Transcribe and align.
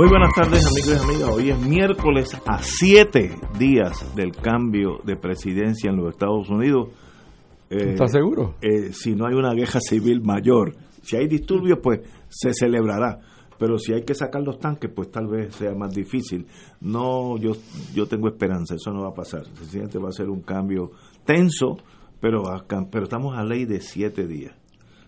Muy 0.00 0.08
buenas 0.08 0.32
tardes 0.34 0.64
amigos 0.66 0.96
y 0.96 1.10
amigas. 1.10 1.28
Hoy 1.28 1.50
es 1.50 1.58
miércoles 1.60 2.40
a 2.46 2.62
siete 2.62 3.36
días 3.58 4.16
del 4.16 4.32
cambio 4.32 4.98
de 5.04 5.14
presidencia 5.16 5.90
en 5.90 5.96
los 5.96 6.12
Estados 6.12 6.48
Unidos. 6.48 6.88
Eh, 7.68 7.90
¿Estás 7.90 8.12
seguro? 8.12 8.54
eh, 8.62 8.94
si 8.94 9.14
no 9.14 9.26
hay 9.26 9.34
una 9.34 9.52
guerra 9.52 9.78
civil 9.78 10.22
mayor, 10.22 10.74
si 11.02 11.16
hay 11.18 11.26
disturbios, 11.28 11.80
pues 11.82 12.00
se 12.30 12.54
celebrará. 12.54 13.20
Pero 13.58 13.76
si 13.76 13.92
hay 13.92 14.02
que 14.02 14.14
sacar 14.14 14.40
los 14.42 14.58
tanques, 14.58 14.90
pues 14.90 15.10
tal 15.10 15.26
vez 15.26 15.54
sea 15.54 15.74
más 15.74 15.92
difícil. 15.94 16.46
No, 16.80 17.36
yo, 17.36 17.52
yo 17.94 18.06
tengo 18.06 18.28
esperanza, 18.28 18.76
eso 18.76 18.90
no 18.92 19.02
va 19.02 19.08
a 19.10 19.14
pasar. 19.14 19.44
Sencillamente 19.52 19.98
va 19.98 20.08
a 20.08 20.12
ser 20.12 20.30
un 20.30 20.40
cambio 20.40 20.92
tenso, 21.26 21.76
pero, 22.22 22.48
acá- 22.50 22.86
pero 22.90 23.04
estamos 23.04 23.36
a 23.36 23.44
ley 23.44 23.66
de 23.66 23.82
siete 23.82 24.26
días. 24.26 24.54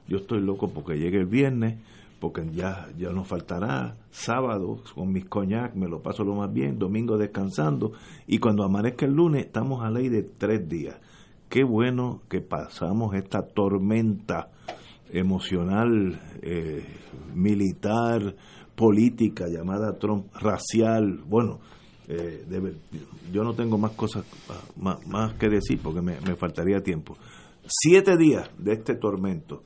Yo 0.06 0.18
estoy 0.18 0.42
loco 0.42 0.68
porque 0.68 0.98
llegue 0.98 1.16
el 1.16 1.26
viernes, 1.26 1.78
porque 2.22 2.48
ya, 2.52 2.86
ya 2.96 3.10
nos 3.10 3.26
faltará 3.26 3.96
sábado 4.12 4.80
con 4.94 5.10
mis 5.10 5.24
coñac, 5.24 5.74
me 5.74 5.88
lo 5.88 6.02
paso 6.02 6.22
lo 6.22 6.36
más 6.36 6.52
bien, 6.52 6.78
domingo 6.78 7.18
descansando, 7.18 7.94
y 8.28 8.38
cuando 8.38 8.62
amanezca 8.62 9.06
el 9.06 9.12
lunes 9.12 9.46
estamos 9.46 9.82
a 9.82 9.90
ley 9.90 10.08
de 10.08 10.22
tres 10.22 10.68
días. 10.68 11.00
Qué 11.48 11.64
bueno 11.64 12.22
que 12.28 12.40
pasamos 12.40 13.16
esta 13.16 13.42
tormenta 13.42 14.52
emocional, 15.10 16.20
eh, 16.42 16.86
militar, 17.34 18.36
política 18.76 19.48
llamada 19.48 19.98
Trump, 19.98 20.32
racial, 20.36 21.24
bueno, 21.26 21.58
eh, 22.06 22.46
yo 23.32 23.42
no 23.42 23.52
tengo 23.54 23.78
más 23.78 23.92
cosas 23.92 24.24
ah, 24.48 24.62
más, 24.76 25.04
más 25.08 25.34
que 25.34 25.48
decir 25.48 25.80
porque 25.82 26.02
me, 26.02 26.20
me 26.20 26.36
faltaría 26.36 26.80
tiempo. 26.84 27.16
Siete 27.66 28.16
días 28.16 28.48
de 28.58 28.74
este 28.74 28.94
tormento. 28.94 29.64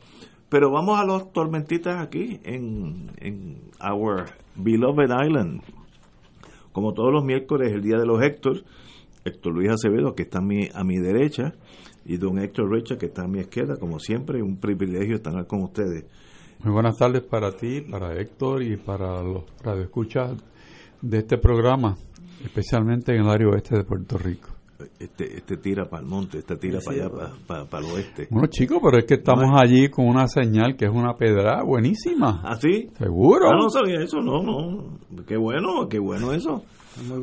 Pero 0.57 0.71
vamos 0.71 0.99
a 0.99 1.05
los 1.05 1.35
tormentitas 1.35 2.03
aquí 2.03 2.41
en, 2.43 3.11
en 3.19 3.61
Our 3.79 4.25
Beloved 4.55 5.11
Island. 5.27 5.61
Como 6.73 6.95
todos 6.95 7.13
los 7.13 7.23
miércoles, 7.27 7.75
el 7.75 7.83
día 7.83 7.99
de 7.99 8.07
los 8.07 8.23
Héctor, 8.23 8.65
Héctor 9.27 9.53
Luis 9.53 9.69
Acevedo, 9.69 10.15
que 10.15 10.23
está 10.23 10.39
a 10.39 10.41
mi, 10.41 10.71
a 10.73 10.83
mi 10.83 10.97
derecha, 10.97 11.53
y 12.07 12.17
don 12.17 12.39
Héctor 12.39 12.71
Recha, 12.71 12.97
que 12.97 13.05
está 13.05 13.25
a 13.25 13.29
mi 13.29 13.41
izquierda, 13.41 13.77
como 13.77 13.99
siempre, 13.99 14.43
un 14.43 14.57
privilegio 14.57 15.17
estar 15.17 15.47
con 15.47 15.63
ustedes. 15.63 16.07
Muy 16.65 16.73
buenas 16.73 16.97
tardes 16.97 17.21
para 17.21 17.53
ti, 17.53 17.83
para 17.83 18.19
Héctor 18.19 18.63
y 18.63 18.79
para 18.79 19.23
los 19.23 19.45
radioescuchas 19.63 20.43
de 21.03 21.19
este 21.19 21.37
programa, 21.37 21.99
especialmente 22.43 23.15
en 23.15 23.25
el 23.25 23.29
área 23.29 23.49
oeste 23.49 23.77
de 23.77 23.85
Puerto 23.85 24.17
Rico. 24.17 24.56
Este, 24.99 25.39
este 25.39 25.57
tira 25.57 25.87
para 25.87 26.03
el 26.03 26.09
monte, 26.09 26.39
este 26.39 26.57
tira 26.57 26.81
para 26.85 26.97
allá, 26.97 27.11
para, 27.47 27.65
para, 27.65 27.87
el 27.87 27.93
oeste. 27.93 28.29
Bueno, 28.31 28.49
chicos, 28.49 28.79
pero 28.83 28.99
es 28.99 29.07
que 29.07 29.15
estamos 29.15 29.45
No 29.49 29.59
allí 29.59 29.89
con 29.89 30.07
una 30.07 30.29
señal 30.29 30.77
que 30.77 30.85
es 30.85 30.91
una 30.91 31.15
pedra 31.15 31.63
buenísima. 31.63 32.43
¿Ah, 32.45 32.57
sí? 32.57 32.91
¿Seguro? 32.99 33.49
Ah, 33.49 33.57
no 33.57 33.71
sabía 33.71 34.03
eso, 34.03 34.19
no, 34.19 34.43
no. 34.43 34.99
Qué 35.27 35.39
bueno, 35.39 35.89
qué 35.89 35.99
bueno 35.99 36.33
eso. 36.33 36.63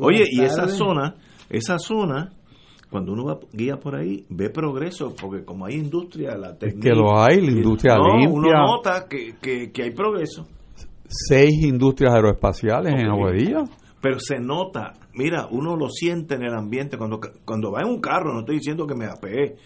Oye, 0.00 0.24
y 0.30 0.42
esa 0.42 0.66
zona, 0.66 1.14
esa 1.48 1.78
zona, 1.78 2.32
cuando 2.90 3.12
uno 3.12 3.24
va 3.24 3.38
guía 3.52 3.76
por 3.76 3.94
ahí, 3.94 4.24
ve 4.30 4.50
progreso, 4.50 5.14
porque 5.20 5.44
como 5.44 5.66
hay 5.66 5.74
industria, 5.74 6.36
la 6.36 6.50
Es 6.50 6.58
técnica... 6.58 6.90
que 6.90 6.94
lo 6.96 7.20
hay, 7.20 7.40
la 7.40 7.52
industria 7.52 7.96
no, 7.96 8.16
limpia, 8.18 8.32
uno 8.32 8.66
nota 8.66 9.06
que, 9.08 9.36
que, 9.40 9.70
que 9.70 9.82
hay 9.84 9.90
progreso, 9.92 10.46
seis 11.06 11.62
industrias 11.62 12.14
aeroespaciales 12.14 12.94
en. 12.94 13.06
Aguadilla. 13.08 13.64
Pero 14.04 14.18
se 14.20 14.38
nota, 14.38 14.92
mira, 15.14 15.48
uno 15.50 15.76
lo 15.76 15.88
siente 15.88 16.34
en 16.34 16.42
el 16.42 16.52
ambiente, 16.54 16.98
cuando, 16.98 17.18
cuando 17.46 17.72
va 17.72 17.80
en 17.80 17.88
un 17.88 18.00
carro, 18.02 18.34
no 18.34 18.40
estoy 18.40 18.56
diciendo 18.56 18.86
que 18.86 18.94
me 18.94 19.06
apeé, 19.06 19.56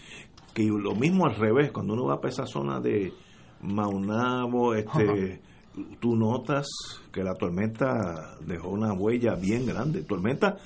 que 0.54 0.62
lo 0.64 0.94
mismo 0.94 1.26
al 1.26 1.34
revés, 1.34 1.72
cuando 1.72 1.94
uno 1.94 2.04
va 2.06 2.20
para 2.20 2.28
esa 2.32 2.46
zona 2.46 2.78
de 2.80 3.12
Maunabo, 3.62 4.74
este... 4.74 5.40
Tú 6.00 6.16
notas 6.16 6.66
que 7.12 7.22
la 7.22 7.34
tormenta 7.34 8.36
dejó 8.44 8.70
una 8.70 8.92
huella 8.94 9.36
bien 9.36 9.64
grande, 9.64 10.02
tormenta 10.02 10.56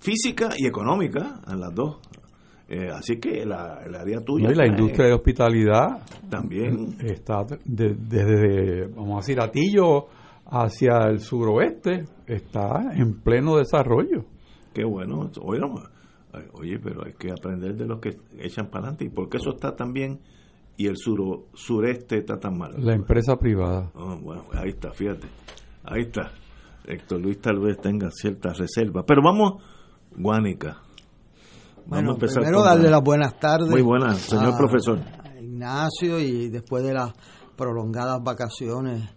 física 0.00 0.50
y 0.58 0.66
económica 0.66 1.40
en 1.48 1.60
las 1.60 1.74
dos. 1.74 1.96
Eh, 2.68 2.88
así 2.92 3.16
que 3.18 3.46
la, 3.46 3.80
el 3.86 3.94
área 3.94 4.20
tuya 4.20 4.48
¿no? 4.48 4.52
Y 4.52 4.56
la 4.56 4.66
industria 4.66 5.06
de 5.06 5.12
hospitalidad 5.14 6.02
también 6.28 6.94
está 7.00 7.44
de- 7.64 7.94
desde, 7.94 8.88
vamos 8.88 9.14
a 9.14 9.16
decir, 9.20 9.40
Atillo 9.40 10.08
hacia 10.62 11.08
el 11.08 11.20
suroeste, 11.20 12.04
está 12.26 12.92
en 12.94 13.20
pleno 13.22 13.56
desarrollo. 13.56 14.24
qué 14.72 14.84
bueno 14.84 15.30
oye, 16.54 16.78
pero 16.80 17.04
hay 17.04 17.12
que 17.12 17.30
aprender 17.30 17.74
de 17.76 17.86
los 17.86 18.00
que 18.00 18.16
echan 18.38 18.66
para 18.66 18.84
adelante 18.88 19.04
y 19.04 19.08
por 19.08 19.28
qué 19.28 19.36
eso 19.38 19.50
está 19.50 19.74
tan 19.76 19.92
bien 19.92 20.18
y 20.76 20.86
el 20.88 20.96
suro, 20.96 21.44
sureste 21.54 22.18
está 22.18 22.38
tan 22.40 22.58
mal 22.58 22.72
La 22.78 22.94
empresa 22.94 23.36
privada. 23.36 23.90
Ah, 23.94 24.16
bueno 24.20 24.44
ahí 24.52 24.70
está 24.70 24.90
fíjate 24.92 25.28
ahí 25.84 26.02
está 26.02 26.32
Héctor 26.86 27.20
Luis 27.20 27.40
tal 27.40 27.60
vez 27.60 27.78
tenga 27.80 28.10
ciertas 28.10 28.58
reservas 28.58 29.04
pero 29.06 29.22
vamos 29.22 29.62
Guánica 30.16 30.78
vamos 31.86 31.86
Bueno, 31.86 32.10
a 32.10 32.14
empezar 32.14 32.42
primero 32.42 32.58
con 32.58 32.66
darle 32.66 32.90
las 32.90 33.02
buenas 33.02 33.38
tardes. 33.38 33.70
Muy 33.70 33.82
buenas, 33.82 34.18
señor 34.18 34.54
a- 34.54 34.56
profesor. 34.58 34.98
a 34.98 35.40
Ignacio 35.40 36.18
y 36.18 36.48
después 36.48 36.82
de 36.82 36.94
las 36.94 37.12
prolongadas 37.56 38.20
vacaciones 38.24 39.08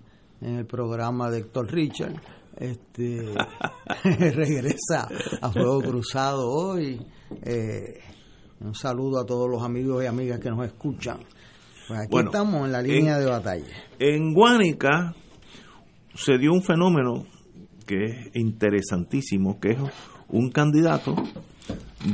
en 0.42 0.56
el 0.56 0.66
programa 0.66 1.30
de 1.30 1.40
Héctor 1.40 1.72
Richard, 1.72 2.14
este 2.58 3.22
regresa 4.03 5.08
a 5.42 5.52
Fuego 5.52 5.81
Cruzado 5.81 6.50
hoy. 6.50 7.00
Eh, 7.44 8.00
un 8.59 8.74
saludo 8.74 9.20
a 9.20 9.26
todos 9.26 9.50
los 9.50 9.62
amigos 9.64 10.03
y 10.03 10.08
amigas 10.08 10.40
que 10.40 10.50
nos 10.50 10.66
escuchan. 10.66 11.20
Pues 11.88 12.00
aquí 12.00 12.09
Bueno, 12.12 12.30
estamos 12.31 12.66
en 12.66 12.72
la 12.72 12.81
línea 12.81 13.18
en- 13.18 13.24
de 13.26 13.30
batalla. 13.30 13.66
En 14.00 14.34
Guánica 14.34 15.14
se 16.16 16.38
dio 16.38 16.52
un 16.53 16.64
fenómeno 16.64 17.26
que 17.86 18.06
es 18.06 18.16
interesantísimo, 18.36 19.59
que 19.59 19.72
es 19.72 19.78
un 20.30 20.50
candidato 20.50 21.16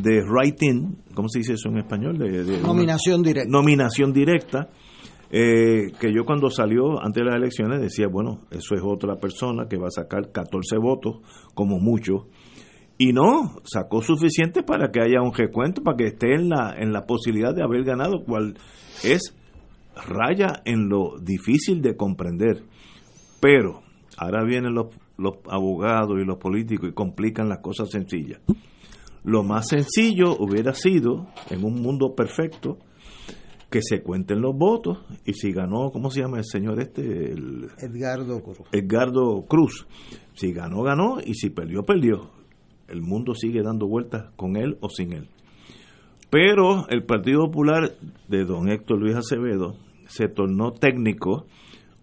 de 0.01 0.21
writing, 0.23 0.97
¿cómo 1.15 1.27
se 1.29 1.39
dice 1.39 1.53
eso 1.53 1.69
en 1.69 1.77
español? 1.79 2.17
De, 2.17 2.43
de- 2.43 2.61
Nominación 2.61 3.23
directa. 3.23 3.49
Nominación 3.49 4.13
directa, 4.13 4.69
eh, 5.35 5.91
que 5.99 6.13
yo 6.13 6.25
cuando 6.25 6.51
salió 6.51 7.01
antes 7.03 7.23
de 7.23 7.25
las 7.25 7.37
elecciones 7.37 7.81
decía, 7.81 8.05
bueno, 8.07 8.41
eso 8.51 8.75
es 8.75 8.83
otra 8.85 9.15
persona 9.15 9.67
que 9.67 9.77
va 9.77 9.87
a 9.87 9.89
sacar 9.89 10.31
14 10.31 10.77
votos, 10.77 11.21
como 11.55 11.79
mucho, 11.79 12.27
y 12.99 13.13
no, 13.13 13.55
sacó 13.63 14.03
suficiente 14.03 14.61
para 14.61 14.91
que 14.91 15.01
haya 15.01 15.23
un 15.23 15.33
recuento, 15.33 15.81
para 15.81 15.97
que 15.97 16.05
esté 16.05 16.35
en 16.35 16.49
la, 16.49 16.75
en 16.77 16.93
la 16.93 17.07
posibilidad 17.07 17.51
de 17.51 17.63
haber 17.63 17.83
ganado, 17.83 18.23
cual 18.23 18.53
es 19.03 19.35
raya 20.05 20.61
en 20.65 20.87
lo 20.87 21.17
difícil 21.19 21.81
de 21.81 21.97
comprender. 21.97 22.61
Pero 23.41 23.81
ahora 24.17 24.45
vienen 24.45 24.75
los, 24.75 24.95
los 25.17 25.37
abogados 25.49 26.15
y 26.21 26.25
los 26.25 26.37
políticos 26.37 26.89
y 26.89 26.93
complican 26.93 27.49
las 27.49 27.61
cosas 27.61 27.89
sencillas. 27.89 28.39
Lo 29.23 29.41
más 29.41 29.69
sencillo 29.69 30.37
hubiera 30.37 30.75
sido, 30.75 31.25
en 31.49 31.65
un 31.65 31.81
mundo 31.81 32.13
perfecto, 32.13 32.77
que 33.73 33.81
se 33.81 34.03
cuenten 34.03 34.39
los 34.39 34.55
votos 34.55 34.99
y 35.25 35.33
si 35.33 35.51
ganó, 35.51 35.89
¿cómo 35.89 36.11
se 36.11 36.21
llama 36.21 36.37
el 36.37 36.45
señor 36.45 36.79
este? 36.79 37.01
El, 37.01 37.69
Edgardo 37.79 38.39
Cruz. 38.43 38.59
Edgardo 38.71 39.45
Cruz. 39.47 39.87
Si 40.35 40.53
ganó, 40.53 40.83
ganó 40.83 41.17
y 41.25 41.33
si 41.33 41.49
perdió, 41.49 41.81
perdió. 41.81 42.29
El 42.87 43.01
mundo 43.01 43.33
sigue 43.33 43.63
dando 43.63 43.87
vueltas 43.87 44.31
con 44.35 44.57
él 44.57 44.77
o 44.81 44.89
sin 44.89 45.13
él. 45.13 45.27
Pero 46.29 46.87
el 46.89 47.03
Partido 47.03 47.45
Popular 47.47 47.95
de 48.27 48.45
don 48.45 48.69
Héctor 48.69 48.99
Luis 48.99 49.15
Acevedo 49.15 49.73
se 50.05 50.27
tornó 50.27 50.73
técnico, 50.73 51.47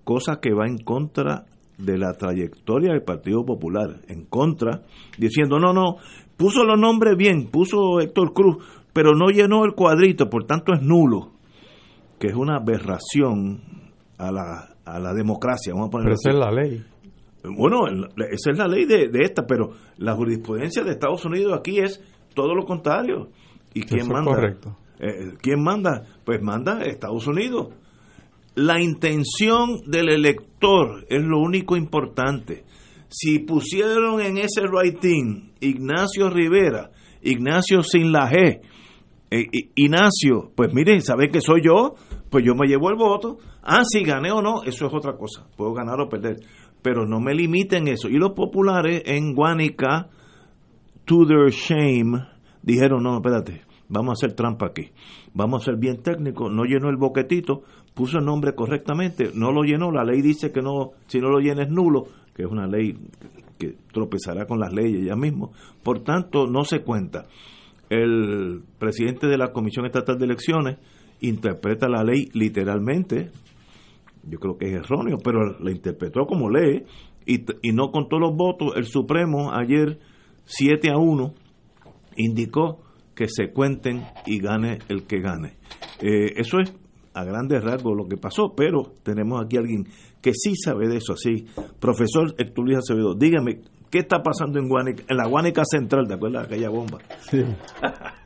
cosa 0.03 0.41
que 0.41 0.53
va 0.53 0.67
en 0.67 0.79
contra 0.79 1.45
de 1.79 1.99
la 1.99 2.15
trayectoria 2.15 2.95
del 2.95 3.05
Partido 3.05 3.45
Popular, 3.45 4.01
en 4.09 4.25
contra, 4.25 4.83
diciendo, 5.19 5.61
no, 5.61 5.73
no, 5.73 5.99
puso 6.37 6.65
los 6.65 6.81
nombres 6.81 7.17
bien, 7.17 7.47
puso 7.47 8.01
Héctor 8.01 8.33
Cruz, 8.33 8.57
pero 8.93 9.15
no 9.15 9.29
llenó 9.29 9.65
el 9.65 9.75
cuadrito, 9.75 10.29
por 10.29 10.47
tanto 10.47 10.73
es 10.75 10.83
nulo, 10.83 11.39
que 12.21 12.29
es 12.29 12.35
una 12.35 12.59
aberración 12.59 13.63
a 14.19 14.31
la, 14.31 14.77
a 14.85 15.01
la 15.01 15.15
democracia, 15.15 15.73
vamos 15.73 15.89
a 15.89 15.91
ponerlo 15.91 16.17
Pero 16.23 16.31
esa 16.31 16.31
es 16.31 16.37
la 16.37 16.53
ley. 16.53 16.85
Bueno, 17.43 17.87
esa 18.31 18.51
es 18.51 18.59
la 18.59 18.69
ley 18.69 18.85
de, 18.85 19.09
de 19.09 19.25
esta, 19.25 19.47
pero 19.47 19.71
la 19.97 20.15
jurisprudencia 20.15 20.85
de 20.85 20.91
Estados 20.91 21.25
Unidos 21.25 21.59
aquí 21.59 21.79
es 21.79 22.05
todo 22.35 22.55
lo 22.55 22.67
contrario. 22.67 23.31
¿Y 23.73 23.83
quién 23.83 24.07
manda? 24.07 24.31
Correcto. 24.31 24.77
Eh, 24.99 25.33
¿Quién 25.41 25.63
manda? 25.63 26.05
Pues 26.25 26.43
manda 26.43 26.83
Estados 26.83 27.27
Unidos. 27.27 27.69
La 28.55 28.83
intención 28.83 29.81
del 29.87 30.11
elector 30.11 31.07
es 31.09 31.23
lo 31.23 31.39
único 31.39 31.75
importante. 31.75 32.65
Si 33.09 33.39
pusieron 33.39 34.21
en 34.21 34.37
ese 34.37 34.67
writing 34.71 35.53
Ignacio 35.61 36.29
Rivera, 36.29 36.91
Ignacio 37.23 37.83
sin 37.83 38.13
la 38.13 38.31
G, 38.31 38.61
eh, 39.31 39.47
Ignacio, 39.77 40.53
pues 40.55 40.75
miren, 40.75 41.01
¿saben 41.01 41.31
que 41.31 41.41
soy 41.41 41.63
yo? 41.65 41.95
Pues 42.31 42.45
yo 42.45 42.55
me 42.55 42.69
llevo 42.69 42.91
el 42.91 42.97
voto. 42.97 43.39
Ah, 43.63 43.83
si 43.85 44.05
gané 44.05 44.31
o 44.31 44.41
no, 44.41 44.63
eso 44.63 44.87
es 44.87 44.95
otra 44.95 45.17
cosa. 45.17 45.47
Puedo 45.57 45.75
ganar 45.75 46.01
o 46.01 46.09
perder. 46.09 46.37
Pero 46.81 47.05
no 47.05 47.21
me 47.21 47.35
limiten 47.35 47.89
eso. 47.89 48.09
Y 48.09 48.17
los 48.17 48.33
populares 48.33 49.03
en 49.05 49.35
Guanica, 49.35 50.09
to 51.05 51.27
their 51.27 51.51
shame, 51.51 52.25
dijeron, 52.63 53.03
no, 53.03 53.17
espérate, 53.17 53.63
vamos 53.89 54.11
a 54.11 54.13
hacer 54.13 54.37
trampa 54.37 54.67
aquí. 54.67 54.91
Vamos 55.35 55.63
a 55.63 55.65
ser 55.67 55.77
bien 55.77 56.03
técnico. 56.03 56.49
No 56.49 56.65
llenó 56.65 56.89
el 56.89 56.97
boquetito, 56.97 57.65
puso 57.95 58.19
el 58.19 58.25
nombre 58.25 58.55
correctamente, 58.55 59.33
no 59.35 59.51
lo 59.51 59.63
llenó. 59.63 59.91
La 59.91 60.05
ley 60.05 60.23
dice 60.23 60.53
que 60.53 60.63
no, 60.63 60.93
si 61.09 61.19
no 61.19 61.29
lo 61.29 61.41
llena 61.41 61.65
es 61.65 61.69
nulo, 61.69 62.05
que 62.35 62.45
es 62.45 62.49
una 62.49 62.67
ley 62.67 62.97
que 63.59 63.75
tropezará 63.93 64.47
con 64.47 64.61
las 64.61 64.73
leyes 64.73 65.05
ya 65.05 65.17
mismo. 65.17 65.53
Por 65.83 66.05
tanto, 66.05 66.47
no 66.47 66.65
se 66.65 66.81
cuenta. 66.81 67.27
El 67.91 68.63
presidente 68.79 69.27
de 69.27 69.37
la 69.37 69.53
Comisión 69.53 69.85
Estatal 69.85 70.17
de 70.17 70.25
Elecciones 70.25 70.79
interpreta 71.21 71.89
la 71.89 72.03
ley 72.03 72.29
literalmente, 72.33 73.31
yo 74.25 74.39
creo 74.39 74.57
que 74.57 74.67
es 74.67 74.75
erróneo, 74.75 75.19
pero 75.23 75.59
la 75.59 75.71
interpretó 75.71 76.27
como 76.27 76.51
ley 76.51 76.85
y, 77.27 77.45
y 77.63 77.73
no 77.73 77.91
contó 77.91 78.19
los 78.19 78.37
votos. 78.37 78.73
El 78.77 78.87
Supremo 78.87 79.53
ayer, 79.53 79.99
7 80.45 80.91
a 80.91 80.99
1, 80.99 81.35
indicó 82.17 82.81
que 83.15 83.29
se 83.29 83.53
cuenten 83.53 84.03
y 84.27 84.39
gane 84.39 84.79
el 84.89 85.05
que 85.05 85.21
gane. 85.21 85.57
Eh, 86.01 86.33
eso 86.37 86.59
es 86.59 86.75
a 87.13 87.25
grandes 87.25 87.63
rasgos 87.63 87.97
lo 87.97 88.09
que 88.09 88.17
pasó, 88.17 88.55
pero 88.57 88.95
tenemos 89.03 89.43
aquí 89.45 89.57
a 89.57 89.61
alguien 89.61 89.85
que 90.23 90.33
sí 90.33 90.55
sabe 90.57 90.89
de 90.89 90.99
eso, 90.99 91.15
así. 91.15 91.47
Profesor 91.79 92.35
Luis 92.57 92.79
Acevedo, 92.79 93.15
dígame, 93.15 93.61
¿qué 93.91 93.99
está 93.99 94.23
pasando 94.23 94.59
en, 94.59 94.69
Guanica, 94.69 95.05
en 95.09 95.17
la 95.17 95.27
Guánica 95.27 95.63
Central? 95.65 96.07
¿Te 96.07 96.15
acuerdas 96.15 96.49
de 96.49 96.55
aquella 96.55 96.71
bomba? 96.71 96.99
Sí. 97.31 97.43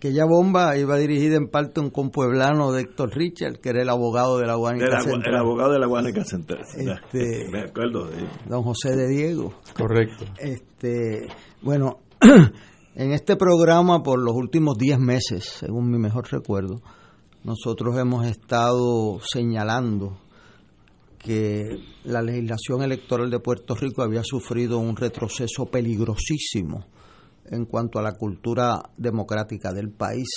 aquella 0.00 0.24
bomba 0.24 0.78
iba 0.78 0.96
dirigida 0.96 1.36
en 1.36 1.48
parte 1.48 1.78
a 1.78 1.82
un 1.82 1.90
compueblano 1.90 2.72
de 2.72 2.80
Héctor 2.80 3.14
Richard, 3.14 3.60
que 3.60 3.68
era 3.68 3.82
el 3.82 3.90
abogado 3.90 4.38
de 4.38 4.46
la 4.46 4.54
Guanica 4.54 5.02
Central. 5.02 5.34
El 5.34 5.40
abogado 5.40 5.72
de 5.72 5.78
la 5.78 5.86
Guanica 5.86 6.24
Central. 6.24 6.62
Este, 6.74 7.46
me 7.52 7.60
acuerdo 7.60 8.06
de 8.06 8.26
Don 8.48 8.62
José 8.62 8.96
de 8.96 9.08
Diego. 9.08 9.52
Correcto. 9.76 10.24
Este, 10.38 11.28
bueno, 11.60 11.98
en 12.94 13.12
este 13.12 13.36
programa 13.36 14.02
por 14.02 14.18
los 14.18 14.34
últimos 14.34 14.78
10 14.78 15.00
meses, 15.00 15.44
según 15.44 15.90
mi 15.90 15.98
mejor 15.98 16.32
recuerdo, 16.32 16.80
nosotros 17.44 17.98
hemos 17.98 18.26
estado 18.26 19.20
señalando 19.20 20.16
que 21.18 21.76
la 22.04 22.22
legislación 22.22 22.82
electoral 22.82 23.30
de 23.30 23.38
Puerto 23.38 23.74
Rico 23.74 24.02
había 24.02 24.22
sufrido 24.24 24.78
un 24.78 24.96
retroceso 24.96 25.66
peligrosísimo 25.66 26.86
en 27.50 27.64
cuanto 27.64 27.98
a 27.98 28.02
la 28.02 28.12
cultura 28.12 28.90
democrática 28.96 29.72
del 29.72 29.90
país, 29.90 30.28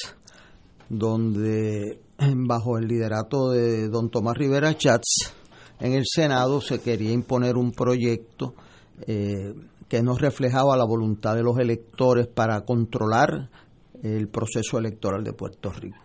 donde 0.89 1.99
bajo 2.47 2.77
el 2.77 2.87
liderato 2.87 3.51
de 3.51 3.89
don 3.89 4.09
Tomás 4.09 4.37
Rivera 4.37 4.75
Chats, 4.77 5.33
en 5.79 5.93
el 5.93 6.03
Senado 6.05 6.61
se 6.61 6.79
quería 6.79 7.11
imponer 7.11 7.57
un 7.57 7.71
proyecto 7.71 8.55
eh, 9.07 9.53
que 9.87 10.01
no 10.01 10.15
reflejaba 10.15 10.77
la 10.77 10.85
voluntad 10.85 11.35
de 11.35 11.43
los 11.43 11.57
electores 11.59 12.27
para 12.27 12.61
controlar 12.61 13.49
el 14.01 14.27
proceso 14.27 14.77
electoral 14.77 15.23
de 15.23 15.33
Puerto 15.33 15.71
Rico. 15.71 15.97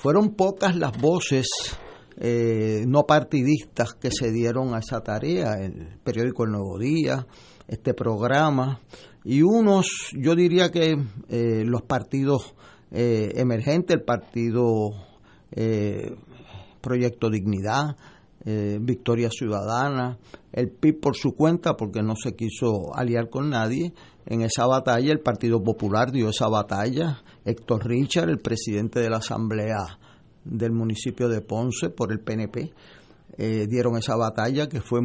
Fueron 0.00 0.34
pocas 0.34 0.76
las 0.76 0.96
voces 1.00 1.46
eh, 2.20 2.84
no 2.86 3.04
partidistas 3.04 3.94
que 3.94 4.10
se 4.10 4.32
dieron 4.32 4.74
a 4.74 4.78
esa 4.78 5.00
tarea, 5.00 5.54
el 5.54 5.98
periódico 6.02 6.44
El 6.44 6.50
Nuevo 6.50 6.78
Día, 6.78 7.26
este 7.68 7.94
programa, 7.94 8.80
y 9.24 9.42
unos, 9.42 10.10
yo 10.16 10.34
diría 10.34 10.70
que 10.70 10.96
eh, 11.28 11.62
los 11.66 11.82
partidos 11.82 12.54
eh, 12.90 13.32
emergentes, 13.36 13.96
el 13.96 14.02
partido 14.02 14.90
eh, 15.52 16.16
Proyecto 16.80 17.30
Dignidad, 17.30 17.96
Victoria 18.80 19.28
Ciudadana, 19.30 20.16
el 20.52 20.70
PIB 20.70 21.00
por 21.00 21.16
su 21.16 21.32
cuenta, 21.32 21.74
porque 21.76 22.00
no 22.02 22.14
se 22.16 22.34
quiso 22.34 22.94
aliar 22.94 23.28
con 23.28 23.50
nadie, 23.50 23.92
en 24.24 24.40
esa 24.40 24.66
batalla 24.66 25.12
el 25.12 25.20
Partido 25.20 25.62
Popular 25.62 26.10
dio 26.12 26.30
esa 26.30 26.48
batalla, 26.48 27.22
Héctor 27.44 27.86
Richard, 27.86 28.30
el 28.30 28.38
presidente 28.38 29.00
de 29.00 29.10
la 29.10 29.18
Asamblea 29.18 29.98
del 30.44 30.72
municipio 30.72 31.28
de 31.28 31.42
Ponce 31.42 31.90
por 31.90 32.10
el 32.10 32.20
PNP, 32.20 32.72
dieron 33.36 33.98
esa 33.98 34.16
batalla 34.16 34.66
que 34.66 34.80
fue 34.80 35.00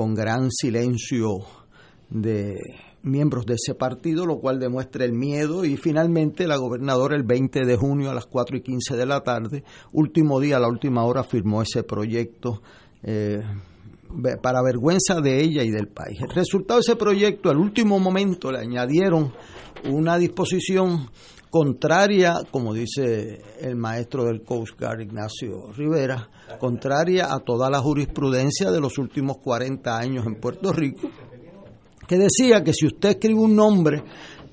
con 0.00 0.14
gran 0.14 0.50
silencio 0.50 1.40
de 2.08 2.56
miembros 3.02 3.44
de 3.44 3.56
ese 3.56 3.74
partido, 3.74 4.24
lo 4.24 4.40
cual 4.40 4.58
demuestra 4.58 5.04
el 5.04 5.12
miedo 5.12 5.66
y 5.66 5.76
finalmente 5.76 6.46
la 6.46 6.56
gobernadora 6.56 7.16
el 7.16 7.22
20 7.22 7.66
de 7.66 7.76
junio 7.76 8.10
a 8.10 8.14
las 8.14 8.24
4 8.24 8.56
y 8.56 8.60
15 8.62 8.96
de 8.96 9.04
la 9.04 9.20
tarde, 9.20 9.62
último 9.92 10.40
día, 10.40 10.56
a 10.56 10.60
la 10.60 10.68
última 10.68 11.04
hora, 11.04 11.22
firmó 11.22 11.60
ese 11.60 11.82
proyecto 11.82 12.62
eh, 13.02 13.42
para 14.40 14.62
vergüenza 14.62 15.20
de 15.20 15.38
ella 15.42 15.64
y 15.64 15.70
del 15.70 15.88
país. 15.88 16.18
El 16.22 16.30
resultado 16.30 16.80
de 16.80 16.84
ese 16.84 16.96
proyecto, 16.96 17.50
al 17.50 17.58
último 17.58 17.98
momento 17.98 18.50
le 18.50 18.60
añadieron 18.60 19.34
una 19.84 20.16
disposición 20.16 21.10
contraria, 21.50 22.42
como 22.50 22.72
dice 22.72 23.42
el 23.60 23.76
maestro 23.76 24.24
del 24.24 24.42
Coast 24.42 24.78
Guard 24.78 25.00
Ignacio 25.00 25.72
Rivera, 25.72 26.28
contraria 26.58 27.34
a 27.34 27.40
toda 27.40 27.68
la 27.68 27.80
jurisprudencia 27.80 28.70
de 28.70 28.80
los 28.80 28.96
últimos 28.98 29.38
40 29.38 29.98
años 29.98 30.26
en 30.26 30.36
Puerto 30.36 30.72
Rico 30.72 31.10
que 32.10 32.18
decía 32.18 32.64
que 32.64 32.72
si 32.72 32.86
usted 32.86 33.10
escribe 33.10 33.38
un 33.38 33.54
nombre 33.54 34.02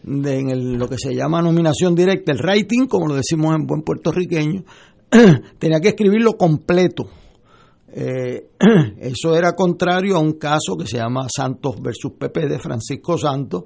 de, 0.04 0.38
en 0.38 0.78
lo 0.78 0.88
que 0.88 1.00
se 1.00 1.16
llama 1.16 1.42
nominación 1.42 1.96
directa, 1.96 2.32
el 2.32 2.38
writing, 2.38 2.86
como 2.86 3.08
lo 3.08 3.16
decimos 3.16 3.56
en 3.56 3.66
buen 3.66 3.82
puertorriqueño, 3.82 4.64
tenía 5.58 5.80
que 5.80 5.88
escribirlo 5.88 6.38
completo. 6.38 7.10
Eh, 7.92 8.50
eso 9.00 9.36
era 9.36 9.54
contrario 9.54 10.18
a 10.18 10.20
un 10.20 10.34
caso 10.34 10.78
que 10.78 10.86
se 10.86 10.98
llama 10.98 11.26
Santos 11.36 11.82
versus 11.82 12.12
PP 12.12 12.48
de 12.48 12.60
Francisco 12.60 13.18
Santos, 13.18 13.64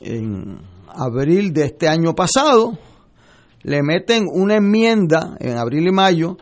en 0.00 0.58
abril 0.88 1.52
de 1.52 1.66
este 1.66 1.86
año 1.86 2.16
pasado, 2.16 2.76
le 3.62 3.80
meten 3.84 4.24
una 4.28 4.56
enmienda 4.56 5.36
en 5.38 5.56
abril 5.56 5.86
y 5.86 5.92
mayo 5.92 6.36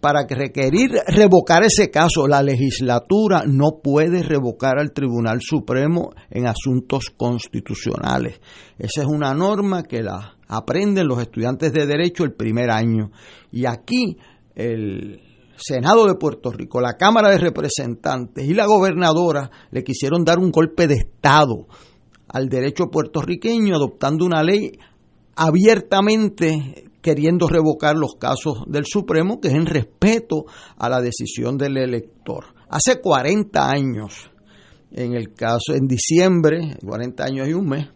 para 0.00 0.26
requerir 0.28 0.90
revocar 1.06 1.62
ese 1.62 1.88
caso. 1.88 2.26
La 2.26 2.42
legislatura 2.42 3.44
no 3.46 3.78
puede 3.80 4.24
revocar 4.24 4.76
al 4.76 4.90
Tribunal 4.92 5.38
Supremo 5.40 6.10
en 6.30 6.48
asuntos 6.48 7.12
constitucionales. 7.16 8.40
Esa 8.76 9.02
es 9.02 9.06
una 9.06 9.32
norma 9.34 9.84
que 9.84 10.02
la 10.02 10.34
aprenden 10.48 11.06
los 11.06 11.20
estudiantes 11.20 11.72
de 11.72 11.86
derecho 11.86 12.24
el 12.24 12.32
primer 12.32 12.72
año. 12.72 13.12
Y 13.52 13.66
aquí 13.66 14.18
el 14.56 15.20
Senado 15.56 16.06
de 16.06 16.14
Puerto 16.14 16.50
Rico, 16.50 16.80
la 16.80 16.96
Cámara 16.96 17.30
de 17.30 17.38
Representantes 17.38 18.44
y 18.44 18.54
la 18.54 18.66
gobernadora 18.66 19.50
le 19.70 19.84
quisieron 19.84 20.24
dar 20.24 20.38
un 20.38 20.50
golpe 20.50 20.86
de 20.86 20.94
Estado 20.94 21.66
al 22.28 22.48
derecho 22.48 22.86
puertorriqueño 22.90 23.76
adoptando 23.76 24.24
una 24.24 24.42
ley 24.42 24.78
abiertamente 25.36 26.84
queriendo 27.00 27.48
revocar 27.48 27.96
los 27.96 28.14
casos 28.18 28.64
del 28.66 28.86
Supremo, 28.86 29.38
que 29.38 29.48
es 29.48 29.54
en 29.54 29.66
respeto 29.66 30.46
a 30.78 30.88
la 30.88 31.00
decisión 31.02 31.58
del 31.58 31.76
elector. 31.76 32.46
Hace 32.70 33.00
40 33.00 33.70
años, 33.70 34.30
en 34.90 35.14
el 35.14 35.34
caso, 35.34 35.74
en 35.74 35.86
diciembre, 35.86 36.78
40 36.82 37.22
años 37.22 37.48
y 37.48 37.52
un 37.52 37.68
mes, 37.68 37.88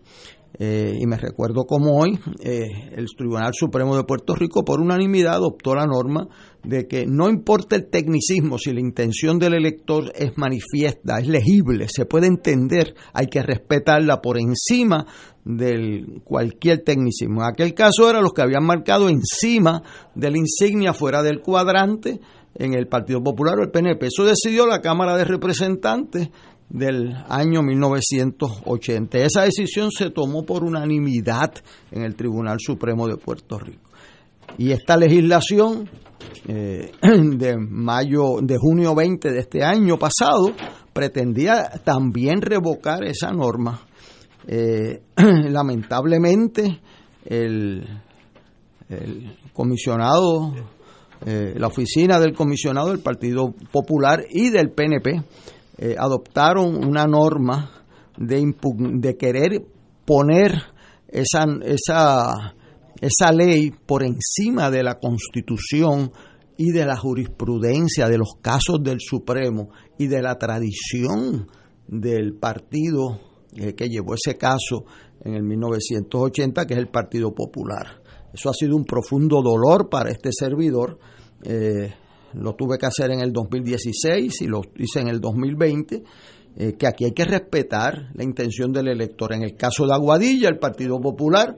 eh, 0.60 0.98
y 1.00 1.06
me 1.06 1.16
recuerdo 1.16 1.66
como 1.66 2.00
hoy, 2.00 2.18
eh, 2.40 2.66
el 2.96 3.06
Tribunal 3.16 3.52
Supremo 3.54 3.96
de 3.96 4.02
Puerto 4.02 4.34
Rico 4.34 4.64
por 4.64 4.80
unanimidad 4.80 5.34
adoptó 5.34 5.72
la 5.76 5.86
norma 5.86 6.26
de 6.64 6.88
que 6.88 7.06
no 7.06 7.28
importa 7.28 7.76
el 7.76 7.88
tecnicismo, 7.88 8.58
si 8.58 8.72
la 8.72 8.80
intención 8.80 9.38
del 9.38 9.54
elector 9.54 10.12
es 10.16 10.36
manifiesta, 10.36 11.20
es 11.20 11.28
legible, 11.28 11.86
se 11.88 12.06
puede 12.06 12.26
entender, 12.26 12.94
hay 13.12 13.28
que 13.28 13.40
respetarla 13.40 14.20
por 14.20 14.36
encima 14.36 15.06
de 15.44 16.20
cualquier 16.24 16.82
tecnicismo. 16.82 17.42
En 17.42 17.50
aquel 17.52 17.72
caso 17.74 18.10
eran 18.10 18.24
los 18.24 18.32
que 18.32 18.42
habían 18.42 18.64
marcado 18.64 19.08
encima 19.08 19.82
de 20.16 20.30
la 20.32 20.38
insignia 20.38 20.92
fuera 20.92 21.22
del 21.22 21.40
cuadrante 21.40 22.18
en 22.56 22.74
el 22.74 22.88
Partido 22.88 23.22
Popular 23.22 23.58
o 23.58 23.62
el 23.62 23.70
PNP. 23.70 24.06
Eso 24.06 24.24
decidió 24.24 24.66
la 24.66 24.80
Cámara 24.80 25.16
de 25.16 25.24
Representantes 25.24 26.30
del 26.68 27.14
año 27.28 27.62
1980. 27.62 29.18
Esa 29.18 29.42
decisión 29.42 29.90
se 29.90 30.10
tomó 30.10 30.44
por 30.44 30.64
unanimidad 30.64 31.54
en 31.90 32.02
el 32.02 32.14
Tribunal 32.14 32.58
Supremo 32.60 33.06
de 33.06 33.16
Puerto 33.16 33.58
Rico. 33.58 33.88
Y 34.58 34.72
esta 34.72 34.96
legislación 34.96 35.88
eh, 36.46 36.92
de 37.02 37.56
mayo, 37.56 38.40
de 38.42 38.56
junio 38.58 38.94
20 38.94 39.30
de 39.30 39.38
este 39.38 39.64
año 39.64 39.98
pasado, 39.98 40.52
pretendía 40.92 41.70
también 41.84 42.42
revocar 42.42 43.04
esa 43.04 43.30
norma. 43.32 43.82
Eh, 44.46 45.02
lamentablemente, 45.16 46.80
el, 47.24 47.86
comisionado, 49.52 50.54
eh, 51.26 51.54
la 51.56 51.66
oficina 51.66 52.18
del 52.18 52.34
comisionado 52.34 52.88
del 52.88 53.00
Partido 53.00 53.54
Popular 53.70 54.24
y 54.30 54.50
del 54.50 54.70
PNP 54.70 55.22
eh, 55.78 55.94
adoptaron 55.98 56.84
una 56.84 57.04
norma 57.04 57.70
de, 58.16 58.54
de 58.98 59.16
querer 59.16 59.62
poner 60.04 60.52
esa, 61.08 61.46
esa, 61.62 62.54
esa 63.00 63.32
ley 63.32 63.70
por 63.70 64.02
encima 64.02 64.70
de 64.70 64.82
la 64.82 64.98
Constitución 64.98 66.12
y 66.56 66.72
de 66.72 66.84
la 66.84 66.96
jurisprudencia 66.96 68.08
de 68.08 68.18
los 68.18 68.34
casos 68.42 68.82
del 68.82 68.98
Supremo 69.00 69.70
y 69.96 70.08
de 70.08 70.20
la 70.20 70.36
tradición 70.36 71.46
del 71.86 72.34
partido 72.34 73.20
eh, 73.54 73.74
que 73.74 73.88
llevó 73.88 74.14
ese 74.14 74.36
caso 74.36 74.84
en 75.24 75.34
el 75.34 75.42
1980, 75.42 76.66
que 76.66 76.74
es 76.74 76.80
el 76.80 76.88
Partido 76.88 77.32
Popular. 77.32 78.02
Eso 78.32 78.50
ha 78.50 78.52
sido 78.52 78.76
un 78.76 78.84
profundo 78.84 79.40
dolor 79.42 79.88
para 79.88 80.10
este 80.10 80.30
servidor. 80.32 80.98
Eh, 81.42 81.92
lo 82.34 82.54
tuve 82.54 82.78
que 82.78 82.86
hacer 82.86 83.10
en 83.10 83.20
el 83.20 83.32
2016 83.32 84.42
y 84.42 84.46
lo 84.46 84.62
hice 84.76 85.00
en 85.00 85.08
el 85.08 85.20
2020, 85.20 86.02
eh, 86.56 86.74
que 86.78 86.86
aquí 86.86 87.04
hay 87.04 87.12
que 87.12 87.24
respetar 87.24 88.10
la 88.14 88.24
intención 88.24 88.72
del 88.72 88.88
elector. 88.88 89.32
En 89.32 89.42
el 89.42 89.56
caso 89.56 89.86
de 89.86 89.94
Aguadilla, 89.94 90.48
el 90.48 90.58
Partido 90.58 91.00
Popular 91.00 91.56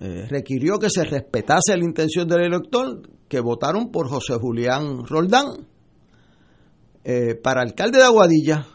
eh, 0.00 0.26
requirió 0.28 0.78
que 0.78 0.90
se 0.90 1.04
respetase 1.04 1.76
la 1.76 1.84
intención 1.84 2.28
del 2.28 2.42
elector, 2.42 3.02
que 3.28 3.40
votaron 3.40 3.90
por 3.90 4.08
José 4.08 4.34
Julián 4.34 5.04
Roldán 5.06 5.66
eh, 7.04 7.34
para 7.34 7.62
alcalde 7.62 7.98
de 7.98 8.04
Aguadilla. 8.04 8.66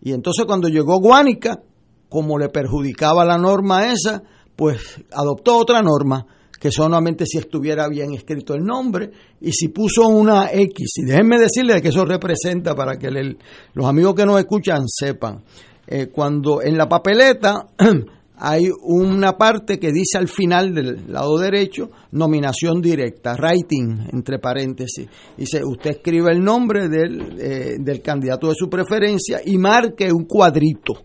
Y 0.00 0.12
entonces 0.12 0.44
cuando 0.46 0.68
llegó 0.68 1.00
Guánica, 1.00 1.60
como 2.08 2.38
le 2.38 2.48
perjudicaba 2.48 3.24
la 3.24 3.38
norma 3.38 3.92
esa, 3.92 4.22
pues 4.56 5.04
adoptó 5.12 5.58
otra 5.58 5.82
norma 5.82 6.26
que 6.58 6.70
solamente 6.70 7.24
si 7.26 7.38
estuviera 7.38 7.88
bien 7.88 8.12
escrito 8.14 8.54
el 8.54 8.64
nombre 8.64 9.10
y 9.40 9.52
si 9.52 9.68
puso 9.68 10.08
una 10.08 10.50
X. 10.52 10.92
Y 10.96 11.04
déjenme 11.04 11.38
decirles 11.38 11.80
que 11.80 11.88
eso 11.88 12.04
representa 12.04 12.74
para 12.74 12.96
que 12.98 13.10
los 13.10 13.86
amigos 13.86 14.14
que 14.14 14.26
nos 14.26 14.38
escuchan 14.38 14.82
sepan. 14.86 15.42
Eh, 15.86 16.08
cuando 16.08 16.60
en 16.62 16.76
la 16.76 16.88
papeleta 16.88 17.68
hay 18.36 18.68
una 18.82 19.38
parte 19.38 19.78
que 19.78 19.90
dice 19.90 20.18
al 20.18 20.28
final 20.28 20.74
del 20.74 21.12
lado 21.12 21.38
derecho 21.38 21.90
nominación 22.12 22.82
directa, 22.82 23.34
writing 23.34 24.08
entre 24.12 24.38
paréntesis. 24.38 25.08
Dice, 25.36 25.62
usted 25.64 25.90
escribe 25.90 26.32
el 26.32 26.42
nombre 26.42 26.88
del, 26.88 27.40
eh, 27.40 27.76
del 27.80 28.02
candidato 28.02 28.48
de 28.48 28.54
su 28.54 28.68
preferencia 28.68 29.40
y 29.44 29.56
marque 29.58 30.12
un 30.12 30.24
cuadrito 30.24 31.04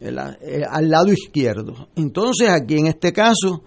eh, 0.00 0.62
al 0.68 0.88
lado 0.88 1.12
izquierdo. 1.12 1.88
Entonces 1.96 2.48
aquí 2.48 2.78
en 2.78 2.86
este 2.86 3.12
caso 3.12 3.62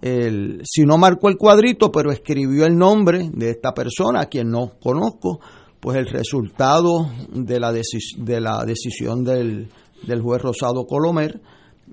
el, 0.00 0.60
si 0.64 0.82
no 0.84 0.98
marcó 0.98 1.28
el 1.28 1.36
cuadrito, 1.36 1.90
pero 1.90 2.12
escribió 2.12 2.66
el 2.66 2.76
nombre 2.76 3.30
de 3.32 3.50
esta 3.50 3.72
persona, 3.72 4.20
a 4.20 4.26
quien 4.26 4.50
no 4.50 4.72
conozco, 4.80 5.40
pues 5.80 5.98
el 5.98 6.06
resultado 6.06 7.10
de 7.30 7.60
la, 7.60 7.72
de 7.72 8.40
la 8.40 8.64
decisión 8.64 9.24
del, 9.24 9.68
del, 10.06 10.20
juez 10.20 10.42
Rosado 10.42 10.86
Colomer, 10.86 11.40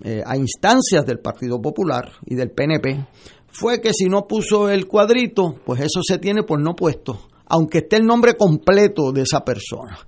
eh, 0.03 0.21
a 0.25 0.35
instancias 0.35 1.05
del 1.05 1.19
Partido 1.19 1.61
Popular 1.61 2.11
y 2.25 2.35
del 2.35 2.51
PNP, 2.51 3.05
fue 3.47 3.79
que 3.79 3.93
si 3.93 4.05
no 4.05 4.27
puso 4.27 4.69
el 4.69 4.87
cuadrito, 4.87 5.55
pues 5.63 5.81
eso 5.81 6.01
se 6.01 6.17
tiene 6.17 6.43
por 6.43 6.59
no 6.59 6.75
puesto, 6.75 7.27
aunque 7.45 7.79
esté 7.79 7.97
el 7.97 8.05
nombre 8.05 8.35
completo 8.35 9.11
de 9.11 9.21
esa 9.21 9.45
persona. 9.45 9.99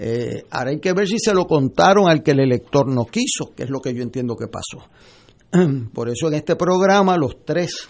Eh, 0.00 0.44
ahora 0.50 0.70
hay 0.70 0.80
que 0.80 0.92
ver 0.92 1.06
si 1.08 1.18
se 1.18 1.34
lo 1.34 1.46
contaron 1.46 2.08
al 2.08 2.22
que 2.22 2.30
el 2.30 2.40
elector 2.40 2.88
no 2.88 3.04
quiso, 3.04 3.52
que 3.54 3.64
es 3.64 3.70
lo 3.70 3.80
que 3.80 3.92
yo 3.92 4.02
entiendo 4.02 4.36
que 4.36 4.46
pasó. 4.46 4.88
Por 5.92 6.08
eso 6.08 6.28
en 6.28 6.34
este 6.34 6.56
programa 6.56 7.16
los 7.16 7.44
tres 7.44 7.86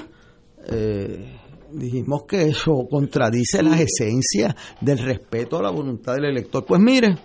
eh, 0.71 1.39
dijimos 1.73 2.25
que 2.29 2.49
eso 2.49 2.87
contradice 2.91 3.63
las 3.63 3.81
esencias 3.81 4.55
del 4.81 4.99
respeto 4.99 5.59
a 5.59 5.63
la 5.63 5.71
voluntad 5.71 6.15
del 6.15 6.27
elector. 6.27 6.65
Pues 6.65 6.81
mire, 6.81 7.17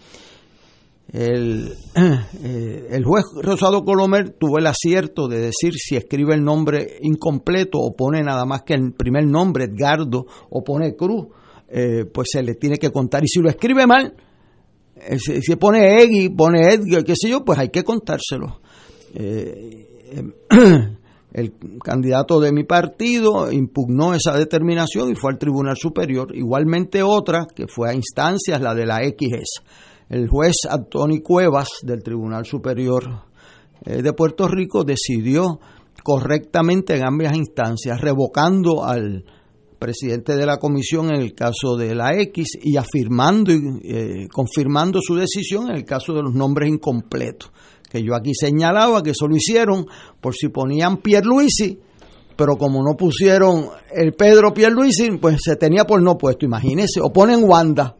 el, 1.11 1.71
eh, 2.43 2.87
el 2.89 3.03
juez 3.03 3.25
Rosado 3.41 3.83
Colomer 3.83 4.31
tuvo 4.31 4.57
el 4.57 4.67
acierto 4.67 5.27
de 5.27 5.39
decir 5.39 5.73
si 5.75 5.95
escribe 5.95 6.33
el 6.33 6.43
nombre 6.43 6.97
incompleto 7.01 7.77
o 7.79 7.95
pone 7.95 8.23
nada 8.23 8.45
más 8.45 8.63
que 8.63 8.73
el 8.73 8.93
primer 8.93 9.25
nombre, 9.25 9.65
Edgardo, 9.65 10.25
o 10.49 10.63
pone 10.63 10.95
Cruz, 10.95 11.27
eh, 11.69 12.05
pues 12.11 12.29
se 12.31 12.41
le 12.41 12.55
tiene 12.55 12.77
que 12.77 12.91
contar. 12.91 13.23
Y 13.23 13.27
si 13.27 13.39
lo 13.39 13.49
escribe 13.49 13.85
mal, 13.85 14.15
si, 15.17 15.55
pone 15.57 16.01
Eggy, 16.01 16.29
pone 16.29 16.73
Edgar, 16.73 17.03
qué 17.03 17.13
sé 17.15 17.29
yo, 17.29 17.43
pues 17.43 17.59
hay 17.59 17.69
que 17.69 17.83
contárselo. 17.83 18.61
el 21.33 21.53
candidato 21.83 22.39
de 22.39 22.51
mi 22.51 22.63
partido 22.63 23.51
impugnó 23.51 24.13
esa 24.13 24.37
determinación 24.37 25.11
y 25.11 25.15
fue 25.15 25.31
al 25.31 25.39
Tribunal 25.39 25.75
Superior. 25.77 26.35
Igualmente 26.35 27.01
otra, 27.01 27.47
que 27.53 27.67
fue 27.67 27.89
a 27.89 27.93
instancias, 27.93 28.61
la 28.61 28.75
de 28.75 28.85
la 28.85 28.97
XS. 28.97 29.63
El 30.09 30.27
juez 30.27 30.57
Antoni 30.69 31.21
Cuevas 31.21 31.69
del 31.81 32.03
Tribunal 32.03 32.45
Superior 32.45 33.23
eh, 33.83 34.01
de 34.01 34.13
Puerto 34.13 34.47
Rico 34.47 34.83
decidió 34.83 35.59
correctamente 36.03 36.95
en 36.95 37.07
ambas 37.07 37.35
instancias, 37.35 37.99
revocando 37.99 38.83
al 38.83 39.25
presidente 39.79 40.35
de 40.35 40.45
la 40.45 40.59
comisión 40.59 41.07
en 41.07 41.19
el 41.19 41.33
caso 41.33 41.75
de 41.75 41.95
la 41.95 42.17
X 42.17 42.59
y 42.61 42.77
afirmando 42.77 43.51
y 43.51 43.61
eh, 43.83 44.27
confirmando 44.31 44.99
su 45.01 45.15
decisión 45.15 45.69
en 45.69 45.75
el 45.75 45.83
caso 45.83 46.13
de 46.13 46.21
los 46.21 46.33
nombres 46.33 46.69
incompletos 46.69 47.51
que 47.93 48.01
yo 48.01 48.15
aquí 48.15 48.33
señalaba 48.33 49.03
que 49.03 49.11
eso 49.11 49.27
lo 49.27 49.35
hicieron 49.35 49.85
por 50.19 50.33
si 50.33 50.49
ponían 50.49 50.97
Pierluisi, 50.97 51.79
pero 52.35 52.57
como 52.57 52.81
no 52.83 52.97
pusieron 52.97 53.67
el 53.93 54.13
Pedro 54.13 54.51
Pierluisi, 54.51 55.11
pues 55.21 55.37
se 55.43 55.57
tenía 55.57 55.85
por 55.85 56.01
no 56.01 56.17
puesto, 56.17 56.43
imagínese, 56.43 56.99
o 57.01 57.13
ponen 57.13 57.43
Wanda, 57.43 57.95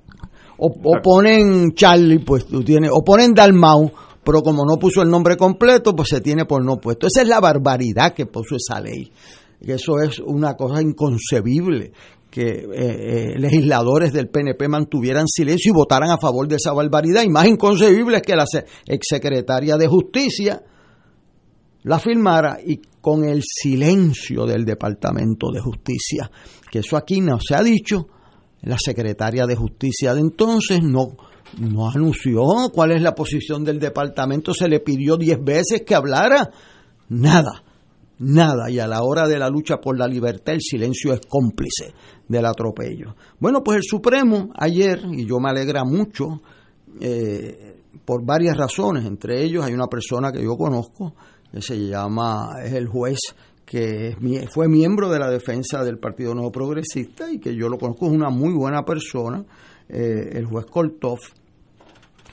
o, 0.57 0.71
ponen 0.99 1.73
Charlie, 1.75 2.17
pues 2.25 2.47
tú 2.47 2.63
tienes, 2.63 2.89
o 2.91 3.03
ponen 3.03 3.35
Dalmau, 3.35 3.91
pero 4.23 4.41
como 4.41 4.65
no 4.65 4.79
puso 4.79 5.03
el 5.03 5.11
nombre 5.11 5.37
completo, 5.37 5.95
pues 5.95 6.09
se 6.09 6.21
tiene 6.21 6.45
por 6.45 6.65
no 6.65 6.77
puesto. 6.77 7.05
Esa 7.05 7.21
es 7.21 7.27
la 7.27 7.39
barbaridad 7.39 8.15
que 8.15 8.25
puso 8.25 8.55
esa 8.55 8.81
ley. 8.81 9.11
Eso 9.61 9.99
es 9.99 10.17
una 10.17 10.55
cosa 10.55 10.81
inconcebible 10.81 11.91
que 12.33 12.49
eh, 12.49 12.65
eh, 12.73 13.33
legisladores 13.37 14.11
del 14.11 14.27
PNP 14.27 14.67
mantuvieran 14.67 15.27
silencio 15.27 15.69
y 15.69 15.75
votaran 15.75 16.09
a 16.09 16.17
favor 16.17 16.47
de 16.47 16.55
esa 16.55 16.73
barbaridad. 16.73 17.21
Y 17.21 17.29
más 17.29 17.45
inconcebible 17.45 18.17
es 18.17 18.23
que 18.23 18.35
la 18.35 18.45
exsecretaria 18.87 19.77
de 19.77 19.87
Justicia 19.87 20.63
la 21.83 21.99
firmara 21.99 22.57
y 22.65 22.81
con 23.01 23.23
el 23.23 23.43
silencio 23.43 24.47
del 24.47 24.65
Departamento 24.65 25.51
de 25.53 25.59
Justicia, 25.59 26.31
que 26.71 26.79
eso 26.79 26.97
aquí 26.97 27.21
no 27.21 27.39
se 27.39 27.53
ha 27.53 27.61
dicho, 27.61 28.07
la 28.63 28.77
secretaria 28.79 29.45
de 29.45 29.55
Justicia 29.55 30.15
de 30.15 30.21
entonces 30.21 30.81
no, 30.81 31.15
no 31.59 31.87
anunció 31.87 32.41
cuál 32.73 32.93
es 32.93 33.01
la 33.03 33.13
posición 33.13 33.63
del 33.63 33.79
departamento, 33.79 34.55
se 34.55 34.67
le 34.67 34.79
pidió 34.79 35.17
diez 35.17 35.37
veces 35.43 35.83
que 35.85 35.93
hablara, 35.93 36.49
nada 37.09 37.63
nada. 38.19 38.69
Y 38.69 38.79
a 38.79 38.87
la 38.87 39.03
hora 39.03 39.27
de 39.27 39.37
la 39.37 39.49
lucha 39.49 39.77
por 39.77 39.97
la 39.97 40.07
libertad, 40.07 40.55
el 40.55 40.61
silencio 40.61 41.13
es 41.13 41.21
cómplice 41.27 41.93
del 42.27 42.45
atropello. 42.45 43.15
Bueno, 43.39 43.63
pues 43.63 43.77
el 43.77 43.83
Supremo 43.83 44.49
ayer, 44.55 45.01
y 45.11 45.25
yo 45.25 45.39
me 45.39 45.49
alegra 45.49 45.83
mucho, 45.83 46.41
eh, 46.99 47.81
por 48.05 48.25
varias 48.25 48.57
razones, 48.57 49.05
entre 49.05 49.43
ellos 49.43 49.63
hay 49.65 49.73
una 49.73 49.87
persona 49.87 50.31
que 50.31 50.43
yo 50.43 50.57
conozco, 50.57 51.13
que 51.51 51.61
se 51.61 51.77
llama, 51.77 52.49
es 52.63 52.73
el 52.73 52.87
juez 52.87 53.19
que 53.65 54.15
fue 54.51 54.67
miembro 54.67 55.09
de 55.09 55.19
la 55.19 55.29
defensa 55.29 55.83
del 55.83 55.97
Partido 55.97 56.33
Nuevo 56.33 56.51
Progresista 56.51 57.31
y 57.31 57.39
que 57.39 57.55
yo 57.55 57.69
lo 57.69 57.77
conozco, 57.77 58.07
es 58.07 58.11
una 58.11 58.29
muy 58.29 58.53
buena 58.53 58.83
persona, 58.83 59.43
eh, 59.87 60.31
el 60.33 60.45
juez 60.45 60.65
Koltov, 60.65 61.19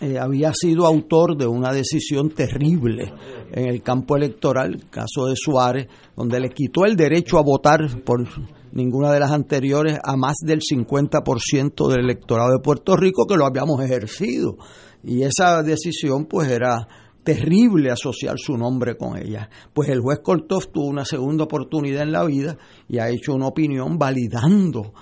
eh, 0.00 0.18
había 0.18 0.52
sido 0.54 0.86
autor 0.86 1.36
de 1.36 1.46
una 1.46 1.72
decisión 1.72 2.30
terrible 2.30 3.12
en 3.52 3.66
el 3.66 3.82
campo 3.82 4.16
electoral, 4.16 4.74
el 4.74 4.88
caso 4.88 5.26
de 5.26 5.34
Suárez, 5.36 5.88
donde 6.16 6.40
le 6.40 6.48
quitó 6.50 6.86
el 6.86 6.96
derecho 6.96 7.38
a 7.38 7.42
votar 7.42 7.80
por 8.02 8.26
ninguna 8.72 9.12
de 9.12 9.20
las 9.20 9.30
anteriores 9.30 9.98
a 10.02 10.16
más 10.16 10.36
del 10.42 10.60
50% 10.60 11.88
del 11.88 12.04
electorado 12.04 12.52
de 12.52 12.62
Puerto 12.62 12.96
Rico 12.96 13.26
que 13.26 13.36
lo 13.36 13.44
habíamos 13.44 13.82
ejercido. 13.82 14.56
Y 15.02 15.22
esa 15.22 15.62
decisión 15.62 16.24
pues 16.24 16.48
era 16.48 16.88
terrible 17.22 17.90
asociar 17.90 18.36
su 18.38 18.56
nombre 18.56 18.96
con 18.96 19.18
ella. 19.18 19.50
Pues 19.74 19.88
el 19.90 20.00
juez 20.00 20.20
Kortov 20.22 20.66
tuvo 20.72 20.86
una 20.86 21.04
segunda 21.04 21.44
oportunidad 21.44 22.02
en 22.02 22.12
la 22.12 22.24
vida 22.24 22.56
y 22.88 22.98
ha 22.98 23.10
hecho 23.10 23.34
una 23.34 23.48
opinión 23.48 23.98
validando 23.98 24.92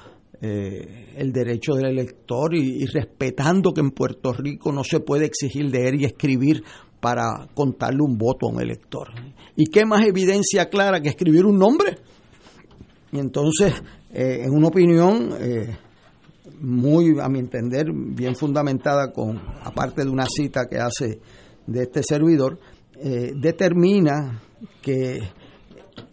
eh, 0.40 1.14
el 1.16 1.32
derecho 1.32 1.74
del 1.74 1.86
elector 1.86 2.54
y, 2.54 2.86
respetando 2.86 3.72
que 3.72 3.80
en 3.80 3.90
Puerto 3.90 4.32
Rico 4.32 4.70
no 4.70 4.84
se 4.84 5.00
puede 5.00 5.26
exigir 5.26 5.64
leer 5.64 5.96
y 5.96 6.04
escribir 6.04 6.62
para 7.00 7.48
contarle 7.54 8.02
un 8.02 8.16
voto 8.16 8.46
a 8.46 8.52
un 8.52 8.60
elector. 8.60 9.08
¿Y 9.56 9.66
qué 9.66 9.84
más 9.84 10.06
evidencia 10.06 10.68
clara 10.68 11.00
que 11.00 11.08
escribir 11.08 11.44
un 11.44 11.58
nombre? 11.58 11.98
Y 13.10 13.18
entonces, 13.18 13.74
eh, 14.12 14.42
en 14.44 14.52
una 14.52 14.68
opinión 14.68 15.30
eh, 15.40 15.76
muy, 16.60 17.18
a 17.20 17.28
mi 17.28 17.40
entender, 17.40 17.86
bien 17.92 18.36
fundamentada, 18.36 19.12
con 19.12 19.40
aparte 19.64 20.04
de 20.04 20.10
una 20.10 20.26
cita 20.26 20.68
que 20.70 20.78
hace 20.78 21.18
de 21.66 21.82
este 21.82 22.02
servidor, 22.02 22.58
determina 23.00 24.42
que 24.82 25.20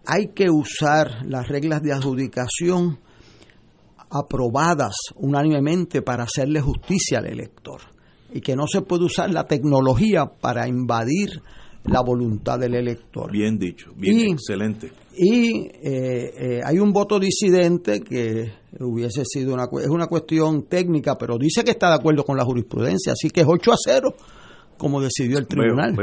hay 0.05 0.27
que 0.35 0.51
usar 0.51 1.25
las 1.25 1.47
reglas 1.47 1.81
de 1.81 1.93
adjudicación 1.93 2.99
aprobadas 4.15 4.95
unánimemente 5.15 6.01
para 6.01 6.23
hacerle 6.23 6.61
justicia 6.61 7.19
al 7.19 7.27
elector 7.27 7.81
y 8.33 8.41
que 8.41 8.55
no 8.55 8.65
se 8.67 8.81
puede 8.81 9.05
usar 9.05 9.31
la 9.31 9.45
tecnología 9.45 10.25
para 10.25 10.67
invadir 10.67 11.41
la 11.85 12.01
voluntad 12.01 12.59
del 12.59 12.75
elector. 12.75 13.31
Bien 13.31 13.57
dicho, 13.57 13.91
bien 13.95 14.31
excelente. 14.31 14.91
Y 15.15 15.67
eh, 15.67 15.79
eh, 15.83 16.61
hay 16.63 16.79
un 16.79 16.91
voto 16.91 17.19
disidente 17.19 18.01
que 18.01 18.51
hubiese 18.79 19.23
sido 19.25 19.53
una, 19.53 19.67
es 19.81 19.89
una 19.89 20.07
cuestión 20.07 20.63
técnica, 20.63 21.15
pero 21.15 21.37
dice 21.37 21.63
que 21.63 21.71
está 21.71 21.89
de 21.89 21.95
acuerdo 21.95 22.23
con 22.23 22.37
la 22.37 22.43
jurisprudencia, 22.43 23.13
así 23.13 23.29
que 23.29 23.41
es 23.41 23.47
8 23.47 23.71
a 23.71 23.75
0 23.77 24.15
como 24.77 25.01
decidió 25.01 25.37
el 25.37 25.47
tribunal. 25.47 25.95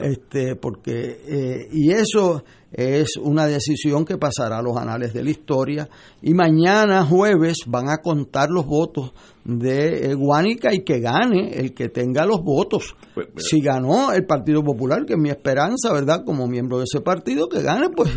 Este, 0.00 0.56
porque, 0.56 1.20
eh, 1.26 1.68
y 1.72 1.90
eso 1.90 2.42
es 2.72 3.16
una 3.16 3.46
decisión 3.46 4.04
que 4.04 4.18
pasará 4.18 4.58
a 4.58 4.62
los 4.62 4.76
anales 4.76 5.12
de 5.12 5.22
la 5.22 5.30
historia. 5.30 5.88
Y 6.22 6.34
mañana, 6.34 7.04
jueves, 7.04 7.58
van 7.66 7.88
a 7.88 7.98
contar 7.98 8.50
los 8.50 8.66
votos 8.66 9.12
de 9.44 10.14
Guánica 10.14 10.74
y 10.74 10.82
que 10.82 11.00
gane 11.00 11.50
el 11.54 11.72
que 11.72 11.88
tenga 11.88 12.26
los 12.26 12.42
votos. 12.42 12.94
Pues, 13.14 13.28
si 13.36 13.60
ganó 13.60 14.12
el 14.12 14.26
Partido 14.26 14.62
Popular, 14.62 15.04
que 15.06 15.14
es 15.14 15.18
mi 15.18 15.30
esperanza, 15.30 15.92
¿verdad? 15.92 16.24
Como 16.24 16.46
miembro 16.46 16.78
de 16.78 16.84
ese 16.84 17.00
partido, 17.00 17.48
que 17.48 17.62
gane, 17.62 17.88
pues 17.90 18.10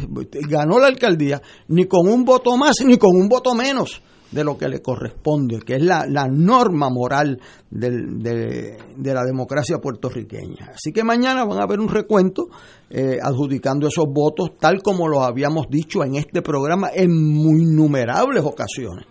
ganó 0.49 0.79
la 0.79 0.87
alcaldía, 0.87 1.41
ni 1.67 1.85
con 1.85 2.07
un 2.07 2.25
voto 2.25 2.57
más, 2.57 2.75
ni 2.85 2.97
con 2.97 3.15
un 3.15 3.29
voto 3.29 3.53
menos 3.53 4.01
de 4.31 4.43
lo 4.43 4.57
que 4.57 4.67
le 4.67 4.81
corresponde, 4.81 5.59
que 5.59 5.75
es 5.75 5.83
la, 5.83 6.05
norma 6.29 6.89
moral 6.89 7.39
de, 7.69 8.77
la 8.97 9.23
democracia 9.23 9.79
puertorriqueña. 9.79 10.71
Así 10.73 10.91
que 10.91 11.03
mañana 11.03 11.45
van 11.45 11.59
a 11.59 11.63
haber 11.63 11.79
un 11.79 11.89
recuento 11.89 12.47
eh, 12.89 13.17
adjudicando 13.21 13.87
esos 13.87 14.05
votos, 14.07 14.51
tal 14.59 14.81
como 14.81 15.07
lo 15.07 15.23
habíamos 15.23 15.67
dicho 15.69 16.03
en 16.03 16.15
este 16.15 16.41
programa 16.41 16.89
en 16.93 17.11
muy 17.11 17.63
innumerables 17.63 18.43
ocasiones. 18.43 19.05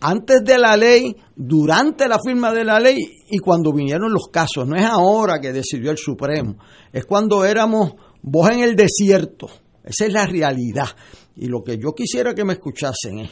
Antes 0.00 0.44
de 0.44 0.58
la 0.58 0.76
ley, 0.76 1.16
durante 1.34 2.06
la 2.06 2.18
firma 2.24 2.52
de 2.52 2.64
la 2.64 2.78
ley 2.78 2.98
y 3.28 3.38
cuando 3.38 3.72
vinieron 3.72 4.12
los 4.12 4.28
casos. 4.28 4.66
No 4.66 4.76
es 4.76 4.84
ahora 4.84 5.40
que 5.40 5.52
decidió 5.52 5.90
el 5.90 5.98
Supremo, 5.98 6.56
es 6.92 7.04
cuando 7.04 7.44
éramos 7.44 7.94
vos 8.22 8.50
en 8.50 8.60
el 8.60 8.76
desierto. 8.76 9.48
Esa 9.82 10.06
es 10.06 10.12
la 10.12 10.26
realidad. 10.26 10.88
Y 11.36 11.46
lo 11.46 11.62
que 11.62 11.78
yo 11.78 11.94
quisiera 11.94 12.34
que 12.34 12.44
me 12.44 12.54
escuchasen 12.54 13.20
es, 13.20 13.30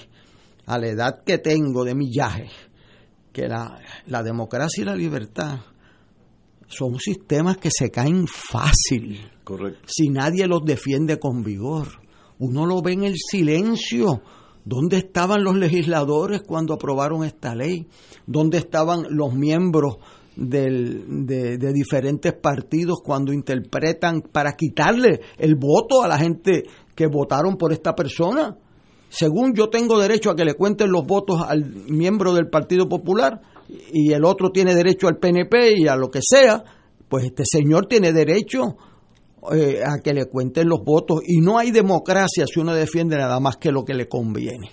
a 0.66 0.78
la 0.78 0.88
edad 0.88 1.22
que 1.24 1.38
tengo 1.38 1.84
de 1.84 1.94
millaje, 1.94 2.48
que 3.32 3.48
la, 3.48 3.78
la 4.06 4.22
democracia 4.22 4.82
y 4.82 4.84
la 4.84 4.96
libertad 4.96 5.60
son 6.68 6.98
sistemas 6.98 7.58
que 7.58 7.70
se 7.70 7.90
caen 7.90 8.26
fácil. 8.26 9.20
Correcto. 9.44 9.80
Si 9.86 10.08
nadie 10.08 10.46
los 10.46 10.64
defiende 10.64 11.18
con 11.18 11.42
vigor. 11.42 11.88
Uno 12.38 12.66
lo 12.66 12.82
ve 12.82 12.92
en 12.92 13.04
el 13.04 13.14
silencio. 13.16 14.20
¿Dónde 14.64 14.98
estaban 14.98 15.44
los 15.44 15.56
legisladores 15.56 16.42
cuando 16.42 16.74
aprobaron 16.74 17.24
esta 17.24 17.54
ley? 17.54 17.86
¿Dónde 18.26 18.58
estaban 18.58 19.04
los 19.10 19.32
miembros 19.32 19.98
del, 20.34 21.24
de, 21.24 21.56
de, 21.56 21.72
diferentes 21.72 22.34
partidos 22.34 22.98
cuando 23.02 23.32
interpretan 23.32 24.20
para 24.20 24.52
quitarle 24.52 25.20
el 25.38 25.54
voto 25.54 26.02
a 26.02 26.08
la 26.08 26.18
gente 26.18 26.64
que 26.94 27.06
votaron 27.06 27.56
por 27.56 27.72
esta 27.72 27.94
persona? 27.94 28.58
Según 29.16 29.54
yo 29.54 29.70
tengo 29.70 29.98
derecho 29.98 30.30
a 30.30 30.36
que 30.36 30.44
le 30.44 30.54
cuenten 30.54 30.90
los 30.90 31.06
votos 31.06 31.40
al 31.48 31.64
miembro 31.88 32.34
del 32.34 32.50
Partido 32.50 32.86
Popular 32.86 33.40
y 33.90 34.12
el 34.12 34.26
otro 34.26 34.50
tiene 34.50 34.74
derecho 34.74 35.08
al 35.08 35.16
PNP 35.16 35.78
y 35.78 35.88
a 35.88 35.96
lo 35.96 36.10
que 36.10 36.20
sea, 36.22 36.62
pues 37.08 37.24
este 37.24 37.44
señor 37.50 37.86
tiene 37.86 38.12
derecho 38.12 38.76
eh, 39.54 39.80
a 39.82 40.02
que 40.02 40.12
le 40.12 40.26
cuenten 40.26 40.68
los 40.68 40.84
votos. 40.84 41.20
Y 41.26 41.40
no 41.40 41.56
hay 41.56 41.70
democracia 41.70 42.44
si 42.46 42.60
uno 42.60 42.74
defiende 42.74 43.16
nada 43.16 43.40
más 43.40 43.56
que 43.56 43.72
lo 43.72 43.86
que 43.86 43.94
le 43.94 44.06
conviene. 44.06 44.70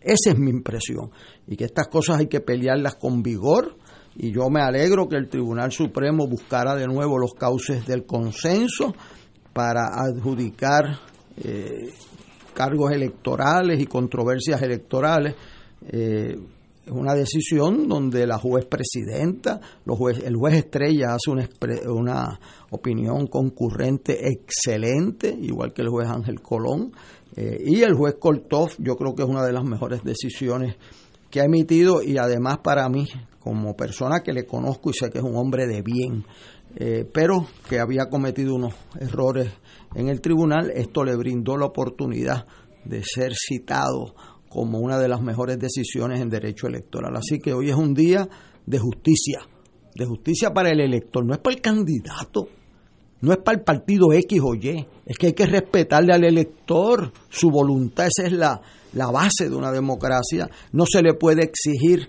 Esa 0.00 0.30
es 0.30 0.38
mi 0.38 0.50
impresión. 0.50 1.10
Y 1.46 1.56
que 1.56 1.64
estas 1.64 1.88
cosas 1.88 2.20
hay 2.20 2.28
que 2.28 2.40
pelearlas 2.40 2.94
con 2.94 3.22
vigor. 3.22 3.76
Y 4.16 4.32
yo 4.32 4.48
me 4.48 4.62
alegro 4.62 5.08
que 5.08 5.16
el 5.16 5.28
Tribunal 5.28 5.72
Supremo 5.72 6.26
buscara 6.26 6.74
de 6.74 6.86
nuevo 6.86 7.18
los 7.18 7.34
cauces 7.34 7.84
del 7.84 8.06
consenso 8.06 8.94
para 9.52 9.88
adjudicar 9.92 11.00
eh, 11.36 11.90
cargos 12.54 12.92
electorales 12.92 13.80
y 13.80 13.86
controversias 13.86 14.62
electorales. 14.62 15.34
Eh, 15.88 16.38
es 16.86 16.92
una 16.92 17.14
decisión 17.14 17.88
donde 17.88 18.26
la 18.26 18.36
juez 18.38 18.66
presidenta, 18.66 19.58
los 19.86 19.98
el 20.22 20.36
juez 20.36 20.54
Estrella 20.54 21.14
hace 21.14 21.30
una, 21.30 21.48
una 21.86 22.40
opinión 22.70 23.26
concurrente 23.26 24.28
excelente, 24.28 25.34
igual 25.40 25.72
que 25.72 25.80
el 25.80 25.88
juez 25.88 26.08
Ángel 26.08 26.42
Colón, 26.42 26.92
eh, 27.36 27.62
y 27.64 27.80
el 27.82 27.94
juez 27.94 28.16
Koltov, 28.20 28.72
yo 28.78 28.96
creo 28.96 29.14
que 29.14 29.22
es 29.22 29.28
una 29.28 29.44
de 29.44 29.52
las 29.52 29.64
mejores 29.64 30.02
decisiones 30.04 30.76
que 31.30 31.40
ha 31.40 31.44
emitido 31.44 32.02
y 32.02 32.18
además 32.18 32.58
para 32.62 32.88
mí, 32.88 33.06
como 33.40 33.74
persona 33.74 34.20
que 34.20 34.32
le 34.32 34.46
conozco 34.46 34.90
y 34.90 34.92
sé 34.92 35.10
que 35.10 35.18
es 35.18 35.24
un 35.24 35.36
hombre 35.36 35.66
de 35.66 35.82
bien, 35.82 36.24
eh, 36.76 37.08
pero 37.12 37.46
que 37.68 37.78
había 37.78 38.08
cometido 38.08 38.54
unos 38.54 38.74
errores 38.98 39.52
en 39.94 40.08
el 40.08 40.20
tribunal, 40.20 40.70
esto 40.74 41.04
le 41.04 41.14
brindó 41.16 41.56
la 41.56 41.66
oportunidad 41.66 42.46
de 42.84 43.02
ser 43.04 43.32
citado 43.34 44.14
como 44.48 44.78
una 44.78 44.98
de 44.98 45.08
las 45.08 45.20
mejores 45.20 45.58
decisiones 45.58 46.20
en 46.20 46.28
derecho 46.28 46.66
electoral. 46.66 47.16
Así 47.16 47.38
que 47.38 47.52
hoy 47.52 47.70
es 47.70 47.76
un 47.76 47.94
día 47.94 48.28
de 48.66 48.78
justicia, 48.78 49.40
de 49.94 50.04
justicia 50.04 50.50
para 50.52 50.70
el 50.70 50.80
elector, 50.80 51.24
no 51.24 51.34
es 51.34 51.40
para 51.40 51.56
el 51.56 51.62
candidato, 51.62 52.48
no 53.20 53.32
es 53.32 53.38
para 53.38 53.58
el 53.58 53.64
partido 53.64 54.12
X 54.12 54.40
o 54.42 54.54
Y, 54.54 54.86
es 55.06 55.18
que 55.18 55.28
hay 55.28 55.32
que 55.32 55.46
respetarle 55.46 56.12
al 56.12 56.24
elector 56.24 57.12
su 57.28 57.50
voluntad, 57.50 58.06
esa 58.06 58.26
es 58.26 58.32
la, 58.32 58.60
la 58.92 59.10
base 59.10 59.48
de 59.48 59.56
una 59.56 59.72
democracia, 59.72 60.48
no 60.72 60.86
se 60.86 61.02
le 61.02 61.14
puede 61.14 61.44
exigir 61.44 62.08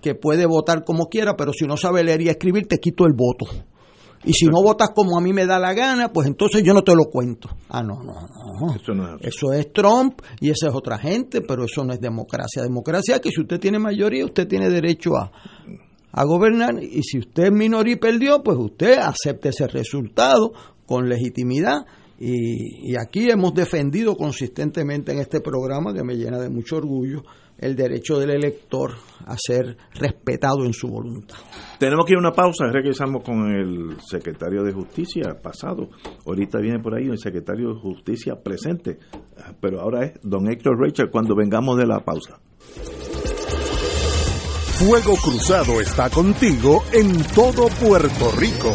que 0.00 0.14
puede 0.14 0.46
votar 0.46 0.84
como 0.84 1.06
quiera, 1.06 1.36
pero 1.36 1.52
si 1.52 1.66
no 1.66 1.76
sabe 1.76 2.04
leer 2.04 2.22
y 2.22 2.28
escribir, 2.28 2.66
te 2.66 2.78
quito 2.78 3.06
el 3.06 3.12
voto. 3.14 3.46
Y 4.24 4.32
si 4.32 4.46
no 4.46 4.62
votas 4.62 4.90
como 4.94 5.18
a 5.18 5.20
mí 5.20 5.32
me 5.32 5.46
da 5.46 5.58
la 5.58 5.72
gana, 5.74 6.12
pues 6.12 6.28
entonces 6.28 6.62
yo 6.62 6.72
no 6.72 6.82
te 6.82 6.94
lo 6.94 7.06
cuento. 7.06 7.48
Ah, 7.68 7.82
no, 7.82 8.02
no, 8.02 8.12
no. 8.12 8.74
Eso, 8.74 8.94
no 8.94 9.16
es, 9.16 9.26
eso 9.26 9.52
es 9.52 9.72
Trump 9.72 10.20
y 10.40 10.50
esa 10.50 10.68
es 10.68 10.74
otra 10.74 10.98
gente, 10.98 11.40
pero 11.40 11.64
eso 11.64 11.84
no 11.84 11.92
es 11.92 12.00
democracia. 12.00 12.62
Democracia 12.62 13.16
es 13.16 13.20
que 13.20 13.30
si 13.30 13.40
usted 13.40 13.58
tiene 13.58 13.78
mayoría, 13.78 14.24
usted 14.24 14.46
tiene 14.46 14.70
derecho 14.70 15.16
a, 15.16 15.32
a 16.12 16.24
gobernar 16.24 16.82
y 16.82 17.02
si 17.02 17.18
usted 17.18 17.44
es 17.44 17.52
minoría 17.52 17.94
y 17.94 17.96
perdió, 17.96 18.42
pues 18.42 18.56
usted 18.58 18.98
acepte 18.98 19.48
ese 19.48 19.66
resultado 19.66 20.52
con 20.86 21.08
legitimidad. 21.08 21.84
Y, 22.20 22.92
y 22.92 22.96
aquí 22.96 23.28
hemos 23.28 23.52
defendido 23.54 24.16
consistentemente 24.16 25.10
en 25.10 25.18
este 25.18 25.40
programa, 25.40 25.92
que 25.92 26.04
me 26.04 26.14
llena 26.14 26.38
de 26.38 26.48
mucho 26.48 26.76
orgullo, 26.76 27.24
el 27.62 27.76
derecho 27.76 28.18
del 28.18 28.30
elector 28.30 28.90
a 29.24 29.36
ser 29.38 29.76
respetado 29.94 30.64
en 30.64 30.72
su 30.72 30.88
voluntad. 30.88 31.36
Tenemos 31.78 32.04
que 32.04 32.12
ir 32.12 32.16
a 32.16 32.20
una 32.20 32.32
pausa, 32.32 32.66
regresamos 32.70 33.22
con 33.22 33.54
el 33.54 33.96
secretario 34.00 34.64
de 34.64 34.72
Justicia 34.72 35.36
pasado. 35.40 35.88
Ahorita 36.26 36.58
viene 36.58 36.80
por 36.80 36.94
ahí 36.94 37.06
el 37.06 37.18
secretario 37.18 37.72
de 37.72 37.80
Justicia 37.80 38.34
presente, 38.42 38.98
pero 39.60 39.80
ahora 39.80 40.04
es 40.04 40.20
don 40.22 40.50
Héctor 40.50 40.76
Rachel 40.78 41.10
cuando 41.10 41.36
vengamos 41.36 41.78
de 41.78 41.86
la 41.86 42.00
pausa. 42.00 42.40
Fuego 44.78 45.14
Cruzado 45.22 45.80
está 45.80 46.10
contigo 46.10 46.82
en 46.92 47.22
todo 47.34 47.68
Puerto 47.80 48.32
Rico. 48.36 48.74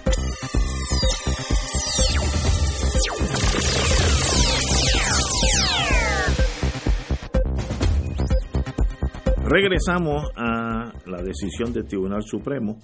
Regresamos 9.53 10.31
a 10.37 10.93
la 11.07 11.21
decisión 11.21 11.73
del 11.73 11.83
Tribunal 11.83 12.23
Supremo 12.23 12.79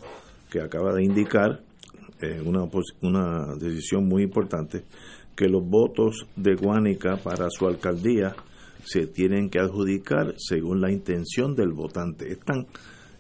que 0.52 0.60
acaba 0.60 0.94
de 0.94 1.02
indicar 1.02 1.62
eh, 2.20 2.42
una, 2.44 2.68
una 3.04 3.56
decisión 3.56 4.06
muy 4.06 4.24
importante 4.24 4.84
que 5.34 5.48
los 5.48 5.64
votos 5.66 6.28
de 6.36 6.56
Guánica 6.56 7.16
para 7.24 7.50
su 7.50 7.68
alcaldía 7.68 8.36
se 8.84 9.08
tienen 9.08 9.50
que 9.50 9.60
adjudicar 9.60 10.34
según 10.36 10.82
la 10.82 10.92
intención 10.92 11.56
del 11.56 11.72
votante. 11.72 12.30
Es 12.30 12.42
tan, 12.42 12.68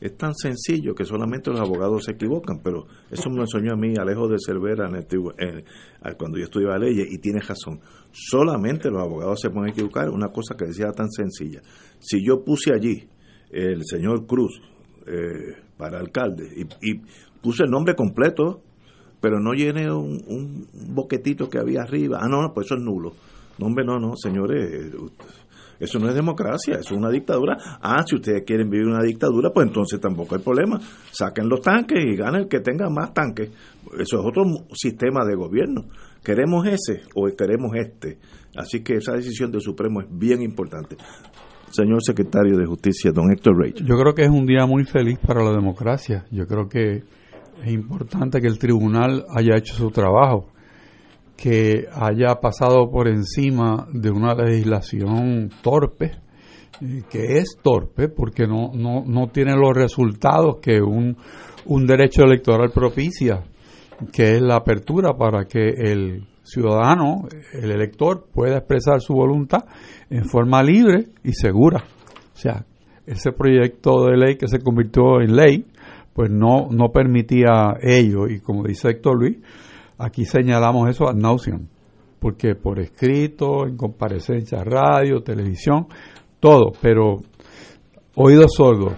es 0.01 0.17
tan 0.17 0.35
sencillo 0.35 0.93
que 0.93 1.05
solamente 1.05 1.49
los 1.49 1.61
abogados 1.61 2.03
se 2.03 2.11
equivocan, 2.11 2.59
pero 2.61 2.85
eso 3.09 3.29
me 3.29 3.37
lo 3.37 3.43
enseñó 3.43 3.75
a 3.75 3.77
mí 3.77 3.93
Alejo 3.97 4.27
de 4.27 4.39
Cervera 4.45 4.89
en 4.89 5.63
cuando 6.17 6.37
yo 6.37 6.43
estudiaba 6.43 6.77
leyes 6.77 7.07
y 7.09 7.17
tiene 7.19 7.39
razón. 7.39 7.79
Solamente 8.11 8.89
los 8.89 9.01
abogados 9.01 9.39
se 9.39 9.49
pueden 9.49 9.71
equivocar, 9.71 10.09
una 10.09 10.33
cosa 10.33 10.57
que 10.57 10.65
decía 10.65 10.91
tan 10.91 11.09
sencilla. 11.09 11.61
Si 11.99 12.21
yo 12.25 12.43
puse 12.43 12.73
allí 12.73 13.07
el 13.51 13.83
señor 13.85 14.25
Cruz 14.25 14.61
eh, 15.05 15.55
para 15.77 15.99
alcalde 15.99 16.49
y, 16.55 16.63
y, 16.89 17.01
puse 17.41 17.63
el 17.63 17.69
nombre 17.69 17.95
completo, 17.95 18.61
pero 19.21 19.39
no 19.39 19.53
llené 19.53 19.91
un, 19.91 20.21
un, 20.27 20.67
boquetito 20.93 21.49
que 21.49 21.59
había 21.59 21.81
arriba. 21.81 22.19
Ah, 22.21 22.27
no, 22.27 22.41
no, 22.41 22.53
pues 22.53 22.65
eso 22.65 22.75
es 22.75 22.81
nulo. 22.81 23.13
No, 23.59 23.69
no, 23.69 23.99
no, 23.99 24.15
señores, 24.15 24.91
eso 25.79 25.99
no 25.99 26.09
es 26.09 26.15
democracia, 26.15 26.75
eso 26.75 26.93
es 26.93 26.97
una 26.97 27.09
dictadura. 27.09 27.57
Ah, 27.81 28.03
si 28.05 28.15
ustedes 28.15 28.43
quieren 28.45 28.69
vivir 28.69 28.87
una 28.87 29.01
dictadura, 29.01 29.51
pues 29.53 29.67
entonces 29.67 29.99
tampoco 29.99 30.35
hay 30.35 30.41
problema. 30.41 30.79
Saquen 31.11 31.47
los 31.47 31.61
tanques 31.61 32.03
y 32.03 32.15
ganen 32.15 32.41
el 32.41 32.47
que 32.47 32.59
tenga 32.59 32.89
más 32.89 33.13
tanques. 33.13 33.49
Eso 33.97 34.19
es 34.19 34.25
otro 34.25 34.43
sistema 34.73 35.23
de 35.25 35.35
gobierno. 35.35 35.85
¿Queremos 36.23 36.67
ese 36.67 37.03
o 37.15 37.27
queremos 37.35 37.71
este? 37.75 38.17
Así 38.55 38.83
que 38.83 38.95
esa 38.95 39.13
decisión 39.13 39.51
del 39.51 39.61
Supremo 39.61 40.01
es 40.01 40.07
bien 40.09 40.41
importante 40.41 40.97
señor 41.77 42.03
secretario 42.03 42.57
de 42.57 42.65
Justicia, 42.65 43.11
don 43.11 43.31
Héctor 43.31 43.55
Rachel. 43.57 43.85
Yo 43.85 43.95
creo 43.97 44.13
que 44.13 44.23
es 44.23 44.29
un 44.29 44.47
día 44.47 44.65
muy 44.65 44.83
feliz 44.83 45.19
para 45.19 45.43
la 45.43 45.51
democracia. 45.51 46.25
Yo 46.31 46.47
creo 46.47 46.67
que 46.67 47.03
es 47.63 47.71
importante 47.71 48.41
que 48.41 48.47
el 48.47 48.57
tribunal 48.57 49.25
haya 49.29 49.55
hecho 49.57 49.75
su 49.75 49.91
trabajo, 49.91 50.47
que 51.35 51.85
haya 51.93 52.35
pasado 52.41 52.89
por 52.89 53.07
encima 53.07 53.87
de 53.93 54.09
una 54.09 54.33
legislación 54.33 55.49
torpe, 55.61 56.13
eh, 56.81 57.03
que 57.09 57.37
es 57.37 57.57
torpe 57.61 58.09
porque 58.09 58.47
no, 58.47 58.71
no, 58.73 59.03
no 59.05 59.27
tiene 59.27 59.55
los 59.55 59.75
resultados 59.75 60.57
que 60.59 60.81
un, 60.81 61.15
un 61.65 61.85
derecho 61.85 62.23
electoral 62.23 62.71
propicia, 62.73 63.43
que 64.11 64.35
es 64.35 64.41
la 64.41 64.55
apertura 64.55 65.15
para 65.15 65.45
que 65.45 65.69
el 65.69 66.23
ciudadano, 66.47 67.27
el 67.53 67.71
elector, 67.71 68.27
pueda 68.33 68.57
expresar 68.57 69.01
su 69.01 69.13
voluntad 69.13 69.65
en 70.09 70.23
forma 70.25 70.63
libre 70.63 71.09
y 71.23 71.33
segura. 71.33 71.83
O 72.33 72.37
sea, 72.37 72.65
ese 73.05 73.31
proyecto 73.33 74.05
de 74.05 74.17
ley 74.17 74.37
que 74.37 74.47
se 74.47 74.59
convirtió 74.59 75.21
en 75.21 75.35
ley, 75.35 75.65
pues 76.13 76.31
no, 76.31 76.67
no 76.71 76.89
permitía 76.89 77.75
ello. 77.81 78.27
Y 78.27 78.39
como 78.39 78.63
dice 78.63 78.89
Héctor 78.89 79.19
Luis, 79.19 79.37
aquí 79.97 80.23
señalamos 80.23 80.89
eso 80.89 81.09
ad 81.09 81.15
nauseam, 81.15 81.67
porque 82.19 82.55
por 82.55 82.79
escrito, 82.79 83.67
en 83.67 83.75
comparecencia, 83.75 84.63
radio, 84.63 85.21
televisión, 85.21 85.87
todo, 86.39 86.71
pero 86.81 87.17
oídos 88.15 88.53
sordos. 88.55 88.93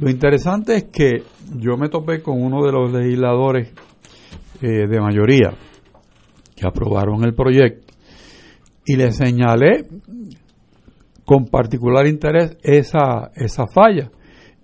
Lo 0.00 0.08
interesante 0.08 0.76
es 0.76 0.84
que 0.84 1.22
yo 1.54 1.76
me 1.76 1.88
topé 1.88 2.22
con 2.22 2.42
uno 2.42 2.64
de 2.64 2.72
los 2.72 2.92
legisladores 2.92 3.72
eh, 4.62 4.86
de 4.88 5.00
mayoría 5.00 5.52
que 6.58 6.66
aprobaron 6.66 7.24
el 7.24 7.34
proyecto 7.34 7.94
y 8.84 8.96
le 8.96 9.12
señalé 9.12 9.86
con 11.24 11.44
particular 11.46 12.06
interés 12.06 12.56
esa, 12.62 13.30
esa 13.34 13.66
falla. 13.66 14.10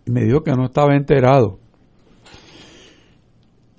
Y 0.07 0.11
me 0.11 0.25
dijo 0.25 0.43
que 0.43 0.53
no 0.53 0.65
estaba 0.65 0.97
enterado. 0.97 1.59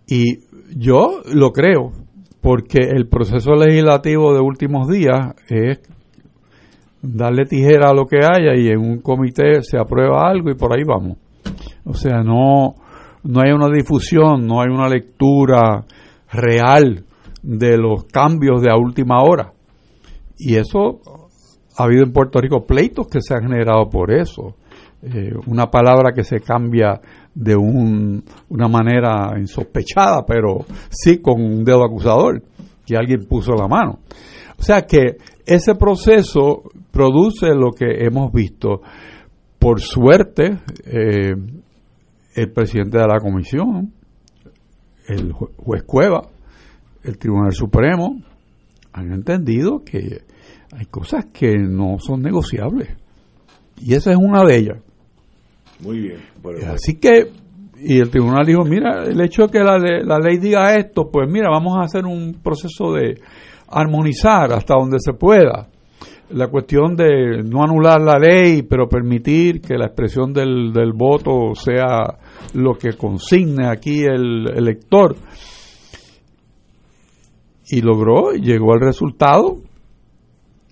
Y 0.08 0.42
yo 0.78 1.22
lo 1.34 1.52
creo, 1.52 1.94
porque 2.42 2.78
el 2.78 3.08
proceso 3.08 3.56
legislativo 3.56 4.36
de 4.36 4.40
últimos 4.40 4.88
días 4.88 5.34
es 5.50 5.80
darle 7.02 7.46
tijera 7.46 7.90
a 7.90 7.94
lo 7.94 8.06
que 8.06 8.18
haya 8.18 8.56
y 8.56 8.68
en 8.70 8.80
un 8.80 9.00
comité 9.00 9.64
se 9.64 9.80
aprueba 9.80 10.30
algo 10.30 10.52
y 10.52 10.56
por 10.56 10.74
ahí 10.74 10.84
vamos. 10.86 11.18
O 11.86 11.94
sea, 11.94 12.22
no, 12.22 12.76
no 13.24 13.42
hay 13.42 13.52
una 13.52 13.70
difusión, 13.70 14.46
no 14.46 14.62
hay 14.62 14.70
una 14.70 14.88
lectura 14.88 15.86
real 16.32 17.05
de 17.46 17.78
los 17.78 18.06
cambios 18.06 18.62
de 18.62 18.72
a 18.72 18.76
última 18.76 19.22
hora. 19.22 19.54
Y 20.38 20.56
eso 20.56 21.00
ha 21.78 21.84
habido 21.84 22.04
en 22.04 22.12
Puerto 22.12 22.42
Rico 22.42 22.66
pleitos 22.66 23.08
que 23.08 23.22
se 23.22 23.36
han 23.36 23.44
generado 23.44 23.90
por 23.90 24.12
eso. 24.12 24.56
Eh, 25.04 25.34
una 25.46 25.70
palabra 25.70 26.12
que 26.14 26.24
se 26.24 26.40
cambia 26.40 27.00
de 27.34 27.56
un, 27.56 28.24
una 28.50 28.68
manera 28.68 29.34
insospechada, 29.38 30.26
pero 30.26 30.66
sí 30.90 31.22
con 31.22 31.40
un 31.40 31.64
dedo 31.64 31.86
acusador, 31.86 32.42
que 32.86 32.98
alguien 32.98 33.26
puso 33.28 33.54
la 33.54 33.68
mano. 33.68 34.00
O 34.58 34.64
sea 34.64 34.82
que 34.82 35.18
ese 35.46 35.76
proceso 35.76 36.64
produce 36.92 37.54
lo 37.54 37.72
que 37.72 38.06
hemos 38.06 38.32
visto. 38.34 38.82
Por 39.60 39.82
suerte, 39.82 40.58
eh, 40.86 41.36
el 42.36 42.52
presidente 42.52 42.98
de 42.98 43.08
la 43.08 43.20
comisión, 43.20 43.94
el 45.08 45.32
juez 45.34 45.84
Cueva, 45.84 46.22
el 47.06 47.18
Tribunal 47.18 47.54
Supremo, 47.54 48.22
han 48.94 49.12
entendido 49.12 49.84
que 49.84 50.22
hay 50.72 50.86
cosas 50.86 51.26
que 51.34 51.58
no 51.58 51.98
son 52.00 52.22
negociables. 52.22 52.90
Y 53.82 53.94
esa 53.94 54.12
es 54.12 54.18
una 54.18 54.44
de 54.44 54.58
ellas. 54.58 54.78
Muy 55.80 56.00
bien. 56.00 56.18
Así 56.68 56.96
que, 56.96 57.32
y 57.78 58.00
el 58.00 58.10
tribunal 58.10 58.46
dijo, 58.46 58.64
mira, 58.64 59.04
el 59.04 59.20
hecho 59.22 59.44
de 59.44 59.50
que 59.50 59.60
la, 59.60 59.78
la 59.78 60.20
ley 60.20 60.38
diga 60.38 60.76
esto, 60.76 61.10
pues 61.12 61.30
mira, 61.30 61.50
vamos 61.50 61.78
a 61.78 61.82
hacer 61.82 62.06
un 62.06 62.40
proceso 62.42 62.94
de 62.94 63.20
armonizar 63.68 64.54
hasta 64.54 64.76
donde 64.76 64.98
se 65.00 65.14
pueda. 65.14 65.68
La 66.30 66.48
cuestión 66.48 66.96
de 66.96 67.44
no 67.44 67.64
anular 67.64 68.02
la 68.02 68.18
ley, 68.18 68.64
pero 68.64 68.88
permitir 68.88 69.62
que 69.62 69.78
la 69.78 69.88
expresión 69.88 70.34
del, 70.34 70.72
del 70.74 70.94
voto 70.94 71.54
sea 71.54 72.18
lo 72.54 72.76
que 72.76 72.94
consigne 72.94 73.68
aquí 73.68 74.04
el 74.04 74.48
elector. 74.56 75.16
Y 77.68 77.82
logró, 77.82 78.32
llegó 78.34 78.74
al 78.74 78.82
resultado 78.82 79.58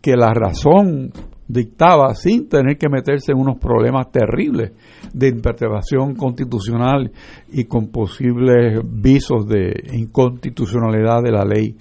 que 0.02 0.16
la 0.16 0.34
razón 0.34 1.12
dictaba 1.48 2.16
sin 2.16 2.48
tener 2.48 2.78
que 2.78 2.90
meterse 2.90 3.32
en 3.32 3.40
unos 3.40 3.58
problemas 3.58 4.12
terribles 4.12 4.72
de 5.14 5.30
interpretación 5.30 6.16
constitucional 6.16 7.12
y 7.52 7.66
con 7.66 7.88
posibles 7.88 8.82
visos 8.84 9.48
de 9.48 9.74
inconstitucionalidad 9.94 11.22
de 11.22 11.32
la 11.32 11.46
ley 11.46 11.76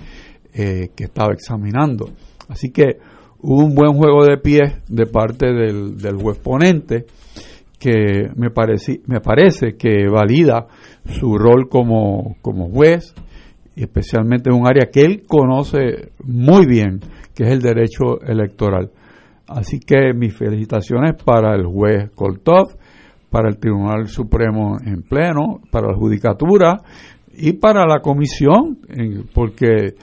eh, 0.55 0.91
que 0.95 1.05
estaba 1.05 1.33
examinando. 1.33 2.11
Así 2.49 2.71
que 2.71 2.99
hubo 3.41 3.65
un 3.65 3.75
buen 3.75 3.95
juego 3.95 4.25
de 4.25 4.37
pies 4.37 4.75
de 4.89 5.07
parte 5.07 5.47
del, 5.47 6.17
juez 6.21 6.39
ponente 6.39 7.07
que 7.79 8.29
me, 8.37 8.51
parece, 8.51 9.01
me 9.07 9.21
parece 9.21 9.75
que 9.77 10.09
valida 10.09 10.67
su 11.19 11.37
rol 11.37 11.69
como, 11.69 12.37
como 12.43 12.69
juez, 12.69 13.15
especialmente 13.77 14.51
en 14.51 14.57
un 14.57 14.67
área 14.67 14.91
que 14.93 15.01
él 15.01 15.23
conoce 15.27 16.13
muy 16.25 16.67
bien, 16.67 17.01
que 17.35 17.45
es 17.45 17.51
el 17.51 17.61
derecho 17.61 18.21
electoral. 18.21 18.91
Así 19.49 19.81
que 19.81 20.13
mis 20.15 20.37
felicitaciones 20.37 21.23
para 21.23 21.55
el 21.55 21.67
juez 21.67 22.11
Koltov, 22.15 22.77
para 23.31 23.49
el 23.49 23.59
Tribunal 23.59 24.09
Supremo 24.09 24.77
en 24.85 25.03
pleno, 25.03 25.61
para 25.71 25.89
la 25.89 25.97
Judicatura 25.97 26.83
y 27.35 27.55
para 27.55 27.87
la 27.87 28.01
Comisión, 28.01 28.79
porque 29.35 29.95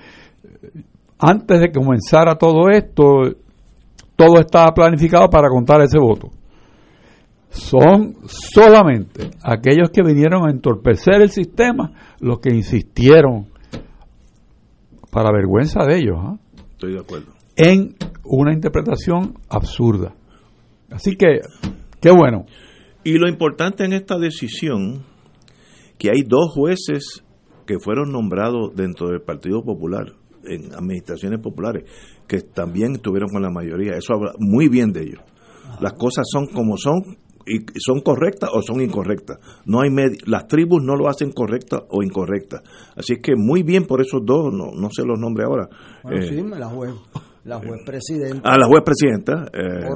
antes 1.19 1.60
de 1.60 1.67
que 1.67 1.79
comenzara 1.79 2.36
todo 2.36 2.69
esto, 2.69 3.36
todo 4.15 4.39
estaba 4.39 4.73
planificado 4.73 5.29
para 5.29 5.47
contar 5.49 5.82
ese 5.82 5.99
voto. 5.99 6.29
Son 7.49 8.15
solamente 8.25 9.29
aquellos 9.43 9.89
que 9.91 10.03
vinieron 10.03 10.47
a 10.47 10.51
entorpecer 10.51 11.21
el 11.21 11.29
sistema 11.29 11.91
los 12.19 12.39
que 12.39 12.53
insistieron, 12.53 13.48
para 15.11 15.31
vergüenza 15.31 15.85
de 15.85 15.97
ellos, 15.97 16.17
¿ah? 16.19 16.37
Estoy 16.71 16.93
de 16.93 16.99
acuerdo. 16.99 17.33
En 17.55 17.95
una 18.23 18.53
interpretación 18.53 19.35
absurda. 19.49 20.15
Así 20.91 21.15
que, 21.15 21.41
qué 22.01 22.11
bueno. 22.11 22.45
Y 23.03 23.17
lo 23.17 23.27
importante 23.27 23.85
en 23.85 23.93
esta 23.93 24.17
decisión, 24.17 25.03
que 25.97 26.09
hay 26.09 26.23
dos 26.23 26.51
jueces 26.53 27.23
que 27.65 27.79
fueron 27.79 28.11
nombrados 28.11 28.75
dentro 28.75 29.09
del 29.09 29.21
Partido 29.21 29.63
Popular, 29.63 30.13
en 30.43 30.73
administraciones 30.73 31.39
populares, 31.39 31.83
que 32.27 32.41
también 32.41 32.93
estuvieron 32.93 33.29
con 33.29 33.41
la 33.41 33.51
mayoría. 33.51 33.93
Eso 33.97 34.13
habla 34.13 34.33
muy 34.39 34.69
bien 34.69 34.91
de 34.91 35.01
ellos. 35.01 35.21
Las 35.79 35.93
cosas 35.93 36.25
son 36.31 36.47
como 36.47 36.77
son 36.77 37.17
y 37.49 37.65
son 37.79 38.01
correctas 38.01 38.49
o 38.53 38.62
son 38.62 38.81
incorrectas. 38.81 39.39
No 39.65 39.81
hay 39.81 39.89
las 40.25 40.47
tribus 40.47 40.83
no 40.83 40.95
lo 40.95 41.09
hacen 41.09 41.31
correcta 41.31 41.83
o 41.89 42.03
incorrecta. 42.03 42.62
Así 42.95 43.13
es 43.13 43.19
que 43.21 43.35
muy 43.35 43.63
bien 43.63 43.85
por 43.85 44.01
esos 44.01 44.21
dos, 44.23 44.53
no, 44.53 44.71
no 44.73 44.89
sé 44.91 45.03
los 45.03 45.19
nombres 45.19 45.47
ahora. 45.47 45.69
Bueno, 46.03 46.21
sí, 46.21 46.41
la 46.57 46.67
juez 46.67 46.93
la 47.43 47.57
juez 47.57 47.81
presidenta. 47.85 48.49
Ah, 48.49 48.57
la 48.59 48.67
juez 48.67 48.83
presidenta. 48.83 49.45
Eh, 49.53 49.88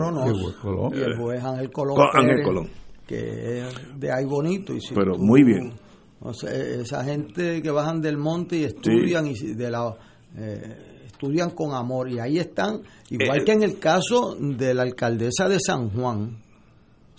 y 0.96 1.02
el 1.02 1.18
juez 1.18 1.44
Ángel 1.44 1.72
Colón. 1.72 1.98
Ángel 2.13 2.44
Colón. 2.44 2.68
Que 3.06 3.60
es 3.60 4.00
de 4.00 4.12
ahí 4.12 4.26
bonito. 4.26 4.74
Y 4.74 4.80
Pero 4.94 5.18
muy 5.18 5.44
bien. 5.44 5.74
O 6.22 6.34
sea, 6.34 6.52
esa 6.52 7.04
gente 7.04 7.62
que 7.62 7.70
bajan 7.70 8.02
del 8.02 8.18
monte 8.18 8.58
y 8.58 8.63
estudian 8.63 9.28
y 9.28 9.34
de 9.34 9.70
la 9.70 9.94
eh, 10.38 11.02
estudian 11.06 11.52
con 11.52 11.74
amor 11.74 12.10
y 12.10 12.20
ahí 12.20 12.39
están 12.39 12.82
igual 13.10 13.42
eh, 13.42 13.44
que 13.46 13.52
en 13.52 13.63
el 13.63 13.78
caso 13.78 14.36
de 14.39 14.74
la 14.74 14.84
alcaldesa 14.84 15.48
de 15.48 15.60
San 15.60 15.89
Juan 15.89 16.38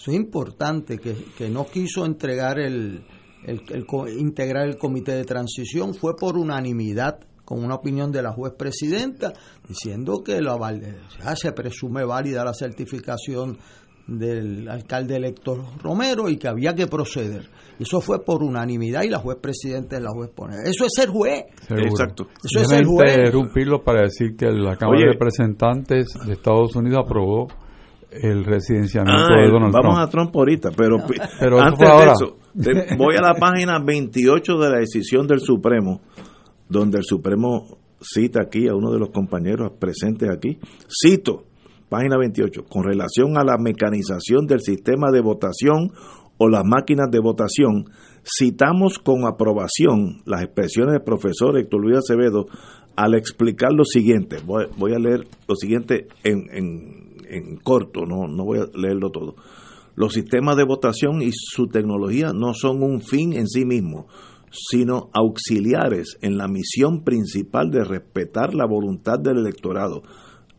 eso 0.04 0.10
es 0.10 0.18
importante 0.18 0.98
que, 0.98 1.14
que 1.34 1.48
no 1.48 1.64
quiso 1.64 2.04
entregar 2.04 2.58
el, 2.58 3.06
el, 3.46 3.64
integrar 4.18 4.68
el 4.68 4.76
comité 4.76 5.12
de 5.12 5.24
transición 5.24 5.94
fue 5.94 6.14
por 6.14 6.36
unanimidad 6.36 7.20
con 7.42 7.64
una 7.64 7.76
opinión 7.76 8.12
de 8.12 8.20
la 8.20 8.30
juez 8.30 8.52
presidenta 8.52 9.32
diciendo 9.66 10.22
que 10.22 10.42
la, 10.42 10.58
ya 11.24 11.34
se 11.34 11.52
presume 11.52 12.04
válida 12.04 12.44
la 12.44 12.52
certificación 12.52 13.56
del 14.06 14.68
alcalde 14.68 15.16
elector 15.16 15.62
Romero 15.82 16.28
y 16.28 16.36
que 16.36 16.48
había 16.48 16.74
que 16.74 16.86
proceder. 16.86 17.48
Eso 17.80 18.02
fue 18.02 18.22
por 18.22 18.42
unanimidad 18.42 19.04
y 19.04 19.08
la 19.08 19.20
juez 19.20 19.38
presidenta 19.40 19.96
es 19.96 20.02
la 20.02 20.10
juez 20.10 20.28
pone. 20.36 20.56
Eso 20.64 20.84
es 20.84 20.92
ser 20.94 21.08
juez. 21.08 21.44
Exacto. 21.70 22.28
Eso 22.44 22.60
es 22.60 22.68
ser 22.68 22.84
juez. 22.84 23.16
interrumpirlo 23.16 23.82
para 23.82 24.02
decir 24.02 24.36
que 24.36 24.50
la 24.50 24.76
Cámara 24.76 25.00
de 25.00 25.12
Representantes 25.12 26.08
de 26.26 26.34
Estados 26.34 26.76
Unidos 26.76 27.04
aprobó 27.06 27.48
el 28.22 28.44
residenciamiento 28.44 29.32
ah, 29.32 29.40
de 29.40 29.50
Donald 29.50 29.72
Trump. 29.72 29.84
Vamos 29.84 29.98
a 29.98 30.08
Trump 30.08 30.36
ahorita, 30.36 30.70
pero, 30.76 30.96
antes 31.60 31.88
de 31.88 32.12
eso, 32.12 32.36
voy 32.96 33.16
a 33.16 33.22
la 33.22 33.34
página 33.34 33.78
28 33.84 34.58
de 34.58 34.70
la 34.70 34.78
decisión 34.78 35.26
del 35.26 35.40
Supremo 35.40 36.00
donde 36.68 36.98
el 36.98 37.04
Supremo 37.04 37.78
cita 38.00 38.42
aquí 38.42 38.68
a 38.68 38.74
uno 38.74 38.92
de 38.92 38.98
los 38.98 39.10
compañeros 39.10 39.72
presentes 39.78 40.28
aquí, 40.30 40.58
cito, 40.88 41.44
página 41.88 42.18
28, 42.18 42.64
con 42.68 42.84
relación 42.84 43.38
a 43.38 43.44
la 43.44 43.56
mecanización 43.58 44.46
del 44.46 44.60
sistema 44.60 45.10
de 45.10 45.20
votación 45.20 45.92
o 46.38 46.48
las 46.48 46.64
máquinas 46.64 47.10
de 47.10 47.20
votación, 47.20 47.86
citamos 48.24 48.98
con 48.98 49.26
aprobación 49.26 50.22
las 50.24 50.42
expresiones 50.42 50.92
del 50.94 51.02
profesor 51.02 51.56
Héctor 51.58 51.80
Luis 51.80 51.98
Acevedo 51.98 52.46
al 52.96 53.14
explicar 53.14 53.72
lo 53.72 53.84
siguiente. 53.84 54.38
Voy, 54.44 54.92
a 54.92 54.98
leer 54.98 55.26
lo 55.48 55.54
siguiente 55.56 56.08
en, 56.22 56.46
en, 56.52 57.03
en 57.36 57.56
corto, 57.56 58.06
no, 58.06 58.26
no 58.28 58.44
voy 58.44 58.60
a 58.60 58.66
leerlo 58.74 59.10
todo. 59.10 59.36
Los 59.96 60.14
sistemas 60.14 60.56
de 60.56 60.64
votación 60.64 61.22
y 61.22 61.30
su 61.32 61.68
tecnología 61.68 62.32
no 62.32 62.52
son 62.54 62.82
un 62.82 63.00
fin 63.00 63.32
en 63.32 63.46
sí 63.46 63.64
mismos, 63.64 64.06
sino 64.50 65.10
auxiliares 65.12 66.18
en 66.20 66.36
la 66.36 66.48
misión 66.48 67.04
principal 67.04 67.70
de 67.70 67.84
respetar 67.84 68.54
la 68.54 68.66
voluntad 68.66 69.18
del 69.18 69.38
electorado. 69.38 70.02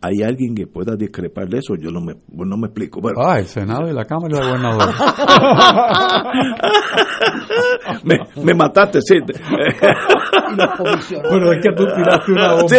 ¿Hay 0.01 0.21
alguien 0.23 0.53
que 0.53 0.67
pueda 0.67 0.95
discrepar 0.95 1.47
de 1.47 1.60
eso? 1.60 1.75
Yo 1.75 1.89
no 1.89 1.99
me, 1.99 2.13
no 2.29 2.58
me 2.58 2.67
explico. 2.67 3.01
ah, 3.17 3.39
el 3.39 3.45
Senado 3.45 3.89
y 3.89 3.93
la 3.93 4.05
Cámara 4.05 4.38
de 4.38 4.45
Gobernadores. 4.45 4.95
me, 8.03 8.19
me, 8.43 8.53
mataste, 8.53 8.99
sí. 9.01 9.15
Pero 11.29 11.51
es 11.51 11.63
que 11.63 11.71
tú 11.71 11.86
tiraste 11.95 12.31
una 12.31 12.53
bomba. 12.53 12.67
Sí, 12.67 12.75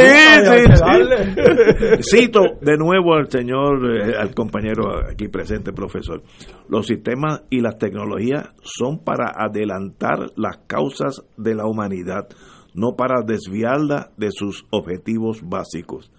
sí, 2.00 2.16
Cito 2.16 2.42
de 2.60 2.76
nuevo 2.76 3.14
al 3.14 3.28
señor, 3.28 3.84
eh, 3.90 4.14
al 4.16 4.32
compañero 4.34 5.00
aquí 5.10 5.26
presente, 5.28 5.72
profesor. 5.72 6.22
Los 6.68 6.86
sistemas 6.86 7.42
y 7.50 7.60
las 7.60 7.76
tecnologías 7.78 8.52
son 8.62 9.00
para 9.02 9.32
adelantar 9.36 10.30
las 10.36 10.58
causas 10.68 11.24
de 11.36 11.56
la 11.56 11.66
humanidad, 11.66 12.28
no 12.74 12.94
para 12.94 13.22
desviarla 13.26 14.12
de 14.16 14.30
sus 14.30 14.64
objetivos 14.70 15.40
básicos 15.42 16.12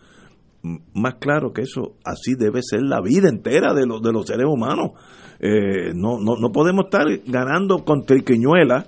más 0.93 1.15
claro 1.15 1.53
que 1.53 1.61
eso, 1.61 1.95
así 2.03 2.35
debe 2.37 2.61
ser 2.61 2.81
la 2.81 3.01
vida 3.01 3.29
entera 3.29 3.73
de, 3.73 3.85
los 3.85 4.01
de 4.01 4.11
los 4.11 4.25
seres 4.25 4.45
humanos. 4.47 4.91
Eh, 5.39 5.93
no, 5.93 6.19
no, 6.19 6.35
no 6.35 6.51
podemos 6.51 6.85
estar 6.85 7.05
ganando 7.25 7.85
con 7.85 8.03
triquiñuelas, 8.03 8.85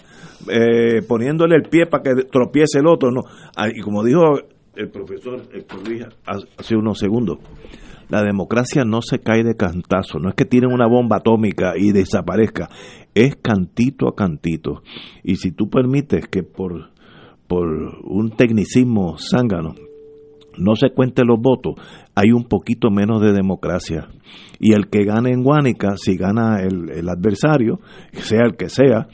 eh, 0.49 1.01
poniéndole 1.07 1.55
el 1.55 1.69
pie 1.69 1.85
para 1.85 2.03
que 2.03 2.23
tropiece 2.23 2.79
el 2.79 2.87
otro. 2.87 3.11
no 3.11 3.21
ah, 3.55 3.69
Y 3.73 3.81
como 3.81 4.03
dijo 4.03 4.39
el 4.75 4.89
profesor 4.89 5.41
hace 6.57 6.75
unos 6.75 6.97
segundos, 6.97 7.39
la 8.09 8.23
democracia 8.23 8.83
no 8.85 9.01
se 9.01 9.19
cae 9.19 9.43
de 9.43 9.55
cantazo, 9.55 10.19
no 10.19 10.29
es 10.29 10.35
que 10.35 10.45
tienen 10.45 10.73
una 10.73 10.87
bomba 10.87 11.17
atómica 11.17 11.73
y 11.77 11.91
desaparezca, 11.91 12.69
es 13.13 13.35
cantito 13.35 14.07
a 14.07 14.15
cantito. 14.15 14.81
Y 15.23 15.35
si 15.35 15.51
tú 15.51 15.69
permites 15.69 16.27
que 16.27 16.43
por, 16.43 16.89
por 17.47 17.67
un 18.03 18.31
tecnicismo 18.31 19.17
zángano, 19.19 19.75
no 20.57 20.75
se 20.75 20.89
cuenten 20.91 21.27
los 21.27 21.39
votos, 21.39 21.75
hay 22.15 22.31
un 22.31 22.45
poquito 22.45 22.89
menos 22.89 23.21
de 23.21 23.33
democracia. 23.33 24.07
Y 24.59 24.73
el 24.73 24.89
que 24.89 25.05
gane 25.05 25.31
en 25.31 25.43
Guánica, 25.43 25.95
si 25.97 26.15
gana 26.17 26.61
el, 26.61 27.07
adversario, 27.07 27.79
sea 28.13 28.41
el 28.45 28.55
que 28.57 28.69
sea, 28.69 29.07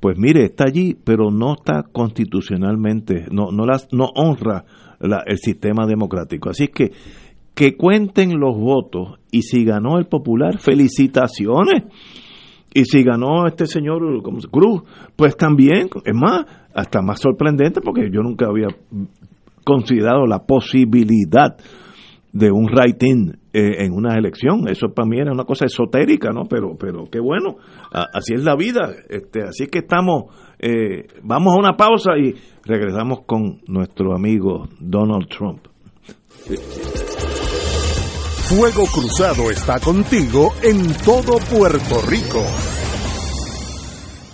pues 0.00 0.18
mire, 0.18 0.44
está 0.44 0.64
allí, 0.64 0.96
pero 1.02 1.30
no 1.30 1.54
está 1.54 1.82
constitucionalmente, 1.82 3.26
no, 3.30 3.52
no, 3.52 3.66
las, 3.66 3.88
no 3.92 4.06
honra 4.14 4.64
el 5.00 5.38
sistema 5.38 5.86
democrático. 5.86 6.50
Así 6.50 6.68
que 6.68 6.92
que 7.54 7.76
cuenten 7.76 8.40
los 8.40 8.56
votos 8.56 9.18
y 9.30 9.42
si 9.42 9.64
ganó 9.64 9.98
el 9.98 10.06
popular, 10.06 10.58
felicitaciones. 10.58 11.84
Y 12.72 12.84
si 12.84 13.02
ganó 13.02 13.46
este 13.46 13.66
señor 13.66 14.00
Cruz, 14.50 14.82
pues 15.16 15.36
también, 15.36 15.90
es 16.04 16.14
más, 16.14 16.46
hasta 16.72 17.02
más 17.02 17.20
sorprendente 17.20 17.80
porque 17.80 18.08
yo 18.10 18.22
nunca 18.22 18.46
había 18.46 18.68
considerado 19.64 20.26
la 20.26 20.40
posibilidad 20.40 21.56
de 22.32 22.50
un 22.50 22.66
writing 22.66 23.32
eh, 23.52 23.84
en 23.84 23.92
una 23.92 24.14
elección. 24.14 24.68
Eso 24.68 24.88
para 24.94 25.08
mí 25.08 25.18
era 25.18 25.32
una 25.32 25.44
cosa 25.44 25.66
esotérica, 25.66 26.30
¿no? 26.30 26.44
Pero, 26.44 26.76
pero 26.78 27.04
qué 27.10 27.20
bueno, 27.20 27.56
así 27.90 28.34
es 28.34 28.44
la 28.44 28.56
vida. 28.56 28.92
Este, 29.08 29.42
así 29.42 29.66
que 29.66 29.80
estamos, 29.80 30.24
eh, 30.58 31.06
vamos 31.22 31.54
a 31.54 31.58
una 31.58 31.76
pausa 31.76 32.12
y 32.16 32.34
regresamos 32.64 33.22
con 33.26 33.60
nuestro 33.66 34.14
amigo 34.14 34.68
Donald 34.78 35.28
Trump. 35.28 35.66
Fuego 38.48 38.84
Cruzado 38.92 39.50
está 39.50 39.78
contigo 39.78 40.52
en 40.62 40.92
todo 41.04 41.38
Puerto 41.50 42.00
Rico. 42.08 42.69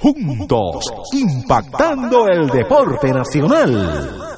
juntos, 0.00 0.84
impactando 1.12 2.28
el 2.28 2.48
deporte 2.48 3.12
nacional. 3.12 4.28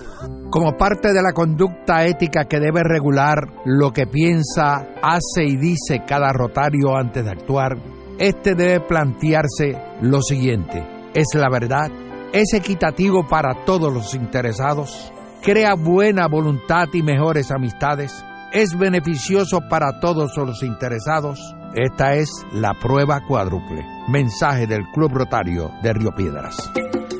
Como 0.51 0.77
parte 0.77 1.12
de 1.12 1.23
la 1.23 1.33
conducta 1.33 2.05
ética 2.05 2.44
que 2.44 2.59
debe 2.59 2.83
regular 2.83 3.38
lo 3.64 3.92
que 3.92 4.07
piensa, 4.07 4.88
hace 5.01 5.44
y 5.44 5.57
dice 5.57 6.03
cada 6.07 6.33
rotario 6.33 6.96
antes 6.96 7.25
de 7.25 7.31
actuar, 7.31 7.77
este 8.18 8.55
debe 8.55 8.81
plantearse 8.81 9.79
lo 10.03 10.20
siguiente. 10.23 10.85
¿Es 11.14 11.29
la 11.35 11.49
verdad? 11.51 11.90
¿Es 12.33 12.53
equitativo 12.53 13.27
para 13.29 13.64
todos 13.64 13.92
los 13.92 14.14
interesados? 14.14 15.12
¿Crea 15.42 15.75
buena 15.75 16.27
voluntad 16.27 16.87
y 16.92 17.03
mejores 17.03 17.51
amistades? 17.51 18.25
¿Es 18.53 18.77
beneficioso 18.77 19.61
para 19.68 20.01
todos 20.01 20.37
los 20.37 20.62
interesados? 20.62 21.55
Esta 21.74 22.14
es 22.14 22.28
la 22.52 22.74
prueba 22.74 23.20
cuádruple. 23.20 23.87
Mensaje 24.09 24.66
del 24.66 24.83
Club 24.92 25.12
Rotario 25.12 25.70
de 25.83 25.92
Río 25.92 26.11
Piedras. 26.11 26.56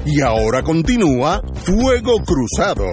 Y 0.04 0.20
ahora 0.20 0.62
continúa 0.62 1.40
Fuego 1.64 2.14
Cruzado. 2.24 2.84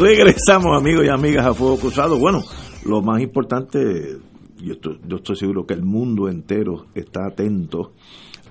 Regresamos 0.00 0.76
amigos 0.76 1.04
y 1.06 1.08
amigas 1.08 1.44
a 1.44 1.54
Fuego 1.54 1.76
Cruzado. 1.78 2.18
Bueno, 2.18 2.42
lo 2.84 3.02
más 3.02 3.20
importante, 3.20 4.18
yo 4.62 4.74
estoy, 4.74 5.00
yo 5.06 5.16
estoy 5.16 5.36
seguro 5.36 5.66
que 5.66 5.74
el 5.74 5.84
mundo 5.84 6.28
entero 6.28 6.86
está 6.94 7.26
atento 7.26 7.92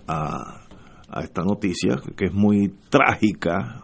a, 0.07 0.63
esta 1.21 1.41
noticia, 1.43 2.01
que 2.15 2.25
es 2.25 2.33
muy 2.33 2.73
trágica 2.89 3.81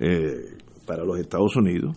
eh, 0.00 0.56
para 0.86 1.04
los 1.04 1.18
Estados 1.18 1.54
Unidos 1.56 1.96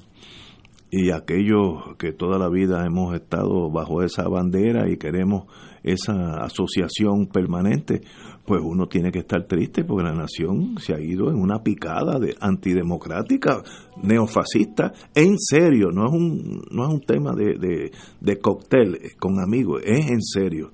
y 0.91 1.11
aquellos 1.11 1.97
que 1.97 2.13
toda 2.13 2.37
la 2.37 2.47
vida 2.47 2.85
hemos 2.85 3.15
estado 3.15 3.69
bajo 3.71 4.03
esa 4.03 4.27
bandera 4.29 4.89
y 4.89 4.97
queremos 4.97 5.45
esa 5.85 6.43
asociación 6.43 7.27
permanente, 7.27 8.01
pues 8.43 8.59
uno 8.63 8.87
tiene 8.87 9.11
que 9.11 9.19
estar 9.19 9.45
triste 9.45 9.83
porque 9.83 10.03
la 10.03 10.15
nación 10.15 10.77
se 10.79 10.95
ha 10.95 10.99
ido 10.99 11.29
en 11.29 11.37
una 11.37 11.61
picada 11.61 12.19
de 12.19 12.35
antidemocrática, 12.39 13.61
neofascista, 14.01 14.93
en 15.13 15.37
serio, 15.37 15.91
no 15.91 16.07
es 16.07 16.11
un, 16.11 16.61
no 16.71 16.87
es 16.87 16.93
un 16.93 17.01
tema 17.01 17.33
de, 17.35 17.57
de, 17.59 17.91
de 18.19 18.37
cóctel 18.39 18.97
con 19.19 19.39
amigos, 19.39 19.83
es 19.85 20.09
en 20.09 20.21
serio. 20.21 20.71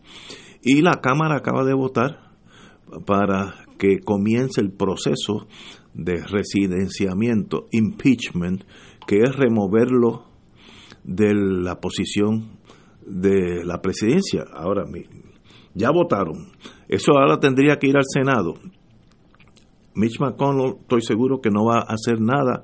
Y 0.63 0.81
la 0.81 1.01
Cámara 1.01 1.37
acaba 1.37 1.65
de 1.65 1.73
votar 1.73 2.31
para 3.05 3.65
que 3.77 3.99
comience 3.99 4.61
el 4.61 4.71
proceso 4.71 5.47
de 5.93 6.23
residenciamiento, 6.23 7.67
impeachment, 7.71 8.63
que 9.07 9.23
es 9.23 9.35
removerlo 9.35 10.25
de 11.03 11.33
la 11.33 11.79
posición 11.81 12.60
de 13.11 13.63
la 13.65 13.81
presidencia. 13.81 14.43
Ahora, 14.53 14.85
ya 15.73 15.91
votaron. 15.91 16.51
Eso 16.87 17.13
ahora 17.17 17.39
tendría 17.39 17.77
que 17.77 17.87
ir 17.87 17.97
al 17.97 18.05
Senado. 18.05 18.55
Mitch 19.93 20.19
McConnell, 20.19 20.77
estoy 20.81 21.01
seguro 21.01 21.41
que 21.41 21.49
no 21.49 21.65
va 21.65 21.79
a 21.79 21.93
hacer 21.93 22.21
nada 22.21 22.63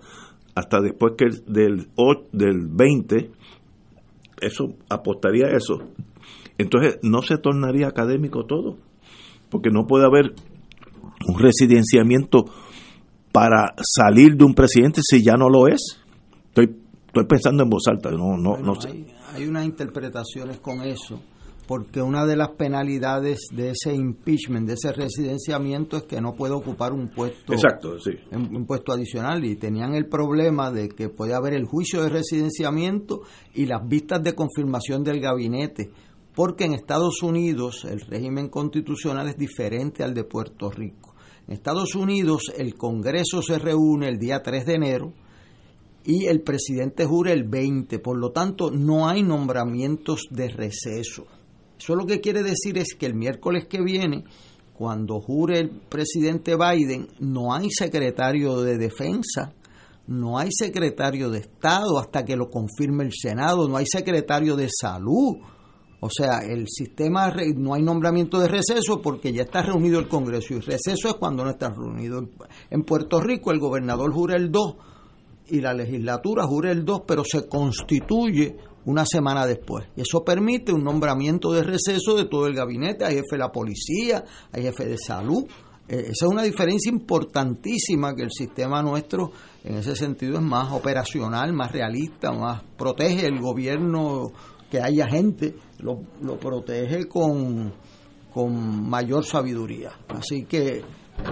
hasta 0.56 0.82
después 0.82 1.14
que 1.18 1.26
del, 1.46 1.88
del 2.32 2.68
20, 2.68 3.30
eso 4.42 4.76
apostaría 4.90 5.48
a 5.48 5.56
eso. 5.56 5.80
Entonces 6.58 6.98
no 7.04 7.22
se 7.22 7.38
tornaría 7.38 7.88
académico 7.88 8.46
todo, 8.46 8.78
porque 9.50 9.70
no 9.70 9.86
puede 9.86 10.06
haber 10.06 10.34
un 11.28 11.40
residenciamiento 11.40 12.46
para 13.32 13.76
salir 13.82 14.36
de 14.36 14.46
un 14.46 14.56
presidente 14.56 15.02
si 15.04 15.24
ya 15.24 15.36
no 15.38 15.50
lo 15.50 15.68
es. 15.68 16.02
Estoy, 16.48 16.76
estoy 17.06 17.26
pensando 17.28 17.64
en 17.64 17.70
voz 17.70 17.84
alta, 17.88 18.10
no, 18.10 18.38
no, 18.38 18.58
no 18.58 18.82
sé. 18.82 18.90
Hay, 18.90 19.06
hay 19.38 19.48
unas 19.48 19.66
interpretaciones 19.66 20.60
con 20.60 20.82
eso, 20.82 21.22
porque 21.68 22.02
una 22.02 22.26
de 22.26 22.36
las 22.36 22.50
penalidades 22.52 23.40
de 23.52 23.72
ese 23.72 23.94
impeachment, 23.94 24.68
de 24.68 24.74
ese 24.74 24.92
residenciamiento, 24.94 25.98
es 25.98 26.04
que 26.04 26.22
no 26.22 26.34
puede 26.34 26.54
ocupar 26.54 26.94
un 26.94 27.10
puesto, 27.10 27.54
Exacto, 27.54 28.00
sí. 28.00 28.12
un, 28.32 28.66
puesto 28.66 28.94
adicional. 28.94 29.44
Y 29.46 29.58
tenían 29.58 29.94
el 29.94 30.08
problema 30.08 30.72
de 30.72 30.90
que 30.90 31.10
puede 31.10 31.34
haber 31.34 31.54
el 31.54 31.66
juicio 31.66 32.02
de 32.04 32.10
residenciamiento 32.10 33.22
y 33.54 33.66
las 33.66 33.88
vistas 33.88 34.24
de 34.24 34.34
confirmación 34.34 35.04
del 35.04 35.20
gabinete 35.20 35.92
porque 36.34 36.66
en 36.66 36.74
Estados 36.74 37.24
Unidos 37.24 37.84
el 37.84 38.00
régimen 38.00 38.50
constitucional 38.50 39.28
es 39.28 39.38
diferente 39.38 40.04
al 40.04 40.14
de 40.14 40.24
Puerto 40.24 40.70
Rico. 40.70 41.16
En 41.48 41.54
Estados 41.56 41.96
Unidos 41.96 42.54
el 42.56 42.76
Congreso 42.76 43.42
se 43.42 43.58
reúne 43.58 44.08
el 44.08 44.20
día 44.20 44.44
3 44.44 44.66
de 44.68 44.74
enero 44.76 45.14
y 46.08 46.28
el 46.28 46.42
presidente 46.42 47.06
jura 47.06 47.34
el 47.34 47.44
20, 47.44 48.00
por 48.00 48.18
lo 48.18 48.32
tanto 48.32 48.72
no 48.72 49.10
hay 49.10 49.24
nombramientos 49.24 50.22
de 50.32 50.48
receso. 50.48 51.28
Eso 51.78 51.96
lo 51.96 52.06
que 52.06 52.22
quiere 52.22 52.44
decir 52.44 52.78
es 52.78 52.96
que 52.98 53.06
el 53.06 53.14
miércoles 53.14 53.66
que 53.68 53.82
viene, 53.82 54.24
cuando 54.74 55.20
jure 55.20 55.60
el 55.60 55.70
presidente 55.70 56.56
Biden, 56.56 57.10
no 57.20 57.54
hay 57.54 57.70
secretario 57.70 58.62
de 58.62 58.78
defensa, 58.78 59.54
no 60.08 60.38
hay 60.38 60.48
secretario 60.50 61.30
de 61.30 61.40
Estado 61.40 62.00
hasta 62.00 62.24
que 62.24 62.38
lo 62.38 62.50
confirme 62.50 63.04
el 63.04 63.12
Senado, 63.12 63.68
no 63.68 63.76
hay 63.76 63.86
secretario 63.86 64.56
de 64.56 64.70
salud. 64.70 65.36
O 66.00 66.10
sea, 66.10 66.40
el 66.48 66.68
sistema, 66.70 67.34
no 67.58 67.74
hay 67.74 67.82
nombramiento 67.82 68.40
de 68.40 68.48
receso 68.48 69.02
porque 69.02 69.34
ya 69.34 69.42
está 69.42 69.62
reunido 69.62 70.00
el 70.00 70.08
Congreso 70.08 70.54
y 70.54 70.60
receso 70.60 71.10
es 71.10 71.16
cuando 71.16 71.44
no 71.44 71.50
está 71.50 71.70
reunido. 71.70 72.30
En 72.70 72.84
Puerto 72.84 73.20
Rico 73.20 73.52
el 73.52 73.60
gobernador 73.60 74.14
jura 74.14 74.38
el 74.38 74.52
2 74.52 74.76
y 75.50 75.62
la 75.62 75.74
legislatura 75.74 76.46
jura 76.46 76.72
el 76.72 76.84
2, 76.84 77.02
pero 77.08 77.24
se 77.24 77.48
constituye 77.48 78.58
una 78.86 79.06
semana 79.06 79.46
después. 79.46 79.86
Y 79.96 80.02
eso 80.02 80.24
permite 80.24 80.72
un 80.72 80.84
nombramiento 80.84 81.52
de 81.52 81.64
receso 81.64 82.16
de 82.16 82.26
todo 82.26 82.48
el 82.48 82.56
gabinete, 82.56 83.06
hay 83.06 83.16
jefe 83.16 83.34
de 83.34 83.38
la 83.38 83.52
policía, 83.52 84.24
hay 84.52 84.64
jefe 84.64 84.86
de 84.86 84.98
salud. 84.98 85.44
Eh, 85.90 86.08
esa 86.10 86.26
es 86.26 86.32
una 86.32 86.44
diferencia 86.44 86.92
importantísima 86.92 88.16
que 88.16 88.24
el 88.24 88.32
sistema 88.32 88.82
nuestro 88.82 89.32
en 89.64 89.76
ese 89.76 89.96
sentido 89.96 90.36
es 90.36 90.42
más 90.42 90.72
operacional, 90.72 91.54
más 91.54 91.72
realista, 91.72 92.32
más 92.32 92.64
protege 92.78 93.26
el 93.26 93.40
gobierno 93.40 94.32
que 94.72 94.82
haya 94.82 95.08
gente, 95.08 95.56
lo, 95.80 96.02
lo 96.22 96.40
protege 96.40 97.06
con, 97.08 97.74
con 98.34 98.90
mayor 98.90 99.26
sabiduría. 99.26 99.92
Así 100.10 100.46
que 100.46 100.84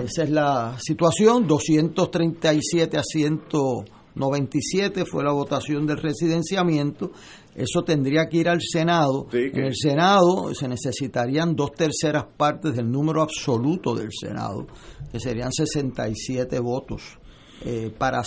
esa 0.03 0.24
es 0.24 0.30
la 0.30 0.78
situación, 0.80 1.47
237 1.47 2.97
asientos 2.97 3.86
97 4.16 5.05
fue 5.05 5.24
la 5.24 5.34
votación 5.34 5.86
del 5.86 5.97
residenciamiento, 5.97 7.11
eso 7.53 7.84
tendría 7.84 8.26
que 8.28 8.38
ir 8.38 8.49
al 8.49 8.59
Senado. 8.61 9.28
En 9.32 9.63
el 9.63 9.76
Senado 9.76 10.53
se 10.53 10.68
necesitarían 10.68 11.55
dos 11.55 11.72
terceras 11.74 12.26
partes 12.38 12.76
del 12.76 12.89
número 12.89 13.22
absoluto 13.22 13.93
del 13.93 14.09
Senado, 14.11 14.68
que 15.11 15.20
serían 15.20 15.51
67 15.51 16.59
votos, 16.59 17.18
eh, 17.63 17.93
para 17.97 18.24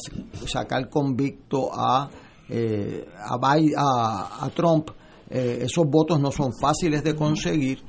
sacar 0.47 0.89
convicto 0.89 1.71
a, 1.73 2.09
eh, 2.49 3.07
a, 3.17 4.45
a, 4.45 4.51
Trump. 4.51 4.91
Eh, 5.31 5.59
esos 5.63 5.85
votos 5.87 6.21
no 6.21 6.31
son 6.31 6.53
fáciles 6.59 7.03
de 7.03 7.15
conseguir. 7.15 7.83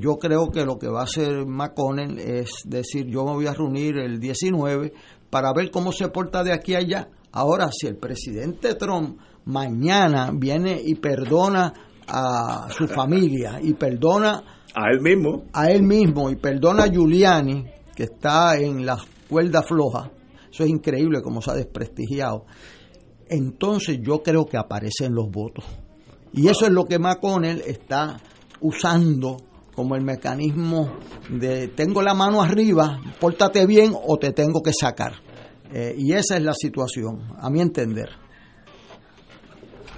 yo 0.00 0.16
creo 0.16 0.50
que 0.50 0.64
lo 0.64 0.78
que 0.78 0.88
va 0.88 1.02
a 1.02 1.04
hacer 1.04 1.46
McConnell 1.46 2.18
es 2.18 2.50
decir, 2.66 3.06
yo 3.06 3.24
me 3.24 3.34
voy 3.34 3.46
a 3.46 3.54
reunir 3.54 3.98
el 3.98 4.18
19 4.18 4.92
para 5.30 5.52
ver 5.52 5.70
cómo 5.70 5.92
se 5.92 6.08
porta 6.08 6.42
de 6.42 6.52
aquí 6.52 6.74
a 6.74 6.78
allá 6.78 7.08
Ahora, 7.32 7.70
si 7.72 7.86
el 7.86 7.96
presidente 7.96 8.74
Trump 8.74 9.18
mañana 9.44 10.30
viene 10.34 10.80
y 10.84 10.94
perdona 10.96 11.72
a 12.06 12.68
su 12.70 12.88
familia 12.88 13.60
y 13.62 13.74
perdona 13.74 14.42
a 14.74 14.90
él 14.92 15.00
mismo, 15.00 15.44
a 15.52 15.70
él 15.70 15.82
mismo 15.82 16.30
y 16.30 16.36
perdona 16.36 16.84
a 16.84 16.88
Giuliani, 16.88 17.64
que 17.94 18.04
está 18.04 18.56
en 18.56 18.84
la 18.84 18.98
cuerda 19.28 19.62
floja, 19.62 20.10
eso 20.50 20.64
es 20.64 20.70
increíble 20.70 21.22
como 21.22 21.40
se 21.40 21.52
ha 21.52 21.54
desprestigiado. 21.54 22.46
Entonces 23.28 24.00
yo 24.02 24.22
creo 24.22 24.46
que 24.46 24.56
aparecen 24.56 25.14
los 25.14 25.30
votos. 25.30 25.64
Y 26.32 26.48
eso 26.48 26.66
es 26.66 26.72
lo 26.72 26.84
que 26.84 26.98
McConnell 26.98 27.62
está 27.64 28.20
usando 28.60 29.36
como 29.74 29.94
el 29.94 30.02
mecanismo 30.02 30.90
de 31.28 31.68
tengo 31.68 32.02
la 32.02 32.14
mano 32.14 32.42
arriba, 32.42 33.00
pórtate 33.20 33.66
bien 33.66 33.94
o 33.94 34.16
te 34.18 34.32
tengo 34.32 34.62
que 34.62 34.72
sacar. 34.72 35.14
Eh, 35.72 35.94
y 35.96 36.12
esa 36.12 36.36
es 36.36 36.42
la 36.42 36.54
situación, 36.54 37.20
a 37.38 37.48
mi 37.50 37.60
entender. 37.60 38.08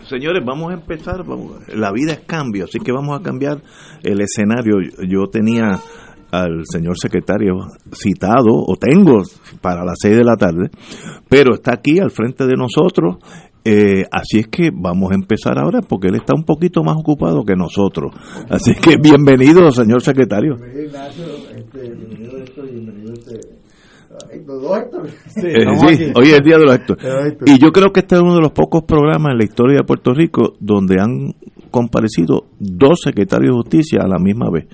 Señores, 0.09 0.43
vamos 0.45 0.71
a 0.71 0.75
empezar. 0.75 1.25
la 1.75 1.93
vida 1.93 2.13
es 2.13 2.21
cambio, 2.21 2.65
así 2.65 2.79
que 2.79 2.93
vamos 2.93 3.19
a 3.19 3.23
cambiar 3.23 3.63
el 4.03 4.21
escenario. 4.21 4.75
Yo 5.09 5.29
tenía 5.31 5.81
al 6.33 6.65
señor 6.65 6.99
secretario 6.99 7.53
citado, 7.93 8.51
o 8.51 8.75
tengo 8.77 9.23
para 9.61 9.85
las 9.85 9.97
seis 10.01 10.17
de 10.17 10.25
la 10.25 10.37
tarde, 10.37 10.71
pero 11.29 11.55
está 11.55 11.75
aquí 11.75 11.99
al 12.01 12.11
frente 12.11 12.47
de 12.47 12.57
nosotros. 12.57 13.17
Eh, 13.65 14.05
así 14.11 14.41
es 14.41 14.49
que 14.49 14.71
vamos 14.75 15.13
a 15.13 15.15
empezar 15.15 15.57
ahora 15.57 15.83
porque 15.83 16.09
él 16.09 16.17
está 16.17 16.35
un 16.35 16.43
poquito 16.43 16.83
más 16.83 16.97
ocupado 16.97 17.45
que 17.45 17.55
nosotros. 17.55 18.13
Así 18.51 18.75
que 18.75 18.97
bienvenido, 18.97 19.71
señor 19.71 20.03
secretario. 20.03 20.57
Sí, 25.29 25.47
hoy 26.15 26.27
es 26.27 26.39
el 26.39 26.45
día 26.45 26.59
de 26.59 26.65
los 26.65 26.75
actos. 26.75 26.97
Y 27.47 27.59
yo 27.59 27.71
creo 27.71 27.93
que 27.93 28.01
este 28.01 28.17
es 28.17 28.23
uno 28.23 28.35
de 28.35 28.41
los 28.41 28.53
pocos 28.53 28.83
programas 28.85 29.33
en 29.33 29.39
la 29.39 29.45
historia 29.45 29.79
de 29.79 29.85
Puerto 29.85 30.13
Rico 30.13 30.55
donde 30.61 31.01
han 31.01 31.35
comparecido 31.71 32.47
dos 32.59 33.01
secretarios 33.03 33.51
de 33.51 33.57
justicia 33.63 34.01
a 34.03 34.09
la 34.09 34.19
misma 34.19 34.51
vez. 34.51 34.67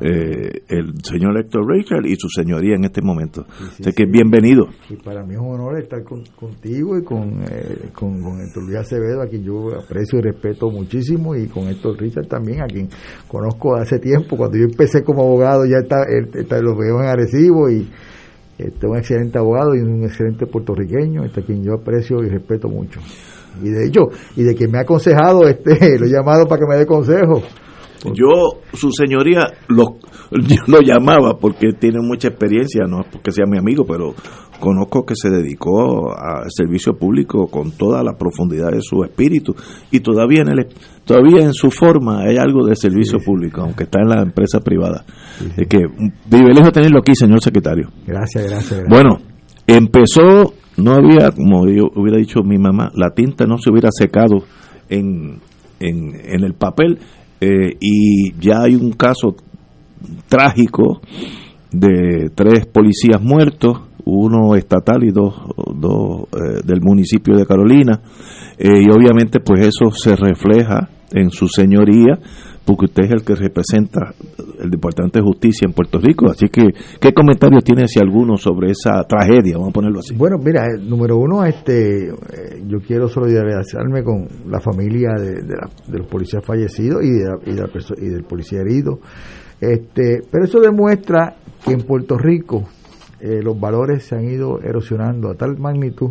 Eh, 0.00 0.64
el 0.70 0.92
señor 1.04 1.38
Héctor 1.38 1.68
Rachel 1.68 2.06
y 2.06 2.16
su 2.16 2.28
señoría 2.28 2.74
en 2.74 2.84
este 2.84 3.00
momento. 3.00 3.46
Así 3.48 3.92
que 3.92 4.06
bienvenido. 4.06 4.66
Y 4.90 4.96
para 4.96 5.24
mí 5.24 5.34
es 5.34 5.40
un 5.40 5.54
honor 5.54 5.78
estar 5.78 6.02
contigo 6.02 6.98
y 6.98 7.04
con, 7.04 7.44
eh, 7.44 7.90
con, 7.92 8.16
Héctor 8.40 8.64
Luis 8.64 8.78
Acevedo, 8.78 9.22
a 9.22 9.28
quien 9.28 9.44
yo 9.44 9.68
aprecio 9.78 10.18
y 10.18 10.22
respeto 10.22 10.68
muchísimo, 10.68 11.36
y 11.36 11.46
con 11.46 11.68
Héctor 11.68 12.00
Richard 12.00 12.26
también, 12.26 12.62
a 12.62 12.66
quien 12.66 12.88
conozco 13.28 13.76
hace 13.76 14.00
tiempo. 14.00 14.36
Cuando 14.36 14.58
yo 14.58 14.64
empecé 14.64 15.04
como 15.04 15.22
abogado, 15.22 15.64
ya 15.64 15.78
está, 15.82 16.02
está, 16.34 16.60
lo 16.60 16.76
veo 16.76 17.00
en 17.00 17.06
Arecibo 17.06 17.70
y 17.70 17.86
este, 18.58 18.86
un 18.86 18.96
excelente 18.96 19.38
abogado 19.38 19.74
y 19.74 19.80
un 19.80 20.04
excelente 20.04 20.46
puertorriqueño, 20.46 21.24
este, 21.24 21.42
quien 21.42 21.62
yo 21.62 21.74
aprecio 21.74 22.22
y 22.22 22.28
respeto 22.28 22.68
mucho. 22.68 23.00
Y 23.62 23.70
de 23.70 23.86
hecho, 23.86 24.08
y 24.36 24.42
de 24.42 24.54
quien 24.54 24.70
me 24.70 24.78
ha 24.78 24.82
aconsejado, 24.82 25.46
este, 25.48 25.98
lo 25.98 26.06
he 26.06 26.10
llamado 26.10 26.46
para 26.46 26.60
que 26.60 26.66
me 26.68 26.76
dé 26.76 26.86
consejo. 26.86 27.42
Yo, 28.12 28.60
su 28.72 28.90
señoría, 28.90 29.46
lo, 29.68 29.96
lo 30.66 30.80
llamaba 30.80 31.38
porque 31.38 31.72
tiene 31.72 32.00
mucha 32.00 32.28
experiencia, 32.28 32.84
no 32.86 33.00
es 33.00 33.06
porque 33.10 33.30
sea 33.30 33.46
mi 33.46 33.58
amigo, 33.58 33.84
pero 33.86 34.14
conozco 34.60 35.04
que 35.04 35.14
se 35.16 35.30
dedicó 35.30 36.12
al 36.16 36.46
servicio 36.48 36.94
público 36.94 37.48
con 37.48 37.72
toda 37.72 38.02
la 38.02 38.14
profundidad 38.14 38.70
de 38.70 38.80
su 38.80 39.04
espíritu 39.04 39.54
y 39.90 40.00
todavía 40.00 40.42
en 40.42 40.58
el 40.58 40.66
todavía 41.04 41.44
en 41.44 41.52
su 41.52 41.70
forma 41.70 42.22
hay 42.22 42.36
algo 42.36 42.66
de 42.66 42.74
servicio 42.76 43.18
público, 43.18 43.62
aunque 43.62 43.84
está 43.84 44.00
en 44.00 44.08
la 44.08 44.22
empresa 44.22 44.60
privada. 44.60 45.04
Es 45.56 45.68
que 45.68 45.80
privilegio 46.28 46.72
tenerlo 46.72 47.00
aquí, 47.00 47.14
señor 47.14 47.42
secretario. 47.42 47.88
Gracias, 48.06 48.50
gracias, 48.50 48.82
Bueno, 48.88 49.18
empezó, 49.66 50.54
no 50.76 50.92
había, 50.92 51.30
como 51.30 51.66
yo 51.68 51.84
hubiera 51.94 52.18
dicho 52.18 52.42
mi 52.42 52.58
mamá, 52.58 52.90
la 52.94 53.10
tinta 53.10 53.46
no 53.46 53.58
se 53.58 53.70
hubiera 53.70 53.90
secado 53.92 54.44
en, 54.88 55.40
en, 55.80 56.14
en 56.24 56.44
el 56.44 56.54
papel 56.54 56.98
eh, 57.44 57.76
y 57.80 58.32
ya 58.40 58.62
hay 58.62 58.74
un 58.74 58.92
caso 58.92 59.36
trágico 60.28 61.00
de 61.70 62.30
tres 62.34 62.66
policías 62.66 63.20
muertos 63.20 63.80
uno 64.06 64.54
estatal 64.54 65.02
y 65.02 65.10
dos, 65.10 65.34
dos 65.74 66.24
eh, 66.32 66.60
del 66.64 66.80
municipio 66.80 67.36
de 67.36 67.46
Carolina. 67.46 68.00
Eh, 68.58 68.82
y 68.82 68.90
obviamente 68.90 69.40
pues 69.40 69.66
eso 69.66 69.90
se 69.90 70.14
refleja 70.14 70.88
en 71.12 71.30
su 71.30 71.48
señoría, 71.48 72.18
porque 72.64 72.86
usted 72.86 73.04
es 73.04 73.10
el 73.10 73.24
que 73.24 73.34
representa 73.34 74.14
el 74.60 74.70
Departamento 74.70 75.18
de 75.18 75.24
Justicia 75.24 75.66
en 75.66 75.74
Puerto 75.74 75.98
Rico. 75.98 76.30
Así 76.30 76.48
que, 76.48 76.68
¿qué 77.00 77.12
comentarios 77.12 77.62
tiene 77.62 77.86
si 77.86 78.00
alguno 78.00 78.36
sobre 78.36 78.70
esa 78.70 79.02
tragedia? 79.04 79.56
Vamos 79.56 79.70
a 79.70 79.72
ponerlo 79.72 79.98
así. 80.00 80.14
Bueno, 80.14 80.38
mira, 80.38 80.66
eh, 80.66 80.78
número 80.80 81.18
uno, 81.18 81.44
este, 81.44 82.08
yo 82.66 82.78
quiero 82.80 83.08
solidarizarme 83.08 84.02
con 84.02 84.26
la 84.48 84.60
familia 84.60 85.10
de, 85.18 85.42
de, 85.42 85.98
los 85.98 86.06
policías 86.06 86.44
fallecidos 86.44 87.02
y, 87.04 87.10
de, 87.10 87.28
y, 87.46 88.06
y 88.06 88.08
del 88.08 88.24
policía 88.24 88.60
herido. 88.60 88.98
Este, 89.60 90.22
pero 90.30 90.44
eso 90.44 90.60
demuestra 90.60 91.36
que 91.64 91.72
en 91.72 91.82
Puerto 91.82 92.18
Rico 92.18 92.64
eh, 93.20 93.40
los 93.42 93.58
valores 93.58 94.04
se 94.04 94.16
han 94.16 94.24
ido 94.24 94.60
erosionando 94.60 95.30
a 95.30 95.34
tal 95.34 95.58
magnitud 95.58 96.10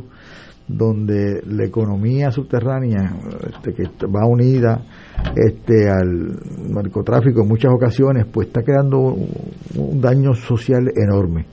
donde 0.67 1.41
la 1.45 1.65
economía 1.65 2.31
subterránea 2.31 3.15
este, 3.47 3.73
que 3.73 3.83
va 4.07 4.25
unida 4.25 4.81
este 5.35 5.89
al 5.89 6.39
narcotráfico 6.69 7.41
en 7.41 7.47
muchas 7.47 7.71
ocasiones 7.73 8.25
pues 8.31 8.47
está 8.47 8.61
creando 8.61 8.99
un, 8.99 10.01
daño 10.01 10.33
social 10.33 10.91
enorme. 10.95 11.45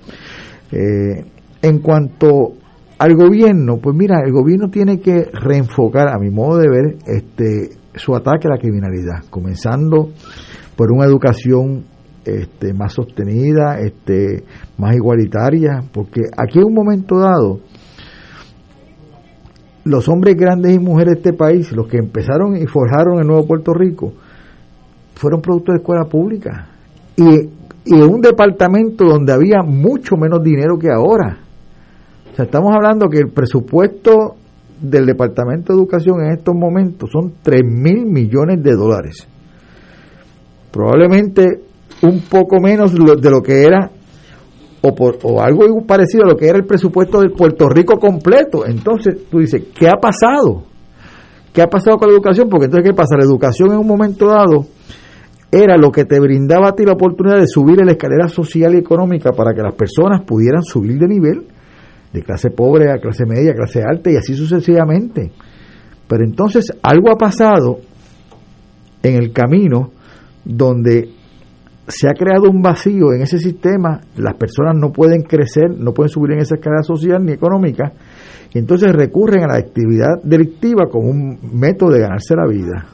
Eh, 0.72 1.24
en 1.62 1.78
cuanto 1.80 2.54
al 2.98 3.14
gobierno 3.14 3.78
pues 3.78 3.96
mira 3.96 4.20
el 4.24 4.32
gobierno 4.32 4.68
tiene 4.70 5.00
que 5.00 5.24
reenfocar 5.32 6.08
a 6.08 6.18
mi 6.18 6.30
modo 6.30 6.58
de 6.58 6.68
ver 6.68 6.96
este 7.06 7.80
su 7.94 8.14
ataque 8.14 8.46
a 8.46 8.50
la 8.50 8.58
criminalidad 8.58 9.24
comenzando 9.30 10.10
por 10.76 10.92
una 10.92 11.04
educación 11.04 11.84
este, 12.24 12.74
más 12.74 12.92
sostenida, 12.92 13.78
este, 13.80 14.44
más 14.78 14.94
igualitaria, 14.94 15.82
porque 15.92 16.20
aquí 16.36 16.58
en 16.58 16.66
un 16.66 16.74
momento 16.74 17.18
dado, 17.18 17.60
los 19.84 20.08
hombres 20.08 20.36
grandes 20.36 20.74
y 20.74 20.78
mujeres 20.78 21.14
de 21.14 21.18
este 21.20 21.32
país, 21.32 21.72
los 21.72 21.86
que 21.86 21.98
empezaron 21.98 22.56
y 22.56 22.66
forjaron 22.66 23.20
el 23.20 23.26
nuevo 23.26 23.46
Puerto 23.46 23.72
Rico, 23.72 24.12
fueron 25.14 25.40
producto 25.40 25.72
de 25.72 25.78
escuela 25.78 26.04
pública. 26.04 26.68
Y, 27.16 27.24
y 27.84 27.94
en 27.94 28.08
un 28.08 28.20
departamento 28.20 29.04
donde 29.04 29.32
había 29.32 29.62
mucho 29.62 30.16
menos 30.16 30.42
dinero 30.42 30.78
que 30.78 30.88
ahora. 30.90 31.38
O 32.32 32.36
sea, 32.36 32.44
estamos 32.44 32.72
hablando 32.74 33.08
que 33.08 33.18
el 33.18 33.28
presupuesto 33.28 34.36
del 34.80 35.06
Departamento 35.06 35.72
de 35.72 35.78
Educación 35.78 36.22
en 36.24 36.32
estos 36.32 36.54
momentos 36.54 37.10
son 37.10 37.34
3 37.42 37.62
mil 37.64 38.06
millones 38.06 38.62
de 38.62 38.72
dólares. 38.72 39.26
Probablemente 40.70 41.60
un 42.02 42.20
poco 42.30 42.60
menos 42.60 42.94
de 42.94 43.30
lo 43.30 43.42
que 43.42 43.64
era 43.64 43.90
o, 44.82 44.94
por, 44.94 45.18
o 45.22 45.40
algo 45.42 45.64
parecido 45.86 46.24
a 46.24 46.28
lo 46.28 46.36
que 46.36 46.48
era 46.48 46.58
el 46.58 46.64
presupuesto 46.64 47.20
de 47.20 47.30
Puerto 47.30 47.68
Rico 47.68 47.98
completo. 47.98 48.66
Entonces 48.66 49.28
tú 49.30 49.38
dices, 49.38 49.64
¿qué 49.74 49.88
ha 49.88 50.00
pasado? 50.00 50.64
¿Qué 51.52 51.62
ha 51.62 51.66
pasado 51.66 51.98
con 51.98 52.08
la 52.08 52.14
educación? 52.14 52.48
Porque 52.48 52.66
entonces, 52.66 52.90
¿qué 52.90 52.94
pasa? 52.94 53.16
La 53.16 53.24
educación 53.24 53.72
en 53.72 53.78
un 53.78 53.86
momento 53.86 54.26
dado 54.26 54.66
era 55.50 55.76
lo 55.76 55.90
que 55.90 56.04
te 56.04 56.20
brindaba 56.20 56.68
a 56.68 56.74
ti 56.74 56.84
la 56.84 56.92
oportunidad 56.92 57.38
de 57.38 57.46
subir 57.46 57.80
en 57.80 57.86
la 57.86 57.92
escalera 57.92 58.28
social 58.28 58.74
y 58.74 58.78
económica 58.78 59.32
para 59.32 59.52
que 59.52 59.62
las 59.62 59.74
personas 59.74 60.22
pudieran 60.22 60.62
subir 60.62 60.98
de 60.98 61.08
nivel 61.08 61.44
de 62.12 62.22
clase 62.22 62.50
pobre 62.50 62.90
a 62.90 62.98
clase 62.98 63.24
media, 63.26 63.52
a 63.52 63.54
clase 63.54 63.82
alta 63.82 64.10
y 64.10 64.16
así 64.16 64.34
sucesivamente. 64.34 65.30
Pero 66.06 66.24
entonces 66.24 66.72
algo 66.82 67.10
ha 67.10 67.16
pasado 67.16 67.78
en 69.02 69.16
el 69.16 69.32
camino 69.32 69.90
donde 70.44 71.08
se 71.90 72.08
ha 72.08 72.12
creado 72.12 72.48
un 72.50 72.62
vacío 72.62 73.12
en 73.12 73.22
ese 73.22 73.38
sistema, 73.38 74.00
las 74.16 74.34
personas 74.34 74.76
no 74.76 74.90
pueden 74.90 75.22
crecer, 75.22 75.70
no 75.76 75.92
pueden 75.92 76.08
subir 76.08 76.32
en 76.32 76.40
esa 76.40 76.54
escala 76.54 76.82
social 76.82 77.24
ni 77.24 77.32
económica, 77.32 77.92
y 78.52 78.58
entonces 78.58 78.92
recurren 78.92 79.44
a 79.44 79.48
la 79.48 79.58
actividad 79.58 80.22
delictiva 80.22 80.86
como 80.90 81.10
un 81.10 81.38
método 81.52 81.90
de 81.90 82.00
ganarse 82.00 82.34
la 82.34 82.46
vida. 82.46 82.86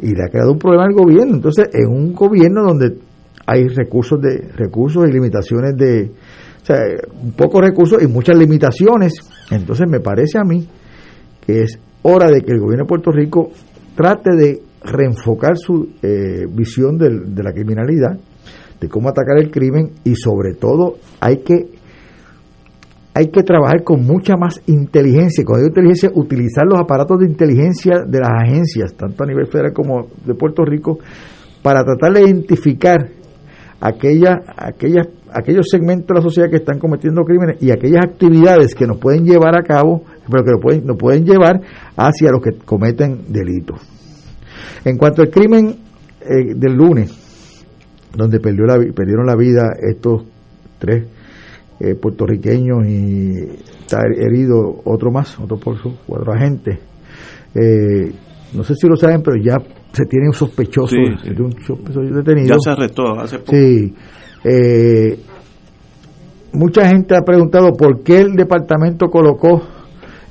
Y 0.00 0.14
le 0.14 0.24
ha 0.24 0.28
creado 0.30 0.52
un 0.52 0.58
problema 0.58 0.84
al 0.84 0.94
gobierno. 0.94 1.34
Entonces, 1.34 1.68
en 1.74 1.88
un 1.88 2.14
gobierno 2.14 2.62
donde 2.62 2.96
hay 3.46 3.68
recursos 3.68 4.20
de 4.20 4.48
recursos 4.56 5.06
y 5.06 5.12
limitaciones 5.12 5.76
de 5.76 6.10
o 6.62 6.64
sea, 6.64 6.76
pocos 7.36 7.60
recursos 7.60 8.02
y 8.02 8.06
muchas 8.06 8.36
limitaciones, 8.36 9.14
entonces 9.50 9.86
me 9.88 10.00
parece 10.00 10.38
a 10.38 10.44
mí 10.44 10.66
que 11.46 11.62
es 11.62 11.78
hora 12.02 12.30
de 12.30 12.42
que 12.42 12.52
el 12.52 12.60
gobierno 12.60 12.84
de 12.84 12.88
Puerto 12.88 13.10
Rico 13.10 13.50
trate 13.94 14.36
de 14.36 14.62
reenfocar 14.82 15.56
su 15.56 15.90
eh, 16.02 16.46
visión 16.50 16.98
de 16.98 17.42
la 17.42 17.52
criminalidad, 17.52 18.18
de 18.80 18.88
cómo 18.88 19.08
atacar 19.10 19.38
el 19.38 19.50
crimen 19.50 19.92
y 20.04 20.14
sobre 20.16 20.54
todo 20.54 20.96
hay 21.20 21.38
que 21.38 21.80
hay 23.12 23.28
que 23.28 23.42
trabajar 23.42 23.82
con 23.82 24.04
mucha 24.04 24.36
más 24.36 24.60
inteligencia. 24.66 25.44
Con 25.44 25.60
inteligencia, 25.60 26.10
utilizar 26.14 26.64
los 26.64 26.78
aparatos 26.78 27.18
de 27.18 27.26
inteligencia 27.26 28.04
de 28.06 28.20
las 28.20 28.30
agencias, 28.42 28.94
tanto 28.94 29.24
a 29.24 29.26
nivel 29.26 29.46
federal 29.48 29.72
como 29.72 30.06
de 30.24 30.34
Puerto 30.34 30.64
Rico, 30.64 30.98
para 31.62 31.84
tratar 31.84 32.12
de 32.12 32.22
identificar 32.22 33.08
aquellas, 33.80 34.36
aquellas, 34.56 35.08
aquellos 35.32 35.66
segmentos 35.68 36.06
de 36.06 36.14
la 36.14 36.20
sociedad 36.22 36.48
que 36.48 36.56
están 36.56 36.78
cometiendo 36.78 37.22
crímenes 37.24 37.60
y 37.60 37.72
aquellas 37.72 38.04
actividades 38.04 38.74
que 38.74 38.86
nos 38.86 38.98
pueden 38.98 39.24
llevar 39.24 39.58
a 39.58 39.62
cabo, 39.62 40.04
pero 40.30 40.44
que 40.44 40.52
nos 40.52 40.60
pueden, 40.62 40.86
nos 40.86 40.96
pueden 40.96 41.24
llevar 41.24 41.60
hacia 41.96 42.30
los 42.30 42.40
que 42.40 42.64
cometen 42.64 43.24
delitos. 43.28 43.99
En 44.84 44.96
cuanto 44.96 45.22
al 45.22 45.30
crimen 45.30 45.76
eh, 46.20 46.54
del 46.54 46.74
lunes, 46.74 47.10
donde 48.14 48.40
perdió 48.40 48.64
la, 48.66 48.76
perdieron 48.94 49.26
la 49.26 49.36
vida 49.36 49.72
estos 49.80 50.24
tres 50.78 51.06
eh, 51.80 51.94
puertorriqueños 51.94 52.86
y 52.86 53.32
está 53.80 54.00
herido 54.16 54.82
otro 54.84 55.10
más, 55.10 55.38
otro 55.38 55.58
por 55.58 55.78
su 55.80 55.96
cuatro 56.06 56.32
agentes. 56.32 56.78
Eh, 57.54 58.12
no 58.52 58.64
sé 58.64 58.74
si 58.74 58.86
lo 58.86 58.96
saben, 58.96 59.22
pero 59.22 59.36
ya 59.42 59.56
se 59.92 60.04
tiene 60.04 60.26
un 60.28 60.34
sospechoso, 60.34 60.96
un 60.96 61.52
sospechoso 61.66 62.00
detenido. 62.00 62.48
Ya 62.48 62.58
se 62.58 62.70
arrestó 62.70 63.18
hace 63.18 63.38
poco. 63.38 63.52
Sí. 63.52 63.94
mucha 66.52 66.88
gente 66.88 67.16
ha 67.16 67.22
preguntado 67.22 67.72
por 67.72 68.02
qué 68.02 68.20
el 68.20 68.34
departamento 68.34 69.06
colocó 69.08 69.62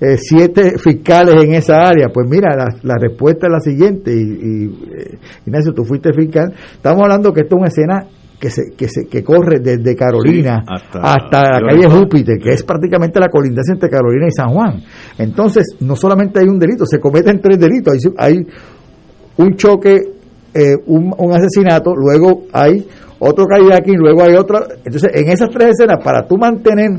eh, 0.02 0.18
siete 0.18 0.78
fiscales 0.78 1.36
en 1.44 1.54
esa 1.54 1.76
área. 1.78 2.10
Pues 2.14 2.28
mira, 2.30 2.56
la, 2.84 2.96
respuesta 3.00 3.48
es 3.48 3.52
la 3.52 3.60
siguiente, 3.60 4.14
y, 4.14 4.66
eh, 4.66 5.18
Ignacio, 5.46 5.74
tú 5.74 5.84
fuiste 5.84 6.14
fiscal. 6.14 6.54
Estamos 6.74 7.02
hablando 7.04 7.34
que 7.34 7.42
esto 7.42 7.56
es 7.56 7.60
una 7.60 7.68
escena 7.68 8.08
que 8.40 8.50
se, 8.50 8.72
que 8.78 8.88
se 8.88 9.06
que 9.08 9.22
corre 9.24 9.60
desde 9.60 9.96
Carolina 9.96 10.64
hasta, 10.66 11.60
la 11.60 11.68
calle 11.70 11.90
Júpiter, 11.90 12.38
que 12.40 12.54
es 12.54 12.64
prácticamente 12.64 13.20
la 13.20 13.28
colindancia 13.28 13.74
entre 13.74 13.90
Carolina 13.90 14.28
y 14.28 14.32
San 14.32 14.48
Juan. 14.48 14.82
Entonces, 15.18 15.76
no 15.82 15.96
solamente 15.96 16.40
hay 16.40 16.48
un 16.48 16.58
delito, 16.58 16.86
se 16.86 17.00
cometen 17.00 17.42
tres 17.42 17.60
delitos. 17.60 17.94
Hay, 17.94 18.00
hay 18.18 18.48
un 19.38 19.56
choque, 19.56 20.02
eh, 20.54 20.76
un, 20.86 21.14
un 21.18 21.34
asesinato, 21.34 21.94
luego 21.94 22.46
hay 22.54 22.88
otro 23.20 23.46
aquí, 23.74 23.92
luego 23.96 24.24
hay 24.24 24.36
otro. 24.36 24.60
Entonces, 24.86 25.12
en 25.14 25.30
esas 25.30 25.50
tres 25.50 25.70
escenas, 25.72 26.04
para 26.04 26.26
tú 26.28 26.38
mantener 26.38 26.90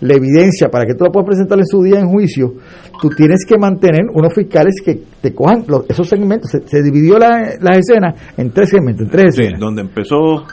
la 0.00 0.14
evidencia, 0.14 0.68
para 0.68 0.84
que 0.84 0.94
tú 0.94 1.04
la 1.04 1.10
puedas 1.10 1.26
presentar 1.26 1.58
en 1.58 1.66
su 1.66 1.82
día 1.82 2.00
en 2.00 2.08
juicio, 2.08 2.54
tú 3.00 3.08
tienes 3.10 3.44
que 3.46 3.56
mantener 3.58 4.06
unos 4.12 4.34
fiscales 4.34 4.74
que 4.84 5.00
te 5.20 5.32
cojan 5.34 5.64
esos 5.88 6.08
segmentos. 6.08 6.50
Se, 6.50 6.82
dividió 6.82 7.18
la, 7.18 7.54
las 7.60 7.78
escenas 7.78 8.14
en 8.36 8.50
tres 8.50 8.70
segmentos, 8.70 9.06
en 9.06 9.10
tres 9.10 9.24
escenas. 9.34 9.60
donde 9.60 9.82
empezó 9.82 10.44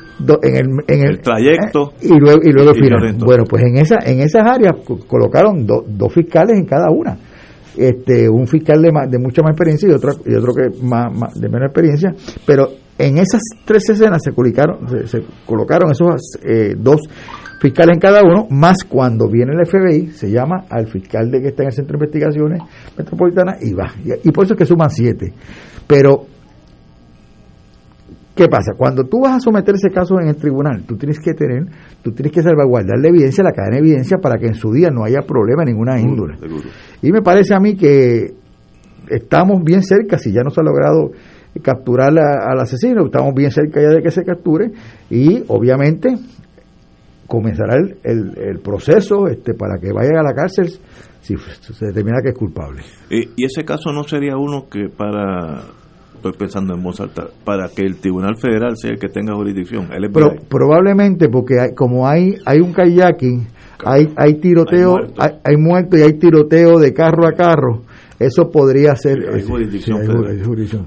en, 0.43 0.55
el, 0.55 0.65
en 0.87 1.07
el, 1.07 1.19
trayecto. 1.19 1.93
Eh, 2.01 2.09
y 2.13 2.19
luego, 2.19 2.39
y 2.43 2.51
luego 2.51 2.71
el 2.71 2.83
final. 2.83 3.17
Bueno, 3.25 3.43
pues 3.49 3.63
en, 3.63 3.77
esa, 3.77 3.97
en 4.05 4.19
esas 4.19 4.43
áreas 4.45 4.73
colocaron 5.07 5.65
dos 5.65 6.13
fiscales 6.13 6.57
en 6.57 6.65
cada 6.65 6.89
una 6.89 7.17
este, 7.77 8.27
un 8.27 8.47
fiscal 8.47 8.81
de, 8.81 8.91
de 9.09 9.19
mucha 9.19 9.41
más 9.41 9.51
experiencia 9.51 9.87
y 9.87 9.91
otro, 9.91 10.13
y 10.25 10.33
otro 10.33 10.51
que 10.53 10.83
más, 10.83 11.33
de 11.35 11.47
menos 11.47 11.67
experiencia, 11.67 12.13
pero 12.45 12.67
en 12.97 13.17
esas 13.17 13.41
tres 13.65 13.89
escenas 13.89 14.21
se 14.23 14.31
colocaron, 14.31 15.07
se, 15.07 15.23
colocaron 15.45 15.91
esos 15.91 16.37
eh, 16.43 16.75
dos 16.77 17.01
fiscales 17.61 17.95
en 17.95 17.99
cada 17.99 18.21
uno, 18.23 18.47
más 18.49 18.83
cuando 18.87 19.29
viene 19.29 19.53
el 19.53 19.65
FBI, 19.65 20.11
se 20.11 20.29
llama 20.29 20.65
al 20.69 20.87
fiscal 20.87 21.29
de 21.31 21.41
que 21.41 21.47
está 21.49 21.63
en 21.63 21.69
el 21.69 21.73
Centro 21.73 21.97
de 21.97 22.05
Investigaciones 22.05 22.61
Metropolitana 22.97 23.57
y 23.61 23.73
va. 23.73 23.91
Y, 24.03 24.29
y 24.29 24.31
por 24.31 24.45
eso 24.45 24.53
es 24.53 24.59
que 24.59 24.65
suman 24.65 24.89
siete. 24.89 25.33
Pero 25.87 26.25
¿Qué 28.37 28.47
pasa? 28.47 28.73
Cuando 28.77 29.03
tú 29.05 29.21
vas 29.21 29.37
a 29.37 29.39
someter 29.39 29.73
ese 29.73 29.89
caso 29.89 30.19
en 30.21 30.27
el 30.27 30.35
tribunal, 30.35 30.83
tú 30.85 30.95
tienes 30.95 31.19
que 31.19 31.33
tener, 31.33 31.65
tú 32.03 32.11
tienes 32.11 32.31
que 32.31 32.43
salvaguardar 32.43 32.99
la 32.99 33.07
evidencia, 33.07 33.43
la 33.43 33.51
cadena 33.51 33.77
de 33.77 33.79
evidencia 33.79 34.19
para 34.21 34.37
que 34.37 34.45
en 34.45 34.53
su 34.53 34.71
día 34.71 34.91
no 34.91 35.03
haya 35.03 35.21
problema 35.21 35.65
ninguna 35.65 35.99
índole. 35.99 36.37
Y 37.01 37.11
me 37.11 37.23
parece 37.23 37.55
a 37.55 37.59
mí 37.59 37.75
que 37.75 38.35
estamos 39.09 39.63
bien 39.63 39.81
cerca, 39.81 40.19
si 40.19 40.31
ya 40.31 40.43
no 40.43 40.51
se 40.51 40.61
ha 40.61 40.63
logrado 40.63 41.09
capturar 41.59 42.11
al 42.17 42.59
asesino, 42.59 43.05
estamos 43.05 43.33
bien 43.33 43.51
cerca 43.51 43.81
ya 43.81 43.89
de 43.89 44.01
que 44.01 44.11
se 44.11 44.23
capture 44.23 44.71
y 45.09 45.43
obviamente 45.47 46.15
comenzará 47.27 47.75
el, 47.75 47.97
el, 48.37 48.59
proceso 48.59 49.27
este 49.27 49.53
para 49.53 49.79
que 49.79 49.91
vaya 49.91 50.19
a 50.19 50.23
la 50.23 50.33
cárcel 50.33 50.71
si 51.21 51.35
se 51.37 51.87
determina 51.87 52.21
que 52.23 52.29
es 52.29 52.37
culpable. 52.37 52.81
¿Y 53.09 53.43
ese 53.43 53.65
caso 53.65 53.91
no 53.91 54.03
sería 54.03 54.37
uno 54.37 54.67
que 54.69 54.87
para 54.87 55.61
estoy 56.17 56.33
pensando 56.33 56.73
en 56.73 56.83
voz 56.83 57.01
para 57.43 57.69
que 57.69 57.83
el 57.83 57.97
Tribunal 57.97 58.37
Federal 58.37 58.75
sea 58.75 58.91
el 58.91 58.99
que 58.99 59.07
tenga 59.07 59.35
jurisdicción. 59.35 59.87
Pero, 60.13 60.35
probablemente 60.49 61.29
porque 61.29 61.59
hay, 61.59 61.75
como 61.75 62.07
hay 62.07 62.35
hay 62.45 62.59
un 62.59 62.73
kayaking, 62.73 63.47
hay 63.85 64.07
hay 64.15 64.35
tiroteo, 64.35 64.97
hay 65.17 65.57
muertos 65.57 65.99
y 65.99 66.03
hay 66.03 66.13
tiroteo 66.13 66.79
de 66.79 66.93
carro 66.93 67.27
a 67.27 67.33
carro, 67.33 67.83
eso 68.19 68.49
podría 68.49 68.95
ser... 68.95 69.17
Hay 69.33 69.43
jurisdicción, 69.43 69.99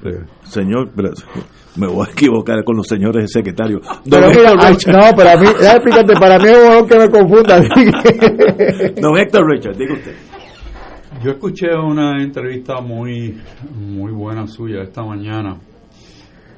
federal. 0.01 0.27
Señor, 0.43 0.91
me 1.77 1.87
voy 1.87 2.07
a 2.09 2.11
equivocar 2.11 2.65
con 2.65 2.77
los 2.77 2.87
señores 2.87 3.31
secretarios. 3.33 3.83
Pero 4.09 4.29
mira, 4.31 4.55
no, 4.55 5.17
para 5.17 5.37
mí, 5.37 5.47
para 6.19 6.39
mí 6.39 6.49
es 6.49 6.69
mejor 6.69 6.87
que 6.89 6.99
me 6.99 7.11
confunda. 7.11 7.61
Don 9.01 9.17
Héctor 9.17 9.49
Richard, 9.49 9.77
diga 9.77 9.95
usted. 9.95 10.15
Yo 11.23 11.33
escuché 11.33 11.69
una 11.75 12.23
entrevista 12.23 12.81
muy, 12.81 13.39
muy 13.79 14.11
buena 14.11 14.47
suya 14.47 14.83
esta 14.83 15.03
mañana 15.05 15.59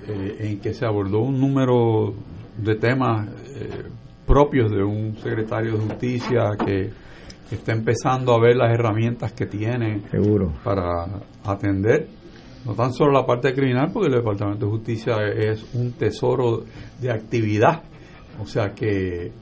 eh, 0.06 0.36
en 0.40 0.60
que 0.60 0.72
se 0.72 0.86
abordó 0.86 1.20
un 1.20 1.40
número 1.40 2.14
de 2.56 2.76
temas 2.76 3.28
eh, 3.56 3.84
propios 4.26 4.70
de 4.70 4.82
un 4.84 5.16
secretario 5.16 5.72
de 5.72 5.78
justicia 5.78 6.50
que, 6.64 6.90
está 7.54 7.72
empezando 7.72 8.34
a 8.34 8.40
ver 8.40 8.56
las 8.56 8.72
herramientas 8.72 9.32
que 9.32 9.46
tiene 9.46 10.02
Seguro. 10.10 10.52
para 10.64 11.06
atender 11.44 12.08
no 12.64 12.74
tan 12.74 12.92
solo 12.92 13.12
la 13.12 13.26
parte 13.26 13.52
criminal, 13.54 13.90
porque 13.92 14.08
el 14.08 14.14
Departamento 14.14 14.66
de 14.66 14.72
Justicia 14.72 15.16
es 15.26 15.74
un 15.74 15.92
tesoro 15.92 16.64
de 17.00 17.10
actividad, 17.10 17.82
o 18.40 18.46
sea 18.46 18.72
que 18.72 19.32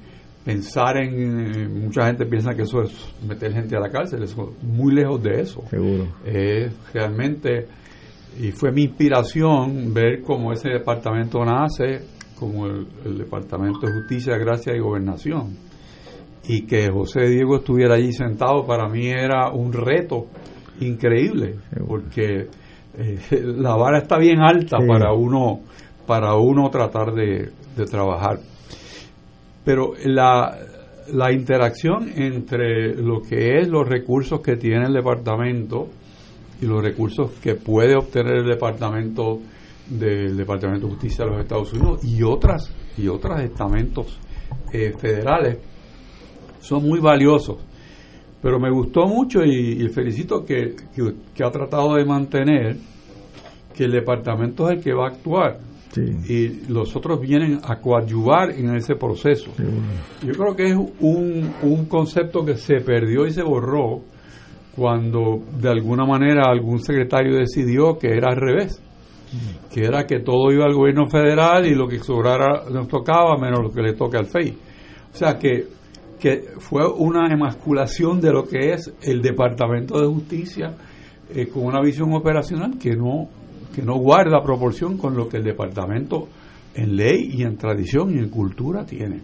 pensar 0.44 0.96
en 0.96 1.84
mucha 1.84 2.06
gente 2.06 2.24
piensa 2.24 2.54
que 2.54 2.62
eso 2.62 2.82
es 2.82 3.14
meter 3.26 3.52
gente 3.52 3.76
a 3.76 3.80
la 3.80 3.90
cárcel 3.90 4.22
eso 4.22 4.54
muy 4.62 4.94
lejos 4.94 5.22
de 5.22 5.40
eso. 5.40 5.62
Seguro. 5.68 6.06
Es 6.24 6.72
realmente 6.94 7.66
y 8.40 8.52
fue 8.52 8.72
mi 8.72 8.84
inspiración 8.84 9.92
ver 9.92 10.22
cómo 10.22 10.52
ese 10.52 10.70
departamento 10.70 11.44
nace 11.44 12.00
como 12.38 12.66
el, 12.66 13.18
departamento 13.18 13.86
de 13.86 13.92
justicia 13.92 14.38
gracia 14.38 14.74
y 14.74 14.78
gobernación 14.78 15.56
y 16.44 16.62
que 16.62 16.90
José 16.90 17.28
Diego 17.28 17.56
estuviera 17.56 17.94
allí 17.94 18.12
sentado 18.12 18.66
para 18.66 18.88
mí 18.88 19.08
era 19.08 19.50
un 19.50 19.72
reto 19.72 20.26
increíble 20.80 21.56
porque 21.86 22.48
eh, 22.98 23.18
la 23.44 23.76
vara 23.76 23.98
está 23.98 24.18
bien 24.18 24.40
alta 24.40 24.78
para 24.86 25.12
uno 25.12 25.60
para 26.06 26.34
uno 26.34 26.68
tratar 26.70 27.12
de, 27.12 27.52
trabajar. 27.88 28.40
Pero 29.64 29.92
la, 30.04 30.58
la 31.12 31.32
interacción 31.32 32.10
entre 32.16 32.96
lo 32.96 33.22
que 33.22 33.58
es 33.58 33.68
los 33.68 33.88
recursos 33.88 34.40
que 34.40 34.56
tiene 34.56 34.86
el 34.86 34.92
departamento 34.92 35.88
y 36.60 36.66
los 36.66 36.82
recursos 36.82 37.30
que 37.40 37.54
puede 37.54 37.94
obtener 37.94 38.38
el 38.38 38.48
departamento 38.48 39.38
del 39.88 40.36
Departamento 40.36 40.86
de 40.86 40.92
Justicia 40.94 41.24
de 41.24 41.30
los 41.30 41.40
Estados 41.40 41.72
Unidos 41.72 42.04
y 42.04 42.22
otras 42.24 42.74
y 42.98 43.06
otros 43.06 43.40
estamentos 43.40 44.18
eh, 44.72 44.92
federales 44.98 45.58
son 46.60 46.86
muy 46.86 47.00
valiosos. 47.00 47.58
Pero 48.42 48.58
me 48.58 48.70
gustó 48.70 49.06
mucho 49.06 49.44
y, 49.44 49.86
felicito 49.90 50.44
que, 50.44 50.74
que, 51.34 51.44
ha 51.44 51.50
tratado 51.50 51.96
de 51.96 52.04
mantener 52.06 52.76
que 53.74 53.84
el 53.84 53.92
departamento 53.92 54.70
es 54.70 54.78
el 54.78 54.82
que 54.82 54.94
va 54.94 55.06
a 55.06 55.08
actuar 55.08 55.58
y 55.96 56.70
los 56.70 56.94
otros 56.96 57.20
vienen 57.20 57.60
a 57.64 57.76
coadyuvar 57.80 58.52
en 58.52 58.74
ese 58.76 58.94
proceso. 58.94 59.50
Yo 60.24 60.32
creo 60.32 60.56
que 60.56 60.70
es 60.70 60.76
un, 60.76 61.52
un 61.62 61.84
concepto 61.86 62.44
que 62.44 62.54
se 62.54 62.80
perdió 62.80 63.26
y 63.26 63.32
se 63.32 63.42
borró 63.42 64.00
cuando 64.74 65.42
de 65.60 65.68
alguna 65.68 66.06
manera 66.06 66.44
algún 66.46 66.78
secretario 66.78 67.36
decidió 67.36 67.98
que 67.98 68.08
era 68.08 68.30
al 68.30 68.36
revés 68.36 68.80
que 69.72 69.84
era 69.84 70.06
que 70.06 70.20
todo 70.20 70.50
iba 70.52 70.64
al 70.64 70.74
gobierno 70.74 71.08
federal 71.08 71.66
y 71.66 71.74
lo 71.74 71.86
que 71.86 71.98
sobrara 71.98 72.64
nos 72.70 72.88
tocaba 72.88 73.38
menos 73.38 73.60
lo 73.62 73.70
que 73.70 73.82
le 73.82 73.92
toca 73.92 74.18
al 74.18 74.26
FEI. 74.26 74.58
O 75.12 75.16
sea 75.16 75.38
que, 75.38 75.66
que 76.20 76.44
fue 76.58 76.86
una 76.86 77.32
emasculación 77.32 78.20
de 78.20 78.32
lo 78.32 78.44
que 78.44 78.72
es 78.72 78.92
el 79.02 79.22
Departamento 79.22 80.00
de 80.00 80.06
Justicia 80.06 80.74
eh, 81.34 81.46
con 81.48 81.64
una 81.64 81.80
visión 81.80 82.12
operacional 82.14 82.78
que 82.78 82.94
no, 82.94 83.28
que 83.74 83.82
no 83.82 83.98
guarda 83.98 84.42
proporción 84.42 84.96
con 84.98 85.16
lo 85.16 85.28
que 85.28 85.38
el 85.38 85.44
departamento 85.44 86.28
en 86.74 86.96
ley 86.96 87.30
y 87.32 87.42
en 87.42 87.56
tradición 87.56 88.14
y 88.14 88.18
en 88.18 88.28
cultura 88.28 88.84
tiene. 88.84 89.20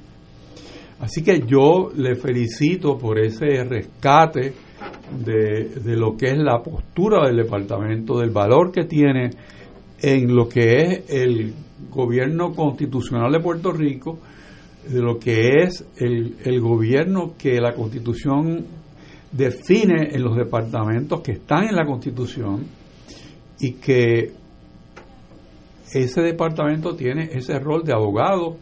Así 0.98 1.22
que 1.22 1.42
yo 1.46 1.90
le 1.94 2.16
felicito 2.16 2.96
por 2.96 3.18
ese 3.18 3.62
rescate 3.64 4.54
de, 5.24 5.68
de 5.80 5.96
lo 5.96 6.16
que 6.16 6.28
es 6.28 6.38
la 6.38 6.62
postura 6.62 7.26
del 7.26 7.36
departamento, 7.36 8.18
del 8.18 8.30
valor 8.30 8.72
que 8.72 8.84
tiene 8.84 9.30
en 10.00 10.34
lo 10.34 10.48
que 10.48 10.76
es 10.76 11.10
el 11.10 11.52
gobierno 11.90 12.52
constitucional 12.52 13.32
de 13.32 13.40
Puerto 13.40 13.72
Rico, 13.72 14.18
de 14.88 15.00
lo 15.00 15.18
que 15.18 15.62
es 15.62 15.84
el, 15.98 16.36
el 16.44 16.60
gobierno 16.60 17.34
que 17.38 17.60
la 17.60 17.74
constitución 17.74 18.64
define 19.32 20.14
en 20.14 20.22
los 20.22 20.36
departamentos 20.36 21.20
que 21.20 21.32
están 21.32 21.64
en 21.64 21.76
la 21.76 21.84
constitución 21.84 22.64
y 23.58 23.72
que 23.74 24.32
ese 25.92 26.22
departamento 26.22 26.94
tiene 26.94 27.30
ese 27.32 27.58
rol 27.58 27.84
de 27.84 27.92
abogado, 27.92 28.56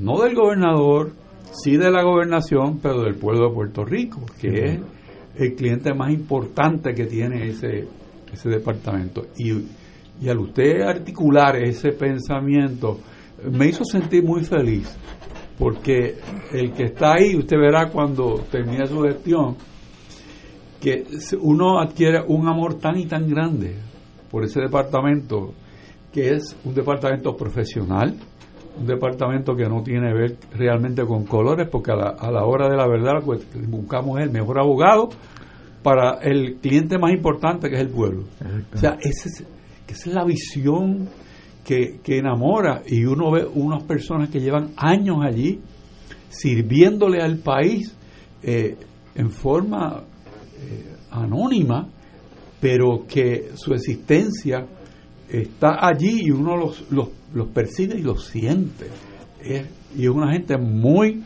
no 0.00 0.20
del 0.20 0.34
gobernador, 0.34 1.12
sí 1.52 1.76
de 1.76 1.90
la 1.90 2.02
gobernación, 2.02 2.78
pero 2.80 3.02
del 3.02 3.16
pueblo 3.16 3.48
de 3.48 3.54
Puerto 3.54 3.84
Rico, 3.84 4.20
que 4.40 4.48
es 4.48 4.80
el 5.36 5.54
cliente 5.54 5.94
más 5.94 6.12
importante 6.12 6.94
que 6.94 7.06
tiene 7.06 7.48
ese, 7.48 7.88
ese 8.32 8.48
departamento. 8.48 9.26
Y 9.38 9.52
y 10.20 10.28
al 10.28 10.38
usted 10.38 10.82
articular 10.82 11.56
ese 11.56 11.92
pensamiento, 11.92 13.00
me 13.50 13.68
hizo 13.68 13.84
sentir 13.84 14.22
muy 14.22 14.44
feliz, 14.44 14.94
porque 15.60 16.16
el 16.52 16.72
que 16.72 16.84
está 16.84 17.12
ahí, 17.12 17.36
usted 17.36 17.58
verá 17.58 17.90
cuando 17.90 18.46
termine 18.50 18.86
su 18.86 19.02
gestión, 19.02 19.56
que 20.80 21.04
uno 21.38 21.78
adquiere 21.78 22.22
un 22.26 22.48
amor 22.48 22.76
tan 22.76 22.98
y 22.98 23.04
tan 23.04 23.28
grande 23.28 23.76
por 24.30 24.42
ese 24.42 24.60
departamento, 24.60 25.52
que 26.10 26.30
es 26.30 26.56
un 26.64 26.74
departamento 26.74 27.36
profesional, 27.36 28.16
un 28.80 28.86
departamento 28.86 29.54
que 29.54 29.68
no 29.68 29.82
tiene 29.82 30.08
que 30.08 30.14
ver 30.14 30.36
realmente 30.56 31.04
con 31.04 31.26
colores, 31.26 31.68
porque 31.70 31.92
a 31.92 31.96
la, 31.96 32.08
a 32.18 32.30
la 32.30 32.44
hora 32.46 32.70
de 32.70 32.76
la 32.78 32.88
verdad 32.88 33.22
pues, 33.22 33.46
buscamos 33.68 34.18
el 34.18 34.30
mejor 34.30 34.58
abogado 34.58 35.10
para 35.82 36.20
el 36.22 36.56
cliente 36.56 36.98
más 36.98 37.12
importante 37.12 37.68
que 37.68 37.74
es 37.74 37.82
el 37.82 37.90
pueblo. 37.90 38.24
O 38.74 38.78
sea, 38.78 38.96
ese 39.02 39.28
es 39.28 39.44
esa 39.90 40.08
es 40.08 40.14
la 40.14 40.24
visión 40.24 41.08
que, 42.02 42.18
enamora 42.18 42.82
y 42.84 43.04
uno 43.04 43.30
ve 43.30 43.46
unas 43.46 43.84
personas 43.84 44.28
que 44.28 44.40
llevan 44.40 44.70
años 44.76 45.18
allí 45.22 45.60
sirviéndole 46.28 47.22
al 47.22 47.38
país 47.38 47.94
eh, 48.42 48.76
en 49.14 49.30
forma 49.30 50.02
eh, 50.58 50.96
anónima, 51.12 51.88
pero 52.60 53.06
que 53.06 53.50
su 53.54 53.72
existencia 53.72 54.66
está 55.28 55.86
allí 55.86 56.22
y 56.24 56.30
uno 56.32 56.56
los, 56.56 56.84
los, 56.90 57.48
percibe 57.54 57.98
y 57.98 58.02
los 58.02 58.26
siente. 58.26 58.88
y 59.96 60.04
es 60.04 60.10
una 60.10 60.32
gente 60.32 60.56
muy, 60.58 61.22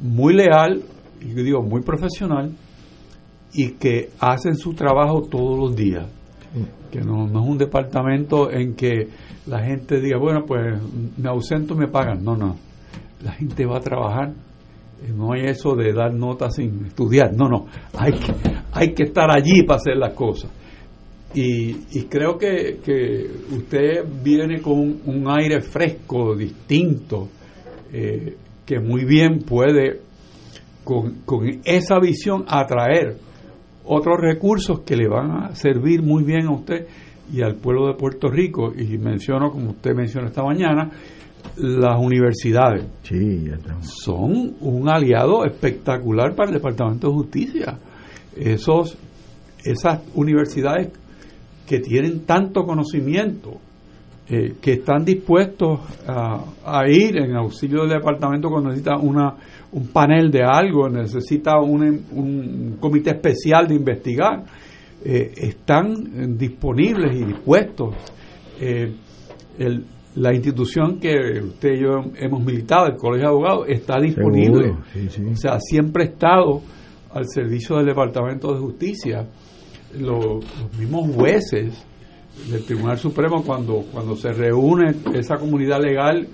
muy 0.00 0.34
leal, 0.34 0.82
y 1.20 1.24
digo, 1.24 1.62
muy 1.62 1.82
profesional, 1.82 2.52
y 3.52 3.72
que 3.72 4.10
hacen 4.20 4.56
su 4.56 4.72
trabajo 4.74 5.22
todos 5.22 5.58
los 5.58 5.74
días 5.74 6.06
que 6.90 7.00
no, 7.00 7.26
no, 7.26 7.42
es 7.42 7.48
un 7.48 7.58
departamento 7.58 8.50
en 8.50 8.74
que 8.74 9.08
la 9.50 9.64
gente 9.64 10.00
diga, 10.00 10.16
bueno, 10.16 10.44
pues 10.46 10.80
me 11.18 11.28
ausento, 11.28 11.74
me 11.74 11.88
pagan. 11.88 12.22
No, 12.22 12.36
no. 12.36 12.56
La 13.24 13.32
gente 13.32 13.66
va 13.66 13.78
a 13.78 13.80
trabajar. 13.80 14.32
No 15.16 15.32
hay 15.32 15.46
eso 15.46 15.74
de 15.74 15.92
dar 15.92 16.14
notas 16.14 16.54
sin 16.54 16.86
estudiar. 16.86 17.34
No, 17.34 17.48
no. 17.48 17.66
Hay 17.98 18.12
que, 18.12 18.32
hay 18.72 18.94
que 18.94 19.02
estar 19.04 19.28
allí 19.28 19.64
para 19.64 19.78
hacer 19.78 19.96
las 19.96 20.14
cosas. 20.14 20.52
Y, 21.34 21.98
y 21.98 22.04
creo 22.08 22.38
que, 22.38 22.78
que, 22.84 23.28
usted 23.50 24.04
viene 24.22 24.60
con 24.60 25.00
un, 25.04 25.24
aire 25.28 25.60
fresco, 25.62 26.36
distinto, 26.36 27.28
eh, 27.92 28.36
que 28.64 28.78
muy 28.78 29.04
bien 29.04 29.40
puede, 29.40 30.00
con, 30.84 31.22
con 31.24 31.60
esa 31.64 31.98
visión, 31.98 32.44
atraer 32.46 33.16
otros 33.84 34.16
recursos 34.20 34.80
que 34.80 34.96
le 34.96 35.08
van 35.08 35.30
a 35.30 35.54
servir 35.56 36.02
muy 36.02 36.22
bien 36.22 36.46
a 36.46 36.52
usted 36.52 36.86
y 37.32 37.42
al 37.42 37.56
pueblo 37.56 37.88
de 37.88 37.94
Puerto 37.94 38.28
Rico. 38.28 38.72
Y 38.76 38.98
menciono, 38.98 39.50
como 39.50 39.70
usted 39.70 39.94
mencionó 39.94 40.28
esta 40.28 40.42
mañana, 40.42 40.90
las 41.56 41.98
universidades. 41.98 42.86
Sí, 43.02 43.46
Son 43.80 44.54
un 44.60 44.88
aliado 44.88 45.44
espectacular 45.44 46.34
para 46.34 46.50
el 46.50 46.54
Departamento 46.54 47.08
de 47.08 47.14
Justicia. 47.14 47.78
Esos, 48.36 48.96
esas 49.64 50.00
universidades 50.14 50.90
que 51.66 51.80
tienen 51.80 52.20
tanto 52.24 52.64
conocimiento, 52.64 53.58
eh, 54.28 54.54
que 54.60 54.74
están 54.74 55.04
dispuestos 55.04 55.80
a, 56.06 56.44
a, 56.64 56.88
ir 56.88 57.16
en 57.16 57.34
auxilio 57.34 57.80
del 57.80 57.98
departamento 57.98 58.48
cuando 58.48 58.70
necesita 58.70 58.96
una, 58.96 59.34
un 59.72 59.88
panel 59.88 60.30
de 60.30 60.42
algo, 60.44 60.88
necesita 60.88 61.58
un, 61.58 61.82
un 62.12 62.76
comité 62.78 63.10
especial 63.10 63.66
de 63.66 63.74
investigar, 63.74 64.44
eh, 65.04 65.32
están 65.36 66.36
disponibles 66.36 67.14
y 67.14 67.24
dispuestos. 67.24 67.94
Eh, 68.60 68.92
la 70.16 70.34
institución 70.34 70.98
que 70.98 71.40
usted 71.42 71.74
y 71.74 71.82
yo 71.82 72.02
hemos 72.16 72.44
militado, 72.44 72.86
el 72.86 72.96
Colegio 72.96 73.28
de 73.28 73.32
Abogados, 73.32 73.66
está 73.68 74.00
disponible. 74.00 74.74
O 75.30 75.36
sea, 75.36 75.58
siempre 75.60 76.04
ha 76.04 76.06
estado 76.06 76.60
al 77.12 77.26
servicio 77.28 77.76
del 77.76 77.86
Departamento 77.86 78.52
de 78.52 78.60
Justicia. 78.60 79.28
Los, 79.98 80.44
mismos 80.78 81.14
jueces 81.14 81.84
del 82.50 82.64
Tribunal 82.64 82.98
Supremo, 82.98 83.42
cuando, 83.44 83.84
cuando 83.92 84.16
se 84.16 84.32
reúne 84.32 84.94
esa 85.14 85.36
comunidad 85.36 85.80
legal 85.80 86.26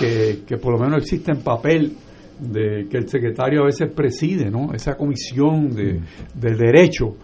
que, 0.00 0.40
que 0.46 0.56
por 0.56 0.72
lo 0.74 0.84
menos 0.84 1.02
existe 1.02 1.30
en 1.30 1.42
papel, 1.42 1.96
de 2.38 2.86
que 2.88 2.98
el 2.98 3.08
secretario 3.08 3.62
a 3.62 3.66
veces 3.66 3.90
preside, 3.92 4.50
¿no? 4.50 4.72
Esa 4.72 4.96
comisión 4.96 5.70
de, 5.70 6.00
del 6.34 6.56
derecho, 6.56 7.16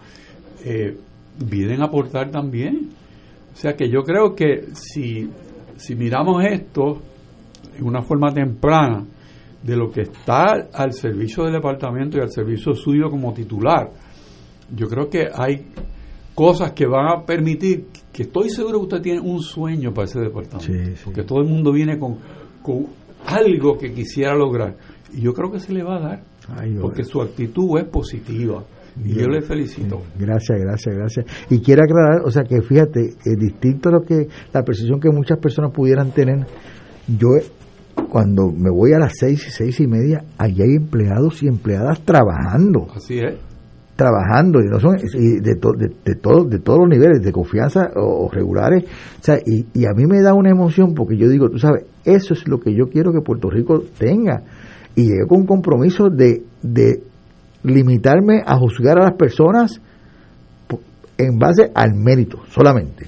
eh, 0.65 0.97
vienen 1.37 1.81
a 1.81 1.85
aportar 1.85 2.31
también. 2.31 2.89
O 3.53 3.55
sea 3.55 3.75
que 3.75 3.89
yo 3.89 4.01
creo 4.03 4.35
que 4.35 4.65
si, 4.73 5.29
si 5.77 5.95
miramos 5.95 6.43
esto 6.43 7.01
en 7.77 7.85
una 7.85 8.01
forma 8.01 8.33
temprana 8.33 9.05
de 9.63 9.75
lo 9.75 9.91
que 9.91 10.01
está 10.01 10.67
al 10.73 10.93
servicio 10.93 11.43
del 11.43 11.53
departamento 11.53 12.17
y 12.17 12.21
al 12.21 12.29
servicio 12.29 12.73
suyo 12.73 13.09
como 13.09 13.33
titular, 13.33 13.91
yo 14.75 14.87
creo 14.87 15.09
que 15.09 15.27
hay 15.33 15.67
cosas 16.33 16.73
que 16.73 16.85
van 16.85 17.07
a 17.07 17.25
permitir, 17.25 17.85
que 18.11 18.23
estoy 18.23 18.49
seguro 18.49 18.79
que 18.79 18.85
usted 18.85 19.01
tiene 19.01 19.21
un 19.21 19.41
sueño 19.41 19.93
para 19.93 20.05
ese 20.05 20.19
departamento, 20.19 21.01
porque 21.05 21.23
todo 21.23 21.39
el 21.39 21.47
mundo 21.47 21.71
viene 21.71 21.97
con, 21.97 22.17
con 22.61 22.87
algo 23.25 23.77
que 23.77 23.93
quisiera 23.93 24.35
lograr 24.35 24.75
y 25.13 25.21
yo 25.21 25.33
creo 25.33 25.51
que 25.51 25.59
se 25.59 25.73
le 25.73 25.83
va 25.83 25.97
a 25.97 25.99
dar, 25.99 26.23
porque 26.81 27.03
su 27.03 27.21
actitud 27.21 27.77
es 27.79 27.85
positiva. 27.85 28.63
Y 29.03 29.15
yo 29.15 29.27
le 29.27 29.41
felicito. 29.41 30.01
Gracias, 30.17 30.57
gracias, 30.59 30.95
gracias. 30.95 31.25
Y 31.49 31.59
quiero 31.59 31.83
aclarar, 31.83 32.21
o 32.23 32.31
sea 32.31 32.43
que 32.43 32.61
fíjate, 32.61 33.01
es 33.23 33.37
distinto 33.37 33.89
a 33.89 33.93
lo 33.93 34.01
que 34.01 34.27
la 34.53 34.63
percepción 34.63 34.99
que 34.99 35.09
muchas 35.09 35.37
personas 35.39 35.71
pudieran 35.71 36.11
tener. 36.11 36.45
Yo 37.07 37.29
cuando 38.09 38.51
me 38.51 38.69
voy 38.69 38.93
a 38.93 38.99
las 38.99 39.13
seis 39.19 39.45
y 39.47 39.51
seis 39.51 39.79
y 39.79 39.87
media, 39.87 40.23
allí 40.37 40.61
hay 40.61 40.75
empleados 40.75 41.43
y 41.43 41.47
empleadas 41.47 42.01
trabajando. 42.01 42.87
Así 42.95 43.19
es. 43.19 43.35
trabajando 43.95 44.59
y 44.59 44.67
no 44.69 44.79
son 44.79 44.97
y 44.97 45.39
de, 45.41 45.55
de, 45.55 45.95
de, 46.03 46.15
todos 46.15 46.49
de 46.49 46.59
todos 46.59 46.79
los 46.79 46.89
niveles 46.89 47.21
de 47.21 47.31
confianza 47.31 47.91
o, 47.95 48.29
regulares 48.29 48.83
o 48.83 49.23
sea, 49.23 49.37
y, 49.45 49.65
y, 49.73 49.85
a 49.85 49.93
mí 49.93 50.05
me 50.05 50.21
da 50.21 50.33
una 50.33 50.49
emoción 50.49 50.93
porque 50.93 51.15
yo 51.15 51.29
digo 51.29 51.49
tú 51.49 51.59
sabes 51.59 51.85
eso 52.03 52.33
es 52.33 52.45
lo 52.45 52.59
que 52.59 52.75
yo 52.75 52.89
quiero 52.89 53.13
que 53.13 53.21
Puerto 53.21 53.49
Rico 53.49 53.83
tenga 53.97 54.43
y 54.95 55.03
llegué 55.03 55.25
con 55.27 55.41
un 55.41 55.45
compromiso 55.45 56.09
de, 56.09 56.43
de 56.61 57.03
limitarme 57.65 58.41
a 58.45 58.57
juzgar 58.57 58.99
a 58.99 59.03
las 59.03 59.13
personas 59.13 59.81
en 61.17 61.39
base 61.39 61.71
al 61.73 61.93
mérito 61.95 62.39
solamente 62.49 63.07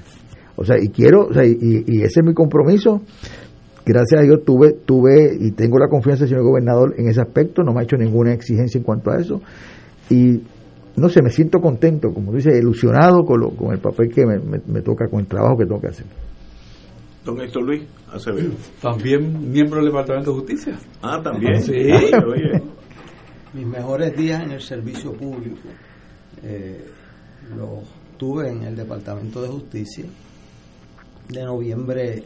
o 0.56 0.64
sea 0.64 0.78
y 0.82 0.90
quiero 0.90 1.28
o 1.28 1.34
sea, 1.34 1.46
y, 1.46 1.58
y 1.60 2.02
ese 2.02 2.22
es 2.22 2.26
mi 2.26 2.34
compromiso 2.34 3.02
gracias 3.88 4.22
a 4.22 4.24
Dios 4.24 4.44
tuve, 4.44 4.74
tuve 4.86 5.38
y 5.40 5.52
tengo 5.52 5.80
la 5.80 5.88
confianza 5.88 6.24
del 6.24 6.30
señor 6.30 6.44
gobernador 6.44 6.94
en 6.98 7.08
ese 7.08 7.22
aspecto, 7.22 7.64
no 7.64 7.74
me 7.74 7.80
ha 7.80 7.84
hecho 7.84 7.96
ninguna 7.96 8.34
exigencia 8.34 8.78
en 8.78 8.84
cuanto 8.84 9.12
a 9.12 9.18
eso. 9.18 9.42
Y 10.10 10.42
no 10.98 11.10
sé, 11.10 11.22
me 11.22 11.30
siento 11.30 11.60
contento, 11.60 12.12
como 12.14 12.34
dice, 12.34 12.58
ilusionado 12.58 13.24
con, 13.24 13.40
lo, 13.40 13.50
con 13.52 13.72
el 13.72 13.80
papel 13.80 14.10
que 14.10 14.26
me, 14.26 14.82
toca, 14.82 15.08
con 15.08 15.22
el 15.22 15.28
trabajo 15.28 15.58
que 15.58 15.66
tengo 15.66 15.80
que 15.80 15.88
hacer. 15.88 16.06
Don 17.24 17.40
Héctor 17.40 17.64
Luis 17.64 17.84
Acevedo. 18.12 18.52
También 18.82 19.52
miembro 19.52 19.78
del 19.78 19.88
Departamento 19.88 20.32
de 20.32 20.40
Justicia. 20.40 20.78
Ah, 21.02 21.22
también. 21.24 21.62
Sí. 21.62 21.74
Mis 23.58 23.66
mejores 23.66 24.16
días 24.16 24.44
en 24.44 24.52
el 24.52 24.62
servicio 24.62 25.14
público. 25.14 25.68
Eh, 26.44 26.86
los 27.56 27.80
tuve 28.16 28.52
en 28.52 28.62
el 28.62 28.76
Departamento 28.76 29.42
de 29.42 29.48
Justicia 29.48 30.06
de 31.28 31.44
noviembre 31.44 32.24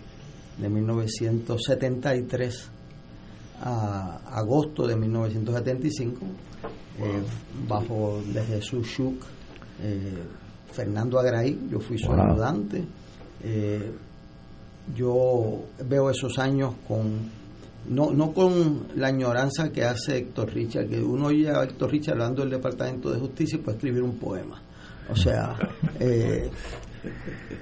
de 0.57 0.69
1973 0.69 2.69
a 3.61 4.19
agosto 4.25 4.85
de 4.85 4.97
1975, 4.97 6.19
eh, 6.99 7.23
bajo 7.65 8.21
de 8.33 8.43
Jesús 8.43 8.87
Schuch, 8.87 9.23
eh, 9.83 10.17
Fernando 10.73 11.17
Agraí, 11.17 11.57
yo 11.71 11.79
fui 11.79 11.97
su 11.97 12.11
ayudante. 12.11 12.83
Yo 14.93 15.63
veo 15.87 16.09
esos 16.09 16.37
años 16.39 16.73
con 16.85 17.40
no, 17.89 18.11
no 18.11 18.31
con 18.31 18.87
la 18.95 19.07
añoranza 19.07 19.71
que 19.71 19.83
hace 19.83 20.17
Héctor 20.17 20.53
Richard, 20.53 20.87
que 20.87 21.01
uno 21.01 21.27
oye 21.27 21.49
a 21.49 21.63
Héctor 21.63 21.91
Richard 21.91 22.13
hablando 22.13 22.41
del 22.41 22.51
Departamento 22.51 23.11
de 23.11 23.19
Justicia 23.19 23.57
y 23.57 23.61
puede 23.61 23.77
escribir 23.77 24.03
un 24.03 24.17
poema. 24.17 24.61
O 25.09 25.15
sea, 25.15 25.55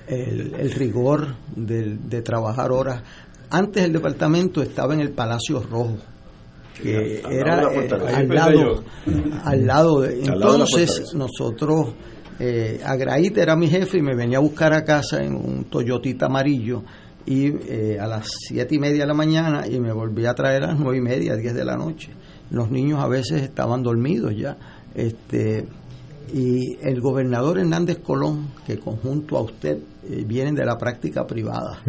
el, 0.08 0.72
rigor 0.76 1.36
de, 1.56 2.22
trabajar 2.22 2.72
horas. 2.72 3.02
Antes 3.50 3.86
el 3.86 3.94
departamento 3.94 4.62
estaba 4.62 4.94
en 4.94 5.00
el 5.02 5.12
Palacio 5.12 5.62
Rojo, 5.62 5.98
que 6.82 7.22
era 7.30 7.64
eh, 7.74 7.90
al, 8.14 8.28
lado, 8.30 8.84
al 9.44 9.66
lado 9.66 10.02
de... 10.02 10.20
Entonces 10.20 11.14
nosotros, 11.16 11.94
eh, 12.40 12.80
era 13.36 13.56
mi 13.56 13.68
jefe 13.68 13.98
y 13.98 14.02
me 14.02 14.16
venía 14.16 14.38
a 14.38 14.42
buscar 14.42 14.74
a 14.74 14.84
casa 14.84 15.18
en 15.24 15.34
un 15.34 15.66
Toyotita 15.66 16.28
amarillo 16.28 16.84
y 17.30 17.46
eh, 17.46 18.00
a 18.00 18.08
las 18.08 18.28
siete 18.28 18.74
y 18.74 18.80
media 18.80 19.02
de 19.02 19.08
la 19.08 19.14
mañana 19.14 19.68
y 19.68 19.80
me 19.80 19.94
volví 19.94 20.26
a 20.26 20.34
traer 20.34 20.64
a 20.64 20.68
las 20.70 20.80
nueve 20.80 20.98
y 20.98 21.02
media, 21.02 21.36
diez 21.36 21.54
de 21.54 21.64
la 21.64 21.78
noche. 21.78 22.10
Los 22.50 22.72
niños 22.72 23.00
a 23.00 23.08
veces 23.08 23.44
estaban 23.44 23.84
dormidos 23.84 24.36
ya. 24.36 24.58
Este, 24.96 25.68
y 26.34 26.76
el 26.82 27.00
gobernador 27.00 27.60
Hernández 27.60 28.00
Colón, 28.00 28.48
que 28.66 28.80
conjunto 28.80 29.38
a 29.38 29.42
usted 29.42 29.78
eh, 30.10 30.24
vienen 30.26 30.56
de 30.56 30.66
la 30.66 30.76
práctica 30.76 31.28
privada, 31.28 31.84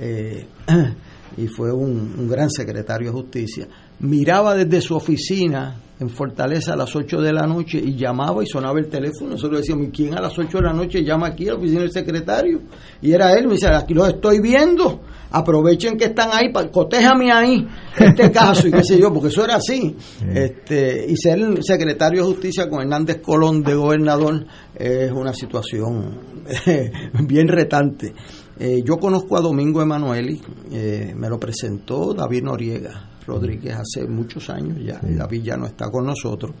eh, 0.00 0.46
y 1.36 1.46
fue 1.48 1.70
un, 1.70 2.26
gran 2.26 2.48
secretario 2.48 3.08
de 3.08 3.12
justicia, 3.12 3.68
miraba 4.00 4.54
desde 4.54 4.80
su 4.80 4.96
oficina 4.96 5.76
en 6.00 6.10
Fortaleza 6.10 6.74
a 6.74 6.76
las 6.76 6.94
8 6.94 7.20
de 7.20 7.32
la 7.32 7.46
noche 7.46 7.78
y 7.78 7.96
llamaba 7.96 8.42
y 8.42 8.46
sonaba 8.46 8.78
el 8.78 8.88
teléfono. 8.88 9.30
Nosotros 9.30 9.60
decíamos, 9.60 9.88
¿y 9.88 9.90
quién 9.90 10.16
a 10.16 10.20
las 10.20 10.38
8 10.38 10.58
de 10.58 10.64
la 10.64 10.72
noche 10.72 11.02
llama 11.02 11.28
aquí 11.28 11.48
a 11.48 11.52
la 11.52 11.58
oficina 11.58 11.80
del 11.80 11.92
secretario? 11.92 12.60
Y 13.02 13.12
era 13.12 13.32
él, 13.34 13.46
me 13.46 13.54
dice, 13.54 13.68
aquí 13.68 13.94
lo 13.94 14.06
estoy 14.06 14.40
viendo 14.40 15.00
aprovechen 15.30 15.96
que 15.96 16.06
están 16.06 16.30
ahí, 16.32 16.52
cotéjame 16.72 17.30
ahí 17.30 17.66
este 17.98 18.30
caso 18.32 18.68
y 18.68 18.72
qué 18.72 18.82
sé 18.82 18.98
yo, 18.98 19.12
porque 19.12 19.28
eso 19.28 19.44
era 19.44 19.56
así. 19.56 19.96
Este, 20.34 21.06
y 21.08 21.16
ser 21.16 21.62
secretario 21.62 22.22
de 22.22 22.32
justicia 22.32 22.68
con 22.68 22.80
Hernández 22.80 23.20
Colón 23.20 23.62
de 23.62 23.74
gobernador 23.74 24.46
es 24.74 25.10
una 25.12 25.32
situación 25.32 26.20
bien 27.26 27.48
retante. 27.48 28.14
Eh, 28.58 28.82
yo 28.84 28.96
conozco 28.96 29.36
a 29.36 29.40
Domingo 29.40 29.80
Emanueli, 29.82 30.40
eh, 30.72 31.12
me 31.14 31.28
lo 31.28 31.38
presentó 31.38 32.12
David 32.12 32.42
Noriega 32.42 33.17
Rodríguez 33.28 33.76
hace 33.76 34.08
muchos 34.08 34.48
años 34.48 34.78
ya, 34.82 35.00
David 35.02 35.42
ya 35.42 35.56
no 35.56 35.66
está 35.66 35.90
con 35.90 36.06
nosotros. 36.06 36.52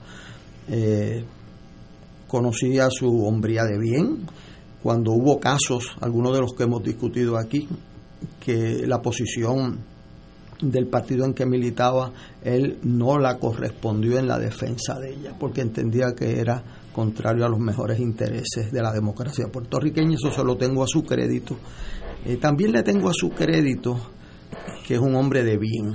Eh, 0.68 1.24
conocí 2.26 2.78
a 2.78 2.90
su 2.90 3.24
hombría 3.24 3.64
de 3.64 3.78
bien, 3.78 4.26
cuando 4.82 5.12
hubo 5.12 5.40
casos, 5.40 5.96
algunos 6.00 6.34
de 6.34 6.40
los 6.40 6.52
que 6.52 6.64
hemos 6.64 6.82
discutido 6.82 7.38
aquí, 7.38 7.66
que 8.38 8.86
la 8.86 9.00
posición 9.00 9.78
del 10.60 10.88
partido 10.88 11.24
en 11.24 11.34
que 11.34 11.46
militaba, 11.46 12.12
él 12.44 12.78
no 12.82 13.18
la 13.18 13.38
correspondió 13.38 14.18
en 14.18 14.28
la 14.28 14.38
defensa 14.38 14.98
de 14.98 15.14
ella, 15.14 15.34
porque 15.38 15.62
entendía 15.62 16.14
que 16.14 16.38
era 16.38 16.62
contrario 16.92 17.46
a 17.46 17.48
los 17.48 17.60
mejores 17.60 17.98
intereses 18.00 18.70
de 18.70 18.82
la 18.82 18.92
democracia 18.92 19.46
puertorriqueña, 19.48 20.16
eso 20.16 20.30
se 20.30 20.44
lo 20.44 20.56
tengo 20.56 20.82
a 20.82 20.86
su 20.86 21.04
crédito. 21.04 21.56
Eh, 22.26 22.36
también 22.36 22.72
le 22.72 22.82
tengo 22.82 23.08
a 23.08 23.14
su 23.14 23.30
crédito 23.30 23.98
que 24.86 24.94
es 24.94 25.00
un 25.00 25.14
hombre 25.14 25.44
de 25.44 25.56
bien. 25.56 25.94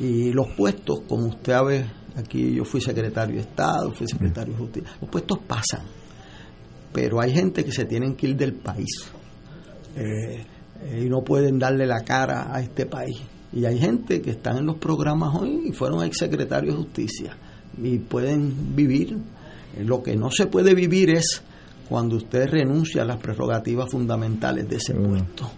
Y 0.00 0.32
los 0.32 0.48
puestos, 0.48 1.00
como 1.08 1.26
usted 1.26 1.52
sabe, 1.52 1.86
aquí 2.16 2.54
yo 2.54 2.64
fui 2.64 2.80
secretario 2.80 3.36
de 3.36 3.42
Estado, 3.42 3.92
fui 3.92 4.06
secretario 4.06 4.54
de 4.54 4.58
Justicia, 4.60 4.90
los 5.00 5.10
puestos 5.10 5.38
pasan, 5.46 5.82
pero 6.92 7.20
hay 7.20 7.32
gente 7.32 7.64
que 7.64 7.72
se 7.72 7.84
tienen 7.84 8.14
que 8.14 8.28
ir 8.28 8.36
del 8.36 8.54
país. 8.54 9.10
Eh, 9.96 10.44
eh, 10.82 11.02
y 11.04 11.08
no 11.08 11.22
pueden 11.22 11.58
darle 11.58 11.86
la 11.86 12.04
cara 12.04 12.54
a 12.54 12.60
este 12.60 12.86
país. 12.86 13.18
Y 13.52 13.64
hay 13.64 13.78
gente 13.78 14.20
que 14.20 14.30
están 14.30 14.58
en 14.58 14.66
los 14.66 14.76
programas 14.76 15.34
hoy 15.34 15.68
y 15.68 15.72
fueron 15.72 16.04
exsecretarios 16.04 16.74
de 16.74 16.82
justicia 16.82 17.36
y 17.82 17.98
pueden 17.98 18.76
vivir. 18.76 19.16
Lo 19.84 20.02
que 20.02 20.16
no 20.16 20.30
se 20.30 20.46
puede 20.46 20.74
vivir 20.74 21.10
es 21.10 21.42
cuando 21.88 22.16
usted 22.16 22.48
renuncia 22.48 23.02
a 23.02 23.04
las 23.04 23.18
prerrogativas 23.18 23.90
fundamentales 23.90 24.68
de 24.68 24.76
ese 24.76 24.94
puesto, 24.94 25.50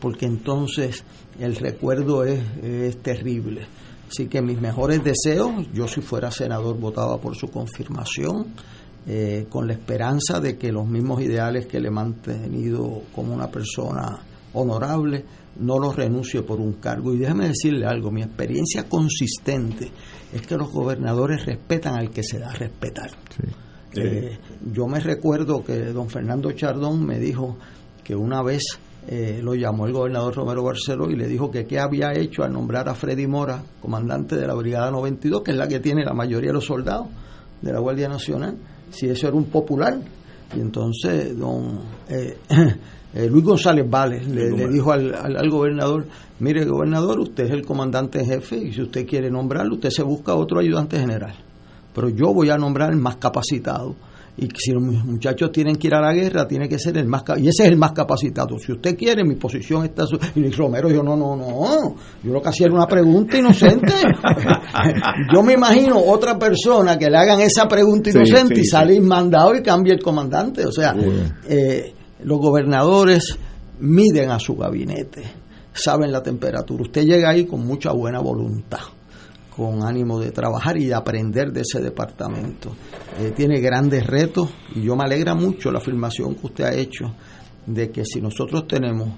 porque 0.00 0.26
entonces 0.26 1.04
el 1.38 1.56
recuerdo 1.56 2.24
es, 2.24 2.96
terrible. 3.02 3.66
Así 4.08 4.26
que 4.26 4.42
mis 4.42 4.60
mejores 4.60 5.02
deseos, 5.02 5.66
yo 5.72 5.88
si 5.88 6.00
fuera 6.02 6.30
senador 6.30 6.78
votaba 6.78 7.18
por 7.18 7.34
su 7.34 7.48
confirmación, 7.48 8.48
eh, 9.06 9.46
con 9.48 9.66
la 9.66 9.72
esperanza 9.72 10.38
de 10.38 10.56
que 10.56 10.70
los 10.70 10.86
mismos 10.86 11.20
ideales 11.22 11.66
que 11.66 11.80
le 11.80 11.88
he 11.88 11.90
mantenido 11.90 13.02
como 13.14 13.34
una 13.34 13.50
persona 13.50 14.20
honorable, 14.52 15.24
no 15.60 15.78
lo 15.78 15.92
renuncie 15.92 16.42
por 16.42 16.60
un 16.60 16.74
cargo. 16.74 17.14
Y 17.14 17.18
déjeme 17.18 17.48
decirle 17.48 17.86
algo, 17.86 18.10
mi 18.10 18.22
experiencia 18.22 18.88
consistente 18.88 19.90
es 20.32 20.46
que 20.46 20.56
los 20.56 20.70
gobernadores 20.70 21.44
respetan 21.44 21.94
al 21.94 22.10
que 22.10 22.22
se 22.22 22.38
da 22.38 22.50
a 22.50 22.54
respetar. 22.54 23.10
Eh, 23.94 24.38
yo 24.72 24.86
me 24.86 25.00
recuerdo 25.00 25.62
que 25.62 25.78
don 25.92 26.08
Fernando 26.08 26.50
Chardón 26.52 27.04
me 27.04 27.18
dijo 27.18 27.56
que 28.02 28.14
una 28.14 28.42
vez 28.42 28.62
eh, 29.08 29.40
lo 29.42 29.54
llamó 29.54 29.86
el 29.86 29.92
gobernador 29.92 30.34
Romero 30.34 30.62
Barceló 30.62 31.10
y 31.10 31.16
le 31.16 31.26
dijo 31.26 31.50
que 31.50 31.66
qué 31.66 31.78
había 31.78 32.12
hecho 32.12 32.44
al 32.44 32.52
nombrar 32.52 32.88
a 32.88 32.94
Freddy 32.94 33.26
Mora, 33.26 33.62
comandante 33.80 34.36
de 34.36 34.46
la 34.46 34.54
Brigada 34.54 34.90
92, 34.90 35.42
que 35.42 35.50
es 35.50 35.56
la 35.56 35.68
que 35.68 35.80
tiene 35.80 36.04
la 36.04 36.14
mayoría 36.14 36.50
de 36.50 36.54
los 36.54 36.66
soldados 36.66 37.08
de 37.60 37.72
la 37.72 37.80
Guardia 37.80 38.08
Nacional, 38.08 38.56
si 38.90 39.08
eso 39.08 39.28
era 39.28 39.36
un 39.36 39.46
popular. 39.46 39.98
Y 40.54 40.60
entonces 40.60 41.36
don 41.38 41.80
eh, 42.08 42.36
Eh, 43.14 43.28
Luis 43.28 43.44
González 43.44 43.88
Vales 43.88 44.26
le, 44.26 44.68
dijo 44.68 44.90
al, 44.90 45.14
al, 45.14 45.50
gobernador, 45.50 46.06
mire 46.40 46.64
gobernador, 46.64 47.20
usted 47.20 47.44
es 47.44 47.50
el 47.50 47.64
comandante 47.64 48.24
jefe 48.24 48.56
y 48.56 48.72
si 48.72 48.80
usted 48.80 49.06
quiere 49.06 49.30
nombrarlo, 49.30 49.74
usted 49.74 49.90
se 49.90 50.02
busca 50.02 50.34
otro 50.34 50.60
ayudante 50.60 50.98
general. 50.98 51.34
Pero 51.94 52.08
yo 52.08 52.32
voy 52.32 52.48
a 52.48 52.56
nombrar 52.56 52.90
el 52.90 52.96
más 52.96 53.16
capacitado. 53.16 53.94
Y 54.34 54.48
si 54.56 54.72
los 54.72 54.82
muchachos 54.82 55.52
tienen 55.52 55.76
que 55.76 55.88
ir 55.88 55.94
a 55.94 56.00
la 56.00 56.12
guerra, 56.14 56.48
tiene 56.48 56.66
que 56.66 56.78
ser 56.78 56.96
el 56.96 57.06
más 57.06 57.22
y 57.36 57.48
ese 57.48 57.64
es 57.64 57.68
el 57.68 57.76
más 57.76 57.92
capacitado. 57.92 58.58
Si 58.58 58.72
usted 58.72 58.96
quiere, 58.96 59.24
mi 59.24 59.34
posición 59.34 59.84
está. 59.84 60.04
Y 60.34 60.40
Luis 60.40 60.56
Romero 60.56 60.88
dijo: 60.88 61.02
No, 61.02 61.16
no, 61.16 61.36
no. 61.36 61.96
Yo 62.22 62.32
lo 62.32 62.40
que 62.40 62.48
hacía 62.48 62.66
era 62.66 62.74
una 62.74 62.86
pregunta 62.86 63.36
inocente. 63.36 63.92
yo 65.34 65.42
me 65.42 65.52
imagino 65.52 65.98
otra 65.98 66.38
persona 66.38 66.98
que 66.98 67.10
le 67.10 67.18
hagan 67.18 67.40
esa 67.40 67.68
pregunta 67.68 68.08
inocente 68.08 68.60
y 68.60 68.64
sale 68.64 68.98
mandado 69.02 69.54
y 69.54 69.62
cambie 69.62 69.92
el 69.92 70.02
comandante. 70.02 70.64
O 70.64 70.72
sea, 70.72 70.94
eh, 71.46 71.92
los 72.24 72.38
gobernadores 72.38 73.38
miden 73.80 74.30
a 74.30 74.38
su 74.38 74.56
gabinete, 74.56 75.24
saben 75.74 76.10
la 76.10 76.22
temperatura. 76.22 76.84
Usted 76.84 77.04
llega 77.04 77.30
ahí 77.30 77.44
con 77.44 77.66
mucha 77.66 77.92
buena 77.92 78.20
voluntad, 78.20 78.80
con 79.56 79.84
ánimo 79.84 80.18
de 80.18 80.30
trabajar 80.32 80.76
y 80.78 80.86
de 80.86 80.94
aprender 80.94 81.52
de 81.52 81.60
ese 81.60 81.80
departamento. 81.80 82.74
Eh, 83.18 83.32
tiene 83.36 83.60
grandes 83.60 84.06
retos 84.06 84.50
y 84.74 84.82
yo 84.82 84.96
me 84.96 85.04
alegra 85.04 85.34
mucho 85.34 85.70
la 85.70 85.78
afirmación 85.78 86.34
que 86.34 86.46
usted 86.46 86.64
ha 86.64 86.74
hecho 86.74 87.14
de 87.66 87.90
que 87.90 88.04
si 88.04 88.20
nosotros 88.20 88.66
tenemos 88.66 89.10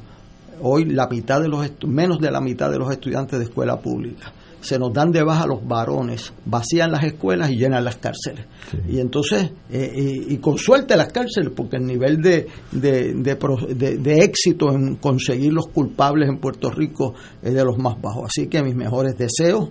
hoy 0.61 0.85
la 0.85 1.07
mitad 1.09 1.41
de 1.41 1.49
los 1.49 1.70
menos 1.87 2.18
de 2.18 2.30
la 2.30 2.41
mitad 2.41 2.70
de 2.70 2.78
los 2.78 2.91
estudiantes 2.91 3.39
de 3.39 3.45
escuela 3.45 3.80
pública 3.80 4.32
se 4.65 4.79
nos 4.79 4.95
dan 4.95 5.12
de 5.12 5.23
baja 5.23 5.47
los 5.47 5.67
varones, 5.67 6.33
vacían 6.47 6.91
las 6.91 7.05
escuelas 7.05 7.51
y 7.51 7.57
llenan 7.57 7.85
las 7.85 7.97
cárceles. 7.97 8.47
Y 8.89 8.99
entonces, 8.99 9.51
eh, 9.71 9.93
y, 10.29 10.39
con 10.39 10.57
suerte 10.57 10.97
las 10.97 11.12
cárceles, 11.12 11.53
porque 11.55 11.77
el 11.77 11.85
nivel 11.85 12.23
de, 12.23 12.47
de, 12.73 14.19
éxito 14.25 14.73
en 14.73 14.97
conseguir 14.97 15.53
los 15.53 15.67
culpables 15.67 16.31
en 16.31 16.39
Puerto 16.39 16.71
Rico 16.71 17.15
es 17.43 17.53
de 17.53 17.62
los 17.62 17.77
más 17.77 18.01
bajos. 18.01 18.25
Así 18.25 18.47
que 18.47 18.62
mis 18.62 18.75
mejores 18.75 19.19
deseos, 19.19 19.69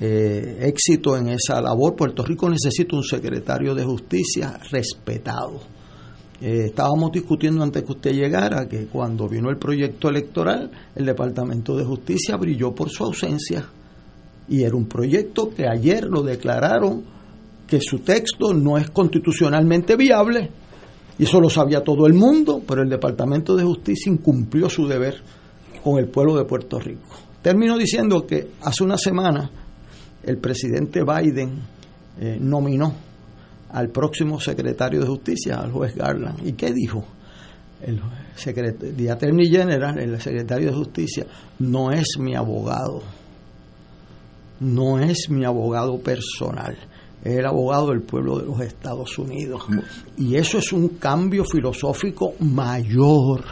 eh, 0.00 0.58
éxito 0.62 1.16
en 1.16 1.28
esa 1.28 1.60
labor. 1.60 1.94
Puerto 1.94 2.24
Rico 2.24 2.50
necesita 2.50 2.96
un 2.96 3.04
secretario 3.04 3.76
de 3.76 3.84
justicia 3.84 4.58
respetado. 4.72 5.60
Eh, 6.40 6.64
estábamos 6.66 7.12
discutiendo 7.12 7.62
antes 7.62 7.84
que 7.84 7.92
usted 7.92 8.10
llegara 8.10 8.68
que 8.68 8.86
cuando 8.86 9.28
vino 9.28 9.50
el 9.50 9.58
proyecto 9.58 10.08
electoral, 10.08 10.72
el 10.96 11.06
Departamento 11.06 11.76
de 11.76 11.84
Justicia 11.84 12.36
brilló 12.36 12.74
por 12.74 12.90
su 12.90 13.04
ausencia 13.04 13.64
y 14.48 14.62
era 14.62 14.76
un 14.76 14.86
proyecto 14.86 15.50
que 15.50 15.66
ayer 15.66 16.04
lo 16.04 16.22
declararon 16.22 17.04
que 17.66 17.80
su 17.80 18.00
texto 18.00 18.52
no 18.52 18.76
es 18.76 18.90
constitucionalmente 18.90 19.96
viable. 19.96 20.50
Y 21.18 21.24
eso 21.24 21.40
lo 21.40 21.48
sabía 21.48 21.82
todo 21.82 22.06
el 22.06 22.14
mundo, 22.14 22.62
pero 22.66 22.82
el 22.82 22.88
Departamento 22.88 23.56
de 23.56 23.64
Justicia 23.64 24.12
incumplió 24.12 24.68
su 24.68 24.86
deber 24.86 25.22
con 25.82 25.98
el 25.98 26.08
pueblo 26.08 26.36
de 26.36 26.44
Puerto 26.44 26.78
Rico. 26.78 27.08
Termino 27.40 27.76
diciendo 27.76 28.26
que 28.26 28.48
hace 28.60 28.84
una 28.84 28.98
semana 28.98 29.50
el 30.22 30.38
presidente 30.38 31.02
Biden 31.02 31.60
eh, 32.20 32.38
nominó 32.40 32.94
al 33.70 33.88
próximo 33.88 34.38
secretario 34.38 35.00
de 35.00 35.06
Justicia, 35.06 35.56
al 35.56 35.72
juez 35.72 35.94
Garland. 35.94 36.46
¿Y 36.46 36.52
qué 36.52 36.72
dijo? 36.72 37.04
El 37.80 38.00
General, 38.36 39.98
el 39.98 40.20
secretario 40.20 40.70
de 40.70 40.76
Justicia, 40.76 41.26
no 41.58 41.90
es 41.90 42.16
mi 42.18 42.36
abogado 42.36 43.02
no 44.62 44.98
es 44.98 45.28
mi 45.28 45.44
abogado 45.44 45.98
personal, 45.98 46.76
es 47.22 47.38
el 47.38 47.46
abogado 47.46 47.88
del 47.88 48.02
pueblo 48.02 48.38
de 48.38 48.46
los 48.46 48.60
Estados 48.60 49.18
Unidos. 49.18 49.62
Y 50.16 50.36
eso 50.36 50.58
es 50.58 50.72
un 50.72 50.88
cambio 50.90 51.44
filosófico 51.44 52.34
mayor. 52.40 53.44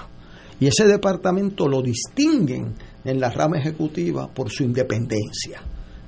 Y 0.59 0.67
ese 0.67 0.87
departamento 0.87 1.69
lo 1.69 1.81
distinguen 1.83 2.75
en 3.05 3.21
la 3.21 3.31
rama 3.31 3.59
ejecutiva 3.59 4.29
por 4.29 4.51
su 4.51 4.65
independencia. 4.65 5.63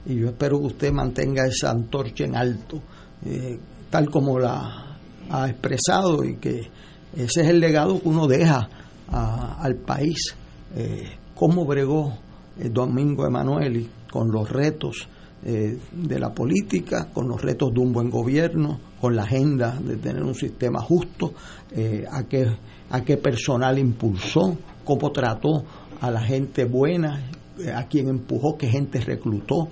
Y 0.04 0.16
yo 0.16 0.28
espero 0.28 0.58
que 0.60 0.66
usted 0.66 0.92
mantenga 0.92 1.46
esa 1.46 1.70
antorcha 1.70 2.24
en 2.24 2.36
alto, 2.36 2.80
eh, 3.24 3.58
tal 3.88 4.10
como 4.10 4.38
la 4.38 4.98
ha 5.30 5.48
expresado, 5.48 6.24
y 6.24 6.36
que 6.36 6.68
ese 7.16 7.42
es 7.42 7.48
el 7.48 7.60
legado 7.60 8.00
que 8.00 8.08
uno 8.08 8.26
deja 8.26 8.68
al 9.08 9.76
país. 9.76 10.34
Eh, 10.74 11.02
cómo 11.34 11.64
bregó 11.64 12.14
el 12.58 12.72
Domingo 12.72 13.26
Emanuel 13.26 13.88
con 14.12 14.30
los 14.30 14.48
retos 14.50 15.08
eh, 15.44 15.76
de 15.90 16.20
la 16.20 16.32
política, 16.32 17.08
con 17.12 17.26
los 17.26 17.40
retos 17.40 17.72
de 17.72 17.80
un 17.80 17.92
buen 17.92 18.10
gobierno, 18.10 18.78
con 19.00 19.16
la 19.16 19.22
agenda 19.22 19.76
de 19.80 19.96
tener 19.96 20.22
un 20.22 20.34
sistema 20.34 20.80
justo, 20.80 21.32
eh, 21.72 22.04
a, 22.08 22.24
qué, 22.24 22.46
a 22.90 23.00
qué 23.00 23.16
personal 23.16 23.78
impulsó, 23.78 24.56
cómo 24.84 25.10
trató 25.10 25.64
a 26.00 26.10
la 26.10 26.20
gente 26.20 26.64
buena, 26.66 27.28
eh, 27.58 27.72
a 27.72 27.88
quién 27.88 28.08
empujó, 28.08 28.56
qué 28.56 28.68
gente 28.68 29.00
reclutó, 29.00 29.68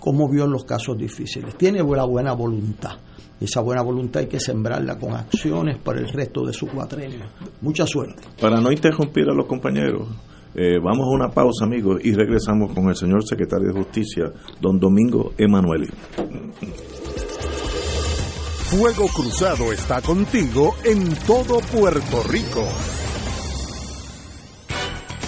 cómo 0.00 0.30
vio 0.30 0.46
en 0.46 0.52
los 0.52 0.64
casos 0.64 0.96
difíciles. 0.96 1.54
Tiene 1.58 1.82
la 1.82 2.04
buena 2.04 2.32
voluntad. 2.32 2.92
Esa 3.38 3.60
buena 3.60 3.82
voluntad 3.82 4.22
hay 4.22 4.26
que 4.26 4.40
sembrarla 4.40 4.96
con 4.96 5.12
acciones 5.12 5.76
para 5.76 6.00
el 6.00 6.08
resto 6.08 6.42
de 6.46 6.54
su 6.54 6.68
cuatrenio. 6.68 7.26
Mucha 7.60 7.86
suerte. 7.86 8.22
Para 8.40 8.62
no 8.62 8.72
interrumpir 8.72 9.28
a 9.28 9.34
los 9.34 9.46
compañeros, 9.46 10.08
eh, 10.54 10.78
vamos 10.82 11.06
a 11.06 11.14
una 11.14 11.28
pausa, 11.28 11.64
amigos, 11.64 12.00
y 12.04 12.12
regresamos 12.12 12.72
con 12.72 12.88
el 12.88 12.96
señor 12.96 13.24
secretario 13.26 13.68
de 13.68 13.74
Justicia, 13.74 14.32
don 14.60 14.78
Domingo 14.78 15.32
Emanueli. 15.36 15.88
Fuego 18.70 19.08
Cruzado 19.08 19.72
está 19.72 20.02
contigo 20.02 20.74
en 20.84 21.14
todo 21.26 21.60
Puerto 21.72 22.22
Rico. 22.28 22.64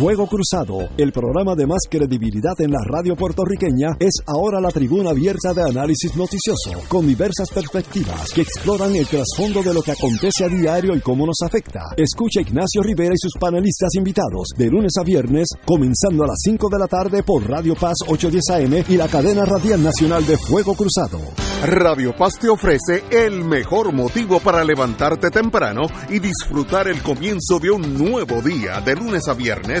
Fuego 0.00 0.26
Cruzado, 0.26 0.88
el 0.96 1.12
programa 1.12 1.54
de 1.54 1.66
más 1.66 1.82
credibilidad 1.90 2.58
en 2.60 2.70
la 2.70 2.78
radio 2.82 3.14
puertorriqueña, 3.16 3.98
es 4.00 4.14
ahora 4.26 4.58
la 4.58 4.70
tribuna 4.70 5.10
abierta 5.10 5.52
de 5.52 5.60
análisis 5.60 6.16
noticioso, 6.16 6.70
con 6.88 7.06
diversas 7.06 7.50
perspectivas 7.50 8.32
que 8.32 8.40
exploran 8.40 8.96
el 8.96 9.06
trasfondo 9.06 9.62
de 9.62 9.74
lo 9.74 9.82
que 9.82 9.92
acontece 9.92 10.46
a 10.46 10.48
diario 10.48 10.96
y 10.96 11.02
cómo 11.02 11.26
nos 11.26 11.42
afecta. 11.44 11.80
Escucha 11.98 12.40
Ignacio 12.40 12.82
Rivera 12.82 13.12
y 13.12 13.18
sus 13.18 13.34
panelistas 13.38 13.94
invitados 13.94 14.48
de 14.56 14.70
lunes 14.70 14.92
a 14.98 15.04
viernes, 15.04 15.48
comenzando 15.66 16.24
a 16.24 16.28
las 16.28 16.38
5 16.44 16.68
de 16.70 16.78
la 16.78 16.86
tarde 16.86 17.22
por 17.22 17.46
Radio 17.46 17.74
Paz 17.74 17.96
810 18.08 18.42
AM 18.48 18.84
y 18.88 18.96
la 18.96 19.06
cadena 19.06 19.44
radial 19.44 19.82
nacional 19.82 20.26
de 20.26 20.38
Fuego 20.38 20.74
Cruzado. 20.74 21.20
Radio 21.62 22.16
Paz 22.16 22.38
te 22.40 22.48
ofrece 22.48 23.04
el 23.10 23.44
mejor 23.44 23.92
motivo 23.92 24.40
para 24.40 24.64
levantarte 24.64 25.28
temprano 25.28 25.82
y 26.08 26.18
disfrutar 26.18 26.88
el 26.88 27.02
comienzo 27.02 27.58
de 27.60 27.70
un 27.70 27.98
nuevo 27.98 28.40
día 28.40 28.80
de 28.80 28.96
lunes 28.96 29.28
a 29.28 29.34
viernes 29.34 29.80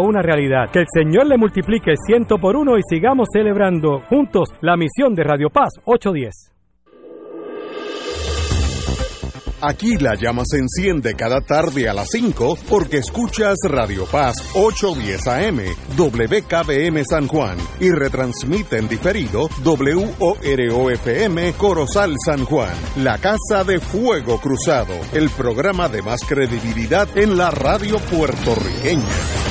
una 0.01 0.21
realidad. 0.21 0.69
Que 0.71 0.79
el 0.79 0.87
Señor 0.93 1.27
le 1.27 1.37
multiplique 1.37 1.93
ciento 2.05 2.37
por 2.37 2.55
uno 2.55 2.77
y 2.77 2.81
sigamos 2.89 3.27
celebrando 3.31 3.99
juntos 4.09 4.49
la 4.61 4.77
misión 4.77 5.15
de 5.15 5.23
Radio 5.23 5.49
Paz 5.49 5.69
810. 5.85 6.51
Aquí 9.61 9.97
la 9.97 10.15
llama 10.15 10.41
se 10.43 10.57
enciende 10.57 11.13
cada 11.13 11.39
tarde 11.41 11.87
a 11.87 11.93
las 11.93 12.09
5 12.09 12.57
porque 12.67 12.97
escuchas 12.97 13.57
Radio 13.69 14.05
Paz 14.07 14.33
810 14.55 15.27
AM, 15.27 15.59
WKBM 15.95 17.05
San 17.05 17.27
Juan 17.27 17.59
y 17.79 17.91
retransmite 17.91 18.77
en 18.79 18.87
diferido 18.87 19.49
WOROFM 19.63 21.53
Corozal 21.57 22.15
San 22.25 22.43
Juan, 22.43 22.73
la 22.97 23.19
Casa 23.19 23.63
de 23.63 23.79
Fuego 23.79 24.39
Cruzado, 24.41 24.95
el 25.13 25.29
programa 25.29 25.89
de 25.89 26.01
más 26.01 26.21
credibilidad 26.27 27.07
en 27.15 27.37
la 27.37 27.51
radio 27.51 27.99
puertorriqueña. 27.99 29.50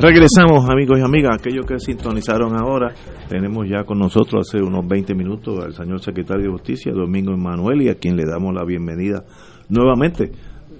Regresamos, 0.00 0.70
amigos 0.70 1.00
y 1.00 1.02
amigas, 1.02 1.38
aquellos 1.40 1.66
que 1.66 1.80
sintonizaron 1.80 2.56
ahora. 2.56 2.94
Tenemos 3.28 3.68
ya 3.68 3.82
con 3.82 3.98
nosotros 3.98 4.46
hace 4.46 4.62
unos 4.62 4.86
20 4.86 5.12
minutos 5.12 5.58
al 5.64 5.72
señor 5.74 6.00
secretario 6.00 6.44
de 6.44 6.52
Justicia, 6.52 6.92
Domingo 6.92 7.32
Emanuel, 7.32 7.82
y 7.82 7.88
a 7.88 7.96
quien 7.96 8.14
le 8.14 8.24
damos 8.24 8.54
la 8.54 8.64
bienvenida 8.64 9.24
nuevamente. 9.68 10.30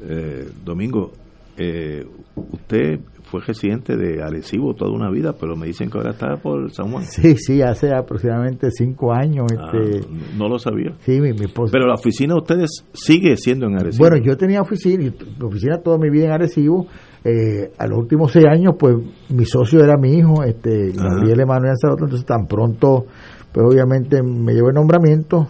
Eh, 0.08 0.46
Domingo, 0.64 1.10
eh, 1.56 2.06
usted 2.36 3.00
fue 3.24 3.40
residente 3.40 3.96
de 3.96 4.22
Arecibo 4.22 4.74
toda 4.74 4.92
una 4.92 5.10
vida, 5.10 5.34
pero 5.38 5.56
me 5.56 5.66
dicen 5.66 5.90
que 5.90 5.98
ahora 5.98 6.12
está 6.12 6.36
por 6.36 6.70
San 6.70 6.92
Juan. 6.92 7.04
Sí, 7.04 7.34
sí, 7.36 7.60
hace 7.60 7.92
aproximadamente 7.92 8.70
cinco 8.70 9.12
años. 9.12 9.46
Ah, 9.58 9.72
este, 9.74 10.08
no 10.36 10.48
lo 10.48 10.60
sabía. 10.60 10.94
sí, 11.00 11.20
mi, 11.20 11.32
mi 11.32 11.46
esposa. 11.46 11.72
Pero 11.72 11.88
la 11.88 11.94
oficina 11.94 12.34
de 12.34 12.40
ustedes 12.40 12.84
sigue 12.92 13.36
siendo 13.36 13.66
en 13.66 13.78
Arecibo. 13.78 14.08
Bueno, 14.08 14.24
yo 14.24 14.36
tenía 14.36 14.60
oficina, 14.60 15.12
oficina 15.42 15.78
toda 15.82 15.98
mi 15.98 16.08
vida 16.08 16.26
en 16.26 16.32
Arecibo. 16.32 16.86
Eh, 17.30 17.72
a 17.76 17.86
los 17.86 17.98
últimos 17.98 18.32
seis 18.32 18.46
años, 18.50 18.74
pues 18.78 18.94
mi 19.28 19.44
socio 19.44 19.82
era 19.84 19.96
mi 20.00 20.14
hijo, 20.14 20.42
este 20.44 20.92
Gabriel 20.92 21.40
Emanuel 21.40 21.70
Anzaroto, 21.72 22.04
entonces 22.04 22.24
tan 22.26 22.46
pronto, 22.46 23.04
pues 23.52 23.66
obviamente 23.66 24.22
me 24.22 24.54
llevó 24.54 24.68
el 24.68 24.74
nombramiento, 24.76 25.48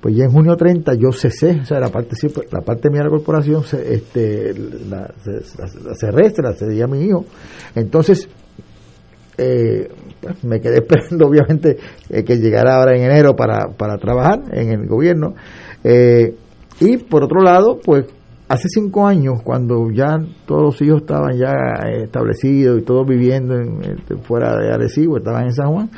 pues 0.00 0.16
ya 0.16 0.24
en 0.24 0.30
junio 0.30 0.56
30 0.56 0.94
yo 0.94 1.12
cesé, 1.12 1.60
o 1.60 1.64
sea, 1.66 1.80
la 1.80 1.88
parte 1.90 2.16
la 2.50 2.60
parte 2.62 2.88
mía 2.88 3.00
de 3.00 3.04
la 3.04 3.10
corporación, 3.10 3.62
se- 3.64 3.94
este, 3.94 4.54
la, 4.88 5.12
se- 5.22 5.42
la- 5.58 5.90
la 5.90 5.94
cerré, 5.96 6.30
se 6.30 6.40
la 6.42 6.52
cedí 6.54 6.80
a 6.80 6.86
mi 6.86 7.00
hijo. 7.04 7.24
Entonces, 7.74 8.28
eh, 9.38 9.88
pues, 10.20 10.42
me 10.44 10.60
quedé 10.60 10.76
esperando, 10.86 11.26
obviamente, 11.26 11.76
eh, 12.10 12.24
que 12.24 12.36
llegara 12.36 12.76
ahora 12.76 12.96
en 12.96 13.02
enero 13.04 13.34
para, 13.36 13.68
para 13.76 13.96
trabajar 13.98 14.40
en 14.52 14.70
el 14.70 14.86
gobierno. 14.86 15.34
Eh, 15.84 16.34
y 16.80 16.96
por 16.98 17.24
otro 17.24 17.40
lado, 17.42 17.78
pues 17.84 18.06
hace 18.52 18.68
cinco 18.68 19.06
años, 19.06 19.40
cuando 19.42 19.90
ya 19.90 20.18
todos 20.44 20.62
los 20.62 20.82
hijos 20.82 21.00
estaban 21.00 21.38
ya 21.38 21.52
eh, 21.86 22.04
establecidos 22.04 22.80
y 22.80 22.84
todos 22.84 23.06
viviendo 23.06 23.56
en, 23.56 23.80
fuera 24.24 24.54
de 24.58 24.70
Arecibo, 24.74 25.16
estaban 25.16 25.44
en 25.44 25.54
San 25.54 25.72
Juan, 25.72 25.90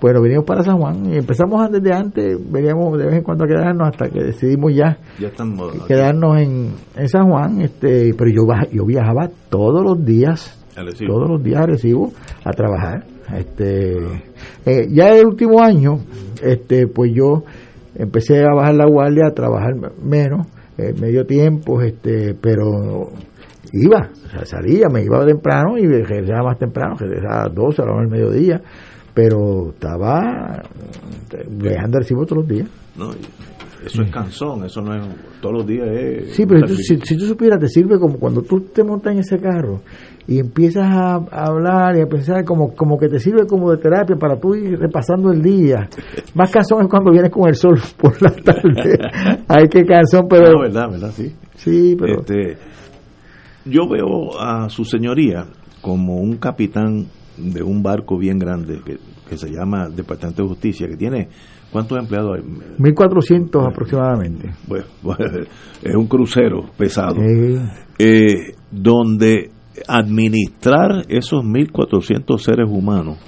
pues 0.00 0.12
nos 0.12 0.20
vinimos 0.24 0.44
para 0.44 0.64
San 0.64 0.78
Juan 0.78 1.06
y 1.12 1.18
empezamos 1.18 1.70
desde 1.70 1.94
antes, 1.94 2.36
veníamos 2.50 2.98
de 2.98 3.06
vez 3.06 3.14
en 3.18 3.22
cuando 3.22 3.44
a 3.44 3.46
quedarnos 3.46 3.88
hasta 3.88 4.08
que 4.08 4.20
decidimos 4.20 4.74
ya 4.74 4.98
quedarnos 5.86 6.38
en, 6.38 6.72
en 6.96 7.08
San 7.08 7.30
Juan, 7.30 7.60
este, 7.60 8.12
pero 8.18 8.30
yo, 8.32 8.42
yo 8.72 8.84
viajaba 8.84 9.30
todos 9.48 9.84
los 9.84 10.04
días, 10.04 10.58
Arecibo. 10.76 11.14
todos 11.14 11.30
los 11.30 11.42
días 11.44 11.60
a 11.60 11.64
Arecibo 11.64 12.12
a 12.44 12.50
trabajar. 12.50 13.04
Este, 13.32 13.96
eh, 14.66 14.88
ya 14.90 15.14
el 15.14 15.26
último 15.26 15.62
año, 15.62 16.00
este, 16.42 16.88
pues 16.88 17.12
yo 17.14 17.44
empecé 17.94 18.42
a 18.42 18.52
bajar 18.54 18.74
la 18.74 18.86
guardia, 18.86 19.28
a 19.28 19.34
trabajar 19.34 19.74
menos, 20.02 20.48
eh, 20.78 20.92
medio 21.00 21.24
tiempo, 21.26 21.80
este, 21.82 22.34
pero 22.34 23.10
iba, 23.72 24.10
o 24.26 24.28
sea, 24.30 24.44
salía, 24.44 24.88
me 24.88 25.02
iba 25.04 25.24
temprano 25.26 25.76
y 25.78 25.86
regresaba 25.86 26.50
más 26.50 26.58
temprano, 26.58 26.96
regresaba 26.98 27.42
a 27.42 27.46
las 27.48 27.54
12 27.54 27.82
a 27.82 27.84
la 27.86 27.92
hora 27.92 28.00
del 28.02 28.10
mediodía, 28.10 28.60
pero 29.14 29.70
estaba 29.70 30.62
eh, 31.32 31.46
viajando 31.50 31.96
a 31.96 31.98
Arecibo 31.98 32.24
todos 32.24 32.42
los 32.42 32.48
días. 32.48 32.68
No, 32.96 33.10
eso 33.84 34.02
es 34.02 34.10
cansón, 34.12 34.64
eso 34.64 34.80
no 34.80 34.94
es 34.94 35.02
todos 35.40 35.56
los 35.56 35.66
días 35.66 35.88
es 35.88 36.34
Sí, 36.34 36.46
pero 36.46 36.60
tú- 36.66 36.76
si, 36.76 36.96
si 37.02 37.16
tú 37.16 37.24
supieras, 37.26 37.58
te 37.58 37.66
sirve 37.68 37.98
como 37.98 38.16
cuando 38.18 38.42
tú 38.42 38.60
te 38.60 38.84
montas 38.84 39.12
en 39.14 39.18
ese 39.20 39.38
carro 39.38 39.80
y 40.26 40.38
empiezas 40.38 40.84
a, 40.84 41.14
a 41.16 41.46
hablar 41.46 41.96
y 41.96 42.00
a 42.00 42.06
pensar 42.06 42.44
como, 42.44 42.74
como 42.74 42.98
que 42.98 43.08
te 43.08 43.18
sirve 43.18 43.46
como 43.46 43.70
de 43.70 43.78
terapia 43.78 44.16
para 44.16 44.38
tú 44.38 44.54
ir 44.54 44.78
repasando 44.78 45.32
el 45.32 45.42
día. 45.42 45.88
Más 46.34 46.50
cansón 46.50 46.82
es 46.82 46.88
cuando 46.88 47.10
vienes 47.10 47.30
con 47.30 47.48
el 47.48 47.54
sol 47.54 47.78
por 47.98 48.20
la 48.22 48.30
tarde. 48.30 48.98
Ay, 49.48 49.68
qué 49.68 49.84
cansón, 49.84 50.26
pero... 50.28 50.52
No, 50.52 50.60
verdad, 50.60 50.90
verdad, 50.90 51.10
sí. 51.12 51.34
Sí, 51.56 51.96
pero... 51.98 52.20
Este, 52.20 52.56
yo 53.64 53.88
veo 53.88 54.40
a 54.40 54.68
su 54.68 54.84
señoría 54.84 55.46
como 55.80 56.16
un 56.16 56.36
capitán 56.36 57.06
de 57.36 57.62
un 57.62 57.82
barco 57.82 58.18
bien 58.18 58.38
grande 58.38 58.80
que, 58.84 58.98
que 59.28 59.36
se 59.36 59.50
llama 59.50 59.88
Departamento 59.88 60.42
de 60.42 60.48
Justicia, 60.48 60.86
que 60.88 60.96
tiene, 60.96 61.28
¿cuántos 61.70 61.98
empleados 61.98 62.38
hay? 62.38 62.44
1400 62.78 63.66
aproximadamente. 63.66 64.50
Bueno, 64.66 64.84
es 65.82 65.94
un 65.94 66.06
crucero 66.06 66.66
pesado, 66.76 67.16
Eh, 67.22 67.58
eh, 67.98 68.54
donde 68.70 69.51
administrar 69.86 71.04
esos 71.08 71.44
1.400 71.44 72.38
seres 72.38 72.68
humanos 72.68 73.18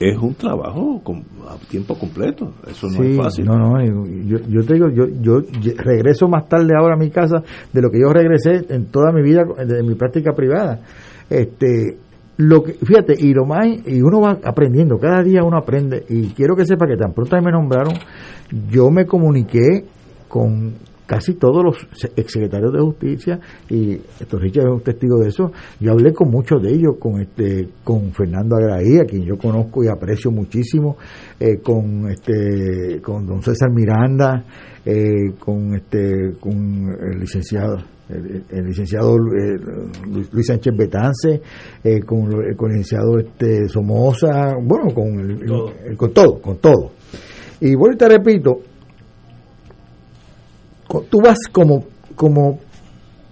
es 0.00 0.16
un 0.16 0.34
trabajo 0.34 1.02
a 1.46 1.56
tiempo 1.68 1.94
completo, 1.94 2.54
eso 2.66 2.86
no 2.86 3.02
sí, 3.02 3.10
es 3.10 3.16
fácil. 3.18 3.44
no, 3.44 3.58
no, 3.58 3.84
yo, 3.84 4.38
yo 4.48 4.64
te 4.64 4.74
digo, 4.74 4.88
yo, 4.88 5.04
yo 5.20 5.42
regreso 5.76 6.26
más 6.26 6.48
tarde 6.48 6.72
ahora 6.74 6.94
a 6.94 6.98
mi 6.98 7.10
casa 7.10 7.42
de 7.70 7.82
lo 7.82 7.90
que 7.90 8.00
yo 8.00 8.10
regresé 8.10 8.64
en 8.70 8.86
toda 8.86 9.12
mi 9.12 9.22
vida, 9.22 9.44
de 9.44 9.82
mi 9.82 9.94
práctica 9.96 10.32
privada. 10.32 10.80
Este, 11.28 11.98
lo 12.38 12.62
que, 12.62 12.72
fíjate, 12.72 13.14
y 13.18 13.34
lo 13.34 13.44
más, 13.44 13.66
y 13.86 14.00
uno 14.00 14.22
va 14.22 14.38
aprendiendo, 14.42 14.98
cada 14.98 15.22
día 15.22 15.42
uno 15.44 15.58
aprende, 15.58 16.06
y 16.08 16.28
quiero 16.28 16.56
que 16.56 16.64
sepa 16.64 16.86
que 16.86 16.96
tan 16.96 17.12
pronto 17.12 17.36
me 17.42 17.52
nombraron, 17.52 17.92
yo 18.70 18.90
me 18.90 19.04
comuniqué 19.04 19.84
con 20.28 20.72
casi 21.10 21.34
todos 21.34 21.64
los 21.64 21.76
exsecretarios 22.16 22.72
de 22.72 22.78
justicia 22.78 23.40
y 23.68 23.94
esto 23.94 24.38
Richard 24.38 24.68
es 24.68 24.74
un 24.74 24.80
testigo 24.80 25.18
de 25.18 25.30
eso 25.30 25.50
yo 25.80 25.90
hablé 25.90 26.12
con 26.12 26.30
muchos 26.30 26.62
de 26.62 26.70
ellos 26.72 26.98
con 27.00 27.20
este 27.20 27.68
con 27.82 28.12
Fernando 28.12 28.54
Agraí 28.54 28.96
a 28.98 29.04
quien 29.04 29.24
yo 29.24 29.36
conozco 29.36 29.82
y 29.82 29.88
aprecio 29.88 30.30
muchísimo 30.30 30.98
eh, 31.40 31.58
con 31.58 32.08
este 32.08 33.00
con 33.02 33.26
don 33.26 33.42
César 33.42 33.72
Miranda 33.72 34.44
eh, 34.86 35.32
con 35.36 35.74
este 35.74 36.34
con 36.38 36.54
el 36.54 37.18
licenciado 37.18 37.78
el, 38.08 38.64
licenciado 38.64 39.16
eh, 39.16 39.58
Luis 40.32 40.46
Sánchez 40.46 40.76
Betance, 40.76 41.40
con, 42.04 42.28
con, 42.56 42.70
el 42.70 42.78
licenciado 42.78 43.18
este 43.20 43.68
Somoza, 43.68 44.54
bueno, 44.60 44.92
con, 44.92 45.96
con 45.96 46.12
todo, 46.12 46.40
con 46.40 46.58
todo. 46.58 46.90
Y 47.60 47.76
bueno, 47.76 47.96
te 47.96 48.08
repito, 48.08 48.62
tú 51.08 51.20
vas 51.22 51.38
como, 51.52 51.84
como 52.16 52.58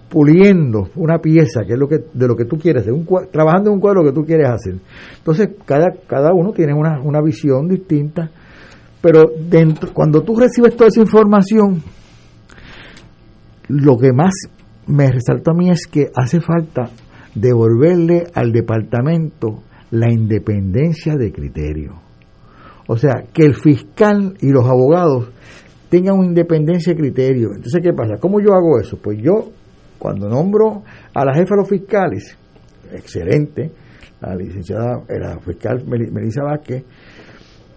puliendo 0.09 0.89
una 0.95 1.19
pieza, 1.19 1.61
que 1.65 1.73
es 1.73 1.79
lo 1.79 1.87
que, 1.87 1.99
de 2.13 2.27
lo 2.27 2.35
que 2.35 2.45
tú 2.45 2.57
quieres 2.57 2.83
hacer, 2.83 2.93
un, 2.93 3.05
trabajando 3.31 3.69
en 3.69 3.75
un 3.75 3.81
cuadro 3.81 4.03
que 4.03 4.11
tú 4.11 4.23
quieres 4.23 4.49
hacer. 4.49 4.75
Entonces, 5.17 5.49
cada, 5.65 5.87
cada 6.07 6.33
uno 6.33 6.51
tiene 6.51 6.73
una, 6.73 6.99
una 7.01 7.21
visión 7.21 7.67
distinta, 7.67 8.31
pero 9.01 9.25
dentro, 9.49 9.93
cuando 9.93 10.23
tú 10.23 10.35
recibes 10.35 10.75
toda 10.75 10.87
esa 10.87 11.01
información, 11.01 11.81
lo 13.67 13.97
que 13.97 14.11
más 14.11 14.33
me 14.87 15.11
resalta 15.11 15.51
a 15.51 15.53
mí 15.53 15.69
es 15.69 15.85
que 15.85 16.09
hace 16.15 16.41
falta 16.41 16.89
devolverle 17.35 18.27
al 18.33 18.51
departamento 18.51 19.63
la 19.91 20.11
independencia 20.11 21.15
de 21.15 21.31
criterio. 21.31 22.01
O 22.87 22.97
sea, 22.97 23.25
que 23.31 23.43
el 23.43 23.53
fiscal 23.53 24.35
y 24.41 24.49
los 24.49 24.65
abogados 24.65 25.29
tengan 25.89 26.17
una 26.17 26.27
independencia 26.27 26.93
de 26.93 26.99
criterio. 26.99 27.49
Entonces, 27.55 27.81
¿qué 27.81 27.93
pasa? 27.93 28.17
¿Cómo 28.19 28.39
yo 28.39 28.53
hago 28.53 28.79
eso? 28.79 28.97
Pues 29.01 29.19
yo, 29.21 29.51
cuando 29.97 30.29
nombro 30.29 30.83
a 31.13 31.25
la 31.25 31.33
jefa 31.33 31.55
de 31.55 31.61
los 31.61 31.69
fiscales, 31.69 32.37
excelente, 32.93 33.71
la 34.21 34.35
licenciada, 34.35 35.01
la 35.07 35.39
fiscal 35.39 35.83
Melissa 35.85 36.43
Vázquez, 36.43 36.83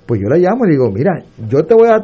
pues 0.07 0.21
yo 0.21 0.29
la 0.29 0.37
llamo 0.37 0.67
y 0.67 0.71
digo, 0.71 0.91
mira, 0.91 1.13
yo 1.49 1.65
te 1.65 1.75
voy 1.75 1.87
a 1.89 1.93
dar 1.93 2.03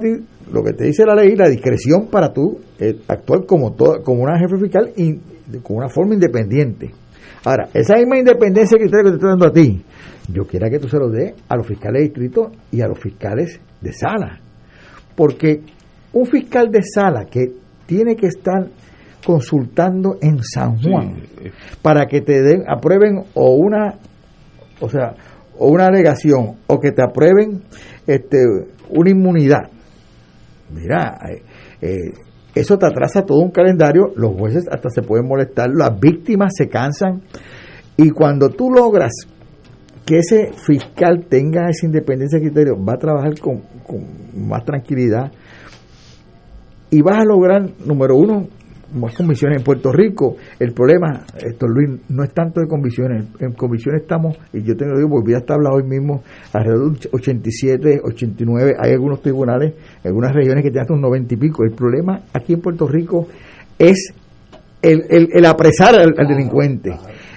lo 0.53 0.63
que 0.63 0.73
te 0.73 0.85
dice 0.85 1.05
la 1.05 1.15
ley, 1.15 1.35
la 1.37 1.49
discreción 1.49 2.07
para 2.11 2.33
tú 2.33 2.59
eh, 2.79 2.97
actuar 3.09 3.45
como, 3.45 3.77
como 3.77 4.23
una 4.23 4.39
jefe 4.39 4.57
fiscal 4.57 4.93
y 4.97 5.15
con 5.63 5.77
una 5.77 5.89
forma 5.89 6.15
independiente. 6.15 6.91
Ahora, 7.45 7.69
esa 7.75 7.97
misma 7.97 8.19
independencia 8.19 8.77
de 8.77 8.85
criterio 8.85 9.05
que 9.05 9.11
te 9.11 9.17
estoy 9.17 9.31
dando 9.31 9.47
a 9.47 9.53
ti, 9.53 9.85
yo 10.33 10.47
quiera 10.47 10.71
que 10.71 10.79
tú 10.79 10.89
se 10.89 10.99
lo 10.99 11.09
dé 11.09 11.35
a 11.49 11.57
los 11.57 11.67
fiscales 11.67 12.01
de 12.01 12.05
distrito 12.09 12.53
y 12.71 12.81
a 12.81 12.89
los 12.89 12.99
fiscales 12.99 13.61
de 13.81 13.93
sala. 13.93 14.41
Porque 15.17 15.63
un 16.13 16.27
fiscal 16.27 16.71
de 16.71 16.83
sala 16.83 17.25
que 17.27 17.53
tiene 17.87 18.17
que 18.17 18.27
estar 18.27 18.67
consultando 19.25 20.17
en 20.23 20.43
San 20.43 20.81
Juan 20.81 21.17
para 21.83 22.07
que 22.07 22.21
te 22.21 22.43
den 22.43 22.63
aprueben 22.69 23.25
o 23.35 23.57
una 23.57 23.95
o 24.81 24.89
sea 24.89 25.15
o 25.59 25.69
una 25.69 25.87
alegación 25.87 26.57
o 26.67 26.79
que 26.79 26.93
te 26.93 27.03
aprueben 27.03 27.63
este 28.07 28.39
una 28.91 29.11
inmunidad. 29.11 29.71
Mira 30.71 31.19
eh, 31.29 31.43
eh, 31.83 32.13
eso 32.55 32.79
te 32.79 32.87
atrasa 32.87 33.23
todo 33.23 33.39
un 33.39 33.51
calendario 33.51 34.13
los 34.17 34.35
jueces 34.37 34.65
hasta 34.71 34.91
se 34.91 35.03
pueden 35.03 35.27
molestar 35.27 35.69
las 35.71 35.99
víctimas 35.99 36.53
se 36.57 36.69
cansan 36.69 37.23
y 37.97 38.11
cuando 38.11 38.51
tú 38.51 38.71
logras 38.71 39.13
que 40.07 40.19
ese 40.19 40.53
fiscal 40.55 41.27
tenga 41.29 41.69
esa 41.69 41.85
independencia 41.85 42.39
de 42.39 42.47
criterio 42.47 42.83
va 42.83 42.95
a 42.95 42.99
trabajar 42.99 43.39
con, 43.41 43.61
con 43.87 44.49
más 44.49 44.65
tranquilidad 44.65 45.31
y 46.91 47.03
vas 47.03 47.19
a 47.19 47.25
lograr, 47.25 47.69
número 47.85 48.17
uno, 48.17 48.49
más 48.95 49.15
comisiones 49.15 49.59
en 49.59 49.65
Puerto 49.65 49.93
Rico. 49.93 50.37
El 50.59 50.73
problema, 50.73 51.25
esto 51.37 51.67
Luis, 51.67 52.01
no 52.09 52.25
es 52.25 52.33
tanto 52.33 52.61
de 52.61 52.67
comisiones. 52.67 53.27
En 53.41 53.53
comisiones 53.53 54.03
estamos, 54.03 54.37
y 54.53 54.63
yo 54.63 54.77
tengo 54.77 54.97
digo, 54.97 55.11
porque 55.11 55.33
ya 55.33 55.39
está 55.39 55.55
hablado 55.55 55.77
hoy 55.77 55.85
mismo, 55.85 56.23
alrededor 56.53 56.99
de 56.99 57.09
87, 57.13 58.01
89, 58.05 58.77
hay 58.79 58.93
algunos 58.93 59.21
tribunales, 59.21 59.75
algunas 60.05 60.33
regiones 60.33 60.63
que 60.63 60.71
tienen 60.71 60.83
hasta 60.83 60.95
un 60.95 61.03
90 61.03 61.35
y 61.35 61.37
pico. 61.37 61.65
El 61.65 61.73
problema 61.73 62.23
aquí 62.33 62.55
en 62.55 62.61
Puerto 62.61 62.87
Rico 62.87 63.29
es 63.79 64.13
el, 64.81 65.29
el, 65.33 65.45
apresar 65.45 65.95
al, 65.95 66.15
delincuente. 66.27 66.91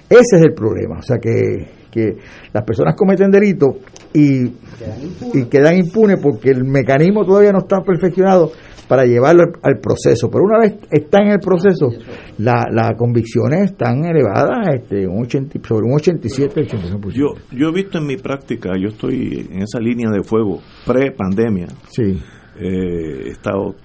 Ese 0.10 0.38
es 0.38 0.42
el 0.42 0.54
problema. 0.54 1.00
O 1.00 1.02
sea 1.02 1.18
que 1.18 1.82
que 1.92 2.16
las 2.54 2.64
personas 2.64 2.96
cometen 2.96 3.30
delitos 3.30 3.76
y, 4.14 4.46
y 4.46 5.46
quedan 5.50 5.78
impunes 5.78 6.20
porque 6.22 6.50
el 6.50 6.64
mecanismo 6.64 7.26
todavía 7.26 7.52
no 7.52 7.60
está 7.60 7.82
perfeccionado 7.82 8.52
para 8.92 9.06
llevarlo 9.06 9.44
al, 9.64 9.80
proceso. 9.80 10.30
Pero 10.30 10.44
una 10.44 10.60
vez 10.60 10.76
está 10.92 11.22
en 11.22 11.30
el 11.30 11.40
proceso, 11.40 11.92
las 12.38 12.98
convicciones 12.98 13.72
están 13.72 14.04
elevadas 14.04 14.68
este, 14.76 15.08
un 15.08 15.24
80, 15.24 15.66
sobre 15.66 15.86
un 15.86 15.96
87, 15.96 16.68
89%. 16.68 17.14
Yo, 17.14 17.28
yo 17.58 17.70
he 17.70 17.72
visto 17.72 18.00
en 18.00 18.06
mi 18.06 18.18
práctica, 18.18 18.72
yo 18.78 18.90
estoy 18.90 19.48
en 19.50 19.62
esa 19.62 19.80
línea 19.80 20.10
de 20.10 20.24
fuego 20.24 20.60
pre-pandemia. 20.86 21.68
Sí. 21.88 22.20
Eh, 22.60 23.28
he 23.28 23.30
estado 23.30 23.76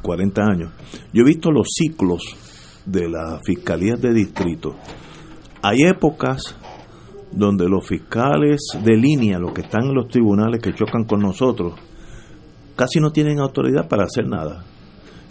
40 0.00 0.40
años. 0.40 0.70
Yo 1.12 1.24
he 1.24 1.26
visto 1.26 1.50
los 1.50 1.66
ciclos 1.68 2.22
de 2.86 3.08
las 3.08 3.40
fiscalías 3.44 4.00
de 4.00 4.14
distrito. 4.14 4.76
Hay 5.60 5.78
épocas 5.82 6.56
donde 7.32 7.68
los 7.68 7.84
fiscales 7.84 8.60
de 8.80 8.96
línea, 8.96 9.40
los 9.40 9.52
que 9.52 9.62
están 9.62 9.86
en 9.86 9.94
los 9.94 10.06
tribunales 10.06 10.60
que 10.62 10.72
chocan 10.72 11.02
con 11.02 11.18
nosotros, 11.18 11.74
casi 12.76 13.00
no 13.00 13.10
tienen 13.10 13.40
autoridad 13.40 13.88
para 13.88 14.04
hacer 14.04 14.28
nada. 14.28 14.64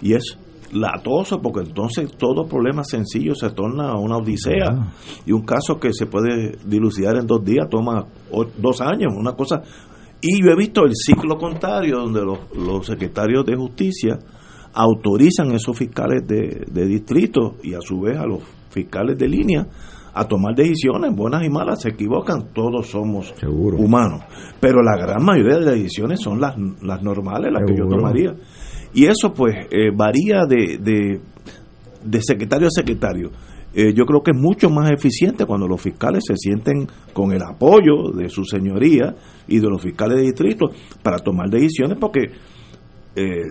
Y 0.01 0.13
es 0.13 0.37
latoso 0.73 1.41
porque 1.41 1.61
entonces 1.61 2.11
todo 2.17 2.47
problema 2.47 2.83
sencillo 2.83 3.33
se 3.35 3.49
torna 3.51 3.95
una 3.97 4.17
odisea 4.17 4.91
y 5.25 5.31
un 5.31 5.43
caso 5.45 5.79
que 5.79 5.93
se 5.93 6.07
puede 6.07 6.57
dilucidar 6.65 7.15
en 7.17 7.27
dos 7.27 7.45
días 7.45 7.69
toma 7.69 8.05
dos 8.57 8.81
años, 8.81 9.13
una 9.15 9.33
cosa. 9.33 9.61
Y 10.21 10.43
yo 10.43 10.51
he 10.51 10.57
visto 10.57 10.83
el 10.83 10.93
ciclo 10.95 11.37
contrario 11.37 11.99
donde 11.99 12.21
los, 12.21 12.85
secretarios 12.85 13.45
de 13.45 13.55
justicia 13.55 14.19
autorizan 14.73 15.51
a 15.51 15.55
esos 15.55 15.77
fiscales 15.77 16.27
de, 16.27 16.65
de 16.69 16.85
distrito 16.85 17.55
y 17.63 17.73
a 17.73 17.79
su 17.79 18.01
vez 18.01 18.17
a 18.17 18.25
los 18.25 18.41
fiscales 18.69 19.17
de 19.17 19.27
línea 19.27 19.67
a 20.17 20.25
tomar 20.25 20.55
decisiones, 20.55 21.13
buenas 21.13 21.43
y 21.43 21.49
malas, 21.49 21.81
se 21.81 21.89
equivocan, 21.89 22.53
todos 22.53 22.87
somos 22.87 23.35
humanos. 23.45 24.23
Pero 24.61 24.81
la 24.81 24.95
gran 24.95 25.23
mayoría 25.23 25.55
de 25.57 25.65
las 25.65 25.75
decisiones 25.75 26.21
son 26.21 26.39
las, 26.39 26.55
las 26.81 27.03
normales, 27.03 27.51
las 27.51 27.63
que 27.67 27.77
yo 27.77 27.85
tomaría. 27.85 28.33
Y 28.93 29.07
eso 29.07 29.33
pues 29.33 29.53
eh, 29.69 29.91
varía 29.93 30.45
de, 30.47 31.19
de, 32.01 32.21
secretario 32.21 32.67
a 32.67 32.71
secretario. 32.71 33.31
Eh, 33.73 33.93
yo 33.93 34.05
creo 34.05 34.23
que 34.23 34.31
es 34.31 34.37
mucho 34.37 34.69
más 34.69 34.89
eficiente 34.89 35.45
cuando 35.45 35.67
los 35.67 35.81
fiscales 35.81 36.23
se 36.25 36.37
sienten 36.37 36.87
con 37.11 37.33
el 37.33 37.41
apoyo 37.43 38.11
de 38.15 38.29
su 38.29 38.45
señoría 38.45 39.13
y 39.49 39.59
de 39.59 39.67
los 39.67 39.81
fiscales 39.81 40.15
de 40.15 40.23
distrito 40.23 40.67
para 41.03 41.17
tomar 41.19 41.49
decisiones 41.49 41.97
porque 41.99 42.31
eh, 43.17 43.41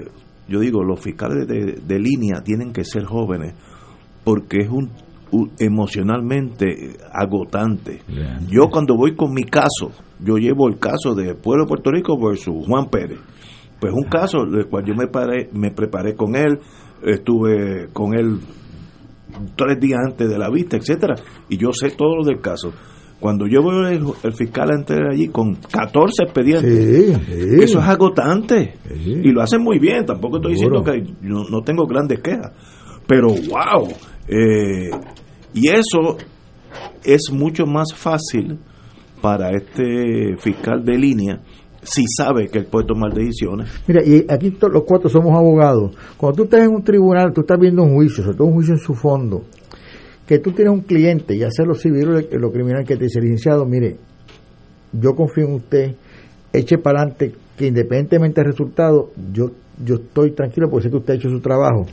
yo 0.49 0.61
digo, 0.61 0.83
los 0.83 0.99
fiscales 0.99 1.47
de, 1.47 1.79
de, 1.87 1.99
línea 1.99 2.43
tienen 2.43 2.73
que 2.73 2.85
ser 2.85 3.05
jóvenes 3.05 3.55
porque 4.25 4.61
es 4.61 4.71
un 4.71 4.91
emocionalmente 5.59 6.97
agotante. 7.13 8.03
Yo 8.49 8.69
cuando 8.71 8.97
voy 8.97 9.15
con 9.15 9.33
mi 9.33 9.45
caso, 9.45 9.91
yo 10.21 10.37
llevo 10.37 10.69
el 10.69 10.79
caso 10.79 11.15
de 11.15 11.35
Pueblo 11.35 11.65
de 11.65 11.69
Puerto 11.69 11.91
Rico 11.91 12.19
versus 12.19 12.67
Juan 12.67 12.89
Pérez. 12.89 13.19
Pues 13.81 13.93
un 13.93 14.05
caso 14.05 14.45
del 14.47 14.67
cual 14.67 14.85
yo 14.87 14.95
me, 14.95 15.09
paré, 15.09 15.49
me 15.53 15.71
preparé 15.71 16.15
con 16.15 16.37
él, 16.37 16.59
estuve 17.03 17.89
con 17.93 18.15
él 18.15 18.39
tres 19.57 19.81
días 19.81 20.01
antes 20.05 20.29
de 20.29 20.39
la 20.39 20.49
vista, 20.49 20.77
etcétera, 20.77 21.17
y 21.49 21.57
yo 21.57 21.73
sé 21.73 21.91
todo 21.91 22.17
lo 22.17 22.25
del 22.25 22.41
caso. 22.41 22.73
Cuando 23.21 23.47
yo 23.47 23.63
veo 23.63 23.89
el, 23.89 24.33
fiscal 24.35 24.71
entrar 24.71 25.13
allí 25.13 25.29
con 25.29 25.55
14 25.55 26.25
expedientes, 26.25 27.19
eso 27.63 27.79
es 27.79 27.85
agotante. 27.85 28.75
Y 28.95 29.31
lo 29.31 29.41
hacen 29.41 29.63
muy 29.63 29.79
bien, 29.79 30.05
tampoco 30.05 30.37
estoy 30.37 30.53
diciendo 30.53 30.83
que 30.83 31.03
no, 31.23 31.45
no 31.49 31.63
tengo 31.63 31.87
grandes 31.87 32.21
quejas. 32.21 32.53
Pero 33.07 33.29
wow, 33.29 33.89
eh, 34.29 34.91
y 35.53 35.69
eso 35.69 36.17
es 37.05 37.31
mucho 37.33 37.67
más 37.67 37.95
fácil 37.95 38.59
para 39.21 39.51
este 39.51 40.37
fiscal 40.39 40.85
de 40.85 40.99
línea 40.99 41.41
si 41.83 42.05
sabe 42.07 42.49
que 42.49 42.59
él 42.59 42.67
puede 42.67 42.87
tomar 42.87 43.13
decisiones. 43.13 43.69
Mira, 43.87 44.03
y 44.05 44.25
aquí 44.29 44.57
los 44.61 44.85
cuatro 44.85 45.09
somos 45.09 45.37
abogados. 45.37 45.95
Cuando 46.17 46.37
tú 46.37 46.45
estás 46.45 46.61
en 46.61 46.75
un 46.75 46.83
tribunal, 46.83 47.33
tú 47.33 47.43
estás 47.43 47.59
viendo 47.59 47.83
un 47.83 47.95
juicio, 47.95 48.25
sobre 48.25 48.37
todo 48.39 48.49
un 48.49 48.55
juicio 48.55 48.75
en 48.75 48.81
su 48.81 48.95
fondo, 48.95 49.45
que 50.27 50.39
tú 50.39 50.53
tienes 50.53 50.73
un 50.73 50.81
cliente, 50.81 51.37
ya 51.37 51.51
sea 51.51 51.67
lo 51.67 51.75
civil 51.75 52.09
o 52.09 52.39
lo 52.39 52.51
criminal, 52.51 52.85
que 52.87 52.97
te 52.97 53.05
dice, 53.05 53.21
licenciado, 53.21 53.67
mire, 53.67 53.99
yo 54.93 55.15
confío 55.15 55.45
en 55.45 55.55
usted, 55.55 55.95
eche 56.53 56.79
para 56.79 57.01
adelante, 57.01 57.35
que 57.57 57.67
independientemente 57.67 58.41
del 58.41 58.51
resultado, 58.51 59.11
yo, 59.33 59.51
yo 59.85 59.97
estoy 59.97 60.31
tranquilo 60.31 60.69
porque 60.71 60.85
sé 60.85 60.91
que 60.91 60.97
usted 60.97 61.15
ha 61.15 61.17
hecho 61.17 61.29
su 61.29 61.41
trabajo 61.41 61.87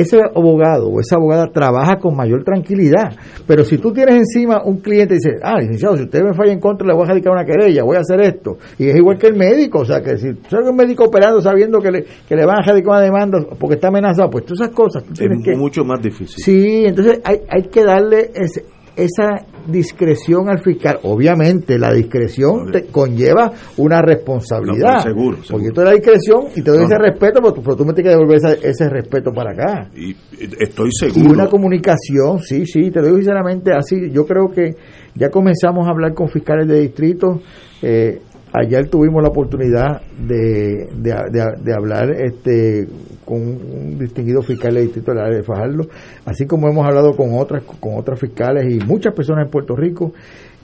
ese 0.00 0.20
abogado 0.34 0.88
o 0.88 1.00
esa 1.00 1.16
abogada 1.16 1.48
trabaja 1.52 1.98
con 1.98 2.16
mayor 2.16 2.44
tranquilidad. 2.44 3.16
Pero 3.46 3.64
si 3.64 3.78
tú 3.78 3.92
tienes 3.92 4.16
encima 4.16 4.62
un 4.64 4.78
cliente 4.78 5.14
y 5.14 5.18
dices, 5.18 5.40
ah, 5.42 5.58
licenciado, 5.58 5.96
si 5.96 6.04
usted 6.04 6.22
me 6.22 6.34
falla 6.34 6.52
en 6.52 6.60
contra, 6.60 6.86
le 6.86 6.94
voy 6.94 7.04
a 7.04 7.12
dedicar 7.12 7.32
una 7.32 7.44
querella, 7.44 7.82
voy 7.82 7.96
a 7.96 8.00
hacer 8.00 8.20
esto. 8.20 8.58
Y 8.78 8.88
es 8.88 8.96
igual 8.96 9.18
que 9.18 9.28
el 9.28 9.34
médico, 9.34 9.80
o 9.80 9.84
sea, 9.84 10.00
que 10.00 10.16
si 10.16 10.28
soy 10.48 10.64
un 10.64 10.76
médico 10.76 11.04
operando 11.04 11.40
sabiendo 11.40 11.80
que 11.80 11.90
le, 11.90 12.04
que 12.28 12.36
le 12.36 12.46
van 12.46 12.58
a 12.62 12.72
dedicar 12.72 12.92
una 12.92 13.00
demanda 13.00 13.38
porque 13.58 13.74
está 13.74 13.88
amenazado, 13.88 14.30
pues 14.30 14.44
todas 14.44 14.60
esas 14.60 14.74
cosas. 14.74 15.04
Tú 15.04 15.12
tienes 15.12 15.38
es 15.38 15.44
que, 15.44 15.56
mucho 15.56 15.84
más 15.84 16.00
difícil. 16.00 16.36
Sí, 16.36 16.84
entonces 16.86 17.20
hay, 17.24 17.40
hay 17.48 17.62
que 17.64 17.84
darle 17.84 18.30
ese, 18.34 18.64
esa 18.98 19.46
discreción 19.66 20.48
al 20.48 20.60
fiscal. 20.60 20.98
Obviamente, 21.04 21.78
la 21.78 21.92
discreción 21.92 22.70
te 22.72 22.84
conlleva 22.86 23.52
una 23.76 24.02
responsabilidad. 24.02 24.94
No, 24.96 25.00
seguro, 25.00 25.36
seguro. 25.42 25.48
Porque 25.50 25.66
yo 25.66 25.72
te 25.72 25.80
doy 25.80 25.84
la 25.84 25.94
discreción 25.96 26.40
y 26.56 26.62
te 26.62 26.70
doy 26.70 26.84
ese 26.84 26.98
respeto, 26.98 27.40
pero 27.40 27.52
tú, 27.54 27.62
pero 27.62 27.76
tú 27.76 27.84
me 27.84 27.92
tienes 27.92 28.12
que 28.12 28.18
devolver 28.18 28.38
ese, 28.44 28.68
ese 28.68 28.88
respeto 28.88 29.30
para 29.32 29.52
acá. 29.52 29.90
Y 29.94 30.16
estoy 30.60 30.88
Y 30.88 31.10
seguro. 31.10 31.32
una 31.34 31.48
comunicación, 31.48 32.40
sí, 32.40 32.66
sí, 32.66 32.90
te 32.90 33.00
lo 33.00 33.06
digo 33.06 33.16
sinceramente 33.18 33.72
así. 33.74 34.10
Yo 34.10 34.26
creo 34.26 34.48
que 34.48 34.70
ya 35.14 35.30
comenzamos 35.30 35.86
a 35.86 35.90
hablar 35.90 36.14
con 36.14 36.28
fiscales 36.28 36.66
de 36.68 36.80
distrito. 36.80 37.40
Eh, 37.82 38.20
ayer 38.52 38.88
tuvimos 38.88 39.22
la 39.22 39.28
oportunidad 39.28 40.00
de, 40.26 40.88
de, 40.96 41.10
de- 41.30 41.62
de 41.62 41.74
hablar 41.74 42.10
este 42.12 42.86
con 43.24 43.40
un 43.42 43.98
distinguido 43.98 44.40
fiscal 44.42 44.74
de 44.74 44.80
distrito 44.82 45.12
del 45.12 45.20
área 45.20 45.36
de 45.38 45.42
Fajardo, 45.44 45.86
así 46.24 46.46
como 46.46 46.68
hemos 46.68 46.86
hablado 46.86 47.14
con 47.14 47.28
otras 47.38 47.62
con 47.78 47.94
otras 47.98 48.18
fiscales 48.18 48.64
y 48.72 48.78
muchas 48.86 49.12
personas 49.14 49.44
en 49.44 49.50
Puerto 49.50 49.76
Rico. 49.76 50.12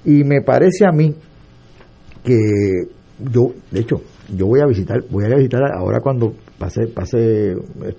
Y 0.05 0.25
me 0.25 0.41
parece 0.43 0.87
a 0.87 0.93
mí 0.93 1.15
que 2.23 2.37
yo, 3.33 3.53
de 3.71 3.81
hecho, 3.81 3.97
yo 4.35 4.47
voy 4.47 4.61
a 4.61 4.67
visitar, 4.67 5.03
voy 5.11 5.25
a 5.25 5.37
visitar 5.37 5.61
ahora 5.77 6.01
cuando 6.01 6.33
pase, 6.59 6.87
pase 6.87 7.55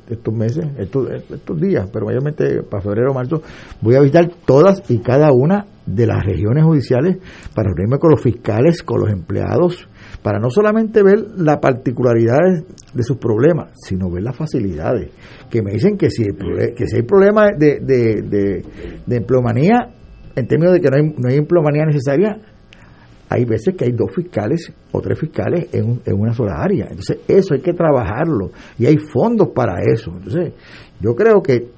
estos 0.10 0.34
meses, 0.34 0.66
estos, 0.80 1.10
estos 1.12 1.62
días, 1.62 1.88
pero 1.94 2.06
mayormente 2.08 2.64
para 2.64 2.82
febrero 2.82 3.12
o 3.12 3.14
marzo, 3.14 3.42
voy 3.82 3.96
a 3.96 4.00
visitar 4.02 4.30
todas 4.46 4.82
y 4.90 4.98
cada 5.00 5.32
una 5.32 5.66
de 5.86 6.08
las 6.08 6.24
regiones 6.26 6.64
judiciales 6.64 7.18
para 7.54 7.70
reunirme 7.70 8.00
con 8.00 8.12
los 8.12 8.22
fiscales, 8.22 8.82
con 8.84 9.02
los 9.02 9.10
empleados, 9.10 9.88
para 10.22 10.40
no 10.40 10.50
solamente 10.50 11.04
ver 11.04 11.20
las 11.38 11.58
particularidades 11.58 12.64
de 12.94 13.04
sus 13.04 13.18
problemas, 13.18 13.72
sino 13.76 14.10
ver 14.10 14.24
las 14.24 14.36
facilidades. 14.36 15.12
Que 15.50 15.62
me 15.62 15.72
dicen 15.72 15.98
que 15.98 16.10
si, 16.10 16.24
hay 16.24 17.02
problemas 17.04 17.52
de, 17.58 17.80
de, 17.80 18.64
de, 19.06 19.16
empleomanía, 19.16 19.92
en 20.36 20.48
términos 20.48 20.74
de 20.74 20.82
que 20.82 20.90
no 20.90 20.98
hay, 20.98 21.14
no 21.18 21.30
hay 21.30 21.38
empleomanía 21.38 21.86
necesaria, 21.86 22.40
hay 23.30 23.46
veces 23.46 23.76
que 23.76 23.86
hay 23.86 23.92
dos 23.92 24.14
fiscales 24.16 24.72
o 24.92 25.02
tres 25.02 25.20
fiscales 25.20 25.68
en, 25.74 26.02
en 26.06 26.20
una 26.20 26.34
sola 26.34 26.56
área. 26.62 26.86
Entonces, 26.90 27.20
eso 27.28 27.54
hay 27.54 27.62
que 27.62 27.74
trabajarlo 27.74 28.52
y 28.78 28.86
hay 28.86 28.98
fondos 28.98 29.50
para 29.54 29.82
eso. 29.82 30.12
Entonces, 30.12 30.54
yo 31.00 31.16
creo 31.16 31.42
que 31.42 31.70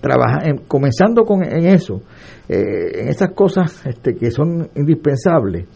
trabaja, 0.00 0.40
en- 0.48 0.58
comenzando 0.66 1.24
con 1.24 1.42
en 1.44 1.66
eso, 1.66 2.02
eh, 2.48 3.00
en 3.02 3.08
esas 3.08 3.30
cosas 3.32 3.84
este, 3.86 4.14
que 4.14 4.30
son 4.30 4.68
indispensables, 4.76 5.66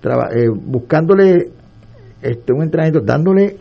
traba- 0.00 0.28
eh, 0.34 0.48
buscándole 0.48 1.50
este, 2.20 2.52
un 2.52 2.62
entrenamiento, 2.62 3.00
dándole 3.00 3.56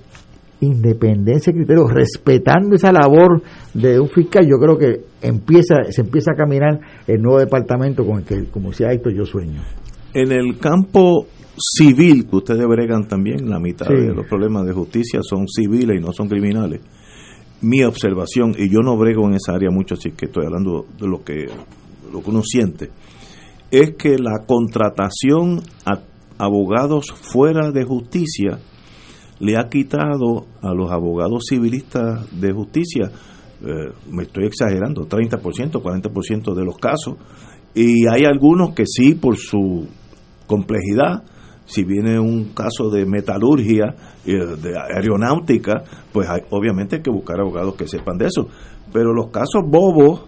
independencia 0.59 1.51
de 1.51 1.57
criterio, 1.59 1.87
respetando 1.87 2.75
esa 2.75 2.91
labor 2.91 3.41
de 3.73 3.99
un 3.99 4.07
fiscal, 4.09 4.45
yo 4.47 4.57
creo 4.59 4.77
que 4.77 5.01
empieza 5.21 5.75
se 5.89 6.01
empieza 6.01 6.33
a 6.33 6.35
caminar 6.35 6.79
el 7.07 7.21
nuevo 7.21 7.39
departamento 7.39 8.05
con 8.05 8.19
el 8.19 8.25
que, 8.25 8.45
como 8.51 8.69
decía 8.69 8.91
Héctor, 8.91 9.13
yo 9.13 9.25
sueño. 9.25 9.61
En 10.13 10.31
el 10.31 10.59
campo 10.59 11.25
civil, 11.57 12.27
que 12.29 12.35
ustedes 12.35 12.65
bregan 12.67 13.07
también, 13.07 13.49
la 13.49 13.59
mitad 13.59 13.87
Sí. 13.87 13.93
de 13.95 14.13
los 14.13 14.27
problemas 14.27 14.65
de 14.67 14.73
justicia 14.73 15.21
son 15.23 15.47
civiles 15.47 15.97
y 15.99 16.03
no 16.03 16.11
son 16.11 16.27
criminales. 16.29 16.81
Mi 17.61 17.83
observación, 17.83 18.55
y 18.57 18.69
yo 18.69 18.79
no 18.79 18.97
brego 18.97 19.27
en 19.27 19.35
esa 19.35 19.53
área 19.53 19.69
mucho, 19.69 19.93
así 19.93 20.11
que 20.11 20.25
estoy 20.25 20.45
hablando 20.45 20.85
de 20.99 21.07
lo 21.07 21.23
que, 21.23 21.47
lo 22.11 22.21
que 22.21 22.29
uno 22.29 22.41
siente, 22.43 22.89
es 23.69 23.95
que 23.95 24.17
la 24.17 24.43
contratación 24.45 25.61
a 25.85 25.99
abogados 26.37 27.11
fuera 27.11 27.71
de 27.71 27.83
justicia 27.83 28.59
le 29.39 29.57
ha 29.57 29.69
quitado 29.69 30.47
a 30.61 30.73
los 30.73 30.91
abogados 30.91 31.45
civilistas 31.49 32.27
de 32.39 32.51
justicia, 32.51 33.11
eh, 33.61 33.93
me 34.09 34.23
estoy 34.23 34.45
exagerando, 34.45 35.07
30%, 35.07 35.81
40% 35.81 36.53
de 36.53 36.65
los 36.65 36.77
casos, 36.77 37.15
y 37.73 38.07
hay 38.07 38.25
algunos 38.25 38.73
que 38.73 38.83
sí, 38.85 39.15
por 39.15 39.37
su 39.37 39.87
complejidad, 40.47 41.23
si 41.65 41.83
viene 41.83 42.19
un 42.19 42.53
caso 42.53 42.89
de 42.89 43.05
metalurgia, 43.05 43.95
de 44.25 44.73
aeronáutica, 44.77 45.83
pues 46.11 46.29
hay, 46.29 46.41
obviamente 46.49 46.97
hay 46.97 47.01
que 47.01 47.11
buscar 47.11 47.39
abogados 47.39 47.75
que 47.75 47.87
sepan 47.87 48.17
de 48.17 48.27
eso. 48.27 48.47
Pero 48.91 49.13
los 49.13 49.27
casos 49.27 49.63
bobos, 49.65 50.25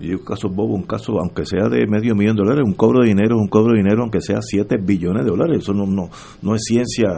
y 0.00 0.12
un 0.12 0.24
caso 0.24 0.48
bobo, 0.48 0.74
un 0.74 0.82
caso, 0.82 1.18
aunque 1.18 1.44
sea 1.46 1.68
de 1.68 1.86
medio 1.86 2.14
millón 2.14 2.36
de 2.36 2.42
dólares, 2.42 2.64
un 2.66 2.74
cobro 2.74 3.00
de 3.00 3.08
dinero 3.08 3.36
un 3.36 3.48
cobro 3.48 3.72
de 3.72 3.78
dinero, 3.78 4.02
aunque 4.02 4.20
sea 4.20 4.38
7 4.40 4.76
billones 4.82 5.24
de 5.24 5.30
dólares, 5.30 5.58
eso 5.62 5.72
no, 5.72 5.86
no, 5.86 6.10
no 6.42 6.54
es 6.54 6.62
ciencia. 6.64 7.08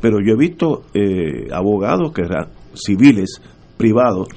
Pero 0.00 0.18
yo 0.24 0.34
he 0.34 0.36
visto 0.36 0.82
eh, 0.94 1.48
abogados 1.52 2.12
que 2.12 2.22
eran 2.22 2.48
civiles, 2.74 3.40
privados, 3.76 4.28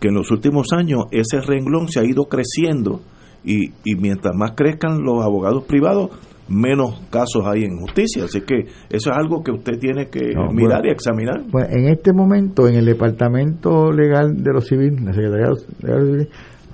que 0.00 0.08
en 0.08 0.14
los 0.14 0.30
últimos 0.30 0.68
años 0.72 1.04
ese 1.10 1.40
renglón 1.40 1.88
se 1.88 2.00
ha 2.00 2.04
ido 2.04 2.24
creciendo 2.24 3.00
y, 3.44 3.70
y 3.84 3.96
mientras 3.96 4.34
más 4.34 4.52
crezcan 4.52 5.02
los 5.02 5.22
abogados 5.24 5.64
privados, 5.64 6.10
menos 6.50 7.00
casos 7.10 7.42
hay 7.46 7.62
en 7.64 7.78
justicia. 7.78 8.24
Así 8.24 8.40
que 8.42 8.64
eso 8.90 9.10
es 9.10 9.16
algo 9.16 9.42
que 9.42 9.52
usted 9.52 9.78
tiene 9.78 10.08
que 10.08 10.32
No, 10.34 10.50
mirar 10.52 10.80
bueno. 10.80 10.88
y 10.88 10.90
examinar. 10.90 11.42
Pues 11.50 11.66
en 11.70 11.88
este 11.88 12.12
momento, 12.12 12.68
en 12.68 12.74
el 12.74 12.84
Departamento 12.84 13.90
Legal 13.92 14.36
de 14.42 14.52
los 14.52 14.66
Civiles, 14.66 15.00
la 15.00 15.12
Secretaría 15.12 15.44
de 15.46 15.50
los 15.50 15.66
Civiles, 16.06 16.28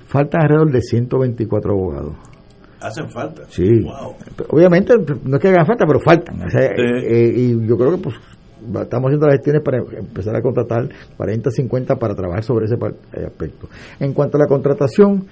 faltan 0.07 0.41
alrededor 0.43 0.71
de 0.71 0.81
124 0.81 1.71
abogados. 1.71 2.15
Hacen 2.81 3.09
falta. 3.09 3.43
Sí. 3.49 3.63
Pero 4.35 4.49
Obviamente, 4.51 4.93
no 5.23 5.37
es 5.37 5.41
que 5.41 5.47
hagan 5.49 5.65
falta, 5.65 5.85
pero 5.87 5.99
faltan. 5.99 6.41
O 6.43 6.49
sea, 6.49 6.61
Sí. 6.61 6.81
eh, 7.07 7.33
y 7.35 7.67
yo 7.67 7.77
creo 7.77 7.91
que 7.91 7.97
pues 8.03 8.15
estamos 8.83 9.07
haciendo 9.09 9.27
las 9.27 9.35
gestiones 9.37 9.61
para 9.63 9.77
empezar 9.99 10.35
a 10.35 10.41
contratar 10.41 10.89
40, 11.15 11.49
50 11.51 11.95
para 11.95 12.13
trabajar 12.15 12.43
sobre 12.43 12.65
ese 12.65 12.75
eh, 12.75 13.25
aspecto. 13.25 13.67
En 13.99 14.13
cuanto 14.13 14.37
a 14.37 14.41
la 14.41 14.47
contratación, 14.47 15.25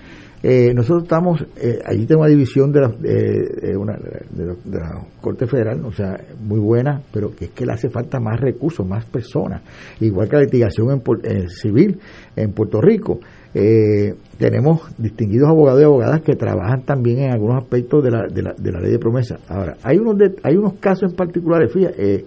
eh, 0.44 0.74
nosotros 0.74 1.04
estamos, 1.04 1.44
eh, 1.58 1.80
allí 1.86 2.06
tengo 2.06 2.22
una 2.22 2.30
división 2.30 2.72
de 2.72 2.82
la, 2.82 2.88
de, 2.90 3.70
de 3.70 3.78
una, 3.78 3.94
de, 3.94 4.46
la, 4.46 4.54
de 4.64 4.80
la 4.80 5.02
Corte 5.22 5.48
Federal, 5.48 5.84
o 5.86 5.92
sea, 5.92 6.16
muy 6.40 6.60
buena, 6.60 7.02
pero 7.12 7.36
que 7.36 7.46
es 7.46 7.52
que 7.52 7.66
le 7.66 7.74
hace 7.74 7.90
falta 7.90 8.20
más 8.20 8.40
recursos, 8.40 8.86
más 8.88 9.06
personas, 9.06 9.62
igual 10.00 10.30
que 10.30 10.36
la 10.36 10.42
litigación 10.44 10.92
en, 10.92 11.02
eh, 11.24 11.50
civil 11.50 12.00
en 12.36 12.52
Puerto 12.54 12.80
Rico. 12.82 13.20
Eh, 13.58 14.14
tenemos 14.38 14.82
distinguidos 14.98 15.48
abogados 15.50 15.80
y 15.82 15.86
abogadas 15.86 16.22
que 16.22 16.36
trabajan 16.36 16.84
también 16.84 17.20
en 17.20 17.32
algunos 17.32 17.64
aspectos 17.64 18.04
de 18.04 18.12
la, 18.12 18.28
de 18.28 18.42
la, 18.44 18.54
de 18.54 18.72
la 18.72 18.82
ley 18.82 18.92
de 18.92 19.00
promesa. 19.00 19.40
Ahora, 19.48 19.78
hay 19.82 19.98
unos, 19.98 20.18
de- 20.18 20.36
hay 20.44 20.58
unos 20.58 20.74
casos 20.74 21.10
en 21.12 21.16
particulares, 21.16 21.72
fíjate, 21.72 22.16
eh, 22.16 22.26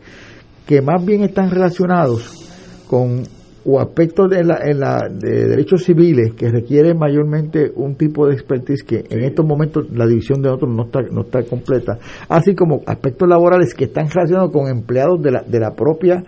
que 0.66 0.80
más 0.80 1.04
bien 1.04 1.22
están 1.22 1.50
relacionados 1.50 2.32
con 2.88 3.22
o 3.64 3.80
aspectos 3.80 4.30
de, 4.30 4.44
la, 4.44 4.58
en 4.64 4.80
la, 4.80 5.08
de 5.10 5.46
derechos 5.48 5.84
civiles 5.84 6.32
que 6.34 6.48
requieren 6.48 6.98
mayormente 6.98 7.70
un 7.74 7.96
tipo 7.96 8.26
de 8.26 8.34
expertise 8.34 8.82
que 8.82 9.04
en 9.08 9.24
estos 9.24 9.44
momentos 9.44 9.90
la 9.92 10.06
división 10.06 10.40
de 10.42 10.50
otros 10.50 10.70
no 10.70 10.84
está, 10.84 11.00
no 11.10 11.22
está 11.22 11.42
completa, 11.44 11.98
así 12.28 12.54
como 12.54 12.82
aspectos 12.86 13.28
laborales 13.28 13.74
que 13.74 13.84
están 13.84 14.08
relacionados 14.08 14.52
con 14.52 14.68
empleados 14.68 15.22
de 15.22 15.30
la, 15.30 15.42
de 15.42 15.60
la 15.60 15.72
propia 15.74 16.22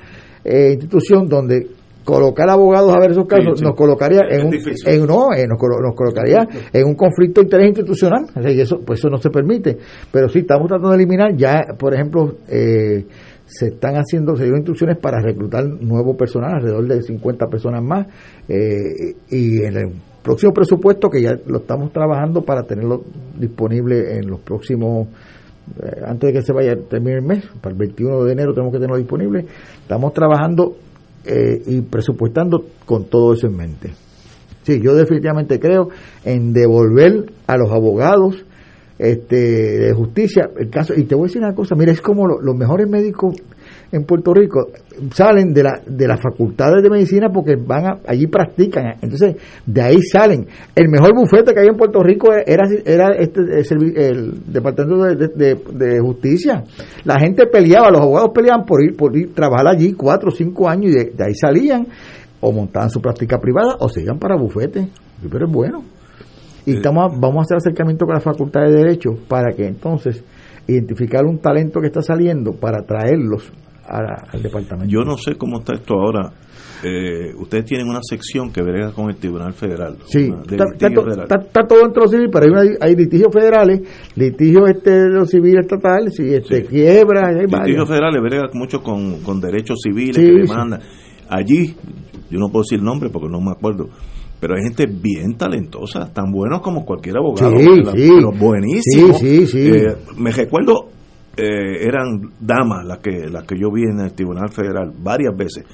eh, 0.45 0.73
institución 0.73 1.29
donde 1.29 1.67
colocar 2.05 2.49
abogados 2.49 2.95
a 2.95 2.99
ver 3.01 3.13
esos 3.13 3.27
casos 3.27 3.53
Sí, 3.55 3.59
sí. 3.59 3.65
nos 3.65 3.77
colocaría 3.77 4.23
en 4.31 4.47
un, 4.47 4.55
en 4.55 5.07
no, 5.07 5.33
eh, 5.33 5.47
nos, 5.47 5.59
nos 5.61 5.95
colocaría 5.95 6.47
en 6.73 6.87
un 6.87 6.95
conflicto 6.95 7.41
de 7.41 7.47
interés 7.47 7.69
institucional, 7.69 8.25
O 8.35 8.43
sea, 8.43 8.51
y 8.51 8.61
eso 8.61 8.81
pues 8.85 8.99
eso 8.99 9.09
no 9.09 9.19
se 9.19 9.31
permite, 9.31 9.77
pero 10.11 10.29
sí 10.29 10.41
estamos 10.41 10.67
tratando 10.69 10.91
de 10.91 10.97
eliminar 10.97 11.37
ya, 11.37 11.61
por 11.79 11.95
ejemplo, 11.95 12.37
eh, 12.49 13.05
se 13.51 13.67
están 13.67 13.97
haciendo, 13.97 14.37
se 14.37 14.45
dieron 14.45 14.61
instrucciones 14.61 14.97
para 14.99 15.21
reclutar 15.21 15.65
nuevo 15.65 16.17
personal, 16.17 16.55
alrededor 16.55 16.87
de 16.87 17.03
50 17.03 17.47
personas 17.49 17.83
más, 17.83 18.07
eh, 18.49 19.15
y 19.29 19.63
en 19.65 19.77
el 19.77 19.93
próximo 20.23 20.53
presupuesto, 20.53 21.09
que 21.09 21.23
ya 21.23 21.33
lo 21.47 21.59
estamos 21.59 21.93
trabajando 21.93 22.43
para 22.43 22.63
tenerlo 22.63 23.03
disponible 23.39 24.17
en 24.17 24.29
los 24.29 24.41
próximos, 24.41 25.09
eh, 25.83 26.01
antes 26.07 26.29
de 26.29 26.33
que 26.33 26.43
se 26.43 26.53
vaya 26.53 26.77
termine 26.89 27.17
el 27.17 27.23
mes, 27.23 27.45
para 27.61 27.73
el 27.73 27.79
21 27.79 28.25
de 28.25 28.33
enero 28.33 28.53
tenemos 28.53 28.73
que 28.73 28.79
tenerlo 28.79 28.99
disponible, 28.99 29.47
estamos 29.83 30.13
trabajando 30.13 30.77
eh, 31.25 31.61
y 31.67 31.81
presupuestando 31.81 32.65
con 32.87 33.07
todo 33.07 33.35
eso 33.35 33.49
en 33.49 33.57
mente. 33.57 33.91
Sí, 34.63 34.81
yo 34.81 34.95
definitivamente 34.95 35.59
creo 35.59 35.89
en 36.25 36.53
devolver 36.53 37.33
a 37.47 37.57
los 37.57 37.73
abogados 37.73 38.45
este, 39.01 39.37
de 39.37 39.93
justicia 39.95 40.51
el 40.59 40.69
caso. 40.71 40.95
Y 40.95 41.05
te 41.05 41.15
voy 41.15 41.25
a 41.25 41.27
decir 41.29 41.43
una 41.43 41.55
cosa, 41.55 41.75
mira, 41.75 41.93
es 41.93 42.01
como 42.01 42.27
lo- 42.27 42.41
los 42.41 42.55
mejores 42.57 42.89
médicos 42.89 43.35
en 43.93 44.05
Puerto 44.05 44.33
Rico 44.33 44.69
salen 45.13 45.53
de, 45.53 45.65
la, 45.65 45.81
de 45.85 46.07
las 46.07 46.21
facultades 46.21 46.81
de 46.83 46.91
medicina 46.91 47.29
porque 47.33 47.57
van 47.57 47.87
a, 47.87 47.99
allí 48.07 48.27
practican. 48.29 48.85
Entonces, 49.03 49.35
de 49.67 49.83
ahí 49.83 50.01
salen. 50.03 50.47
El 50.77 50.89
mejor 50.89 51.13
bufete 51.15 51.53
que 51.53 51.61
hay 51.61 51.67
en 51.69 51.77
Puerto 51.77 52.01
Rico 52.03 52.29
era, 52.33 52.65
era 52.85 53.09
este, 53.19 53.41
el, 53.41 53.97
el 53.97 54.53
Departamento 54.53 55.05
de, 55.07 55.55
de- 55.75 56.01
Justicia. 56.01 56.63
La 57.05 57.19
gente 57.19 57.47
peleaba, 57.47 57.91
los 57.91 58.01
abogados 58.01 58.31
peleaban 58.35 58.65
por 58.65 58.83
ir, 58.85 58.97
por 58.97 59.17
ir 59.17 59.35
trabajar 59.35 59.67
allí 59.69 59.93
cuatro 59.95 60.29
o 60.29 60.33
cinco 60.33 60.69
años 60.69 60.93
y 60.93 60.95
de, 60.95 61.05
de 61.17 61.25
ahí 61.25 61.35
salían 61.35 61.87
o 62.41 62.53
montaban 62.53 62.91
su 62.91 63.01
práctica 63.01 63.39
privada 63.41 63.77
o 63.81 63.89
se 63.89 64.03
iban 64.03 64.19
para 64.19 64.37
bufete. 64.37 64.89
Pero 65.31 65.47
es 65.47 65.53
bueno. 65.53 65.83
Y 66.67 66.77
estamos, 66.77 67.19
vamos 67.19 67.39
a 67.39 67.43
hacer 67.43 67.57
acercamiento 67.59 68.07
con 68.07 68.15
la 68.15 68.21
Facultad 68.21 68.63
de 68.63 68.73
Derecho 68.73 69.11
para 69.29 69.53
que 69.53 69.67
entonces 69.67 70.25
identificar 70.67 71.25
un 71.25 71.39
talento 71.39 71.81
que 71.81 71.87
está 71.87 72.03
saliendo 72.03 72.53
para 72.53 72.83
traerlos 72.83 73.53
al 73.87 74.43
departamento. 74.43 74.89
Yo 74.89 75.03
no 75.03 75.17
sé 75.17 75.35
cómo 75.35 75.59
está 75.59 75.75
esto 75.75 75.95
ahora. 75.95 76.33
Eh, 76.83 77.35
ustedes 77.37 77.67
tienen 77.67 77.89
una 77.89 78.01
sección 78.03 78.51
que 78.51 78.63
brega 78.63 78.93
con 78.93 79.11
el 79.11 79.17
Tribunal 79.17 79.53
Federal. 79.53 79.97
Sí, 80.07 80.31
está, 80.51 81.67
todo 81.67 81.85
entre 81.85 82.03
los 82.03 82.11
civiles, 82.11 82.31
pero 82.33 82.59
hay, 82.59 82.69
hay 82.81 82.97
litigios 82.97 83.33
federales, 83.33 83.81
litigios 84.17 84.71
este, 84.71 84.91
de 84.91 85.09
los 85.11 85.29
civiles 85.29 85.61
estatales, 85.63 86.19
y 86.21 86.35
este, 86.35 86.65
quiebra. 86.65 87.29
Hay 87.29 87.47
litigios 87.47 87.87
federales 87.87 88.23
brega 88.23 88.49
mucho 88.55 88.83
con, 88.83 89.21
con 89.21 89.41
derechos 89.41 89.79
civiles 89.83 90.17
que 90.17 90.33
demandan. 90.33 90.81
Allí, 91.29 91.77
yo 92.31 92.39
no 92.39 92.49
puedo 92.49 92.63
decir 92.63 92.79
el 92.79 92.85
nombre 92.85 93.11
porque 93.11 93.29
no 93.29 93.41
me 93.41 93.51
acuerdo, 93.51 93.89
pero 94.41 94.55
hay 94.55 94.63
gente 94.63 94.87
bien 94.87 95.37
talentosa, 95.37 96.11
tan 96.13 96.33
buenos 96.33 96.63
como 96.63 96.85
cualquier 96.85 97.19
abogado, 97.19 97.59
sí, 97.59 97.67
pero 97.93 98.33
buenísimos. 98.33 99.23
Eh, 99.23 99.97
me 100.17 100.31
recuerdo, 100.31 100.89
eh, 101.37 101.85
eran 101.87 102.33
damas 102.41 102.87
las 102.87 102.99
que, 102.99 103.29
las 103.31 103.45
que 103.45 103.57
yo 103.59 103.71
vi 103.71 103.83
en 103.83 104.01
el 104.01 104.13
Tribunal 104.15 104.49
Federal 104.49 104.93
varias 104.99 105.37
veces 105.37 105.65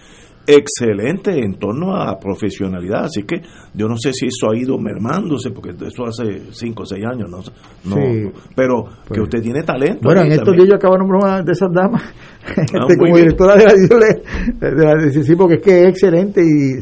excelente 0.47 1.39
en 1.39 1.55
torno 1.55 1.97
a 1.97 2.19
profesionalidad. 2.19 3.05
Así 3.05 3.23
que 3.23 3.41
yo 3.75 3.89
no 3.89 3.97
sé 3.97 4.13
si 4.13 4.27
eso 4.27 4.51
ha 4.51 4.57
ido 4.57 4.79
mermándose, 4.79 5.51
porque 5.51 5.71
eso 5.71 6.05
hace 6.05 6.53
5 6.53 6.83
o 6.83 6.87
6 6.87 7.05
años, 7.05 7.31
no, 7.31 7.39
no 7.85 8.31
pero 8.55 8.85
que 8.85 9.09
pues. 9.09 9.21
usted 9.23 9.43
tiene 9.43 9.63
talento. 9.63 10.01
Bueno, 10.03 10.23
en 10.23 10.33
estos 10.33 10.55
días 10.55 10.69
yo 10.69 10.77
acabo 10.77 10.95
de 10.95 11.01
nombrar 11.01 11.45
de 11.45 11.53
esas 11.53 11.73
damas, 11.73 12.03
ah, 12.57 12.63
este, 12.63 12.97
como 12.97 13.17
directora 13.17 13.57
de 13.57 13.65
la, 13.65 14.71
de 14.71 14.85
la 14.85 15.11
sí, 15.11 15.35
porque 15.37 15.55
es 15.55 15.61
que 15.63 15.83
es 15.83 15.89
excelente 15.89 16.43
y, 16.43 16.79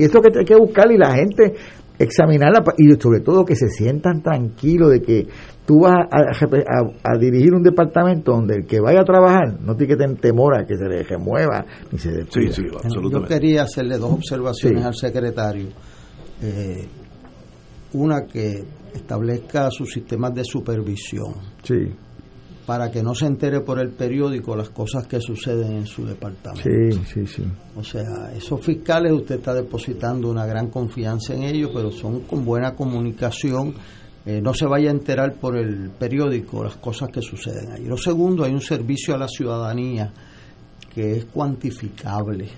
y 0.00 0.04
eso 0.04 0.20
que 0.20 0.38
hay 0.38 0.44
que 0.44 0.56
buscar 0.56 0.90
y 0.90 0.98
la 0.98 1.14
gente 1.14 1.54
examinarla 1.98 2.62
y 2.76 2.92
sobre 3.00 3.20
todo 3.20 3.44
que 3.44 3.56
se 3.56 3.68
sientan 3.68 4.22
tranquilos 4.22 4.90
de 4.90 5.00
que 5.00 5.26
tú 5.66 5.80
vas 5.80 6.06
a, 6.10 7.18
dirigir 7.18 7.52
un 7.52 7.62
departamento 7.62 8.32
donde 8.32 8.58
el 8.58 8.66
que 8.66 8.80
vaya 8.80 9.00
a 9.00 9.04
trabajar 9.04 9.60
no 9.60 9.74
tiene 9.74 9.94
que 9.94 9.96
tener 9.98 10.18
temor 10.18 10.56
a 10.56 10.64
que 10.64 10.76
se 10.76 10.84
le 10.88 11.02
remueva 11.02 11.66
ni 11.90 11.98
se 11.98 12.12
despida. 12.12 12.54
Yo 13.10 13.22
quería 13.24 13.64
hacerle 13.64 13.98
dos 13.98 14.12
observaciones 14.12 14.84
al 14.84 14.94
secretario. 14.94 15.68
Eh, 16.40 16.86
una 17.94 18.26
que 18.26 18.62
establezca 18.94 19.70
sus 19.70 19.92
sistemas 19.92 20.34
de 20.34 20.44
supervisión. 20.44 21.34
Sí. 21.62 21.92
Para 22.64 22.90
que 22.90 23.02
no 23.02 23.14
se 23.14 23.26
entere 23.26 23.60
por 23.60 23.80
el 23.80 23.90
periódico 23.90 24.56
las 24.56 24.70
cosas 24.70 25.06
que 25.06 25.20
suceden 25.20 25.72
en 25.72 25.86
su 25.86 26.04
departamento. 26.04 26.62
Sí, 26.62 27.00
sí, 27.12 27.26
sí. 27.26 27.44
O 27.76 27.82
sea, 27.82 28.32
esos 28.36 28.60
fiscales 28.60 29.12
usted 29.12 29.36
está 29.36 29.54
depositando 29.54 30.28
una 30.28 30.46
gran 30.46 30.68
confianza 30.68 31.34
en 31.34 31.44
ellos, 31.44 31.70
pero 31.72 31.90
son 31.90 32.20
con 32.22 32.44
buena 32.44 32.74
comunicación 32.74 33.74
eh, 34.26 34.40
no 34.40 34.52
se 34.52 34.66
vaya 34.66 34.88
a 34.88 34.92
enterar 34.92 35.34
por 35.34 35.56
el 35.56 35.90
periódico 35.90 36.64
las 36.64 36.76
cosas 36.76 37.10
que 37.10 37.22
suceden 37.22 37.70
ahí. 37.70 37.84
Lo 37.84 37.96
segundo, 37.96 38.42
hay 38.42 38.52
un 38.52 38.60
servicio 38.60 39.14
a 39.14 39.18
la 39.18 39.28
ciudadanía 39.28 40.12
que 40.92 41.12
es 41.12 41.24
cuantificable. 41.26 42.48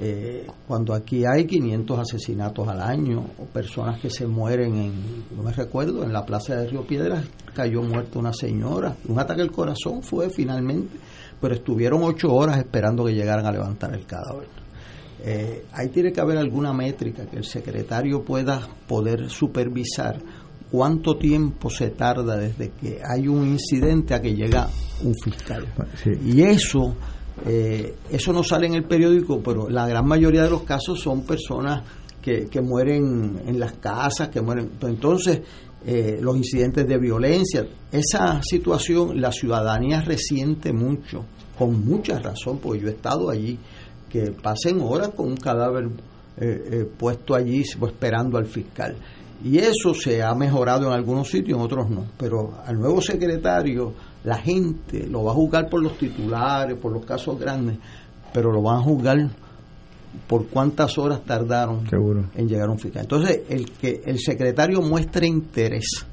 Eh, 0.00 0.46
cuando 0.66 0.94
aquí 0.94 1.24
hay 1.26 1.44
500 1.44 1.98
asesinatos 1.98 2.66
al 2.66 2.80
año 2.80 3.26
o 3.38 3.44
personas 3.44 4.00
que 4.00 4.08
se 4.08 4.26
mueren 4.26 4.74
en, 4.74 4.92
no 5.36 5.42
me 5.42 5.52
recuerdo, 5.52 6.02
en 6.02 6.14
la 6.14 6.24
plaza 6.24 6.56
de 6.56 6.68
Río 6.68 6.86
Piedras 6.86 7.26
cayó 7.54 7.82
muerta 7.82 8.18
una 8.18 8.32
señora, 8.32 8.96
un 9.06 9.18
ataque 9.18 9.42
al 9.42 9.52
corazón 9.52 10.02
fue 10.02 10.30
finalmente, 10.30 10.96
pero 11.38 11.54
estuvieron 11.54 12.02
ocho 12.04 12.32
horas 12.32 12.56
esperando 12.56 13.04
que 13.04 13.12
llegaran 13.12 13.44
a 13.44 13.52
levantar 13.52 13.94
el 13.94 14.06
cadáver. 14.06 14.48
Eh, 15.24 15.66
ahí 15.72 15.88
tiene 15.88 16.10
que 16.10 16.20
haber 16.20 16.38
alguna 16.38 16.72
métrica 16.72 17.26
que 17.26 17.36
el 17.36 17.44
secretario 17.44 18.24
pueda 18.24 18.66
poder 18.88 19.28
supervisar 19.28 20.18
cuánto 20.72 21.18
tiempo 21.18 21.68
se 21.68 21.90
tarda 21.90 22.38
desde 22.38 22.70
que 22.70 22.98
hay 23.04 23.28
un 23.28 23.46
incidente 23.46 24.14
a 24.14 24.22
que 24.22 24.34
llega 24.34 24.70
un 25.04 25.14
fiscal. 25.14 25.66
Y 26.24 26.40
eso, 26.40 26.96
eh, 27.46 27.94
eso 28.10 28.32
no 28.32 28.42
sale 28.42 28.68
en 28.68 28.74
el 28.74 28.84
periódico, 28.84 29.42
pero 29.42 29.68
la 29.68 29.86
gran 29.86 30.06
mayoría 30.06 30.44
de 30.44 30.50
los 30.50 30.62
casos 30.62 30.98
son 30.98 31.26
personas 31.26 31.82
que, 32.22 32.46
que 32.46 32.62
mueren 32.62 33.42
en 33.46 33.60
las 33.60 33.74
casas, 33.74 34.30
que 34.30 34.40
mueren. 34.40 34.70
Entonces, 34.80 35.42
eh, 35.84 36.18
los 36.22 36.38
incidentes 36.38 36.88
de 36.88 36.96
violencia, 36.96 37.66
esa 37.90 38.40
situación 38.42 39.20
la 39.20 39.30
ciudadanía 39.30 40.00
resiente 40.00 40.72
mucho, 40.72 41.26
con 41.58 41.84
mucha 41.84 42.18
razón, 42.18 42.60
porque 42.62 42.80
yo 42.80 42.88
he 42.88 42.92
estado 42.92 43.28
allí, 43.28 43.58
que 44.08 44.30
pasen 44.30 44.80
horas 44.80 45.10
con 45.10 45.28
un 45.28 45.36
cadáver 45.36 45.90
eh, 46.38 46.88
puesto 46.96 47.34
allí 47.34 47.62
pues, 47.78 47.92
esperando 47.92 48.38
al 48.38 48.46
fiscal. 48.46 48.96
Y 49.44 49.58
eso 49.58 49.92
se 49.94 50.22
ha 50.22 50.34
mejorado 50.34 50.86
en 50.86 50.92
algunos 50.92 51.28
sitios, 51.28 51.58
en 51.58 51.64
otros 51.64 51.90
no. 51.90 52.06
Pero 52.16 52.60
al 52.64 52.78
nuevo 52.78 53.00
secretario, 53.00 53.92
la 54.24 54.36
gente 54.38 55.06
lo 55.06 55.24
va 55.24 55.32
a 55.32 55.34
juzgar 55.34 55.68
por 55.68 55.82
los 55.82 55.98
titulares, 55.98 56.78
por 56.78 56.92
los 56.92 57.04
casos 57.04 57.38
grandes, 57.38 57.78
pero 58.32 58.52
lo 58.52 58.62
van 58.62 58.78
a 58.78 58.82
juzgar 58.82 59.18
por 60.26 60.46
cuántas 60.48 60.96
horas 60.98 61.22
tardaron 61.24 61.84
en 62.34 62.48
llegar 62.48 62.68
a 62.68 62.72
un 62.72 62.78
fiscal. 62.78 63.02
Entonces, 63.02 63.42
el 63.48 63.72
que 63.72 64.02
el 64.04 64.18
secretario 64.18 64.80
muestre 64.80 65.26
interés 65.26 66.06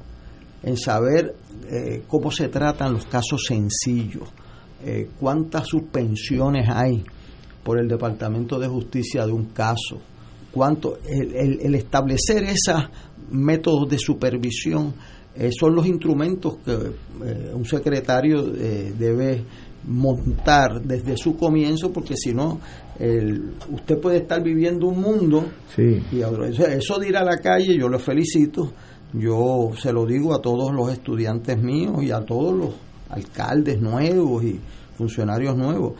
en 0.62 0.76
saber 0.76 1.34
eh, 1.68 2.02
cómo 2.08 2.30
se 2.30 2.48
tratan 2.48 2.94
los 2.94 3.06
casos 3.06 3.44
sencillos, 3.46 4.28
eh, 4.84 5.10
cuántas 5.18 5.68
suspensiones 5.68 6.68
hay 6.68 7.04
por 7.62 7.78
el 7.78 7.88
Departamento 7.88 8.58
de 8.58 8.68
Justicia 8.68 9.26
de 9.26 9.32
un 9.32 9.46
caso, 9.46 10.00
cuánto 10.50 10.98
el, 11.06 11.60
el 11.60 11.74
establecer 11.74 12.44
esa 12.44 12.90
métodos 13.30 13.88
de 13.88 13.98
supervisión 13.98 14.94
eh, 15.34 15.50
son 15.52 15.74
los 15.74 15.86
instrumentos 15.86 16.56
que 16.64 16.72
eh, 16.72 17.52
un 17.54 17.64
secretario 17.64 18.52
eh, 18.54 18.92
debe 18.98 19.44
montar 19.86 20.82
desde 20.82 21.16
su 21.16 21.36
comienzo 21.36 21.92
porque 21.92 22.16
si 22.16 22.34
no 22.34 22.60
usted 23.72 23.98
puede 23.98 24.18
estar 24.18 24.42
viviendo 24.42 24.88
un 24.88 25.00
mundo 25.00 25.46
y 25.78 26.20
eso, 26.20 26.98
de 26.98 27.08
ir 27.08 27.16
a 27.16 27.24
la 27.24 27.38
calle 27.38 27.74
yo 27.78 27.88
lo 27.88 27.98
felicito. 27.98 28.72
Yo 29.14 29.70
se 29.78 29.90
lo 29.90 30.04
digo 30.04 30.34
a 30.34 30.42
todos 30.42 30.70
los 30.74 30.92
estudiantes 30.92 31.58
míos 31.58 32.02
y 32.02 32.10
a 32.10 32.20
todos 32.20 32.54
los 32.54 32.74
alcaldes 33.08 33.80
nuevos 33.80 34.44
y 34.44 34.60
funcionarios 34.98 35.56
nuevos 35.56 35.94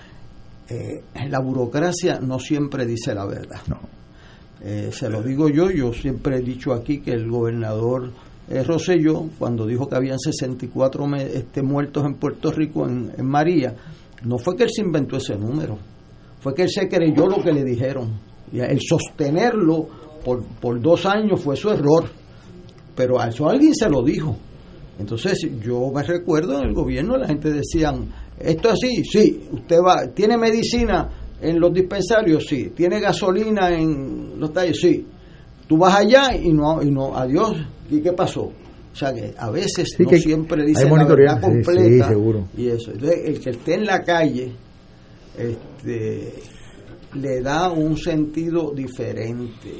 la 1.28 1.40
burocracia 1.40 2.20
no 2.20 2.38
siempre 2.38 2.84
dice 2.84 3.14
la 3.14 3.24
verdad. 3.24 3.60
No 3.66 3.99
eh, 4.62 4.90
se 4.92 5.08
lo 5.08 5.22
digo 5.22 5.48
yo, 5.48 5.70
yo 5.70 5.92
siempre 5.92 6.36
he 6.36 6.40
dicho 6.42 6.72
aquí 6.72 7.00
que 7.00 7.12
el 7.12 7.30
gobernador 7.30 8.10
eh, 8.48 8.62
Rosselló, 8.62 9.28
cuando 9.38 9.66
dijo 9.66 9.88
que 9.88 9.96
habían 9.96 10.18
64 10.18 11.16
este, 11.16 11.62
muertos 11.62 12.04
en 12.04 12.14
Puerto 12.14 12.50
Rico 12.50 12.86
en, 12.86 13.12
María, 13.24 13.74
no 14.24 14.38
fue 14.38 14.56
que 14.56 14.64
él 14.64 14.70
se 14.70 14.82
inventó 14.82 15.16
ese 15.16 15.36
número, 15.36 15.78
fue 16.40 16.54
que 16.54 16.62
él 16.62 16.70
se 16.70 16.88
creyó 16.88 17.26
lo 17.26 17.42
que 17.42 17.52
le 17.52 17.64
dijeron. 17.64 18.18
Y 18.52 18.58
el 18.58 18.80
sostenerlo 18.80 19.88
por, 20.24 20.42
por 20.60 20.80
dos 20.80 21.06
años 21.06 21.40
fue 21.40 21.56
su 21.56 21.70
error, 21.70 22.04
pero 22.94 23.20
a 23.20 23.28
eso 23.28 23.48
alguien 23.48 23.74
se 23.74 23.88
lo 23.88 24.02
dijo. 24.02 24.36
Entonces 24.98 25.38
yo 25.62 25.90
me 25.94 26.02
recuerdo 26.02 26.58
en 26.58 26.68
el 26.68 26.74
gobierno 26.74 27.16
la 27.16 27.28
gente 27.28 27.50
decían, 27.50 28.10
esto 28.38 28.68
es 28.68 28.74
así, 28.74 29.04
sí, 29.04 29.48
usted 29.52 29.78
va, 29.78 30.08
tiene 30.14 30.36
medicina, 30.36 31.08
en 31.40 31.60
los 31.60 31.72
dispensarios, 31.72 32.44
sí. 32.46 32.72
¿Tiene 32.74 33.00
gasolina 33.00 33.70
en 33.70 34.38
los 34.38 34.52
talleres? 34.52 34.80
Sí. 34.80 35.06
Tú 35.66 35.78
vas 35.78 35.96
allá 35.96 36.34
y 36.34 36.52
no, 36.52 36.82
y 36.82 36.90
no, 36.90 37.16
adiós. 37.16 37.56
¿Y 37.90 38.00
qué 38.00 38.12
pasó? 38.12 38.42
O 38.92 38.96
sea 38.96 39.14
que 39.14 39.34
a 39.38 39.50
veces 39.50 39.96
no 39.98 40.10
siempre 40.10 40.64
dice 40.66 40.84
la 40.84 41.04
verdad 41.04 41.40
completa. 41.40 42.08
seguro. 42.08 42.48
Y 42.56 42.68
eso. 42.68 42.90
Entonces, 42.92 43.20
el 43.24 43.40
que 43.40 43.50
esté 43.50 43.74
en 43.74 43.86
la 43.86 44.02
calle 44.02 44.52
este, 45.38 46.34
le 47.14 47.40
da 47.40 47.70
un 47.70 47.96
sentido 47.96 48.72
diferente 48.74 49.70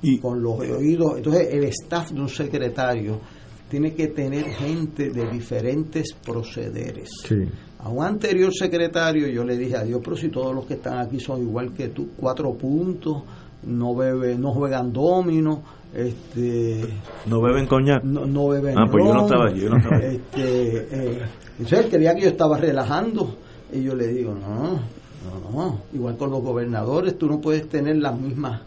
y, 0.00 0.18
con 0.18 0.40
los 0.40 0.60
oídos. 0.60 1.16
Entonces, 1.16 1.48
el 1.50 1.64
staff 1.64 2.12
de 2.12 2.20
un 2.20 2.28
secretario 2.28 3.20
tiene 3.68 3.94
que 3.94 4.08
tener 4.08 4.44
gente 4.44 5.10
de 5.10 5.28
diferentes 5.30 6.12
procederes. 6.24 7.10
Sí 7.26 7.48
a 7.82 7.88
un 7.88 8.04
anterior 8.04 8.52
secretario 8.52 9.26
yo 9.28 9.44
le 9.44 9.56
dije, 9.56 9.76
adiós, 9.76 10.00
pero 10.04 10.16
si 10.16 10.28
todos 10.28 10.54
los 10.54 10.66
que 10.66 10.74
están 10.74 10.98
aquí 10.98 11.18
son 11.18 11.42
igual 11.42 11.72
que 11.72 11.88
tú, 11.88 12.10
cuatro 12.16 12.54
puntos, 12.54 13.22
no 13.64 13.94
bebe, 13.94 14.36
no 14.36 14.52
juegan 14.52 14.92
domino, 14.92 15.62
este 15.94 16.88
no 17.26 17.42
beben 17.42 17.66
coñac 17.66 18.02
no, 18.02 18.24
no 18.24 18.48
beben 18.48 18.78
ah 18.78 18.86
pues 18.90 19.04
yo 19.04 19.12
no 19.12 19.26
estaba 19.26 19.46
allí 19.48 19.60
yo 19.60 19.68
no 19.68 19.76
estaba 19.76 19.96
allí. 19.96 20.16
este 20.16 20.76
eh, 20.90 21.22
entonces 21.58 21.78
él 21.80 21.90
creía 21.90 22.14
que 22.14 22.22
yo 22.22 22.28
estaba 22.28 22.56
relajando. 22.56 23.36
Y 23.70 23.82
yo 23.82 23.94
le 23.94 24.08
digo 24.08 24.34
no 24.34 24.80
no 25.22 25.50
no 25.52 25.80
igual 25.92 26.16
con 26.16 26.30
los 26.30 26.42
gobernadores 26.42 27.18
tú 27.18 27.26
no 27.26 27.40
puedes 27.40 27.68
tener 27.68 27.96
las 27.96 28.18
mismas 28.18 28.62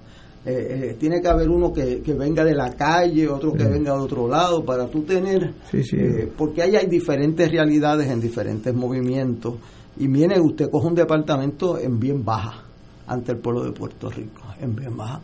eh, 0.45 0.89
eh, 0.91 0.95
tiene 0.99 1.21
que 1.21 1.27
haber 1.27 1.49
uno 1.49 1.73
que, 1.73 2.01
venga 2.17 2.43
de 2.43 2.53
la 2.53 2.69
calle, 2.75 3.27
otro 3.27 3.53
que 3.53 3.63
venga 3.65 3.93
de 3.93 3.99
otro 3.99 4.27
lado, 4.27 4.63
para 4.63 4.87
tú 4.87 5.01
tener, 5.01 5.53
eh, 5.73 6.31
porque 6.37 6.61
ahí 6.61 6.75
hay 6.75 6.85
diferentes 6.85 7.49
realidades 7.51 8.09
en 8.09 8.19
diferentes 8.19 8.73
movimientos. 8.73 9.55
Y 9.97 10.07
viene, 10.07 10.39
usted 10.39 10.69
coge 10.69 10.87
un 10.87 10.95
departamento 10.95 11.79
en 11.79 11.99
bien 11.99 12.23
baja, 12.23 12.63
ante 13.07 13.31
el 13.31 13.39
pueblo 13.39 13.63
de 13.63 13.71
Puerto 13.71 14.09
Rico. 14.09 14.43
En 14.59 14.75
más, 14.95 15.21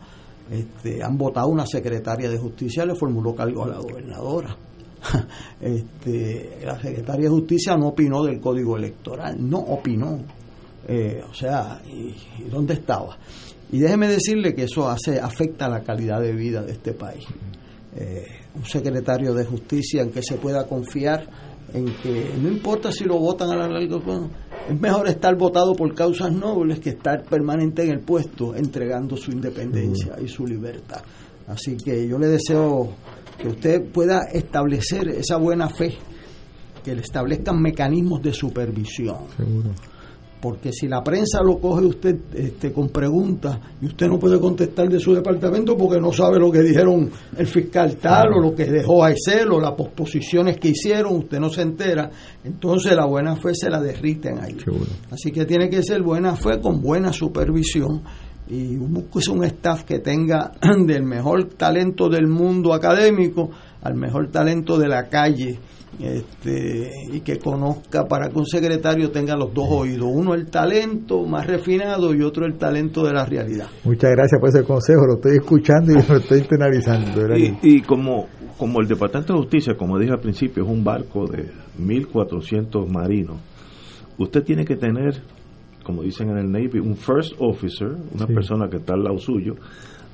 este, 0.50 1.02
han 1.02 1.16
votado 1.16 1.48
una 1.48 1.66
secretaria 1.66 2.28
de 2.28 2.38
justicia, 2.38 2.84
le 2.84 2.94
formuló 2.94 3.34
cargo 3.34 3.64
a 3.64 3.68
la 3.68 3.78
gobernadora. 3.78 4.56
Este, 5.60 6.58
la 6.64 6.80
secretaria 6.80 7.24
de 7.24 7.28
justicia 7.28 7.76
no 7.76 7.88
opinó 7.88 8.24
del 8.24 8.40
código 8.40 8.76
electoral, 8.76 9.36
no 9.38 9.58
opinó. 9.58 10.18
Eh, 10.88 11.22
o 11.28 11.32
sea, 11.32 11.80
¿y, 11.86 12.14
dónde 12.50 12.74
estaba? 12.74 13.16
Y 13.72 13.78
déjeme 13.78 14.06
decirle 14.06 14.54
que 14.54 14.64
eso 14.64 14.88
hace, 14.88 15.18
afecta 15.18 15.66
la 15.68 15.82
calidad 15.82 16.20
de 16.20 16.32
vida 16.32 16.62
de 16.62 16.72
este 16.72 16.92
país. 16.92 17.24
Eh, 17.96 18.26
un 18.54 18.64
secretario 18.66 19.32
de 19.32 19.46
justicia 19.46 20.02
en 20.02 20.10
que 20.10 20.22
se 20.22 20.36
pueda 20.36 20.66
confiar 20.66 21.26
en 21.72 21.86
que 22.02 22.34
no 22.38 22.48
importa 22.50 22.92
si 22.92 23.04
lo 23.04 23.18
votan 23.18 23.50
a 23.50 23.56
la 23.56 23.68
larga, 23.68 23.98
es 24.68 24.78
mejor 24.78 25.08
estar 25.08 25.34
votado 25.36 25.74
por 25.74 25.94
causas 25.94 26.30
nobles 26.30 26.80
que 26.80 26.90
estar 26.90 27.24
permanente 27.24 27.82
en 27.82 27.92
el 27.92 28.00
puesto 28.00 28.54
entregando 28.54 29.16
su 29.16 29.30
independencia 29.30 30.16
y 30.22 30.28
su 30.28 30.46
libertad. 30.46 31.00
Así 31.48 31.78
que 31.78 32.06
yo 32.06 32.18
le 32.18 32.28
deseo 32.28 32.90
que 33.38 33.48
usted 33.48 33.90
pueda 33.90 34.24
establecer 34.32 35.08
esa 35.08 35.38
buena 35.38 35.70
fe, 35.70 35.94
que 36.84 36.94
le 36.94 37.00
establezcan 37.00 37.60
mecanismos 37.60 38.20
de 38.20 38.34
supervisión. 38.34 39.28
Seguro 39.34 39.70
porque 40.42 40.72
si 40.72 40.88
la 40.88 41.04
prensa 41.04 41.40
lo 41.40 41.60
coge 41.60 41.86
usted 41.86 42.16
este, 42.34 42.72
con 42.72 42.88
preguntas 42.88 43.60
y 43.80 43.86
usted 43.86 44.08
no 44.08 44.18
puede 44.18 44.40
contestar 44.40 44.88
de 44.88 44.98
su 44.98 45.14
departamento 45.14 45.76
porque 45.76 46.00
no 46.00 46.12
sabe 46.12 46.40
lo 46.40 46.50
que 46.50 46.62
dijeron 46.62 47.08
el 47.36 47.46
fiscal 47.46 47.94
tal 47.98 48.32
o 48.34 48.40
lo 48.40 48.52
que 48.52 48.64
dejó 48.64 49.04
a 49.04 49.12
o 49.12 49.60
las 49.60 49.72
posposiciones 49.72 50.58
que 50.58 50.70
hicieron, 50.70 51.16
usted 51.16 51.38
no 51.38 51.48
se 51.48 51.62
entera, 51.62 52.10
entonces 52.42 52.96
la 52.96 53.06
buena 53.06 53.36
fe 53.36 53.54
se 53.54 53.70
la 53.70 53.80
derriten 53.80 54.40
ahí. 54.40 54.56
Así 55.12 55.30
que 55.30 55.44
tiene 55.44 55.68
que 55.68 55.82
ser 55.84 56.02
buena 56.02 56.34
fe 56.34 56.60
con 56.60 56.82
buena 56.82 57.12
supervisión 57.12 58.02
y 58.48 58.76
busque 58.76 59.30
un 59.30 59.44
staff 59.44 59.84
que 59.84 60.00
tenga 60.00 60.50
del 60.86 61.04
mejor 61.04 61.50
talento 61.54 62.08
del 62.08 62.26
mundo 62.26 62.74
académico 62.74 63.50
al 63.82 63.94
mejor 63.94 64.30
talento 64.30 64.78
de 64.78 64.88
la 64.88 65.08
calle 65.08 65.58
este, 66.00 66.90
y 67.12 67.20
que 67.20 67.38
conozca 67.38 68.06
para 68.06 68.30
que 68.30 68.38
un 68.38 68.46
secretario 68.46 69.10
tenga 69.10 69.36
los 69.36 69.52
dos 69.52 69.66
oídos, 69.70 70.08
uno 70.10 70.34
el 70.34 70.46
talento 70.50 71.24
más 71.26 71.46
refinado 71.46 72.14
y 72.14 72.22
otro 72.22 72.46
el 72.46 72.56
talento 72.56 73.04
de 73.04 73.12
la 73.12 73.26
realidad. 73.26 73.66
Muchas 73.84 74.10
gracias 74.12 74.40
por 74.40 74.48
ese 74.48 74.64
consejo, 74.64 75.06
lo 75.06 75.14
estoy 75.14 75.36
escuchando 75.36 75.92
y 75.92 75.94
lo 76.08 76.16
estoy 76.16 76.38
internalizando. 76.38 77.36
Y, 77.36 77.58
y, 77.62 77.82
como, 77.82 78.26
como 78.56 78.80
el 78.80 78.88
Departamento 78.88 79.34
de 79.34 79.40
Justicia, 79.40 79.74
como 79.76 79.98
dije 79.98 80.12
al 80.12 80.20
principio, 80.20 80.64
es 80.64 80.70
un 80.70 80.82
barco 80.82 81.26
de 81.26 81.50
1.400 81.78 82.88
marinos, 82.88 83.36
usted 84.16 84.42
tiene 84.44 84.64
que 84.64 84.76
tener, 84.76 85.22
como 85.84 86.02
dicen 86.02 86.30
en 86.30 86.38
el 86.38 86.50
Navy, 86.50 86.78
un 86.78 86.96
first 86.96 87.34
officer, 87.38 87.88
una 88.14 88.26
persona 88.26 88.68
que 88.70 88.78
está 88.78 88.94
al 88.94 89.04
lado 89.04 89.18
suyo, 89.18 89.56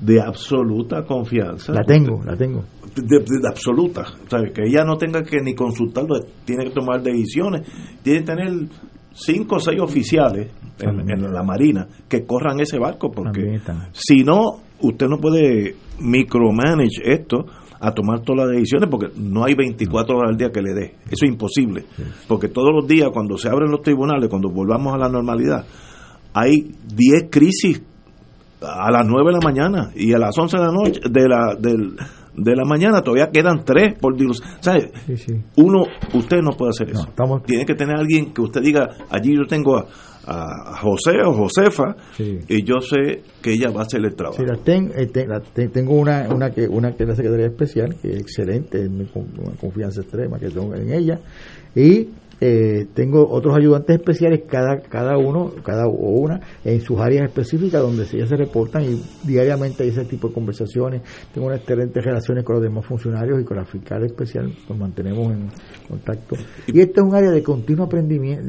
de 0.01 0.21
absoluta 0.21 1.05
confianza. 1.05 1.73
La 1.73 1.83
tengo, 1.83 2.23
la 2.25 2.37
tengo. 2.37 2.65
De, 2.95 3.23
absoluta, 3.49 4.05
¿sabes? 4.29 4.53
que 4.53 4.63
ella 4.67 4.85
no 4.85 4.97
tenga 4.97 5.23
que 5.23 5.41
ni 5.41 5.55
consultarlo, 5.55 6.21
tiene 6.45 6.65
que 6.65 6.71
tomar 6.71 7.03
decisiones, 7.03 7.63
tiene 8.03 8.21
que 8.21 8.27
tener 8.27 8.53
cinco 9.13 9.57
o 9.57 9.61
seis 9.61 9.81
oficiales 9.81 10.51
en, 10.81 11.33
la 11.33 11.43
marina 11.43 11.87
que 12.09 12.25
corran 12.25 12.61
ese 12.61 12.79
barco, 12.79 13.11
porque 13.11 13.61
si 13.93 14.25
no, 14.25 14.61
usted 14.81 15.07
no 15.07 15.19
puede 15.19 15.77
micromanage 16.01 17.03
esto 17.05 17.45
a 17.81 17.93
tomar 17.93 18.23
todas 18.23 18.47
las 18.47 18.57
decisiones 18.57 18.89
porque 18.91 19.09
no 19.17 19.45
hay 19.45 19.55
24 19.55 20.17
horas 20.17 20.31
al 20.31 20.37
día 20.37 20.51
que 20.51 20.63
le 20.63 20.75
dé. 20.75 20.95
Eso 21.07 21.25
es 21.25 21.31
imposible. 21.31 21.85
Porque 22.27 22.49
todos 22.49 22.71
los 22.75 22.87
días, 22.89 23.11
cuando 23.13 23.37
se 23.39 23.49
abren 23.49 23.71
los 23.71 23.83
tribunales, 23.83 24.29
cuando 24.29 24.51
volvamos 24.51 24.95
a 24.95 24.99
la 24.99 25.09
normalidad, 25.09 25.65
hay 26.35 26.73
10 26.95 27.31
crisis 27.31 27.83
a 28.61 28.91
las 28.91 29.07
9 29.07 29.27
de 29.27 29.33
la 29.33 29.41
mañana 29.45 29.91
y 29.95 30.13
a 30.13 30.19
las 30.19 30.37
11 30.37 30.57
de 30.57 30.63
la 30.63 30.73
noche 30.73 31.01
de 31.09 31.29
la 31.29 31.57
de 32.39 32.55
la 32.55 32.65
mañana 32.65 33.03
todavía 33.03 33.31
quedan 33.33 33.65
tres 33.65 33.95
por 34.01 34.17
Dios. 34.17 34.41
Uno, 35.57 35.83
usted 36.15 36.39
no 36.43 36.53
puede 36.53 36.71
hacer 36.71 36.91
eso. 36.91 37.09
Tiene 37.45 37.65
que 37.67 37.75
tener 37.75 37.97
alguien 37.97 38.33
que 38.33 38.41
usted 38.41 38.63
diga, 38.63 38.89
allí 39.11 39.35
yo 39.37 39.45
tengo 39.47 39.77
a, 39.77 39.87
José 40.83 41.23
o 41.25 41.33
Josefa 41.33 41.97
y 42.19 42.63
yo 42.63 42.81
sé 42.81 43.23
que 43.41 43.53
ella 43.53 43.71
va 43.71 43.81
a 43.81 43.85
hacer 43.85 44.05
el 44.05 44.15
trabajo. 44.15 44.37
Eh, 44.43 45.69
tengo 45.73 45.95
una, 45.95 46.29
una, 46.29 46.51
que, 46.51 46.69
una 46.69 46.95
que 46.95 47.05
es 47.05 47.09
la 47.09 47.17
Secretaría 47.17 47.47
Especial, 47.47 47.97
que 48.01 48.11
es 48.11 48.21
excelente, 48.21 48.83
es 48.83 48.91
mi 48.91 49.07
confianza 49.59 50.03
extrema 50.03 50.39
que 50.39 50.51
tengo 50.51 50.75
en 50.75 50.93
ella. 50.93 51.19
Y 51.75 52.09
eh, 52.41 52.87
tengo 52.95 53.29
otros 53.29 53.57
ayudantes 53.57 53.97
especiales, 53.97 54.43
cada, 54.49 54.81
cada 54.81 55.19
uno, 55.19 55.53
cada 55.65 55.89
una, 55.89 56.41
en 56.65 56.81
sus 56.81 56.99
áreas 57.01 57.29
específicas 57.29 57.83
donde 57.83 58.05
ellas 58.13 58.29
se 58.29 58.37
reportan 58.37 58.85
y 58.85 59.03
diariamente 59.25 59.83
hay 59.83 59.89
ese 59.91 60.05
tipo 60.05 60.29
de 60.29 60.35
conversaciones. 60.35 61.03
Tengo 61.33 61.49
unas 61.49 61.61
excelentes 61.61 62.05
relaciones 62.05 62.45
con 62.45 62.57
los 62.57 62.63
demás 62.63 62.87
funcionarios 62.87 63.41
y 63.41 63.45
con 63.45 63.57
la 63.57 63.65
fiscal 63.65 64.05
especial, 64.05 64.53
nos 64.69 64.79
mantenemos 64.79 65.33
en 65.33 65.49
contacto. 65.89 66.37
Y 66.69 66.81
este 66.81 67.01
es 67.01 67.07
un 67.07 67.15
área 67.15 67.31
de 67.31 67.43
continuo 67.43 67.87
aprendimiento, 67.87 68.45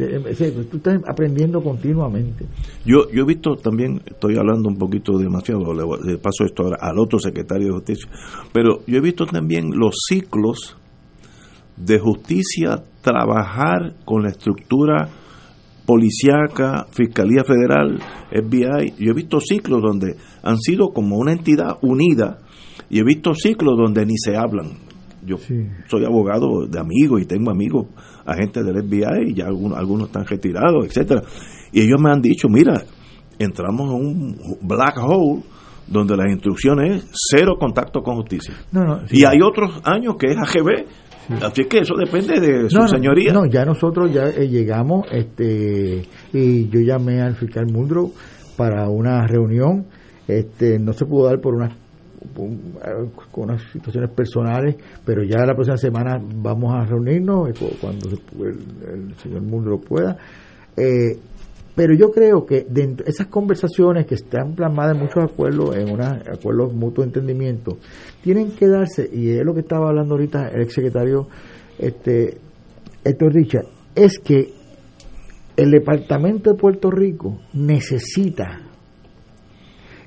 tú 0.70 0.78
estás 0.78 1.00
aprendiendo 1.08 1.62
continuamente. 1.62 2.46
Yo, 2.86 3.10
yo 3.12 3.24
he 3.24 3.26
visto 3.26 3.56
también, 3.56 4.02
estoy 4.06 4.38
hablando 4.38 4.70
un 4.70 4.78
poquito 4.78 5.18
demasiado, 5.18 5.74
le 5.74 6.18
paso 6.18 6.46
esto 6.46 6.64
ahora 6.64 6.78
al 6.80 7.00
otro 7.00 7.20
secretario 7.20 7.68
de 7.68 7.74
Justicia, 7.74 8.10
pero 8.54 8.82
yo 8.86 8.98
he 8.98 9.02
visto 9.02 9.26
también 9.26 9.72
los 9.76 9.96
ciclos 10.08 10.78
de 11.80 12.00
justicia 12.00 12.84
trabajar 13.02 13.94
con 14.06 14.24
la 14.24 14.30
estructura 14.30 15.10
policíaca, 15.86 16.86
Fiscalía 16.92 17.44
Federal, 17.44 18.00
FBI. 18.30 18.94
Yo 19.00 19.12
he 19.12 19.16
visto 19.16 19.40
ciclos 19.40 19.82
donde 19.82 20.16
han 20.44 20.58
sido 20.58 20.90
como 20.90 21.18
una 21.18 21.32
entidad 21.32 21.78
unida 21.82 22.38
y 22.90 23.00
he 23.00 23.04
visto 23.04 23.34
ciclos 23.34 23.76
donde 23.78 24.06
ni 24.06 24.18
se 24.18 24.38
hablan. 24.38 24.74
Yo 25.26 25.38
soy 25.38 26.06
abogado 26.06 26.68
de 26.68 26.80
amigos 26.80 27.22
y 27.22 27.26
tengo 27.26 27.52
amigos, 27.52 27.88
agentes 28.26 28.66
del 28.66 28.84
FBI, 28.84 29.32
y 29.32 29.34
ya 29.34 29.48
algunos, 29.48 29.78
algunos 29.78 30.08
están 30.08 30.26
retirados, 30.26 30.86
etcétera 30.86 31.24
Y 31.74 31.82
ellos 31.82 32.00
me 32.00 32.10
han 32.12 32.22
dicho, 32.22 32.48
mira, 32.48 32.84
entramos 33.38 33.90
en 33.90 33.96
un 33.96 34.38
black 34.62 34.98
hole 34.98 35.42
donde 35.88 36.16
las 36.16 36.32
instrucciones 36.32 37.04
es 37.04 37.12
cero 37.32 37.56
contacto 37.60 38.02
con 38.02 38.16
justicia. 38.18 38.54
y 39.12 39.26
hay 39.26 39.40
otros 39.42 39.82
años 39.84 40.16
que 40.18 40.28
es 40.28 40.38
AGB, 40.38 40.86
Así 41.42 41.66
que 41.66 41.80
eso 41.80 41.96
depende 41.96 42.40
de 42.40 42.70
su 42.70 42.88
señoría. 42.88 43.34
No, 43.34 43.46
ya 43.46 43.64
nosotros 43.64 44.12
ya 44.12 44.30
eh, 44.30 44.48
llegamos, 44.48 45.06
este, 45.12 46.04
y 46.34 46.70
yo 46.70 46.80
llamé 46.82 47.22
al 47.22 47.36
fiscal 47.36 47.68
Muldrow 47.68 48.12
para 48.58 48.90
una 48.90 49.28
reunión, 49.28 49.86
este, 50.28 50.80
no 50.80 50.94
se 50.94 51.06
pudo 51.06 51.28
dar 51.28 51.40
por 51.40 51.56
unas 51.56 51.74
con 53.32 53.44
unas 53.44 53.62
situaciones 53.72 54.10
personales, 54.12 54.76
pero 55.06 55.24
ya 55.24 55.46
la 55.46 55.54
próxima 55.54 55.78
semana 55.78 56.20
vamos 56.22 56.74
a 56.74 56.86
reunirnos 56.86 57.50
eh, 57.50 57.76
cuando 57.80 58.10
el, 58.10 59.16
señor 59.16 59.42
Muldrow 59.42 59.80
pueda. 59.80 60.18
Eh, 60.76 61.18
pero 61.80 61.94
yo 61.94 62.12
creo 62.12 62.46
que 62.46 62.66
dentro 62.70 63.06
esas 63.08 63.28
conversaciones 63.28 64.06
que 64.06 64.16
están 64.16 64.54
plasmadas 64.54 64.98
en 64.98 65.02
muchos 65.02 65.24
acuerdos, 65.24 65.78
en 65.78 65.90
unos 65.90 66.08
acuerdos 66.28 66.74
mutuo 66.74 67.06
entendimiento, 67.06 67.78
tienen 68.22 68.52
que 68.52 68.68
darse, 68.68 69.10
y 69.10 69.30
es 69.30 69.46
lo 69.46 69.54
que 69.54 69.62
estaba 69.62 69.88
hablando 69.88 70.16
ahorita 70.16 70.50
el 70.50 70.62
exsecretario 70.62 71.30
este, 71.78 72.38
Héctor 73.06 73.34
Richard, 73.34 73.66
es 73.96 74.20
que 74.20 74.50
el 75.56 75.72
departamento 75.72 76.52
de 76.52 76.58
Puerto 76.58 76.92
Rico 76.92 77.40
necesita, 77.54 78.60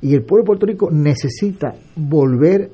y 0.03 0.15
el 0.15 0.25
pueblo 0.25 0.43
de 0.43 0.47
Puerto 0.49 0.67
Rico 0.67 0.91
necesita 0.93 1.73
volver 1.97 2.71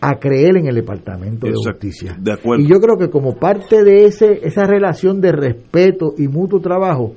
a 0.00 0.20
creer 0.20 0.56
en 0.56 0.68
el 0.68 0.76
Departamento 0.76 1.48
de 1.48 1.54
Justicia. 1.54 2.16
y 2.16 2.68
yo 2.68 2.78
creo 2.78 2.96
que 2.96 3.10
como 3.10 3.40
parte 3.40 3.82
de 3.82 4.04
ese, 4.04 4.46
esa 4.46 4.62
relación 4.66 5.20
de 5.20 5.32
respeto 5.32 6.14
y 6.16 6.28
mutuo 6.28 6.60
trabajo, 6.60 7.16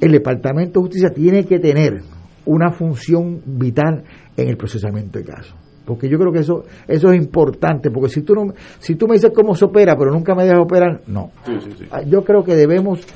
el 0.00 0.12
Departamento 0.12 0.80
de 0.80 0.86
Justicia 0.86 1.10
tiene 1.10 1.44
que 1.44 1.58
tener 1.58 2.02
una 2.46 2.72
función 2.72 3.40
vital 3.44 4.04
en 4.36 4.48
el 4.48 4.56
procesamiento 4.56 5.18
de 5.18 5.24
casos. 5.24 5.54
Porque 5.84 6.08
yo 6.08 6.18
creo 6.18 6.32
que 6.32 6.40
eso 6.40 6.64
eso 6.88 7.10
es 7.10 7.16
importante, 7.16 7.90
porque 7.90 8.08
si 8.08 8.22
tú 8.22 8.34
no 8.34 8.54
si 8.78 8.94
tú 8.94 9.06
me 9.06 9.14
dices 9.14 9.32
cómo 9.34 9.54
se 9.54 9.66
opera, 9.66 9.96
pero 9.98 10.12
nunca 10.12 10.34
me 10.34 10.44
dejas 10.44 10.60
operar, 10.60 11.02
no. 11.06 11.30
Ah, 11.90 12.02
yo 12.02 12.24
creo 12.24 12.42
que 12.42 12.54
debemos 12.54 13.06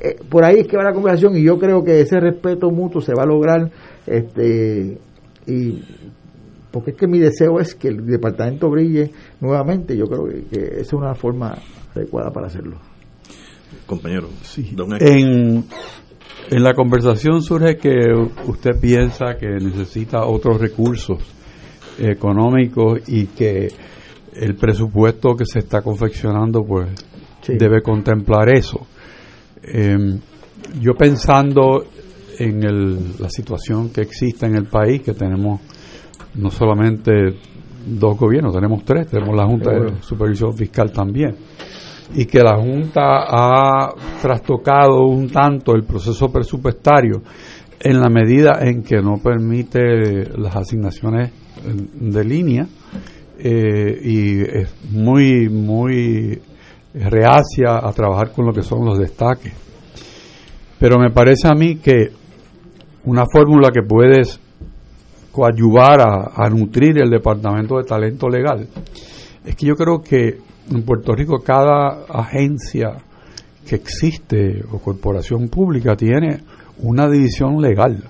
eh, 0.00 0.16
por 0.28 0.44
ahí 0.44 0.60
es 0.60 0.68
que 0.68 0.76
va 0.76 0.84
la 0.84 0.92
conversación 0.92 1.36
y 1.36 1.42
yo 1.42 1.58
creo 1.58 1.82
que 1.82 2.00
ese 2.00 2.20
respeto 2.20 2.70
mutuo 2.70 3.00
se 3.00 3.14
va 3.14 3.22
a 3.22 3.26
lograr 3.26 3.70
este 4.06 4.98
y 5.46 5.82
porque 6.70 6.90
es 6.90 6.96
que 6.98 7.08
mi 7.08 7.18
deseo 7.18 7.60
es 7.60 7.74
que 7.74 7.88
el 7.88 8.04
departamento 8.04 8.68
brille 8.68 9.10
nuevamente, 9.40 9.96
yo 9.96 10.04
creo 10.04 10.26
que, 10.26 10.44
que 10.44 10.64
esa 10.66 10.80
es 10.80 10.92
una 10.92 11.14
forma 11.14 11.56
adecuada 11.94 12.30
para 12.30 12.48
hacerlo. 12.48 12.78
Compañero, 13.86 14.28
sí. 14.42 14.76
en, 15.00 15.64
en 16.50 16.62
la 16.62 16.74
conversación 16.74 17.42
surge 17.42 17.76
que 17.76 18.12
usted 18.46 18.80
piensa 18.80 19.36
que 19.38 19.48
necesita 19.48 20.24
otros 20.24 20.60
recursos 20.60 21.18
económicos 21.98 23.00
y 23.06 23.26
que 23.26 23.68
el 24.34 24.54
presupuesto 24.54 25.34
que 25.34 25.44
se 25.44 25.60
está 25.60 25.82
confeccionando 25.82 26.62
pues 26.64 26.88
debe 27.46 27.82
contemplar 27.82 28.48
eso. 28.48 28.86
Em, 29.62 30.18
yo 30.80 30.94
pensando 30.94 31.84
en 32.38 33.18
la 33.18 33.28
situación 33.28 33.90
que 33.90 34.02
existe 34.02 34.46
en 34.46 34.54
el 34.54 34.66
país, 34.66 35.02
que 35.02 35.12
tenemos 35.12 35.60
no 36.34 36.50
solamente 36.50 37.10
dos 37.86 38.18
gobiernos, 38.18 38.54
tenemos 38.54 38.84
tres, 38.84 39.08
tenemos 39.08 39.34
la 39.34 39.46
Junta 39.46 39.70
de 39.72 40.02
Supervisión 40.02 40.56
Fiscal 40.56 40.92
también, 40.92 41.34
y 42.14 42.24
que 42.26 42.40
la 42.40 42.56
Junta 42.56 43.24
ha 43.28 43.94
trastocado 44.20 45.06
un 45.06 45.28
tanto 45.28 45.74
el 45.74 45.84
proceso 45.84 46.30
presupuestario 46.30 47.22
en 47.80 48.00
la 48.00 48.08
medida 48.08 48.58
en 48.62 48.82
que 48.82 49.00
no 49.00 49.18
permite 49.22 50.24
las 50.36 50.56
asignaciones 50.56 51.32
de 51.64 52.24
línea 52.24 52.66
eh, 53.38 54.00
y 54.02 54.40
es 54.40 54.74
muy, 54.90 55.48
muy 55.48 56.40
reacia 56.94 57.78
a 57.82 57.92
trabajar 57.92 58.32
con 58.32 58.46
lo 58.46 58.52
que 58.52 58.62
son 58.62 58.84
los 58.84 58.98
destaques. 58.98 59.52
Pero 60.78 60.98
me 60.98 61.10
parece 61.10 61.48
a 61.48 61.54
mí 61.54 61.76
que 61.76 62.10
una 63.04 63.24
fórmula 63.30 63.70
que 63.70 63.82
puedes 63.82 64.40
coadyuvar 65.30 66.00
a, 66.00 66.48
nutrir 66.50 67.00
el 67.00 67.10
Departamento 67.10 67.76
de 67.76 67.84
Talento 67.84 68.28
Legal 68.28 68.66
es 69.44 69.54
que 69.54 69.66
yo 69.66 69.74
creo 69.74 70.00
que 70.00 70.38
en 70.70 70.82
Puerto 70.82 71.14
Rico 71.14 71.38
cada 71.38 72.04
agencia 72.08 72.96
que 73.66 73.76
existe 73.76 74.62
o 74.70 74.78
corporación 74.78 75.48
pública 75.48 75.96
tiene 75.96 76.40
una 76.78 77.08
división 77.08 77.60
legal 77.60 78.02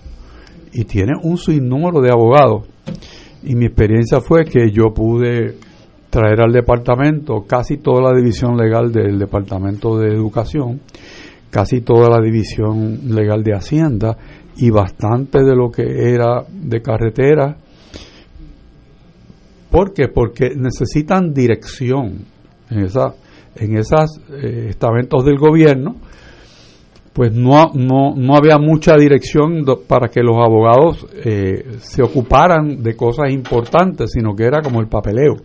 y 0.72 0.84
tiene 0.84 1.12
un 1.22 1.36
sinnúmero 1.36 2.00
de 2.00 2.10
abogados. 2.10 2.68
Y 3.42 3.54
mi 3.54 3.66
experiencia 3.66 4.20
fue 4.20 4.44
que 4.44 4.70
yo 4.70 4.92
pude 4.94 5.56
traer 6.10 6.40
al 6.40 6.52
departamento 6.52 7.44
casi 7.46 7.78
toda 7.78 8.12
la 8.12 8.16
división 8.16 8.56
legal 8.56 8.92
del 8.92 9.18
Departamento 9.18 9.98
de 9.98 10.14
Educación, 10.14 10.80
casi 11.50 11.80
toda 11.80 12.08
la 12.08 12.20
división 12.20 13.14
legal 13.14 13.42
de 13.42 13.54
Hacienda 13.54 14.16
y 14.56 14.70
bastante 14.70 15.44
de 15.44 15.54
lo 15.54 15.70
que 15.70 16.12
era 16.12 16.44
de 16.50 16.82
carretera. 16.82 17.56
¿Por 19.70 19.92
qué? 19.92 20.08
Porque 20.08 20.50
necesitan 20.56 21.32
dirección 21.32 22.24
en, 22.70 22.84
esa, 22.84 23.14
en 23.56 23.76
esos 23.76 24.20
eh, 24.30 24.66
estamentos 24.70 25.24
del 25.24 25.38
gobierno. 25.38 25.96
Pues 27.12 27.32
no, 27.32 27.72
no, 27.74 28.14
no 28.14 28.36
había 28.36 28.58
mucha 28.58 28.96
dirección 28.96 29.64
para 29.88 30.08
que 30.08 30.22
los 30.22 30.36
abogados 30.36 31.04
eh, 31.24 31.78
se 31.80 32.00
ocuparan 32.00 32.80
de 32.80 32.94
cosas 32.94 33.32
importantes, 33.32 34.12
sino 34.12 34.36
que 34.36 34.44
era 34.44 34.62
como 34.62 34.80
el 34.80 34.86
papeleo 34.86 35.36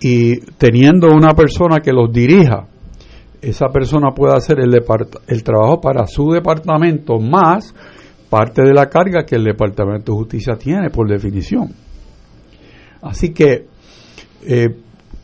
y 0.00 0.40
teniendo 0.56 1.08
una 1.08 1.34
persona 1.34 1.80
que 1.80 1.92
los 1.92 2.10
dirija, 2.10 2.66
esa 3.40 3.68
persona 3.68 4.12
puede 4.14 4.34
hacer 4.34 4.58
el, 4.60 4.82
el 5.28 5.44
trabajo 5.44 5.80
para 5.80 6.06
su 6.06 6.30
departamento 6.30 7.18
más 7.18 7.74
parte 8.28 8.62
de 8.62 8.72
la 8.72 8.88
carga 8.88 9.24
que 9.24 9.36
el 9.36 9.44
Departamento 9.44 10.12
de 10.12 10.18
Justicia 10.18 10.54
tiene 10.56 10.88
por 10.90 11.08
definición. 11.08 11.68
Así 13.02 13.32
que 13.32 13.66
eh, 14.46 14.68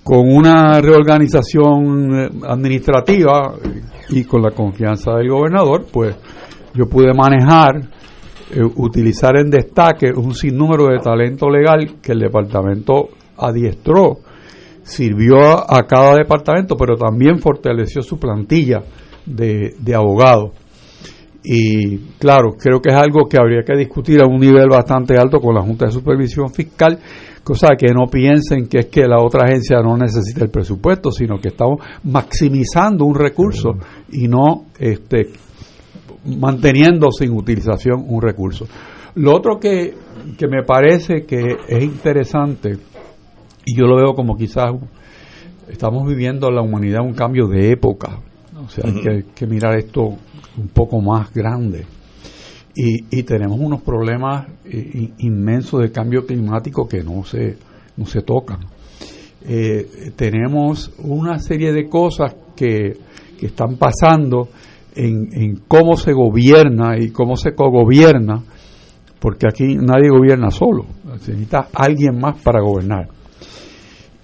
con 0.07 0.33
una 0.33 0.81
reorganización 0.81 2.15
eh, 2.15 2.29
administrativa 2.47 3.55
y 4.11 4.23
con 4.23 4.41
la 4.41 4.53
confianza 4.53 5.17
del 5.17 5.29
gobernador, 5.31 5.87
pues 5.93 6.15
yo 6.75 6.89
pude 6.89 7.13
manejar, 7.13 7.75
eh, 8.53 8.61
utilizar 8.77 9.37
en 9.37 9.51
destaque 9.51 10.13
un 10.15 10.33
sinnúmero 10.33 10.87
de 10.87 11.01
talento 11.01 11.51
legal 11.51 11.97
que 12.01 12.13
el 12.13 12.21
departamento 12.21 13.09
adiestró 13.37 14.19
sirvió 14.85 15.39
a, 15.69 15.83
cada 15.89 16.15
departamento, 16.15 16.77
pero 16.77 16.95
también 16.95 17.41
fortaleció 17.41 18.01
su 18.01 18.17
plantilla 18.17 18.85
de, 19.27 19.75
abogados. 19.93 20.53
Y 21.43 21.99
claro, 22.21 22.53
creo 22.57 22.81
que 22.81 22.91
es 22.91 22.97
algo 22.97 23.29
que 23.29 23.39
habría 23.41 23.65
que 23.65 23.77
discutir 23.77 24.23
a 24.23 24.27
un 24.29 24.39
nivel 24.39 24.69
bastante 24.69 25.17
alto 25.19 25.41
con 25.41 25.57
la 25.57 25.63
Junta 25.63 25.87
de 25.87 25.91
Supervisión 25.91 26.51
Fiscal, 26.51 27.01
cosa 27.47 27.77
que 27.79 27.95
no 27.95 28.09
piensen 28.09 28.67
que 28.67 28.81
es 28.81 28.87
que 28.87 29.07
la 29.07 29.23
otra 29.23 29.45
agencia 29.45 29.81
no 29.81 29.97
necesita 29.97 30.43
el 30.43 30.51
presupuesto, 30.51 31.13
sino 31.13 31.39
que 31.39 31.51
estamos 31.51 31.79
maximizando 32.03 33.05
un 33.05 33.15
recurso 33.15 33.77
y 34.11 34.27
no 34.27 34.67
este, 34.81 35.29
manteniendo 36.41 37.13
sin 37.13 37.31
utilización 37.31 38.05
un 38.09 38.21
recurso. 38.21 38.67
Lo 39.15 39.33
otro 39.33 39.61
que, 39.61 39.95
que 40.37 40.49
me 40.49 40.65
parece 40.65 41.25
que 41.25 41.57
es 41.69 41.85
interesante 41.85 42.79
y 43.65 43.79
yo 43.79 43.87
lo 43.87 43.95
veo 43.95 44.15
como 44.15 44.37
quizás 44.37 44.73
estamos 45.69 46.05
viviendo 46.05 46.51
la 46.51 46.63
humanidad 46.63 47.03
un 47.03 47.15
cambio 47.15 47.47
de 47.47 47.71
época. 47.71 48.19
O 48.61 48.69
sea, 48.69 48.91
hay 48.91 49.23
que, 49.23 49.47
mirar 49.47 49.79
esto 49.79 50.03
un 50.03 50.69
poco 50.75 51.01
más 51.01 51.33
grande. 51.33 51.87
Y, 52.79 53.23
tenemos 53.23 53.59
unos 53.59 53.81
problemas 53.81 54.49
eh, 54.67 55.09
inmensos 55.21 55.81
de 55.81 55.91
cambio 55.91 56.27
climático 56.27 56.87
que 56.87 57.03
no 57.03 57.25
se, 57.25 57.57
no 57.97 58.05
se 58.05 58.21
tocan. 58.21 58.59
Eh, 59.49 60.13
tenemos 60.15 60.93
una 60.99 61.39
serie 61.39 61.73
de 61.73 61.89
cosas 61.89 62.37
que, 62.55 62.99
que 63.41 63.47
están 63.47 63.77
pasando 63.77 64.51
en, 64.95 65.29
en, 65.33 65.57
cómo 65.67 65.97
se 65.97 66.13
gobierna 66.13 66.99
y 66.99 67.11
cómo 67.13 67.37
se 67.37 67.55
cogobierna, 67.55 68.43
porque 69.21 69.47
aquí 69.49 69.77
nadie 69.77 70.11
gobierna 70.11 70.51
solo, 70.51 70.85
necesita 71.11 71.69
alguien 71.73 72.19
más 72.21 72.43
para 72.43 72.61
gobernar. 72.61 73.09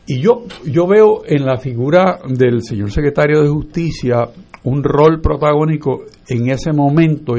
Y 0.07 0.20
yo, 0.20 0.43
yo 0.66 0.87
veo 0.87 1.23
en 1.24 1.47
la 1.47 1.57
figura 1.57 2.19
del 2.29 2.62
señor 2.62 2.91
secretario 2.91 3.43
de 3.43 3.49
Justicia 3.49 4.29
un 4.65 4.85
rol 4.85 5.20
protagónico 5.23 6.03
en 6.29 6.51
ese 6.51 6.73
momento 6.73 7.37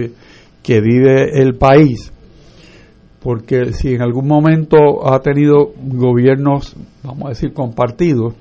que 0.63 0.81
vive 0.81 1.41
el 1.41 1.55
país, 1.55 2.11
porque 3.21 3.73
si 3.73 3.93
en 3.93 4.01
algún 4.01 4.27
momento 4.27 5.05
ha 5.05 5.19
tenido 5.19 5.71
gobiernos, 5.77 6.75
vamos 7.03 7.25
a 7.25 7.29
decir, 7.29 7.53
compartidos, 7.53 8.33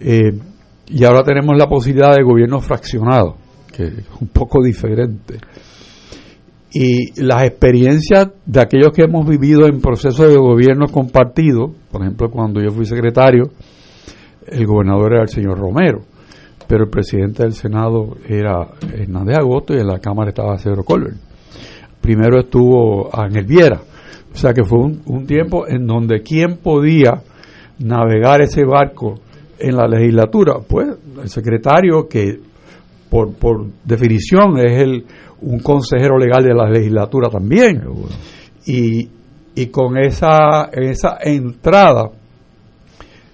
eh, 0.00 0.32
y 0.88 1.04
ahora 1.04 1.22
tenemos 1.22 1.56
la 1.56 1.68
posibilidad 1.68 2.14
de 2.14 2.24
gobiernos 2.24 2.66
fraccionados, 2.66 3.36
que 3.74 3.84
es 3.84 4.04
un 4.20 4.28
poco 4.28 4.62
diferente. 4.62 5.38
Y 6.74 7.20
las 7.22 7.44
experiencias 7.44 8.30
de 8.44 8.60
aquellos 8.60 8.92
que 8.92 9.02
hemos 9.02 9.26
vivido 9.26 9.66
en 9.66 9.80
procesos 9.80 10.28
de 10.28 10.36
gobierno 10.36 10.86
compartido, 10.88 11.72
por 11.90 12.02
ejemplo, 12.02 12.30
cuando 12.30 12.60
yo 12.60 12.70
fui 12.70 12.86
secretario, 12.86 13.44
el 14.46 14.66
gobernador 14.66 15.12
era 15.14 15.22
el 15.22 15.28
señor 15.28 15.58
Romero, 15.58 16.00
pero 16.66 16.84
el 16.84 16.90
presidente 16.90 17.42
del 17.42 17.52
Senado 17.52 18.16
era 18.28 18.68
Hernández 18.92 19.38
Agosto 19.38 19.74
y 19.74 19.78
en 19.78 19.86
la 19.86 19.98
Cámara 19.98 20.30
estaba 20.30 20.58
Cedro 20.58 20.84
Colbert. 20.84 21.16
Primero 22.00 22.40
estuvo 22.40 23.08
Ángel 23.14 23.44
Viera, 23.44 23.80
o 24.32 24.36
sea 24.36 24.52
que 24.52 24.64
fue 24.64 24.78
un, 24.78 25.26
tiempo 25.26 25.68
en 25.68 25.86
donde 25.86 26.22
quién 26.22 26.56
podía 26.56 27.22
navegar 27.78 28.42
ese 28.42 28.64
barco 28.64 29.14
en 29.58 29.76
la 29.76 29.86
legislatura, 29.86 30.54
pues 30.66 30.88
el 31.22 31.28
secretario 31.28 32.08
que 32.08 32.40
por, 33.08 33.34
por 33.34 33.66
definición 33.84 34.58
es 34.58 34.82
el 34.82 35.04
un 35.42 35.58
consejero 35.60 36.18
legal 36.18 36.42
de 36.44 36.54
la 36.54 36.68
legislatura 36.68 37.28
también. 37.28 37.82
Y, 38.66 39.08
y 39.54 39.66
con 39.66 39.98
esa, 39.98 40.70
esa 40.72 41.18
entrada, 41.22 42.10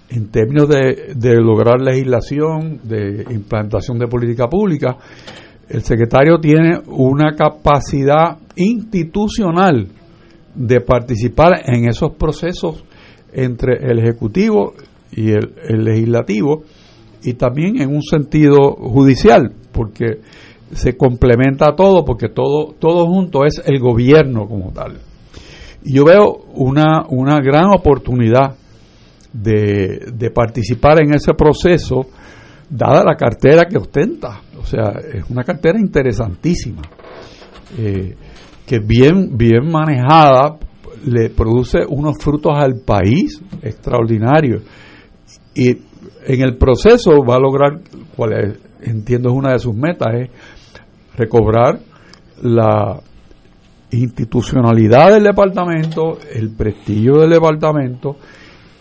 en 0.09 0.29
términos 0.29 0.67
de, 0.67 1.35
lograr 1.41 1.79
legislación, 1.79 2.79
de 2.83 3.25
implantación 3.29 3.99
de 3.99 4.07
política 4.07 4.47
pública, 4.47 4.97
el 5.67 5.81
secretario 5.81 6.39
tiene 6.39 6.79
una 6.87 7.35
capacidad 7.35 8.37
institucional 8.55 9.87
de 10.55 10.81
participar 10.81 11.61
en 11.65 11.87
esos 11.87 12.15
procesos 12.15 12.83
entre 13.31 13.77
el 13.89 13.99
Ejecutivo 13.99 14.73
y 15.11 15.29
el, 15.29 15.53
el 15.67 15.83
Legislativo 15.83 16.63
y 17.23 17.33
también 17.33 17.79
en 17.79 17.93
un 17.93 18.01
sentido 18.01 18.71
judicial, 18.71 19.53
porque 19.71 20.21
se 20.71 20.95
complementa 20.95 21.75
todo 21.75 22.05
porque 22.05 22.29
todo, 22.29 22.73
todo 22.79 23.05
junto 23.07 23.45
es 23.45 23.61
el 23.65 23.79
gobierno 23.79 24.47
como 24.47 24.71
tal. 24.71 24.99
Y 25.83 25.95
yo 25.95 26.05
veo 26.05 26.45
una, 26.53 27.05
una 27.09 27.39
gran 27.41 27.71
oportunidad 27.73 28.55
de, 29.33 30.11
de 30.13 30.31
participar 30.31 31.01
en 31.01 31.13
ese 31.13 31.33
proceso, 31.33 32.07
dada 32.69 33.03
la 33.03 33.15
cartera 33.15 33.65
que 33.65 33.77
ostenta. 33.77 34.41
O 34.59 34.65
sea, 34.65 34.93
es 35.13 35.29
una 35.29 35.43
cartera 35.43 35.79
interesantísima, 35.79 36.81
eh, 37.77 38.15
que 38.65 38.79
bien, 38.79 39.37
bien 39.37 39.71
manejada 39.71 40.57
le 41.05 41.29
produce 41.29 41.79
unos 41.87 42.17
frutos 42.19 42.53
al 42.55 42.81
país 42.85 43.41
extraordinarios. 43.61 44.63
Y 45.55 45.69
en 45.69 46.41
el 46.41 46.57
proceso 46.57 47.23
va 47.23 47.35
a 47.35 47.39
lograr, 47.39 47.79
cuál 48.15 48.59
entiendo 48.81 49.29
es 49.29 49.35
una 49.35 49.53
de 49.53 49.59
sus 49.59 49.75
metas, 49.75 50.13
es 50.13 50.29
recobrar 51.15 51.79
la 52.43 53.01
institucionalidad 53.91 55.13
del 55.13 55.23
departamento, 55.23 56.19
el 56.31 56.51
prestigio 56.51 57.17
del 57.19 57.31
departamento 57.31 58.17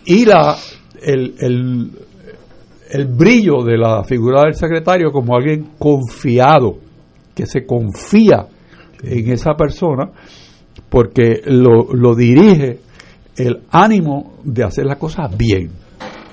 y 0.09 0.25
la 0.25 0.57
el, 1.03 1.35
el, 1.39 1.91
el 2.91 3.05
brillo 3.07 3.63
de 3.63 3.77
la 3.77 4.03
figura 4.05 4.43
del 4.45 4.55
secretario 4.55 5.13
como 5.13 5.37
alguien 5.37 5.73
confiado, 5.79 6.79
que 7.35 7.47
se 7.47 7.67
confía 7.67 8.47
en 9.03 9.31
esa 9.31 9.53
persona 9.53 10.11
porque 10.89 11.43
lo, 11.45 11.93
lo 11.93 12.15
dirige 12.15 12.81
el 13.37 13.61
ánimo 13.71 14.39
de 14.43 14.65
hacer 14.65 14.87
las 14.87 14.97
cosas 14.97 15.37
bien. 15.37 15.71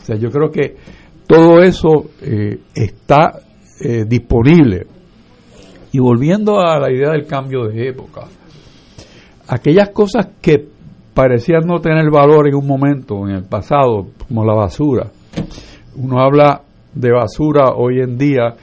O 0.01 0.05
sea, 0.05 0.15
yo 0.15 0.31
creo 0.31 0.49
que 0.49 0.77
todo 1.27 1.61
eso 1.61 2.11
eh, 2.21 2.57
está 2.73 3.41
eh, 3.81 4.05
disponible. 4.07 4.87
Y 5.91 5.99
volviendo 5.99 6.61
a 6.61 6.79
la 6.79 6.91
idea 6.91 7.11
del 7.11 7.25
cambio 7.25 7.67
de 7.67 7.89
época, 7.89 8.21
aquellas 9.47 9.89
cosas 9.89 10.27
que 10.41 10.74
parecían 11.15 11.65
no 11.65 11.79
tener 11.79 12.11
valor 12.11 12.47
en 12.47 12.55
un 12.55 12.67
momento, 12.67 13.27
en 13.27 13.35
el 13.35 13.45
pasado, 13.45 14.07
como 14.27 14.45
la 14.45 14.53
basura. 14.53 15.09
Uno 15.95 16.19
habla 16.19 16.61
de 16.93 17.11
basura 17.11 17.71
hoy 17.75 18.01
en 18.01 18.17
día 18.17 18.53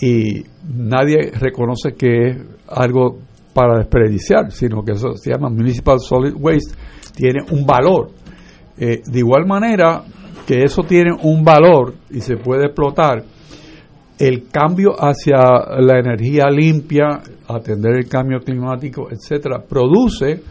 y 0.00 0.44
nadie 0.76 1.32
reconoce 1.32 1.94
que 1.94 2.26
es 2.28 2.36
algo 2.68 3.18
para 3.54 3.78
desperdiciar, 3.78 4.52
sino 4.52 4.84
que 4.84 4.92
eso 4.92 5.14
se 5.14 5.32
llama 5.32 5.48
Municipal 5.48 5.98
Solid 5.98 6.34
Waste, 6.38 6.76
tiene 7.16 7.40
un 7.50 7.64
valor. 7.64 8.10
Eh, 8.76 9.00
de 9.06 9.18
igual 9.18 9.46
manera 9.46 10.02
que 10.46 10.62
eso 10.62 10.82
tiene 10.82 11.10
un 11.22 11.42
valor 11.42 11.94
y 12.10 12.20
se 12.20 12.36
puede 12.36 12.66
explotar, 12.66 13.24
el 14.18 14.48
cambio 14.48 14.92
hacia 14.98 15.38
la 15.78 15.98
energía 15.98 16.44
limpia, 16.50 17.20
atender 17.48 17.96
el 17.96 18.08
cambio 18.08 18.40
climático, 18.40 19.08
etcétera, 19.10 19.64
produce 19.66 20.42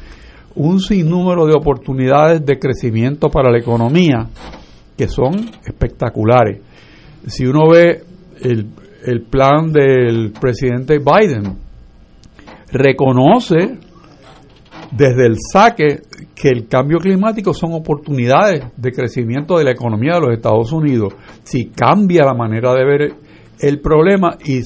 un 0.55 0.79
sinnúmero 0.79 1.45
de 1.45 1.55
oportunidades 1.55 2.45
de 2.45 2.59
crecimiento 2.59 3.29
para 3.29 3.51
la 3.51 3.59
economía 3.59 4.27
que 4.97 5.07
son 5.07 5.49
espectaculares. 5.65 6.61
Si 7.27 7.45
uno 7.45 7.69
ve 7.69 8.03
el, 8.41 8.67
el 9.05 9.21
plan 9.23 9.71
del 9.71 10.31
presidente 10.39 10.99
Biden, 10.99 11.57
reconoce 12.71 13.77
desde 14.91 15.25
el 15.25 15.37
saque 15.51 16.01
que 16.35 16.49
el 16.49 16.67
cambio 16.67 16.99
climático 16.99 17.53
son 17.53 17.73
oportunidades 17.73 18.65
de 18.75 18.91
crecimiento 18.91 19.57
de 19.57 19.63
la 19.63 19.71
economía 19.71 20.15
de 20.15 20.21
los 20.21 20.33
Estados 20.33 20.71
Unidos. 20.71 21.13
Si 21.43 21.69
cambia 21.69 22.25
la 22.25 22.33
manera 22.33 22.73
de 22.73 22.85
ver 22.85 23.13
el 23.59 23.79
problema 23.79 24.37
y 24.43 24.61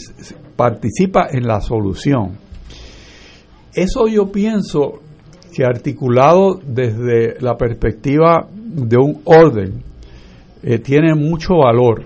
participa 0.56 1.28
en 1.32 1.48
la 1.48 1.62
solución. 1.62 2.38
Eso 3.74 4.08
yo 4.08 4.32
pienso 4.32 5.02
que 5.58 5.66
articulado 5.66 6.60
desde 6.64 7.42
la 7.42 7.58
perspectiva 7.58 8.48
de 8.54 8.96
un 8.96 9.22
orden 9.26 9.82
eh, 10.62 10.78
tiene 10.78 11.16
mucho 11.16 11.56
valor 11.56 12.04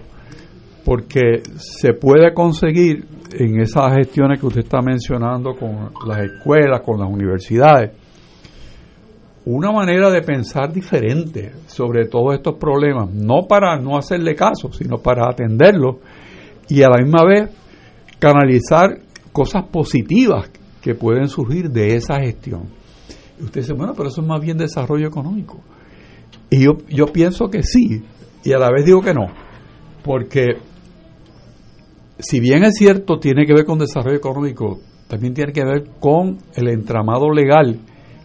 porque 0.86 1.44
se 1.58 1.92
puede 1.92 2.34
conseguir 2.34 3.04
en 3.34 3.60
esas 3.60 3.94
gestiones 3.94 4.40
que 4.40 4.46
usted 4.46 4.62
está 4.62 4.82
mencionando 4.82 5.54
con 5.54 5.92
las 6.08 6.20
escuelas, 6.20 6.80
con 6.80 7.02
las 7.02 7.10
universidades, 7.10 7.92
una 9.44 9.74
manera 9.74 10.10
de 10.10 10.22
pensar 10.22 10.72
diferente 10.72 11.52
sobre 11.68 12.06
todos 12.06 12.36
estos 12.36 12.56
problemas, 12.56 13.10
no 13.12 13.48
para 13.50 13.76
no 13.76 13.98
hacerle 13.98 14.34
caso, 14.34 14.72
sino 14.72 15.00
para 15.00 15.30
atenderlos 15.30 15.98
y 16.70 16.84
a 16.84 16.88
la 16.88 17.04
misma 17.04 17.26
vez 17.26 17.50
canalizar 18.18 18.98
cosas 19.34 19.66
positivas 19.66 20.50
que 20.82 20.96
pueden 20.96 21.28
surgir 21.28 21.70
de 21.70 21.98
esa 21.98 22.18
gestión. 22.22 22.80
Usted 23.44 23.62
dice, 23.62 23.74
bueno, 23.74 23.94
pero 23.96 24.10
eso 24.10 24.22
es 24.22 24.28
más 24.28 24.40
bien 24.40 24.58
desarrollo 24.58 25.08
económico. 25.08 25.60
Y 26.50 26.66
yo, 26.66 26.78
yo 26.90 27.08
pienso 27.08 27.50
que 27.50 27.64
sí, 27.64 28.04
y 28.44 28.54
a 28.54 28.60
la 28.60 28.70
vez 28.72 28.86
digo 28.86 29.02
que 29.02 29.14
no, 29.14 29.28
porque 30.04 30.58
si 32.20 32.40
bien 32.40 32.64
es 32.64 32.76
cierto, 32.76 33.20
tiene 33.20 33.46
que 33.46 33.54
ver 33.54 33.66
con 33.66 33.80
desarrollo 33.80 34.18
económico, 34.18 34.80
también 35.08 35.34
tiene 35.34 35.52
que 35.52 35.66
ver 35.66 35.90
con 36.00 36.38
el 36.56 36.70
entramado 36.70 37.32
legal 37.32 37.80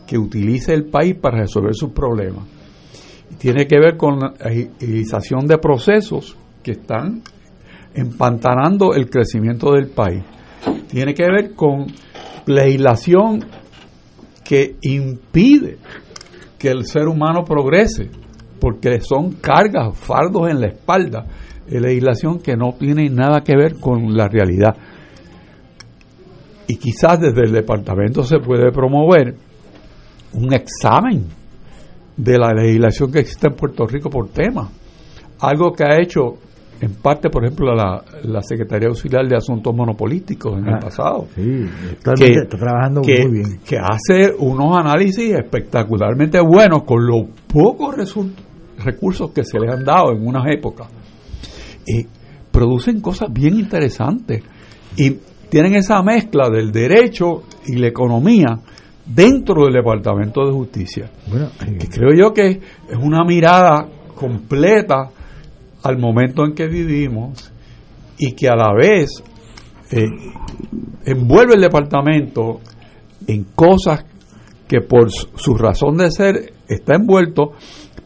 que 0.06 0.18
utilice 0.18 0.72
el 0.72 0.84
país 0.84 1.16
para 1.16 1.38
resolver 1.38 1.74
sus 1.74 1.90
problemas. 1.90 2.44
Tiene 3.38 3.66
que 3.66 3.78
ver 3.78 3.96
con 3.96 4.20
la 4.20 4.34
agilización 4.40 5.46
de 5.46 5.58
procesos 5.58 6.36
que 6.62 6.72
están 6.72 7.22
empantanando 7.94 8.94
el 8.94 9.10
crecimiento 9.10 9.72
del 9.72 9.88
país. 9.88 10.22
Tiene 10.88 11.14
que 11.14 11.24
ver 11.24 11.54
con 11.54 11.86
legislación 12.46 13.44
que 14.46 14.76
impide 14.82 15.78
que 16.58 16.68
el 16.68 16.84
ser 16.84 17.08
humano 17.08 17.44
progrese, 17.44 18.10
porque 18.60 19.00
son 19.00 19.32
cargas, 19.32 19.96
fardos 19.98 20.50
en 20.50 20.60
la 20.60 20.68
espalda 20.68 21.26
legislación 21.68 22.38
que 22.38 22.56
no 22.56 22.74
tiene 22.78 23.08
nada 23.10 23.40
que 23.40 23.56
ver 23.56 23.78
con 23.80 24.14
la 24.16 24.28
realidad. 24.28 24.76
Y 26.68 26.76
quizás 26.76 27.20
desde 27.20 27.42
el 27.42 27.52
departamento 27.52 28.22
se 28.22 28.38
puede 28.38 28.70
promover 28.72 29.34
un 30.32 30.52
examen 30.52 31.26
de 32.16 32.38
la 32.38 32.52
legislación 32.52 33.12
que 33.12 33.20
existe 33.20 33.48
en 33.48 33.54
Puerto 33.54 33.86
Rico 33.86 34.10
por 34.10 34.28
tema. 34.28 34.68
Algo 35.40 35.72
que 35.72 35.84
ha 35.84 36.00
hecho 36.00 36.38
en 36.80 36.94
parte, 36.94 37.30
por 37.30 37.44
ejemplo, 37.44 37.74
la, 37.74 38.02
la 38.24 38.42
Secretaría 38.42 38.88
Auxiliar 38.88 39.26
de 39.26 39.36
Asuntos 39.36 39.74
Monopolísticos 39.74 40.58
en 40.58 40.68
el 40.68 40.74
ah, 40.74 40.80
pasado. 40.80 41.26
Sí, 41.34 41.42
que, 42.18 42.32
está 42.32 42.58
trabajando 42.58 43.00
muy 43.00 43.30
bien. 43.32 43.60
Que 43.66 43.78
hace 43.78 44.34
unos 44.38 44.76
análisis 44.76 45.34
espectacularmente 45.34 46.38
buenos 46.40 46.84
con 46.84 47.06
los 47.06 47.26
pocos 47.46 47.96
recursos 48.84 49.30
que 49.30 49.44
se 49.44 49.58
le 49.58 49.72
han 49.72 49.84
dado 49.84 50.12
en 50.12 50.26
unas 50.26 50.44
épocas 50.52 50.88
y 51.86 52.06
producen 52.50 53.00
cosas 53.00 53.32
bien 53.32 53.54
interesantes 53.54 54.42
y 54.96 55.16
tienen 55.48 55.74
esa 55.74 56.02
mezcla 56.02 56.48
del 56.50 56.72
derecho 56.72 57.42
y 57.66 57.76
la 57.76 57.88
economía 57.88 58.58
dentro 59.06 59.64
del 59.64 59.74
Departamento 59.74 60.44
de 60.44 60.52
Justicia. 60.52 61.10
Bueno, 61.28 61.48
que 61.58 61.88
creo 61.88 62.10
yo 62.16 62.32
que 62.34 62.48
es 62.48 62.96
una 63.00 63.24
mirada 63.24 63.86
completa 64.14 65.10
al 65.86 65.98
momento 65.98 66.44
en 66.44 66.54
que 66.54 66.66
vivimos 66.66 67.52
y 68.18 68.32
que 68.32 68.48
a 68.48 68.56
la 68.56 68.72
vez 68.74 69.22
eh, 69.90 70.06
envuelve 71.04 71.54
el 71.54 71.60
departamento 71.60 72.60
en 73.26 73.44
cosas 73.54 74.04
que 74.66 74.80
por 74.80 75.10
su 75.10 75.54
razón 75.54 75.96
de 75.96 76.10
ser 76.10 76.52
está 76.68 76.96
envuelto, 76.96 77.52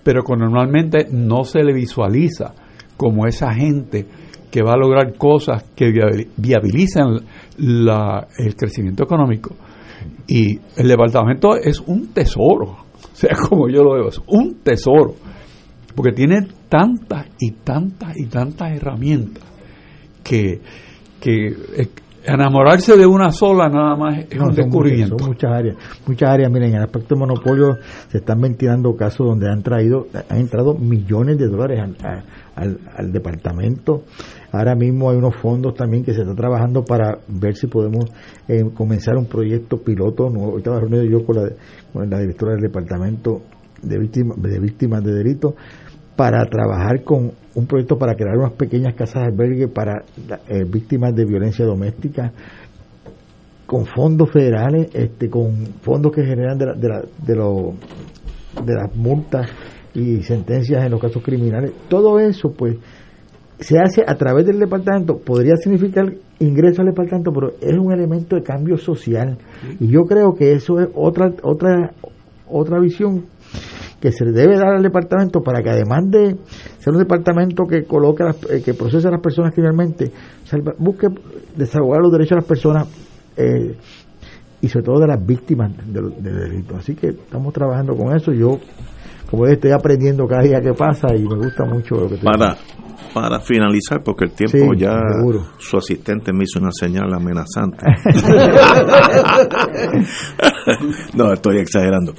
pero 0.03 0.23
que 0.23 0.37
normalmente 0.37 1.07
no 1.11 1.45
se 1.45 1.63
le 1.63 1.73
visualiza 1.73 2.55
como 2.97 3.27
esa 3.27 3.55
gente 3.55 4.07
que 4.51 4.63
va 4.63 4.73
a 4.73 4.77
lograr 4.77 5.17
cosas 5.17 5.65
que 5.75 5.91
viabilizan 6.37 7.21
el 7.57 8.57
crecimiento 8.57 9.05
económico. 9.05 9.55
Y 10.27 10.59
el 10.77 10.89
departamento 10.89 11.57
es 11.57 11.81
un 11.81 12.09
tesoro, 12.13 12.67
o 12.67 12.87
sea, 13.15 13.31
como 13.49 13.69
yo 13.69 13.83
lo 13.83 13.95
veo, 13.95 14.09
es 14.09 14.21
un 14.27 14.57
tesoro, 14.63 15.15
porque 16.01 16.17
tiene 16.17 16.49
tantas 16.71 17.27
y 17.39 17.51
tantas 17.51 18.19
y 18.19 18.25
tantas 18.25 18.73
herramientas 18.73 19.45
que, 20.25 20.59
que 21.21 21.55
enamorarse 22.25 22.97
de 22.97 23.05
una 23.05 23.31
sola 23.31 23.69
nada 23.69 23.97
más 23.97 24.25
es 24.31 24.41
un 24.41 24.55
descubrimiento. 24.55 25.19
son 25.19 25.29
muchas 25.29 25.53
áreas, 25.53 25.77
muchas 26.07 26.31
áreas. 26.31 26.51
Miren, 26.51 26.71
en 26.71 26.77
el 26.77 26.85
aspecto 26.85 27.15
de 27.15 27.19
monopolio 27.19 27.77
se 28.09 28.17
están 28.17 28.41
ventilando 28.41 28.97
casos 28.97 29.27
donde 29.27 29.51
han 29.51 29.63
traído, 29.63 30.07
han 30.31 30.39
entrado 30.39 30.73
millones 30.75 31.37
de 31.37 31.49
dólares 31.49 31.83
al, 32.57 33.13
departamento. 33.13 34.05
Ahora 34.53 34.75
mismo 34.75 35.11
hay 35.11 35.19
unos 35.19 35.37
fondos 35.37 35.75
también 35.75 36.03
que 36.03 36.15
se 36.15 36.23
está 36.23 36.35
trabajando 36.35 36.83
para 36.83 37.19
ver 37.29 37.57
si 37.57 37.67
podemos 37.67 38.07
eh, 38.49 38.65
comenzar 38.73 39.19
un 39.19 39.27
proyecto 39.27 39.83
piloto. 39.83 40.31
Nuevo. 40.31 40.57
Estaba 40.57 40.81
reunido 40.81 41.05
yo 41.05 41.27
con 41.27 41.37
la, 41.37 41.51
con 41.93 42.09
la 42.09 42.21
directora 42.21 42.53
del 42.53 42.63
departamento 42.63 43.43
de 43.83 43.99
víctimas 43.99 44.41
de 44.43 44.59
víctimas 44.61 45.05
de 45.05 45.15
delitos 45.15 45.55
para 46.21 46.45
trabajar 46.45 47.03
con 47.03 47.31
un 47.55 47.67
proyecto 47.67 47.97
para 47.97 48.15
crear 48.15 48.37
unas 48.37 48.53
pequeñas 48.53 48.93
casas 48.93 49.23
de 49.23 49.29
albergue 49.29 49.69
para 49.69 50.05
eh, 50.49 50.65
víctimas 50.69 51.15
de 51.15 51.25
violencia 51.25 51.65
doméstica 51.65 52.31
con 53.65 53.87
fondos 53.87 54.31
federales, 54.31 54.91
este, 54.93 55.31
con 55.31 55.51
fondos 55.81 56.13
que 56.13 56.23
generan 56.23 56.59
de, 56.59 56.67
de, 56.77 56.89
de, 57.27 57.35
de 58.67 58.75
las 58.75 58.95
multas 58.95 59.49
y 59.95 60.23
sentencias 60.23 60.85
en 60.85 60.91
los 60.91 61.01
casos 61.01 61.23
criminales. 61.23 61.73
Todo 61.89 62.19
eso, 62.19 62.53
pues, 62.53 62.77
se 63.59 63.79
hace 63.79 64.05
a 64.07 64.15
través 64.15 64.45
del 64.45 64.59
departamento. 64.59 65.17
Podría 65.21 65.57
significar 65.57 66.13
ingreso 66.39 66.83
al 66.83 66.89
departamento, 66.89 67.33
pero 67.33 67.53
es 67.63 67.79
un 67.79 67.95
elemento 67.95 68.37
de 68.37 68.43
cambio 68.43 68.77
social. 68.77 69.39
Y 69.79 69.87
yo 69.87 70.05
creo 70.05 70.35
que 70.35 70.53
eso 70.53 70.81
es 70.81 70.89
otra 70.95 71.33
otra 71.43 71.95
otra 72.47 72.79
visión 72.79 73.25
que 74.01 74.13
se 74.13 74.25
le 74.25 74.33
debe 74.33 74.57
dar 74.57 74.77
al 74.77 74.83
departamento 74.83 75.43
para 75.43 75.63
que 75.63 75.71
además 75.71 76.11
de 76.11 76.37
ser 76.79 76.95
un 76.95 76.99
departamento 76.99 77.67
que 77.67 77.85
coloque 77.85 78.25
eh, 78.49 78.63
que 78.65 78.75
procese 78.75 79.09
a 79.09 79.11
las 79.11 79.21
personas 79.21 79.53
criminalmente 79.53 80.11
busque 80.79 81.09
desahogar 81.55 82.01
los 82.01 82.11
derechos 82.11 82.31
de 82.31 82.37
las 82.37 82.47
personas 82.47 82.89
eh, 83.37 83.77
y 84.63 84.69
sobre 84.69 84.87
todo 84.87 85.01
de 85.01 85.07
las 85.07 85.25
víctimas 85.25 85.73
de, 85.87 86.33
delitos 86.33 86.79
así 86.79 86.95
que 86.95 87.09
estamos 87.09 87.53
trabajando 87.53 87.95
con 87.95 88.17
eso 88.17 88.33
yo 88.33 88.59
como 89.31 89.47
estoy 89.47 89.73
aprendiendo 89.73 90.27
cada 90.27 90.43
día 90.43 90.61
que 90.61 90.73
pasa 90.73 91.15
y 91.15 91.23
me 91.23 91.37
gusta 91.37 91.67
mucho 91.67 91.97
lo 91.97 92.09
que 92.09 92.17
para 92.17 92.57
para 93.13 93.41
finalizar, 93.41 94.05
porque 94.05 94.27
el 94.27 94.33
tiempo 94.33 94.73
Sí, 94.73 94.81
ya 94.81 94.97
seguro. 95.19 95.45
su 95.59 95.79
asistente 95.79 96.33
me 96.33 96.45
hizo 96.45 96.61
una 96.61 96.71
señal 96.71 97.13
amenazante. 97.13 97.85
no, 101.15 101.33
estoy 101.33 101.59
exagerando. 101.59 102.13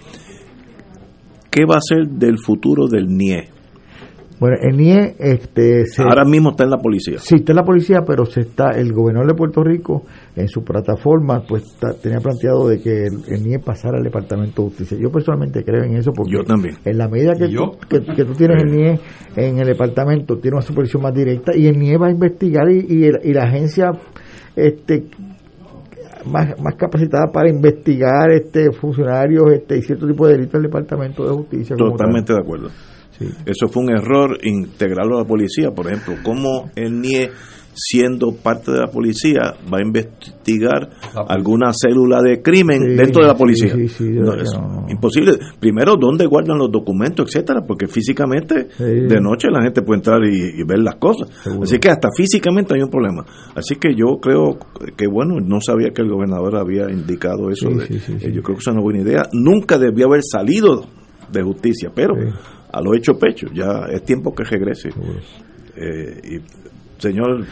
¿Qué 1.52 1.66
va 1.66 1.76
a 1.76 1.82
ser 1.82 2.08
del 2.08 2.38
futuro 2.40 2.88
del 2.88 3.08
NIE? 3.08 3.50
Bueno, 4.40 4.56
el 4.60 4.76
NIE, 4.76 5.16
este, 5.20 5.86
se- 5.86 6.02
Ahora 6.02 6.26
mismo 6.26 6.50
está 6.52 6.64
en 6.64 6.72
la 6.72 6.78
policía. 6.80 7.20
Sí, 7.20 7.36
está 7.36 7.52
en 7.52 7.58
la 7.58 7.64
policía, 7.64 8.00
pero 8.08 8.26
se 8.26 8.40
está 8.42 8.72
el 8.72 8.92
gobernador 8.92 9.28
de 9.30 9.36
Puerto 9.36 9.64
Rico 9.64 10.02
en 10.36 10.48
su 10.48 10.64
plataforma, 10.64 11.44
pues 11.48 11.62
está- 11.64 11.94
tenía 11.94 12.18
planteado 12.20 12.68
de 12.68 12.80
que 12.82 13.04
el, 13.04 13.22
el 13.28 13.44
NIE 13.44 13.60
pasara 13.60 13.98
al 14.00 14.04
Departamento 14.04 14.64
de 14.64 14.70
Justicia. 14.70 14.98
Yo 15.00 15.12
personalmente 15.12 15.64
creo 15.64 15.84
en 15.84 15.96
eso 15.98 16.12
porque 16.12 16.32
Yo 16.34 16.44
también. 16.44 16.76
en 16.86 16.98
la 16.98 17.08
medida 17.08 17.34
que, 17.36 17.46
¿Y 17.46 17.52
yo? 17.52 17.74
tú, 17.80 17.88
que, 17.88 18.02
que 18.16 18.26
tú 18.26 18.34
tienes 18.34 18.64
el 18.64 18.72
NIE 18.72 19.00
en 19.36 19.60
el 19.60 19.68
departamento, 19.68 20.38
tiene 20.40 20.56
una 20.58 20.66
supervisión 20.66 21.04
más 21.04 21.14
directa 21.14 21.52
y 21.56 21.68
el 21.68 21.78
NIE 21.78 21.98
va 21.98 22.08
a 22.08 22.12
investigar 22.12 22.68
y, 22.72 22.86
y, 22.90 23.04
el- 23.04 23.20
y 23.24 23.34
la 23.34 23.44
agencia 23.44 23.92
este 24.56 25.04
más, 26.26 26.60
más 26.62 26.76
capacitada 26.76 27.32
para 27.32 27.50
investigar 27.50 28.32
este 28.32 28.72
funcionarios 28.72 29.52
este 29.52 29.78
y 29.78 29.82
cierto 29.82 30.08
tipo 30.08 30.28
de 30.28 30.34
delitos 30.34 30.54
del 30.54 30.64
Departamento 30.64 31.24
de 31.24 31.36
Justicia. 31.36 31.76
Totalmente 31.76 32.34
de 32.34 32.40
acuerdo. 32.40 32.70
Eso 33.46 33.68
fue 33.70 33.84
un 33.84 33.92
error 33.92 34.38
integrarlo 34.44 35.18
a 35.18 35.22
la 35.22 35.28
policía. 35.28 35.72
Por 35.72 35.88
ejemplo, 35.88 36.16
¿cómo 36.24 36.70
el 36.76 37.00
NIE, 37.02 37.30
siendo 37.74 38.34
parte 38.34 38.72
de 38.72 38.80
la 38.80 38.88
policía, 38.88 39.56
va 39.74 39.78
a 39.78 39.82
investigar 39.82 40.90
alguna 41.28 41.72
célula 41.74 42.22
de 42.22 42.42
crimen 42.42 42.82
Sí, 42.82 42.96
dentro 42.96 43.22
de 43.22 43.28
la 43.30 43.36
policía? 43.36 43.74
sí, 43.88 44.10
No, 44.10 44.34
es 44.34 44.52
no, 44.54 44.86
imposible. 44.90 45.38
Primero, 45.60 45.96
¿dónde 45.96 46.26
guardan 46.26 46.58
los 46.58 46.70
documentos, 46.72 47.28
etcétera? 47.30 47.62
Porque 47.66 47.88
físicamente, 47.88 48.68
de 48.78 49.22
noche 49.22 49.48
la 49.50 49.62
gente 49.64 49.82
puede 49.84 50.00
entrar 50.00 50.20
y, 50.26 50.60
y 50.62 50.64
ver 50.66 50.80
las 50.80 50.96
cosas. 50.96 51.30
Así 51.62 51.80
que 51.80 51.90
hasta 51.90 52.10
físicamente 52.16 52.74
hay 52.76 52.82
un 52.82 52.90
problema. 52.90 53.26
Así 53.56 53.76
que 53.76 53.96
yo 53.96 54.18
creo 54.22 54.58
que, 54.98 55.08
bueno, 55.08 55.36
no 55.40 55.60
sabía 55.62 55.92
que 55.96 56.02
el 56.02 56.10
gobernador 56.10 56.58
había 56.58 56.90
indicado 56.92 57.50
eso. 57.50 57.70
De- 57.70 57.86
eh, 57.86 58.32
Yo 58.34 58.42
creo 58.44 58.56
que 58.58 58.62
eso 58.62 58.72
es 58.72 58.76
una 58.76 58.82
buena 58.82 59.00
idea. 59.02 59.24
Nunca 59.32 59.78
debió 59.78 60.08
haber 60.08 60.22
salido 60.30 60.86
de 61.32 61.42
justicia, 61.44 61.90
pero 61.96 62.16
a 62.72 62.82
lo 62.82 62.96
hecho 62.96 63.14
pecho, 63.20 63.48
ya 63.54 63.86
es 63.92 64.04
tiempo 64.04 64.34
que 64.34 64.44
regrese. 64.44 64.90
Eh, 65.76 66.22
y 66.36 67.02
señor 67.02 67.46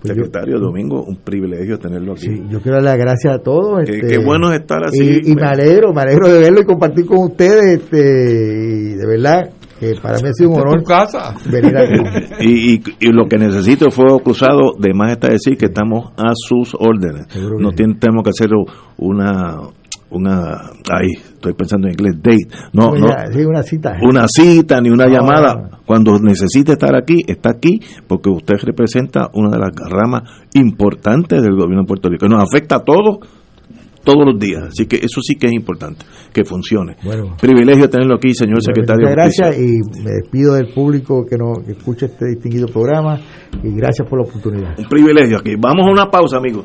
Pues 0.00 0.14
secretario 0.14 0.58
Domingo, 0.58 1.02
un 1.04 1.16
privilegio 1.16 1.78
tenerlo 1.78 2.12
aquí. 2.12 2.26
Sí, 2.26 2.42
yo 2.50 2.60
quiero 2.60 2.76
dar 2.76 2.84
las 2.84 2.98
gracias 2.98 3.34
a 3.34 3.38
todos. 3.38 3.84
Qué- 3.86 3.92
este, 3.96 4.06
qué 4.08 4.18
bueno 4.18 4.52
es 4.52 4.60
estar 4.60 4.84
así. 4.84 5.20
Y, 5.24 5.30
y 5.32 5.34
me 5.34 5.42
alegro, 5.46 5.92
me 5.92 6.02
alegro 6.02 6.28
de 6.28 6.38
verlo 6.40 6.60
y 6.60 6.64
compartir 6.64 7.06
con 7.06 7.18
ustedes. 7.24 7.80
Este, 7.82 7.98
y 7.98 8.94
de 8.94 9.06
verdad 9.06 9.50
que 9.80 9.94
para 10.02 10.18
mí 10.18 10.28
ha 10.28 10.32
sido 10.32 10.50
un 10.50 10.60
honor 10.60 10.82
casa. 10.84 11.34
venir 11.50 11.76
aquí. 11.76 12.34
y, 12.40 12.74
y, 12.74 12.82
y 13.00 13.12
lo 13.12 13.26
que 13.28 13.36
necesito 13.38 13.90
fue 13.90 14.06
cruzado, 14.22 14.72
de 14.78 14.92
más 14.94 15.12
está 15.12 15.28
decir 15.28 15.56
que 15.56 15.66
estamos 15.66 16.12
a 16.16 16.32
sus 16.34 16.74
órdenes. 16.74 17.26
No 17.58 17.70
tiene- 17.72 17.94
tenemos 17.98 18.22
que 18.24 18.30
hacer 18.30 18.50
una, 18.98 19.58
una, 20.10 20.70
ay, 20.90 21.08
estoy 21.34 21.52
pensando 21.54 21.88
en 21.88 21.94
inglés, 21.94 22.14
date. 22.22 22.68
No, 22.72 22.90
no, 22.92 23.06
una- 23.06 23.62
cita. 23.62 23.96
una 24.02 24.26
cita 24.28 24.80
ni 24.80 24.88
una 24.90 25.06
No, 25.06 25.12
llamada. 25.12 25.70
Cuando 25.84 26.18
necesite 26.20 26.72
estar 26.72 26.94
aquí, 26.96 27.16
está 27.26 27.50
aquí, 27.50 27.80
porque 28.06 28.30
usted 28.30 28.54
representa 28.62 29.28
una 29.34 29.50
de 29.50 29.58
las 29.58 29.70
ramas 29.90 30.22
importantes 30.54 31.42
del 31.42 31.52
gobierno 31.54 31.82
de 31.82 31.86
Puerto 31.86 32.08
Rico. 32.08 32.28
Nos 32.28 32.42
afecta 32.42 32.76
a 32.76 32.80
todos, 32.84 33.18
todos 34.04 34.24
los 34.24 34.38
días. 34.38 34.62
Así 34.68 34.86
que 34.86 34.96
eso 34.96 35.20
sí 35.20 35.34
que 35.34 35.46
es 35.46 35.52
importante, 35.52 36.04
que 36.32 36.44
funcione. 36.44 36.96
Bueno. 37.04 37.36
Privilegio 37.40 37.88
tenerlo 37.90 38.14
aquí, 38.16 38.32
señor 38.34 38.62
secretario. 38.62 39.08
Gracias 39.10 39.58
y 39.58 39.72
me 40.02 40.10
despido 40.22 40.54
del 40.54 40.72
público 40.72 41.24
que, 41.28 41.36
nos, 41.36 41.64
que 41.64 41.72
escucha 41.72 42.06
este 42.06 42.26
distinguido 42.26 42.68
programa 42.68 43.18
y 43.62 43.70
gracias 43.76 44.08
por 44.08 44.20
la 44.20 44.28
oportunidad. 44.28 44.78
Un 44.78 44.86
privilegio 44.86 45.38
aquí. 45.38 45.54
Vamos 45.58 45.86
a 45.88 45.90
una 45.90 46.10
pausa, 46.10 46.36
amigos. 46.38 46.64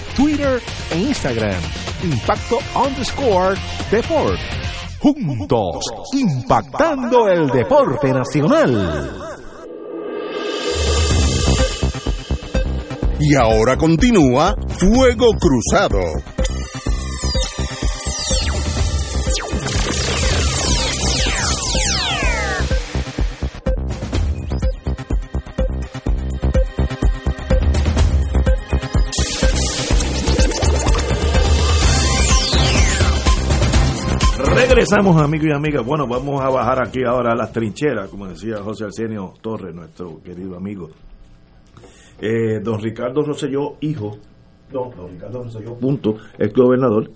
Twitter 0.15 0.61
e 0.91 0.97
Instagram 0.97 1.61
Impacto 2.03 2.59
underscore 2.75 3.55
Deport 3.89 4.39
juntos 5.01 5.83
impactando 6.13 7.27
el 7.27 7.47
deporte 7.49 8.13
nacional. 8.13 9.31
Y 13.19 13.35
ahora 13.35 13.77
continúa 13.77 14.55
Fuego 14.67 15.27
Cruzado. 15.39 15.99
Regresamos 34.73 35.21
amigos 35.21 35.47
y 35.49 35.51
amigas. 35.51 35.85
Bueno, 35.85 36.07
vamos 36.07 36.39
a 36.39 36.47
bajar 36.47 36.81
aquí 36.87 37.03
ahora 37.03 37.33
a 37.33 37.35
las 37.35 37.51
trincheras, 37.51 38.09
como 38.09 38.27
decía 38.27 38.55
José 38.59 38.85
Arsenio 38.85 39.33
Torres, 39.41 39.75
nuestro 39.75 40.23
querido 40.23 40.55
amigo. 40.55 40.89
Eh, 42.21 42.61
don 42.63 42.81
Ricardo 42.81 43.21
Rosselló, 43.21 43.75
hijo, 43.81 44.17
no, 44.71 44.89
don 44.95 45.11
Ricardo 45.11 45.43
Rosselló, 45.43 45.75
punto, 45.77 46.15
ex 46.39 46.53
gobernador, 46.53 47.11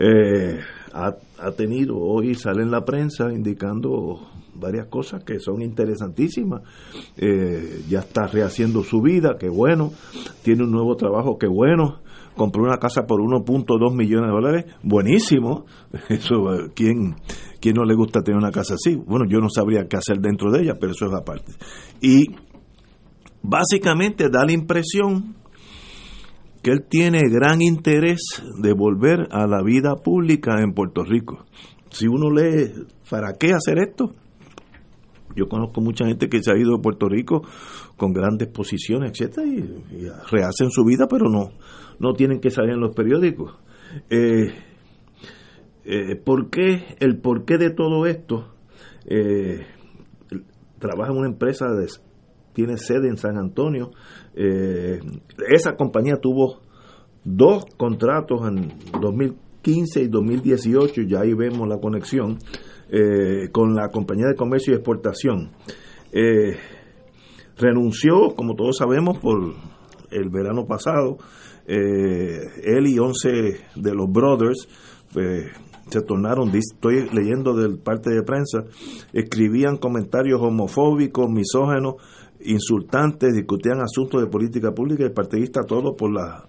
eh, 0.00 0.58
ha, 0.92 1.14
ha, 1.38 1.50
tenido, 1.52 1.96
hoy 1.96 2.34
sale 2.34 2.62
en 2.62 2.72
la 2.72 2.84
prensa 2.84 3.32
indicando 3.32 4.28
varias 4.54 4.86
cosas 4.88 5.22
que 5.22 5.38
son 5.38 5.62
interesantísimas. 5.62 6.62
Eh, 7.16 7.84
ya 7.88 8.00
está 8.00 8.26
rehaciendo 8.26 8.82
su 8.82 9.00
vida, 9.00 9.36
qué 9.38 9.48
bueno, 9.48 9.92
tiene 10.42 10.64
un 10.64 10.72
nuevo 10.72 10.96
trabajo, 10.96 11.38
qué 11.38 11.46
bueno, 11.46 12.00
compró 12.36 12.62
una 12.64 12.78
casa 12.78 13.06
por 13.06 13.20
1.2 13.20 13.94
millones 13.94 14.26
de 14.26 14.32
dólares, 14.32 14.64
buenísimo. 14.82 15.66
Eso, 16.08 16.34
¿quién, 16.74 17.16
¿quién 17.60 17.74
no 17.74 17.84
le 17.84 17.94
gusta 17.94 18.22
tener 18.22 18.38
una 18.38 18.50
casa 18.50 18.74
así? 18.74 18.96
Bueno, 18.96 19.26
yo 19.28 19.38
no 19.38 19.48
sabría 19.48 19.86
qué 19.88 19.96
hacer 19.96 20.20
dentro 20.20 20.50
de 20.50 20.62
ella, 20.62 20.74
pero 20.78 20.92
eso 20.92 21.06
es 21.06 21.12
aparte. 21.12 21.52
Y 22.00 22.26
básicamente 23.42 24.28
da 24.30 24.44
la 24.44 24.52
impresión 24.52 25.36
que 26.62 26.70
él 26.70 26.86
tiene 26.88 27.20
gran 27.30 27.60
interés 27.60 28.42
de 28.62 28.72
volver 28.72 29.28
a 29.30 29.46
la 29.46 29.62
vida 29.62 29.96
pública 29.96 30.60
en 30.60 30.72
Puerto 30.72 31.04
Rico. 31.04 31.44
Si 31.90 32.06
uno 32.08 32.30
lee, 32.30 32.72
¿para 33.10 33.34
qué 33.38 33.52
hacer 33.52 33.78
esto? 33.78 34.14
Yo 35.36 35.46
conozco 35.48 35.80
mucha 35.80 36.06
gente 36.06 36.28
que 36.28 36.42
se 36.42 36.52
ha 36.52 36.56
ido 36.56 36.76
a 36.76 36.80
Puerto 36.80 37.08
Rico 37.08 37.42
con 37.96 38.12
grandes 38.12 38.48
posiciones, 38.48 39.12
etcétera, 39.12 39.46
y 39.46 40.08
rehacen 40.30 40.70
su 40.70 40.84
vida, 40.84 41.06
pero 41.08 41.28
no, 41.28 41.50
no 41.98 42.14
tienen 42.14 42.40
que 42.40 42.50
salir 42.50 42.72
en 42.72 42.80
los 42.80 42.94
periódicos. 42.94 43.56
Eh, 44.10 44.52
eh, 45.84 46.16
¿Por 46.16 46.50
qué? 46.50 46.96
El 47.00 47.18
porqué 47.18 47.58
de 47.58 47.70
todo 47.70 48.06
esto. 48.06 48.54
Eh, 49.06 49.66
trabaja 50.78 51.12
en 51.12 51.18
una 51.18 51.28
empresa 51.28 51.66
de 51.66 51.86
tiene 52.54 52.78
sede 52.78 53.08
en 53.08 53.16
San 53.16 53.36
Antonio. 53.36 53.90
Eh, 54.34 55.00
esa 55.52 55.74
compañía 55.76 56.16
tuvo 56.16 56.60
dos 57.24 57.64
contratos 57.76 58.46
en 58.48 58.72
2015 59.00 60.02
y 60.02 60.08
2018, 60.08 61.02
ya 61.02 61.20
ahí 61.20 61.34
vemos 61.34 61.68
la 61.68 61.78
conexión, 61.78 62.38
eh, 62.90 63.48
con 63.50 63.74
la 63.74 63.88
compañía 63.88 64.26
de 64.28 64.36
comercio 64.36 64.72
y 64.72 64.76
exportación. 64.76 65.50
Renunció, 67.56 68.34
como 68.36 68.54
todos 68.54 68.76
sabemos, 68.76 69.18
por 69.18 69.54
el 70.10 70.30
verano 70.30 70.64
pasado. 70.66 71.18
Él 71.66 72.86
y 72.86 72.98
11 72.98 73.30
de 73.76 73.94
los 73.94 74.10
brothers 74.10 74.68
se 75.88 76.00
tornaron, 76.00 76.50
estoy 76.54 77.08
leyendo 77.12 77.54
del 77.54 77.78
parte 77.78 78.10
de 78.10 78.22
prensa, 78.22 78.64
escribían 79.12 79.76
comentarios 79.76 80.40
homofóbicos, 80.40 81.30
misógenos, 81.30 81.96
insultantes, 82.40 83.34
discutían 83.34 83.80
asuntos 83.80 84.20
de 84.20 84.28
política 84.28 84.72
pública 84.72 85.04
y 85.04 85.10
partidista 85.10 85.62
todo 85.62 85.94
por 85.94 86.12
la 86.12 86.46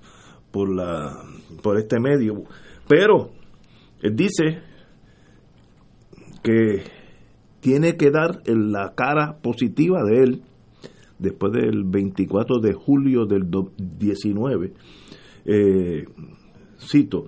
por 0.52 0.74
la 0.74 1.22
por 1.62 1.78
este 1.78 2.00
medio. 2.00 2.44
Pero 2.88 3.32
él 4.02 4.16
dice 4.16 4.62
que 6.44 6.84
tiene 7.60 7.98
que 7.98 8.12
dar 8.12 8.42
la 8.46 8.94
cara 8.96 9.38
positiva 9.42 10.04
de 10.04 10.24
él 10.24 10.44
después 11.18 11.54
del 11.54 11.84
24 11.84 12.60
de 12.60 12.74
julio 12.74 13.26
del 13.26 13.50
19. 13.78 14.74
Eh, 15.46 16.06
cito, 16.80 17.28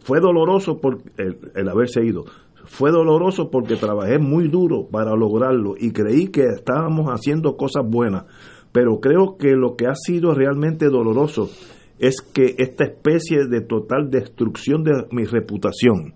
fue 0.00 0.20
doloroso 0.20 0.80
por 0.80 0.98
el, 1.16 1.68
haberse 1.68 2.04
ido, 2.04 2.24
fue 2.66 2.90
doloroso 2.90 3.50
porque 3.50 3.76
trabajé 3.76 4.18
muy 4.18 4.48
duro 4.48 4.86
para 4.90 5.14
lograrlo 5.16 5.74
y 5.78 5.90
creí 5.92 6.28
que 6.28 6.44
estábamos 6.44 7.06
haciendo 7.08 7.56
cosas 7.56 7.84
buenas, 7.86 8.24
pero 8.72 9.00
creo 9.00 9.36
que 9.38 9.56
lo 9.56 9.76
que 9.76 9.86
ha 9.86 9.94
sido 9.94 10.34
realmente 10.34 10.86
doloroso 10.86 11.50
es 11.98 12.20
que 12.20 12.54
esta 12.58 12.84
especie 12.84 13.46
de 13.46 13.60
total 13.60 14.10
destrucción 14.10 14.84
de 14.84 14.92
mi 15.10 15.24
reputación. 15.24 16.14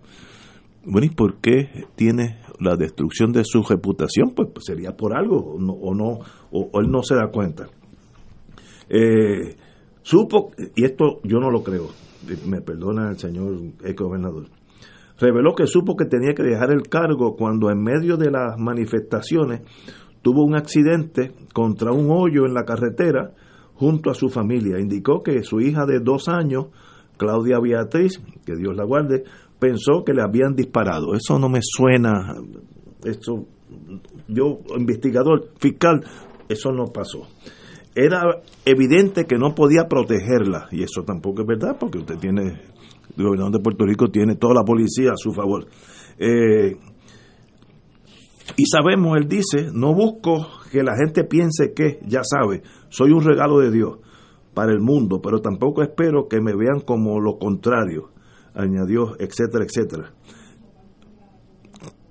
Bueno, 0.87 1.07
¿y 1.07 1.11
por 1.11 1.41
qué 1.41 1.87
tiene 1.97 2.39
la 2.61 2.77
destrucción 2.77 3.33
de 3.33 3.43
su 3.45 3.63
reputación? 3.63 4.31
Pues, 4.35 4.49
pues 4.53 4.65
sería 4.67 4.93
por 4.97 5.17
algo, 5.17 5.39
o 5.39 5.59
no, 5.59 5.73
o, 5.73 5.95
no, 5.95 6.21
o, 6.51 6.81
él 6.81 6.91
no 6.91 7.03
se 7.03 7.15
da 7.15 7.29
cuenta. 7.29 7.67
Eh, 8.89 9.57
supo, 10.05 10.53
y 10.77 10.85
esto 10.85 11.21
yo 11.25 11.41
no 11.41 11.51
lo 11.51 11.65
creo, 11.65 11.89
me 12.47 12.61
perdona 12.61 13.11
el 13.11 13.19
señor 13.19 13.57
ex 13.83 13.97
gobernador, 13.97 14.47
reveló 15.19 15.55
que 15.55 15.67
supo 15.67 15.97
que 15.97 16.05
tenía 16.05 16.35
que 16.35 16.45
dejar 16.45 16.71
el 16.71 16.83
cargo 16.83 17.35
cuando 17.35 17.71
en 17.71 17.83
medio 17.83 18.17
de 18.17 18.31
las 18.31 18.57
manifestaciones 18.59 19.63
tuvo 20.23 20.45
un 20.45 20.55
accidente 20.55 21.33
contra 21.53 21.93
un 21.93 22.11
hoyo 22.11 22.47
en 22.47 22.55
la 22.55 22.65
carretera 22.65 23.33
junto 23.75 24.11
a 24.11 24.15
su 24.15 24.29
familia. 24.29 24.79
Indicó 24.79 25.23
que 25.23 25.43
su 25.43 25.61
hija 25.61 25.85
de 25.87 26.01
dos 26.01 26.29
años, 26.29 26.67
Claudia 27.17 27.59
Beatriz, 27.61 28.23
que 28.47 28.57
Dios 28.57 28.77
la 28.77 28.85
guarde, 28.85 29.25
pensó 29.59 30.05
que 30.05 30.13
le 30.13 30.23
habían 30.23 30.55
disparado. 30.55 31.15
Eso 31.15 31.39
no 31.39 31.49
me 31.49 31.61
suena, 31.63 32.35
eso, 33.05 33.47
yo, 34.29 34.61
investigador 34.77 35.51
fiscal, 35.59 36.03
eso 36.49 36.73
no 36.73 36.87
pasó. 36.87 37.27
Era 37.95 38.43
evidente 38.65 39.25
que 39.25 39.37
no 39.37 39.55
podía 39.55 39.87
protegerla, 39.89 40.69
y 40.73 40.83
eso 40.83 41.05
tampoco 41.05 41.43
es 41.43 41.47
verdad, 41.47 41.77
porque 41.79 41.99
usted 41.99 42.17
tiene 42.19 42.61
el 43.17 43.25
gobernador 43.25 43.53
de 43.53 43.61
Puerto 43.61 43.85
Rico 43.85 44.09
tiene 44.09 44.37
toda 44.37 44.55
la 44.55 44.65
policía 44.65 45.13
a 45.13 45.17
su 45.17 45.33
favor. 45.33 45.67
Eh, 46.19 46.77
y 48.57 48.67
sabemos, 48.67 49.17
él 49.17 49.29
dice, 49.29 49.71
no 49.73 49.95
busco 49.95 50.47
que 50.71 50.83
la 50.83 50.97
gente 50.97 51.25
piense 51.25 51.73
que, 51.75 52.01
ya 52.07 52.23
sabe, 52.25 52.63
soy 52.89 53.13
un 53.13 53.23
regalo 53.23 53.61
de 53.61 53.71
Dios 53.71 53.99
para 54.53 54.73
el 54.73 54.81
mundo, 54.81 55.21
pero 55.23 55.41
tampoco 55.41 55.83
espero 55.83 56.29
que 56.29 56.41
me 56.41 56.55
vean 56.55 56.81
como 56.81 57.21
lo 57.21 57.39
contrario, 57.39 58.11
añadió, 58.55 59.17
etcétera, 59.19 59.65
etcétera. 59.65 60.14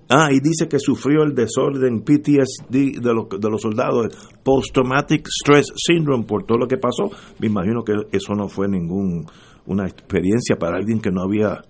Ah, 0.09 0.29
y 0.31 0.39
dice 0.39 0.67
que 0.67 0.79
sufrió 0.79 1.23
el 1.23 1.33
desorden 1.33 2.01
PTSD 2.01 3.01
de 3.01 3.13
los, 3.13 3.29
de 3.29 3.49
los 3.49 3.61
soldados, 3.61 4.07
Post-Traumatic 4.43 5.27
Stress 5.27 5.73
Syndrome, 5.75 6.25
por 6.25 6.43
todo 6.43 6.57
lo 6.57 6.67
que 6.67 6.77
pasó. 6.77 7.09
Me 7.39 7.47
imagino 7.47 7.83
que 7.83 7.93
eso 8.11 8.33
no 8.33 8.47
fue 8.47 8.67
ningún 8.67 9.25
una 9.65 9.85
experiencia 9.85 10.57
para 10.57 10.77
alguien 10.77 10.99
que 10.99 11.09
no 11.09 11.21
había 11.21 11.61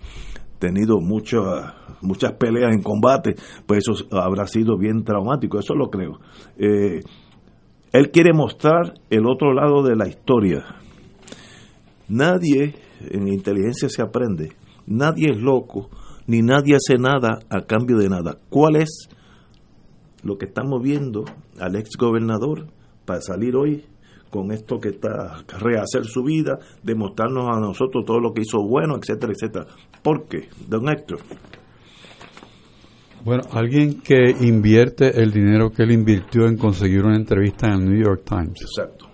tenido 0.60 1.00
muchas 1.00 1.74
muchas 2.02 2.34
peleas 2.34 2.74
en 2.74 2.82
combate, 2.82 3.36
pues 3.66 3.88
eso 3.88 4.06
habrá 4.12 4.46
sido 4.46 4.78
bien 4.78 5.04
traumático, 5.04 5.58
eso 5.58 5.74
lo 5.74 5.90
creo. 5.90 6.20
Eh, 6.58 7.02
él 7.92 8.12
quiere 8.12 8.34
mostrar 8.34 8.94
el 9.10 9.26
otro 9.26 9.54
lado 9.54 9.84
de 9.84 9.96
la 9.96 10.08
historia. 10.08 10.66
Nadie 12.10 12.76
en 13.00 13.28
inteligencia 13.28 13.88
se 13.90 14.02
aprende, 14.02 14.50
nadie 14.86 15.32
es 15.32 15.38
loco, 15.38 15.90
ni 16.28 16.42
nadie 16.42 16.76
hace 16.76 16.98
nada 16.98 17.40
a 17.50 17.62
cambio 17.62 17.98
de 17.98 18.10
nada. 18.10 18.38
¿Cuál 18.50 18.78
es 18.78 19.10
lo 20.24 20.38
que 20.38 20.46
estamos 20.46 20.82
viendo 20.82 21.26
al 21.60 21.76
ex 21.76 21.98
gobernador 21.98 22.68
para 23.06 23.22
salir 23.22 23.56
hoy 23.56 23.86
con 24.30 24.52
esto 24.52 24.80
que 24.80 24.90
está, 24.90 25.44
rehacer 25.60 26.06
su 26.06 26.24
vida, 26.24 26.58
demostrarnos 26.82 27.46
a 27.56 27.60
nosotros 27.60 28.04
todo 28.04 28.20
lo 28.20 28.34
que 28.34 28.42
hizo 28.42 28.64
bueno, 28.68 28.98
etcétera, 28.98 29.32
etcétera. 29.32 29.68
¿Por 30.02 30.26
qué, 30.28 30.50
don 30.68 30.90
Héctor? 30.90 31.20
Bueno, 33.24 33.44
alguien 33.52 34.02
que 34.02 34.36
invierte 34.42 35.22
el 35.22 35.32
dinero 35.32 35.70
que 35.70 35.84
él 35.84 35.92
invirtió 35.92 36.48
en 36.48 36.58
conseguir 36.58 37.04
una 37.06 37.16
entrevista 37.16 37.68
en 37.68 37.74
el 37.74 37.86
New 37.86 38.04
York 38.04 38.24
Times. 38.26 38.62
Exacto. 38.62 39.06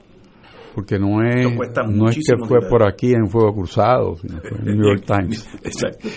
Porque 0.74 0.98
no 0.98 1.22
es, 1.22 1.48
no 1.90 2.10
es 2.10 2.16
que 2.16 2.38
fue 2.48 2.62
por 2.62 2.88
aquí 2.88 3.14
en 3.14 3.28
Fuego 3.28 3.54
Cruzado, 3.54 4.16
sino 4.16 4.40
fue 4.40 4.58
en 4.62 4.68
el 4.70 4.78
New 4.78 4.88
York 4.88 5.04
Times. 5.06 5.46
Exacto. 5.64 6.08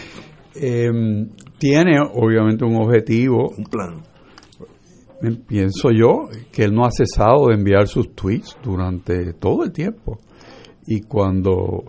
Eh, 0.55 0.91
tiene 1.59 1.99
obviamente 2.01 2.65
un 2.65 2.77
objetivo. 2.77 3.49
Un 3.57 3.65
plan. 3.65 4.03
Pienso 5.47 5.91
yo 5.93 6.29
que 6.51 6.65
él 6.65 6.75
no 6.75 6.85
ha 6.85 6.91
cesado 6.91 7.49
de 7.49 7.55
enviar 7.55 7.87
sus 7.87 8.15
tweets 8.15 8.57
durante 8.63 9.35
todo 9.35 9.63
el 9.65 9.73
tiempo. 9.73 10.19
Y 10.87 11.03
cuando 11.03 11.85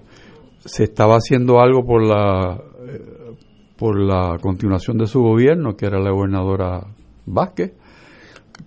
se 0.63 0.83
estaba 0.83 1.15
haciendo 1.15 1.59
algo 1.59 1.83
por 1.83 2.05
la 2.05 2.61
por 3.77 3.99
la 3.99 4.37
continuación 4.39 4.97
de 4.97 5.07
su 5.07 5.21
gobierno, 5.21 5.75
que 5.75 5.87
era 5.87 5.99
la 5.99 6.11
gobernadora 6.11 6.87
Vázquez, 7.25 7.73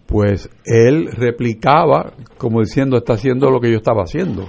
pues 0.07 0.51
él 0.65 1.09
replicaba 1.13 2.13
como 2.39 2.61
diciendo 2.61 2.99
está 2.99 3.15
haciendo 3.15 3.51
lo 3.51 3.61
que 3.61 3.71
yo 3.71 3.77
estaba 3.77 4.03
haciendo. 4.03 4.49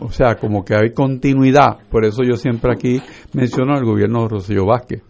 O 0.00 0.10
sea, 0.10 0.36
como 0.36 0.64
que 0.64 0.74
hay 0.74 0.92
continuidad. 0.92 1.78
Por 1.90 2.04
eso 2.04 2.22
yo 2.22 2.36
siempre 2.36 2.72
aquí 2.72 3.00
menciono 3.32 3.74
al 3.74 3.84
gobierno 3.84 4.22
de 4.22 4.28
Rocío 4.28 4.66
Vázquez. 4.66 5.02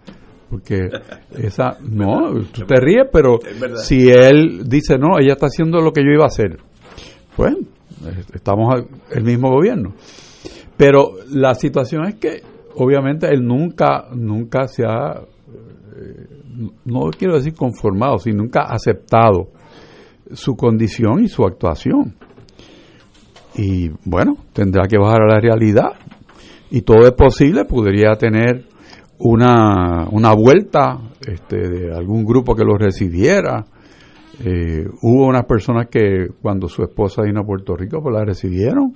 Porque 0.50 0.88
esa, 1.36 1.76
no, 1.82 2.32
tú 2.50 2.64
te 2.64 2.80
ríes, 2.80 3.06
pero 3.12 3.38
si 3.76 4.08
él 4.08 4.62
dice, 4.66 4.96
no, 4.96 5.18
ella 5.18 5.34
está 5.34 5.46
haciendo 5.46 5.78
lo 5.80 5.92
que 5.92 6.02
yo 6.02 6.10
iba 6.10 6.24
a 6.24 6.28
hacer, 6.28 6.58
pues 7.36 7.54
estamos 8.32 8.74
el 9.10 9.24
mismo 9.24 9.50
gobierno. 9.50 9.92
Pero 10.76 11.16
la 11.30 11.54
situación 11.54 12.06
es 12.06 12.14
que 12.14 12.42
obviamente 12.76 13.26
él 13.28 13.44
nunca, 13.44 14.06
nunca 14.14 14.68
se 14.68 14.84
ha, 14.86 15.20
eh, 15.20 16.26
no 16.86 17.10
quiero 17.10 17.34
decir 17.34 17.54
conformado, 17.54 18.18
sino 18.18 18.38
nunca 18.38 18.62
ha 18.62 18.74
aceptado 18.74 19.48
su 20.32 20.56
condición 20.56 21.22
y 21.22 21.28
su 21.28 21.44
actuación. 21.44 22.14
Y 23.58 23.90
bueno, 24.04 24.36
tendrá 24.52 24.86
que 24.86 24.96
bajar 24.98 25.22
a 25.22 25.34
la 25.34 25.40
realidad. 25.40 25.92
Y 26.70 26.82
todo 26.82 27.04
es 27.04 27.12
posible, 27.12 27.64
podría 27.64 28.14
tener 28.14 28.66
una, 29.18 30.06
una 30.10 30.32
vuelta 30.32 30.98
este, 31.26 31.68
de 31.68 31.92
algún 31.92 32.24
grupo 32.24 32.54
que 32.54 32.64
lo 32.64 32.78
recibiera. 32.78 33.64
Eh, 34.44 34.86
hubo 35.02 35.26
unas 35.26 35.44
personas 35.44 35.88
que 35.88 36.28
cuando 36.40 36.68
su 36.68 36.84
esposa 36.84 37.22
vino 37.22 37.40
a 37.40 37.44
Puerto 37.44 37.74
Rico, 37.74 38.00
pues 38.00 38.14
la 38.14 38.24
recibieron 38.24 38.94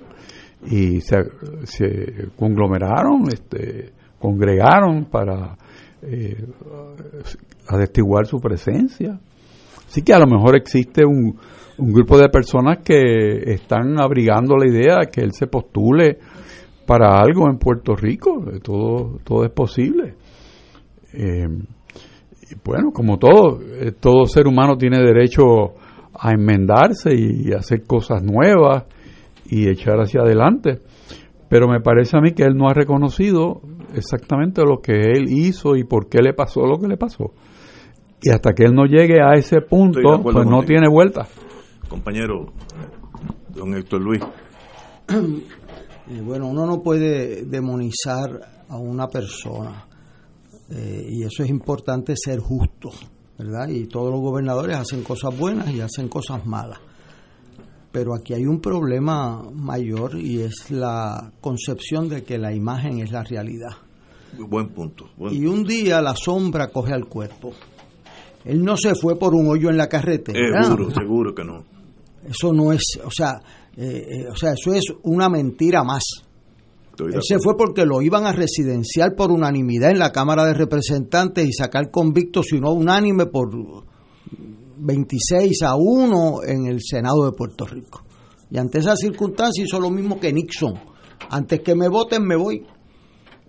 y 0.65 1.01
se, 1.01 1.17
se 1.63 2.29
conglomeraron, 2.37 3.27
este, 3.27 3.91
congregaron 4.17 5.05
para 5.11 5.57
eh, 6.01 6.45
atestiguar 7.67 8.25
su 8.27 8.39
presencia. 8.39 9.19
Así 9.85 10.01
que 10.03 10.13
a 10.13 10.19
lo 10.19 10.27
mejor 10.27 10.55
existe 10.55 11.05
un, 11.05 11.37
un 11.77 11.91
grupo 11.91 12.17
de 12.17 12.29
personas 12.29 12.79
que 12.83 13.51
están 13.53 13.99
abrigando 13.99 14.55
la 14.57 14.67
idea 14.67 14.99
de 14.99 15.07
que 15.11 15.21
él 15.21 15.31
se 15.33 15.47
postule 15.47 16.19
para 16.85 17.19
algo 17.19 17.49
en 17.49 17.57
Puerto 17.57 17.95
Rico. 17.95 18.43
Todo, 18.61 19.19
todo 19.23 19.45
es 19.45 19.51
posible. 19.51 20.15
Eh, 21.13 21.47
y 22.51 22.55
bueno, 22.63 22.91
como 22.93 23.17
todo, 23.17 23.59
eh, 23.61 23.91
todo 23.99 24.25
ser 24.25 24.47
humano 24.47 24.77
tiene 24.77 24.99
derecho 24.99 25.73
a 26.13 26.31
enmendarse 26.31 27.13
y 27.15 27.51
hacer 27.53 27.83
cosas 27.83 28.23
nuevas 28.23 28.85
y 29.45 29.67
echar 29.67 29.99
hacia 29.99 30.21
adelante. 30.21 30.81
Pero 31.49 31.67
me 31.67 31.81
parece 31.81 32.17
a 32.17 32.21
mí 32.21 32.31
que 32.31 32.43
él 32.43 32.55
no 32.55 32.67
ha 32.67 32.73
reconocido 32.73 33.61
exactamente 33.93 34.63
lo 34.63 34.81
que 34.81 34.93
él 34.93 35.25
hizo 35.27 35.75
y 35.75 35.83
por 35.83 36.09
qué 36.09 36.19
le 36.21 36.33
pasó 36.33 36.65
lo 36.65 36.79
que 36.79 36.87
le 36.87 36.97
pasó. 36.97 37.31
Y 38.21 38.29
hasta 38.29 38.53
que 38.53 38.63
él 38.63 38.73
no 38.73 38.85
llegue 38.85 39.21
a 39.21 39.33
ese 39.33 39.61
punto, 39.61 40.21
pues 40.21 40.47
no 40.47 40.63
tiene 40.63 40.87
vuelta. 40.87 41.27
Compañero, 41.93 42.51
don 43.53 43.75
Héctor 43.75 44.01
Luis. 44.01 44.19
Eh, 46.05 46.21
bueno, 46.21 46.47
uno 46.47 46.65
no 46.65 46.81
puede 46.81 47.45
demonizar 47.45 48.65
a 48.67 48.77
una 48.77 49.07
persona. 49.07 49.85
Eh, 50.71 51.07
y 51.11 51.23
eso 51.23 51.43
es 51.43 51.49
importante 51.51 52.15
ser 52.17 52.39
justo, 52.39 52.89
¿verdad? 53.37 53.69
Y 53.69 53.85
todos 53.85 54.11
los 54.11 54.19
gobernadores 54.21 54.75
hacen 54.75 55.03
cosas 55.03 55.37
buenas 55.37 55.69
y 55.71 55.81
hacen 55.81 56.09
cosas 56.09 56.45
malas. 56.47 56.79
Pero 57.91 58.15
aquí 58.15 58.33
hay 58.33 58.47
un 58.47 58.59
problema 58.59 59.43
mayor 59.53 60.19
y 60.19 60.41
es 60.41 60.71
la 60.71 61.31
concepción 61.39 62.09
de 62.09 62.23
que 62.23 62.39
la 62.39 62.53
imagen 62.53 62.99
es 62.99 63.11
la 63.11 63.23
realidad. 63.23 63.77
Buen 64.39 64.69
punto. 64.69 65.11
y 65.29 65.45
un 65.45 65.63
día 65.63 66.01
la 66.01 66.15
sombra 66.15 66.69
coge 66.69 66.91
al 66.91 67.05
cuerpo. 67.05 67.53
Él 68.43 68.63
no 68.63 68.75
se 68.77 68.95
fue 68.95 69.15
por 69.17 69.35
un 69.35 69.47
hoyo 69.47 69.69
en 69.69 69.77
la 69.77 69.87
carretera. 69.87 70.63
Seguro, 70.63 70.89
seguro 70.89 71.35
que 71.35 71.43
no. 71.45 71.72
Eso 72.27 72.53
no 72.53 72.71
es, 72.71 72.99
o 73.03 73.11
sea, 73.11 73.33
eh, 73.75 73.85
eh, 73.85 74.27
o 74.31 74.35
sea, 74.35 74.53
eso 74.53 74.73
es 74.73 74.85
una 75.03 75.29
mentira 75.29 75.83
más. 75.83 76.03
Él 76.99 77.21
se 77.23 77.39
fue 77.39 77.57
porque 77.57 77.85
lo 77.85 78.01
iban 78.01 78.25
a 78.25 78.31
residenciar 78.31 79.15
por 79.15 79.31
unanimidad 79.31 79.89
en 79.89 79.99
la 79.99 80.11
Cámara 80.11 80.45
de 80.45 80.53
Representantes 80.53 81.47
y 81.47 81.51
sacar 81.51 81.89
convictos, 81.89 82.47
si 82.49 82.59
no 82.59 82.71
unánime, 82.71 83.25
por 83.25 83.49
26 84.77 85.61
a 85.63 85.75
1 85.75 86.43
en 86.45 86.67
el 86.67 86.81
Senado 86.83 87.25
de 87.25 87.31
Puerto 87.31 87.65
Rico. 87.65 88.03
Y 88.51 88.59
ante 88.59 88.79
esa 88.79 88.95
circunstancia 88.95 89.63
hizo 89.63 89.79
lo 89.79 89.89
mismo 89.89 90.19
que 90.19 90.31
Nixon. 90.31 90.79
Antes 91.29 91.61
que 91.61 91.73
me 91.73 91.87
voten, 91.87 92.23
me 92.23 92.35
voy. 92.35 92.63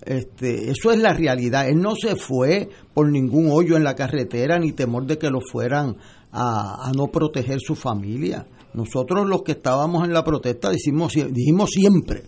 Este, 0.05 0.71
eso 0.71 0.93
es 0.93 0.99
la 0.99 1.13
realidad. 1.13 1.69
Él 1.69 1.81
no 1.81 1.95
se 1.95 2.17
fue 2.17 2.69
por 2.93 3.11
ningún 3.11 3.51
hoyo 3.51 3.77
en 3.77 3.85
la 3.85 3.95
carretera 3.95 4.59
ni 4.59 4.73
temor 4.73 5.07
de 5.07 5.19
que 5.19 5.31
lo 5.31 5.41
fueran 5.41 5.97
a, 6.33 6.91
no 6.95 7.07
proteger 7.09 7.59
su 7.61 7.75
familia. 7.75 8.47
Nosotros 8.75 9.29
los 9.29 9.43
que 9.43 9.53
estábamos 9.53 10.05
en 10.05 10.13
la 10.13 10.25
protesta 10.25 10.71
dijimos, 10.71 11.13
dijimos 11.15 11.71
siempre, 11.71 12.25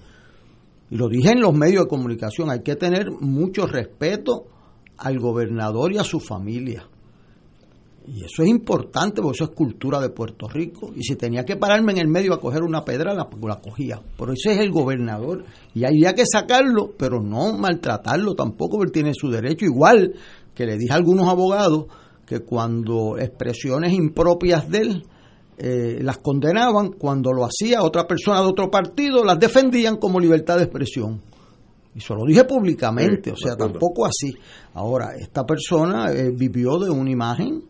y 0.91 0.97
lo 0.97 1.09
dije 1.09 1.33
en 1.33 1.41
los 1.41 1.53
medios 1.53 1.85
de 1.85 1.89
comunicación, 1.89 2.51
hay 2.51 2.63
que 2.63 2.77
tener 2.77 3.11
mucho 3.21 3.67
respeto 3.67 4.47
al 4.99 5.19
gobernador 5.19 5.93
y 5.93 5.99
a 5.99 6.05
su 6.05 6.21
familia. 6.21 6.89
Y 8.09 8.25
eso 8.25 8.45
es 8.45 8.49
importante 8.49 9.21
porque 9.21 9.39
eso 9.39 9.51
es 9.51 9.57
cultura 9.57 10.01
de 10.01 10.11
Puerto 10.11 10.49
Rico. 10.49 10.93
Y 10.95 11.03
si 11.03 11.17
tenía 11.17 11.45
que 11.45 11.57
pararme 11.57 11.91
en 11.91 11.99
el 11.99 12.07
medio 12.07 12.35
a 12.35 12.41
coger 12.41 12.63
una 12.63 12.85
pedra, 12.85 13.13
la, 13.13 13.29
la 13.43 13.61
cogía. 13.61 14.01
Pero 14.17 14.33
ese 14.33 14.53
es 14.53 14.59
el 14.59 14.71
gobernador. 14.71 15.45
Y 15.75 15.85
había 15.85 16.15
que 16.15 16.25
sacarlo, 16.25 16.93
pero 16.97 17.21
no 17.21 17.59
maltratarlo 17.59 18.37
tampoco, 18.37 18.79
porque 18.79 18.93
tiene 18.93 19.13
su 19.13 19.29
derecho. 19.29 19.65
Igual 19.65 20.15
que 20.55 20.67
le 20.67 20.79
dije 20.79 20.93
a 20.93 20.97
algunos 20.97 21.29
abogados 21.29 21.87
que 22.25 22.41
cuando 22.41 23.19
expresiones 23.19 23.93
impropias 23.93 24.71
de 24.71 24.79
él 24.79 25.03
eh, 25.59 26.01
las 26.03 26.19
condenaban, 26.19 26.93
cuando 26.93 27.33
lo 27.33 27.45
hacía 27.45 27.83
otra 27.83 28.07
persona 28.07 28.41
de 28.41 28.47
otro 28.47 28.71
partido, 28.71 29.25
las 29.25 29.39
defendían 29.39 29.97
como 29.97 30.21
libertad 30.21 30.59
de 30.59 30.65
expresión. 30.65 31.23
Y 31.95 32.01
se 32.01 32.13
lo 32.15 32.25
dije 32.27 32.45
públicamente, 32.45 33.33
o 33.33 33.37
sea, 33.37 33.57
tampoco 33.57 34.05
así. 34.05 34.35
Ahora, 34.75 35.17
esta 35.19 35.45
persona 35.45 36.13
eh, 36.13 36.31
vivió 36.31 36.79
de 36.79 36.91
una 36.91 37.11
imagen 37.11 37.63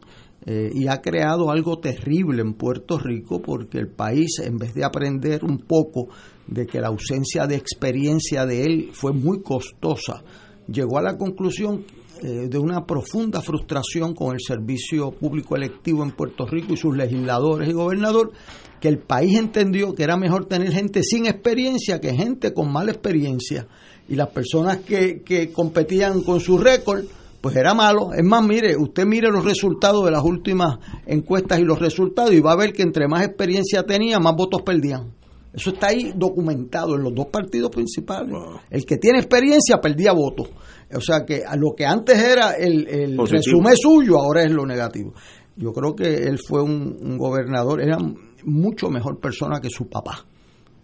eh, 0.44 0.68
y 0.74 0.88
ha 0.88 1.00
creado 1.00 1.48
algo 1.48 1.78
terrible 1.78 2.42
en 2.42 2.54
Puerto 2.54 2.98
Rico 2.98 3.40
porque 3.40 3.78
el 3.78 3.88
país, 3.88 4.40
en 4.40 4.58
vez 4.58 4.74
de 4.74 4.84
aprender 4.84 5.44
un 5.44 5.58
poco 5.58 6.08
de 6.48 6.66
que 6.66 6.80
la 6.80 6.88
ausencia 6.88 7.46
de 7.46 7.54
experiencia 7.54 8.46
de 8.46 8.64
él 8.64 8.90
fue 8.92 9.12
muy 9.12 9.42
costosa, 9.42 10.24
llegó 10.66 10.98
a 10.98 11.02
la 11.02 11.16
conclusión 11.16 11.84
eh, 12.22 12.48
de 12.48 12.58
una 12.58 12.84
profunda 12.86 13.40
frustración 13.40 14.14
con 14.14 14.34
el 14.34 14.40
servicio 14.40 15.10
público 15.10 15.56
electivo 15.56 16.02
en 16.02 16.12
Puerto 16.12 16.46
Rico 16.46 16.72
y 16.72 16.76
sus 16.76 16.96
legisladores 16.96 17.68
y 17.68 17.72
gobernador, 17.72 18.32
que 18.80 18.88
el 18.88 18.98
país 18.98 19.38
entendió 19.38 19.94
que 19.94 20.02
era 20.02 20.16
mejor 20.16 20.46
tener 20.46 20.72
gente 20.72 21.02
sin 21.02 21.26
experiencia 21.26 22.00
que 22.00 22.14
gente 22.14 22.52
con 22.52 22.72
mala 22.72 22.92
experiencia. 22.92 23.66
Y 24.08 24.14
las 24.14 24.28
personas 24.28 24.78
que, 24.78 25.22
que 25.22 25.52
competían 25.52 26.22
con 26.22 26.40
su 26.40 26.58
récord, 26.58 27.04
pues 27.40 27.56
era 27.56 27.74
malo. 27.74 28.12
Es 28.12 28.24
más, 28.24 28.44
mire, 28.44 28.76
usted 28.76 29.04
mire 29.04 29.30
los 29.30 29.44
resultados 29.44 30.04
de 30.04 30.10
las 30.10 30.22
últimas 30.22 30.78
encuestas 31.06 31.58
y 31.58 31.64
los 31.64 31.78
resultados 31.78 32.32
y 32.32 32.40
va 32.40 32.52
a 32.52 32.56
ver 32.56 32.72
que 32.72 32.82
entre 32.82 33.08
más 33.08 33.24
experiencia 33.24 33.82
tenía, 33.84 34.18
más 34.18 34.34
votos 34.36 34.62
perdían. 34.62 35.12
Eso 35.56 35.70
está 35.70 35.86
ahí 35.86 36.12
documentado 36.14 36.96
en 36.96 37.02
los 37.02 37.14
dos 37.14 37.28
partidos 37.28 37.70
principales. 37.70 38.30
El 38.68 38.84
que 38.84 38.98
tiene 38.98 39.18
experiencia 39.18 39.80
perdía 39.80 40.12
votos. 40.12 40.50
O 40.96 41.00
sea 41.00 41.24
que 41.24 41.42
a 41.46 41.56
lo 41.56 41.74
que 41.76 41.84
antes 41.84 42.18
era 42.18 42.52
el, 42.52 42.88
el 42.88 43.18
resumen 43.18 43.76
suyo, 43.76 44.18
ahora 44.18 44.42
es 44.42 44.50
lo 44.50 44.66
negativo. 44.66 45.12
Yo 45.56 45.72
creo 45.72 45.94
que 45.94 46.24
él 46.28 46.38
fue 46.38 46.62
un, 46.62 46.98
un 47.00 47.16
gobernador, 47.18 47.80
era 47.80 47.98
mucho 48.44 48.88
mejor 48.88 49.20
persona 49.20 49.60
que 49.60 49.70
su 49.70 49.88
papá. 49.88 50.26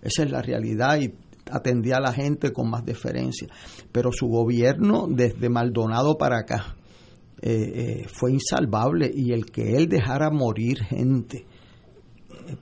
Esa 0.01 0.24
es 0.24 0.30
la 0.30 0.43
realidad 0.43 0.98
y 1.01 1.12
atendía 1.51 1.97
a 1.97 2.01
la 2.01 2.12
gente 2.12 2.52
con 2.52 2.70
más 2.70 2.84
deferencia. 2.84 3.48
Pero 3.93 4.10
su 4.12 4.26
gobierno, 4.26 5.06
desde 5.09 5.48
Maldonado 5.48 6.16
para 6.16 6.39
acá, 6.39 6.76
eh, 7.40 7.51
eh, 7.52 8.09
fue 8.09 8.32
insalvable 8.32 9.10
y 9.12 9.32
el 9.32 9.47
que 9.47 9.76
él 9.76 9.89
dejara 9.89 10.30
morir 10.30 10.78
gente 10.84 11.47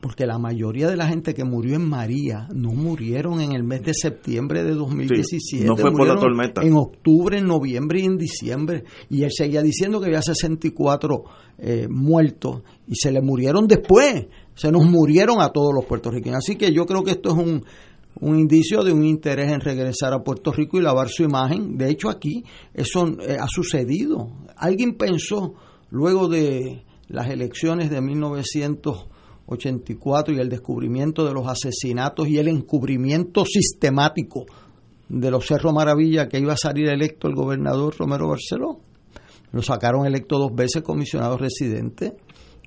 porque 0.00 0.26
la 0.26 0.38
mayoría 0.38 0.88
de 0.88 0.96
la 0.96 1.06
gente 1.06 1.34
que 1.34 1.44
murió 1.44 1.76
en 1.76 1.88
María 1.88 2.48
no 2.54 2.72
murieron 2.72 3.40
en 3.40 3.52
el 3.52 3.64
mes 3.64 3.82
de 3.82 3.92
septiembre 3.94 4.62
de 4.62 4.74
2017. 4.74 5.66
no 5.66 5.76
fue 5.76 5.92
por 5.92 6.06
la 6.06 6.16
tormenta. 6.16 6.62
En 6.62 6.74
octubre, 6.74 7.38
en 7.38 7.46
noviembre 7.46 8.00
y 8.00 8.04
en 8.04 8.16
diciembre. 8.16 8.84
Y 9.08 9.22
él 9.22 9.30
seguía 9.32 9.62
diciendo 9.62 10.00
que 10.00 10.06
había 10.06 10.22
64 10.22 11.24
eh, 11.58 11.86
muertos 11.88 12.62
y 12.86 12.94
se 12.96 13.12
le 13.12 13.20
murieron 13.20 13.66
después. 13.66 14.26
Se 14.54 14.70
nos 14.70 14.84
murieron 14.84 15.40
a 15.40 15.50
todos 15.50 15.74
los 15.74 15.84
puertorriqueños. 15.84 16.38
Así 16.38 16.56
que 16.56 16.72
yo 16.72 16.86
creo 16.86 17.02
que 17.02 17.12
esto 17.12 17.30
es 17.30 17.36
un, 17.36 17.64
un 18.20 18.38
indicio 18.38 18.82
de 18.82 18.92
un 18.92 19.04
interés 19.04 19.52
en 19.52 19.60
regresar 19.60 20.12
a 20.12 20.22
Puerto 20.22 20.52
Rico 20.52 20.78
y 20.78 20.82
lavar 20.82 21.08
su 21.08 21.22
imagen. 21.22 21.76
De 21.76 21.90
hecho, 21.90 22.08
aquí 22.08 22.44
eso 22.74 23.06
eh, 23.20 23.36
ha 23.40 23.46
sucedido. 23.48 24.30
Alguien 24.56 24.96
pensó, 24.96 25.54
luego 25.90 26.28
de 26.28 26.84
las 27.08 27.28
elecciones 27.28 27.90
de 27.90 28.00
1984 29.50 30.34
y 30.34 30.38
el 30.38 30.48
descubrimiento 30.48 31.24
de 31.26 31.32
los 31.34 31.46
asesinatos 31.46 32.28
y 32.28 32.38
el 32.38 32.48
encubrimiento 32.48 33.44
sistemático 33.44 34.46
de 35.08 35.30
los 35.30 35.46
Cerro 35.46 35.72
Maravilla, 35.72 36.28
que 36.28 36.38
iba 36.38 36.52
a 36.52 36.56
salir 36.56 36.88
electo 36.88 37.26
el 37.26 37.34
gobernador 37.34 37.94
Romero 37.98 38.28
Barceló. 38.28 38.80
Lo 39.52 39.62
sacaron 39.62 40.06
electo 40.06 40.38
dos 40.38 40.54
veces 40.54 40.82
comisionado 40.82 41.36
residente. 41.36 42.16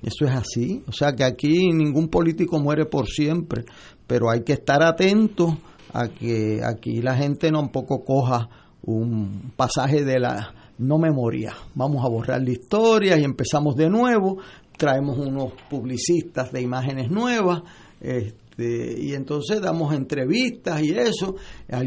Eso 0.02 0.26
es 0.26 0.32
así. 0.32 0.82
O 0.86 0.92
sea 0.92 1.14
que 1.14 1.24
aquí 1.24 1.72
ningún 1.72 2.08
político 2.08 2.60
muere 2.60 2.84
por 2.84 3.06
siempre, 3.06 3.64
pero 4.06 4.30
hay 4.30 4.42
que 4.42 4.52
estar 4.52 4.82
atento 4.82 5.56
a 5.94 6.08
que 6.08 6.60
aquí 6.62 7.00
la 7.00 7.16
gente 7.16 7.50
no 7.50 7.60
un 7.60 7.70
poco 7.70 8.04
coja 8.04 8.50
un 8.82 9.52
pasaje 9.56 10.04
de 10.04 10.20
la 10.20 10.54
no 10.76 10.98
memoria. 10.98 11.54
Vamos 11.74 12.04
a 12.04 12.08
borrar 12.08 12.42
la 12.42 12.50
historia 12.50 13.16
y 13.16 13.24
empezamos 13.24 13.76
de 13.76 13.88
nuevo. 13.88 14.38
Traemos 14.76 15.18
unos 15.18 15.52
publicistas 15.68 16.52
de 16.52 16.62
imágenes 16.62 17.10
nuevas. 17.10 17.62
Este, 18.00 19.00
y 19.00 19.14
entonces 19.14 19.60
damos 19.60 19.94
entrevistas 19.94 20.82
y 20.82 20.90
eso. 20.90 21.36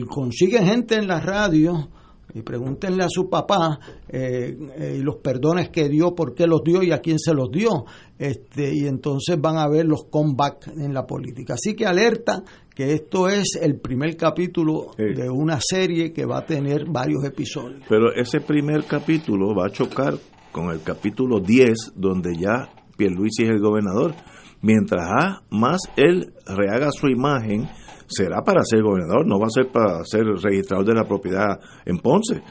Consiguen 0.09 0.65
gente 0.65 0.95
en 0.95 1.07
la 1.07 1.19
radio 1.19 1.89
y 2.33 2.41
pregúntenle 2.41 3.03
a 3.03 3.09
su 3.09 3.29
papá 3.29 3.79
eh, 4.09 4.55
eh, 4.77 4.99
los 5.01 5.17
perdones 5.17 5.69
que 5.69 5.87
dio, 5.89 6.13
por 6.13 6.33
qué 6.33 6.45
los 6.45 6.61
dio 6.63 6.83
y 6.83 6.91
a 6.91 6.99
quién 6.99 7.19
se 7.19 7.33
los 7.33 7.49
dio. 7.49 7.85
Este, 8.17 8.71
y 8.73 8.87
entonces 8.87 9.39
van 9.39 9.57
a 9.57 9.67
ver 9.67 9.85
los 9.85 10.05
comebacks 10.05 10.67
en 10.67 10.93
la 10.93 11.05
política. 11.05 11.53
Así 11.53 11.75
que 11.75 11.85
alerta 11.85 12.43
que 12.73 12.93
esto 12.93 13.27
es 13.27 13.57
el 13.61 13.79
primer 13.79 14.15
capítulo 14.17 14.91
de 14.97 15.29
una 15.29 15.59
serie 15.59 16.13
que 16.13 16.25
va 16.25 16.39
a 16.39 16.45
tener 16.45 16.85
varios 16.85 17.23
episodios. 17.23 17.81
Pero 17.89 18.13
ese 18.13 18.39
primer 18.39 18.85
capítulo 18.85 19.55
va 19.55 19.67
a 19.67 19.71
chocar 19.71 20.13
con 20.51 20.71
el 20.71 20.81
capítulo 20.81 21.39
10, 21.39 21.93
donde 21.95 22.35
ya 22.35 22.69
Pierluisi 22.97 23.43
es 23.43 23.49
el 23.49 23.59
gobernador. 23.59 24.13
Mientras 24.61 25.43
más 25.51 25.81
él 25.95 26.33
rehaga 26.47 26.89
su 26.91 27.07
imagen, 27.07 27.69
será 28.07 28.41
para 28.41 28.63
ser 28.63 28.81
gobernador, 28.81 29.27
no 29.27 29.39
va 29.39 29.47
a 29.47 29.49
ser 29.49 29.71
para 29.71 30.03
ser 30.03 30.25
registrador 30.25 30.85
de 30.85 30.93
la 30.93 31.07
propiedad 31.07 31.59
en 31.85 31.99
Ponce. 31.99 32.41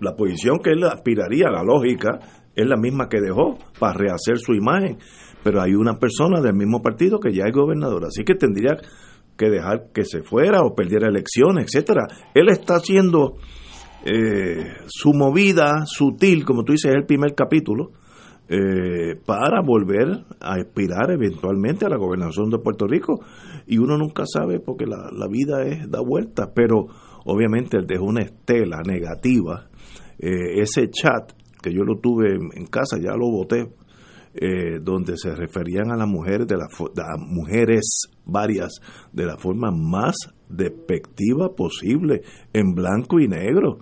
La 0.00 0.14
posición 0.14 0.58
que 0.62 0.72
él 0.72 0.84
aspiraría, 0.84 1.48
la 1.50 1.62
lógica, 1.62 2.18
es 2.54 2.66
la 2.66 2.76
misma 2.76 3.08
que 3.08 3.20
dejó 3.20 3.56
para 3.78 3.94
rehacer 3.94 4.38
su 4.38 4.52
imagen. 4.52 4.98
Pero 5.42 5.62
hay 5.62 5.74
una 5.74 5.98
persona 5.98 6.40
del 6.40 6.54
mismo 6.54 6.82
partido 6.82 7.18
que 7.18 7.32
ya 7.32 7.44
es 7.46 7.52
gobernador, 7.52 8.04
así 8.04 8.24
que 8.24 8.34
tendría 8.34 8.76
que 9.38 9.48
dejar 9.48 9.90
que 9.94 10.04
se 10.04 10.22
fuera 10.22 10.62
o 10.62 10.74
perdiera 10.74 11.08
elecciones, 11.08 11.66
etcétera. 11.66 12.06
Él 12.34 12.50
está 12.50 12.74
haciendo 12.74 13.36
eh, 14.04 14.74
su 14.86 15.14
movida 15.14 15.84
sutil, 15.86 16.44
como 16.44 16.62
tú 16.62 16.72
dices, 16.72 16.90
es 16.90 16.96
el 16.96 17.06
primer 17.06 17.34
capítulo, 17.34 17.92
eh, 18.52 19.14
para 19.24 19.62
volver 19.62 20.08
a 20.40 20.54
aspirar 20.54 21.12
eventualmente 21.12 21.86
a 21.86 21.88
la 21.88 21.96
gobernación 21.96 22.50
de 22.50 22.58
Puerto 22.58 22.88
Rico. 22.88 23.20
Y 23.68 23.78
uno 23.78 23.96
nunca 23.96 24.24
sabe 24.26 24.58
porque 24.58 24.86
la, 24.86 25.28
vida 25.28 25.62
es 25.62 25.88
da 25.88 26.00
vueltas, 26.00 26.48
pero 26.52 26.86
obviamente 27.26 27.76
él 27.76 27.86
dejó 27.86 28.06
una 28.06 28.22
estela 28.22 28.82
negativa. 28.84 29.68
Eh, 30.18 30.60
ese 30.60 30.90
chat 30.90 31.32
que 31.62 31.72
yo 31.72 31.84
lo 31.84 32.00
tuve 32.00 32.34
en, 32.34 32.66
casa, 32.66 32.98
ya 32.98 33.12
lo 33.12 33.30
voté, 33.30 33.72
eh, 34.34 34.80
donde 34.82 35.16
se 35.16 35.32
referían 35.36 35.92
a 35.92 35.96
las 35.96 36.08
mujeres 36.08 36.48
de, 36.48 36.56
la, 36.56 36.66
mujeres 37.18 38.08
varias 38.24 38.80
de 39.12 39.26
la 39.26 39.36
forma 39.36 39.70
más 39.70 40.16
despectiva 40.48 41.54
posible 41.54 42.22
en 42.52 42.74
blanco 42.74 43.20
y 43.20 43.28
negro 43.28 43.78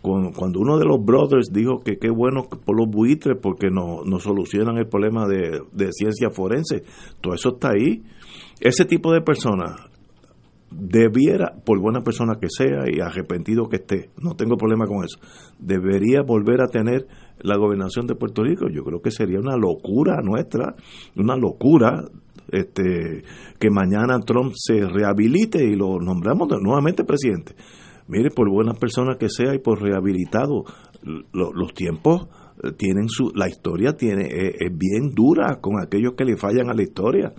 cuando 0.00 0.60
uno 0.60 0.78
de 0.78 0.84
los 0.84 1.04
brothers 1.04 1.50
dijo 1.52 1.80
que 1.80 1.98
qué 1.98 2.10
bueno 2.10 2.44
por 2.44 2.76
los 2.76 2.88
buitres 2.88 3.36
porque 3.40 3.70
nos 3.70 4.06
no 4.06 4.18
solucionan 4.18 4.78
el 4.78 4.86
problema 4.86 5.26
de, 5.26 5.92
ciencia 5.92 6.30
forense, 6.30 6.82
todo 7.20 7.34
eso 7.34 7.54
está 7.54 7.70
ahí. 7.70 8.02
Ese 8.60 8.84
tipo 8.84 9.12
de 9.12 9.20
personas 9.20 9.72
debiera, 10.70 11.54
por 11.64 11.80
buena 11.80 12.02
persona 12.02 12.38
que 12.40 12.48
sea 12.50 12.84
y 12.86 13.00
arrepentido 13.00 13.68
que 13.68 13.76
esté, 13.76 14.10
no 14.22 14.34
tengo 14.34 14.56
problema 14.56 14.86
con 14.86 15.04
eso, 15.04 15.18
debería 15.58 16.22
volver 16.22 16.60
a 16.60 16.68
tener 16.68 17.06
la 17.40 17.56
gobernación 17.56 18.06
de 18.06 18.14
Puerto 18.14 18.42
Rico. 18.42 18.66
Yo 18.68 18.84
creo 18.84 19.00
que 19.00 19.10
sería 19.10 19.40
una 19.40 19.56
locura 19.56 20.20
nuestra, 20.22 20.74
una 21.16 21.36
locura 21.36 22.04
este 22.50 23.24
que 23.58 23.70
mañana 23.70 24.20
Trump 24.20 24.52
se 24.56 24.86
rehabilite 24.86 25.62
y 25.64 25.76
lo 25.76 25.98
nombramos 25.98 26.48
nuevamente 26.62 27.04
presidente 27.04 27.54
mire, 28.08 28.30
por 28.30 28.50
buena 28.50 28.72
persona 28.74 29.16
que 29.18 29.28
sea 29.28 29.54
y 29.54 29.58
por 29.58 29.80
rehabilitado, 29.80 30.64
los 31.32 31.72
tiempos 31.74 32.28
eh, 32.62 32.72
tienen 32.72 33.08
su, 33.08 33.30
la 33.34 33.48
historia 33.48 33.92
tiene, 33.92 34.24
eh, 34.24 34.54
es, 34.58 34.76
bien 34.76 35.14
dura 35.14 35.60
con 35.60 35.74
aquellos 35.80 36.14
que 36.14 36.24
le 36.24 36.36
fallan 36.36 36.70
a 36.70 36.74
la 36.74 36.82
historia, 36.82 37.32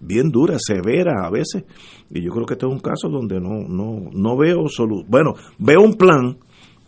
bien 0.00 0.28
dura, 0.30 0.56
severa 0.58 1.24
a 1.24 1.30
veces, 1.30 1.64
y 2.10 2.22
yo 2.22 2.30
creo 2.30 2.44
que 2.44 2.54
este 2.54 2.66
es 2.66 2.72
un 2.72 2.80
caso 2.80 3.08
donde 3.08 3.40
no, 3.40 3.66
no, 3.66 4.10
no 4.12 4.36
veo 4.36 4.68
solución, 4.68 5.08
bueno, 5.08 5.32
veo 5.58 5.80
un 5.80 5.94
plan, 5.94 6.36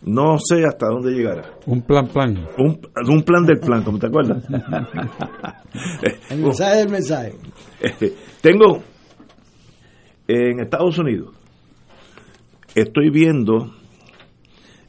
no 0.03 0.37
sé 0.37 0.63
hasta 0.65 0.87
dónde 0.87 1.11
llegará. 1.11 1.57
Un 1.65 1.81
plan, 1.81 2.07
plan. 2.07 2.45
Un, 2.57 2.79
un 3.09 3.23
plan 3.23 3.45
del 3.45 3.59
plan, 3.59 3.83
como 3.83 3.99
te 3.99 4.07
acuerdas. 4.07 4.45
el 6.29 6.41
mensaje 6.41 6.77
del 6.77 6.89
mensaje. 6.89 7.33
Tengo 8.41 8.81
en 10.27 10.59
Estados 10.61 10.97
Unidos 10.99 11.38
estoy 12.75 13.09
viendo 13.09 13.71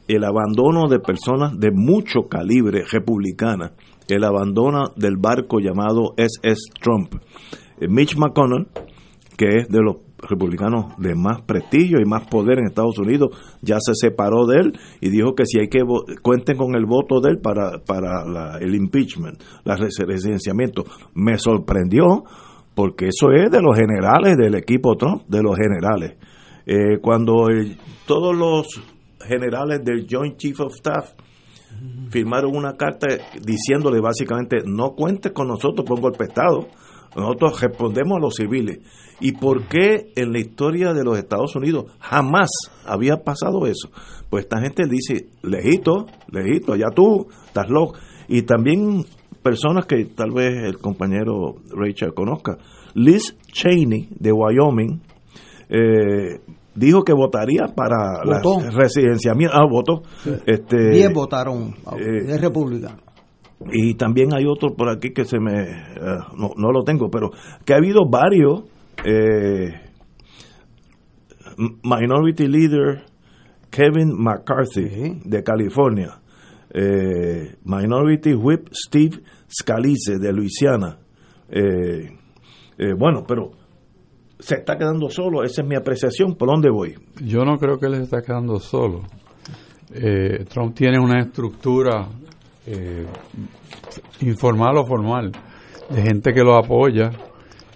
el 0.07 0.23
abandono 0.23 0.87
de 0.89 0.99
personas 0.99 1.57
de 1.59 1.71
mucho 1.71 2.27
calibre 2.29 2.83
republicana, 2.91 3.73
el 4.07 4.23
abandono 4.23 4.91
del 4.95 5.17
barco 5.17 5.59
llamado 5.59 6.13
SS 6.17 6.73
Trump. 6.81 7.15
Eh, 7.79 7.87
Mitch 7.87 8.17
McConnell, 8.17 8.67
que 9.37 9.57
es 9.57 9.69
de 9.69 9.81
los 9.81 9.97
republicanos 10.21 10.93
de 10.97 11.15
más 11.15 11.41
prestigio 11.41 11.99
y 11.99 12.05
más 12.05 12.27
poder 12.27 12.59
en 12.59 12.65
Estados 12.65 12.99
Unidos, 12.99 13.29
ya 13.61 13.77
se 13.79 13.93
separó 13.95 14.45
de 14.45 14.59
él 14.59 14.73
y 14.99 15.09
dijo 15.09 15.33
que 15.33 15.45
si 15.45 15.59
hay 15.59 15.67
que 15.67 15.81
cuenten 16.21 16.57
con 16.57 16.75
el 16.75 16.85
voto 16.85 17.21
de 17.21 17.31
él 17.31 17.39
para, 17.39 17.79
para 17.79 18.57
el 18.59 18.75
impeachment, 18.75 19.41
el 19.65 19.77
residenciamiento. 19.77 20.83
Me 21.15 21.37
sorprendió 21.37 22.23
porque 22.75 23.07
eso 23.07 23.31
es 23.31 23.49
de 23.49 23.61
los 23.61 23.75
generales 23.75 24.37
del 24.37 24.55
equipo 24.55 24.95
Trump, 24.95 25.23
de 25.27 25.41
los 25.41 25.55
generales. 25.55 26.17
Eh, 26.65 26.99
cuando 27.01 27.47
todos 28.05 28.35
los 28.35 28.81
generales 29.25 29.83
del 29.83 30.07
Joint 30.09 30.37
Chief 30.37 30.59
of 30.59 30.73
Staff 30.75 31.13
firmaron 32.09 32.55
una 32.55 32.73
carta 32.73 33.07
diciéndole 33.41 33.99
básicamente 34.01 34.57
no 34.65 34.91
cuente 34.91 35.31
con 35.31 35.47
nosotros 35.47 35.89
un 35.89 36.01
golpe 36.01 36.25
de 36.25 36.29
Estado, 36.29 36.67
nosotros 37.15 37.61
respondemos 37.61 38.17
a 38.17 38.21
los 38.21 38.35
civiles. 38.35 38.79
¿Y 39.19 39.33
por 39.33 39.67
qué 39.67 40.11
en 40.15 40.31
la 40.31 40.39
historia 40.39 40.93
de 40.93 41.03
los 41.03 41.17
Estados 41.17 41.55
Unidos 41.55 41.85
jamás 41.99 42.49
había 42.85 43.17
pasado 43.17 43.67
eso? 43.67 43.89
Pues 44.29 44.45
esta 44.45 44.59
gente 44.61 44.83
dice, 44.89 45.29
lejito, 45.43 46.05
lejito, 46.31 46.75
ya 46.75 46.89
tú 46.89 47.27
estás 47.45 47.69
loco. 47.69 47.95
Y 48.27 48.43
también 48.43 49.05
personas 49.43 49.85
que 49.85 50.05
tal 50.05 50.31
vez 50.31 50.63
el 50.63 50.77
compañero 50.77 51.55
Rachel 51.69 52.13
conozca. 52.13 52.57
Liz 52.93 53.37
Cheney 53.51 54.09
de 54.17 54.31
Wyoming 54.31 55.01
eh, 55.71 56.41
dijo 56.75 57.03
que 57.03 57.13
votaría 57.13 57.67
para 57.73 58.25
la 58.25 58.41
residenciamiento. 58.71 59.55
Ah, 59.55 59.65
votó. 59.69 60.01
Este, 60.45 60.89
Diez 60.89 61.13
votaron 61.13 61.73
eh, 61.97 62.25
de 62.25 62.37
República. 62.37 62.97
Y 63.71 63.93
también 63.93 64.33
hay 64.33 64.45
otro 64.45 64.75
por 64.75 64.89
aquí 64.89 65.13
que 65.13 65.23
se 65.23 65.39
me. 65.39 65.61
Eh, 65.61 66.17
no, 66.37 66.51
no, 66.57 66.71
lo 66.71 66.83
tengo, 66.83 67.09
pero 67.09 67.29
que 67.65 67.73
ha 67.73 67.77
habido 67.77 68.01
varios. 68.09 68.63
Minority 71.57 72.47
Leader 72.47 73.03
Kevin 73.71 74.13
McCarthy 74.15 75.21
de 75.23 75.43
California. 75.43 76.19
Minority 77.63 78.35
Whip 78.35 78.67
Steve 78.71 79.21
Scalise 79.47 80.19
de 80.19 80.33
Luisiana. 80.33 80.99
bueno, 82.97 83.23
pero 83.27 83.51
se 84.41 84.55
está 84.55 84.75
quedando 84.75 85.09
solo, 85.09 85.43
esa 85.43 85.61
es 85.61 85.67
mi 85.67 85.75
apreciación, 85.75 86.35
¿por 86.35 86.49
dónde 86.49 86.69
voy? 86.69 86.95
Yo 87.23 87.45
no 87.45 87.57
creo 87.57 87.77
que 87.77 87.85
él 87.85 87.95
se 87.95 88.03
está 88.03 88.21
quedando 88.21 88.59
solo. 88.59 89.01
Eh, 89.93 90.45
Trump 90.49 90.73
tiene 90.73 90.99
una 90.99 91.19
estructura 91.19 92.07
eh, 92.65 93.05
informal 94.21 94.77
o 94.77 94.85
formal 94.85 95.31
de 95.89 96.01
gente 96.01 96.31
que 96.31 96.43
lo 96.43 96.55
apoya 96.55 97.11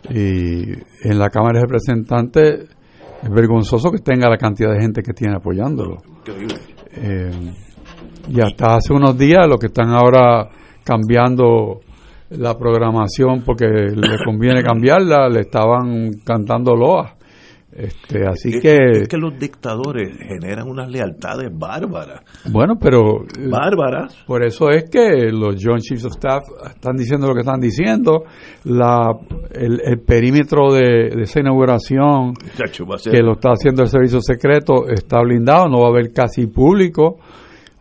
Y 0.09 0.71
en 1.03 1.19
la 1.19 1.29
Cámara 1.29 1.59
de 1.59 1.65
Representantes 1.65 2.69
es 3.21 3.29
vergonzoso 3.29 3.91
que 3.91 3.99
tenga 3.99 4.29
la 4.29 4.37
cantidad 4.37 4.71
de 4.71 4.79
gente 4.79 5.01
que 5.01 5.13
tiene 5.13 5.35
apoyándolo. 5.35 5.97
Eh, 6.91 7.31
y 8.29 8.41
hasta 8.41 8.75
hace 8.75 8.93
unos 8.93 9.17
días 9.17 9.47
lo 9.47 9.57
que 9.57 9.67
están 9.67 9.89
ahora 9.89 10.49
cambiando 10.83 11.81
la 12.29 12.57
programación 12.57 13.43
porque 13.45 13.65
le 13.67 14.23
conviene 14.25 14.63
cambiarla, 14.63 15.29
le 15.29 15.41
estaban 15.41 16.11
cantando 16.25 16.75
loas. 16.75 17.13
Este, 17.77 18.25
así 18.25 18.55
es, 18.55 18.61
que 18.61 18.77
es 19.01 19.07
que 19.09 19.17
los 19.17 19.37
dictadores 19.37 20.17
generan 20.17 20.69
unas 20.69 20.89
lealtades 20.89 21.49
bárbaras. 21.53 22.21
bueno, 22.49 22.75
pero 22.79 23.25
Bárbaras. 23.51 24.15
por 24.25 24.45
eso 24.45 24.69
es 24.69 24.89
que 24.89 25.29
los 25.29 25.61
Joint 25.61 25.81
Chiefs 25.81 26.05
of 26.05 26.13
Staff 26.13 26.43
están 26.73 26.95
diciendo 26.95 27.27
lo 27.27 27.33
que 27.33 27.41
están 27.41 27.59
diciendo. 27.59 28.23
La, 28.63 29.11
el, 29.51 29.81
el 29.83 29.99
perímetro 29.99 30.71
de, 30.71 31.09
de 31.17 31.23
esa 31.23 31.41
inauguración 31.41 32.33
Chacho, 32.55 32.85
que 33.11 33.21
lo 33.21 33.33
está 33.33 33.49
haciendo 33.49 33.81
el 33.83 33.89
servicio 33.89 34.21
secreto 34.21 34.87
está 34.87 35.19
blindado, 35.19 35.67
no 35.67 35.81
va 35.81 35.87
a 35.87 35.89
haber 35.89 36.13
casi 36.13 36.47
público. 36.47 37.17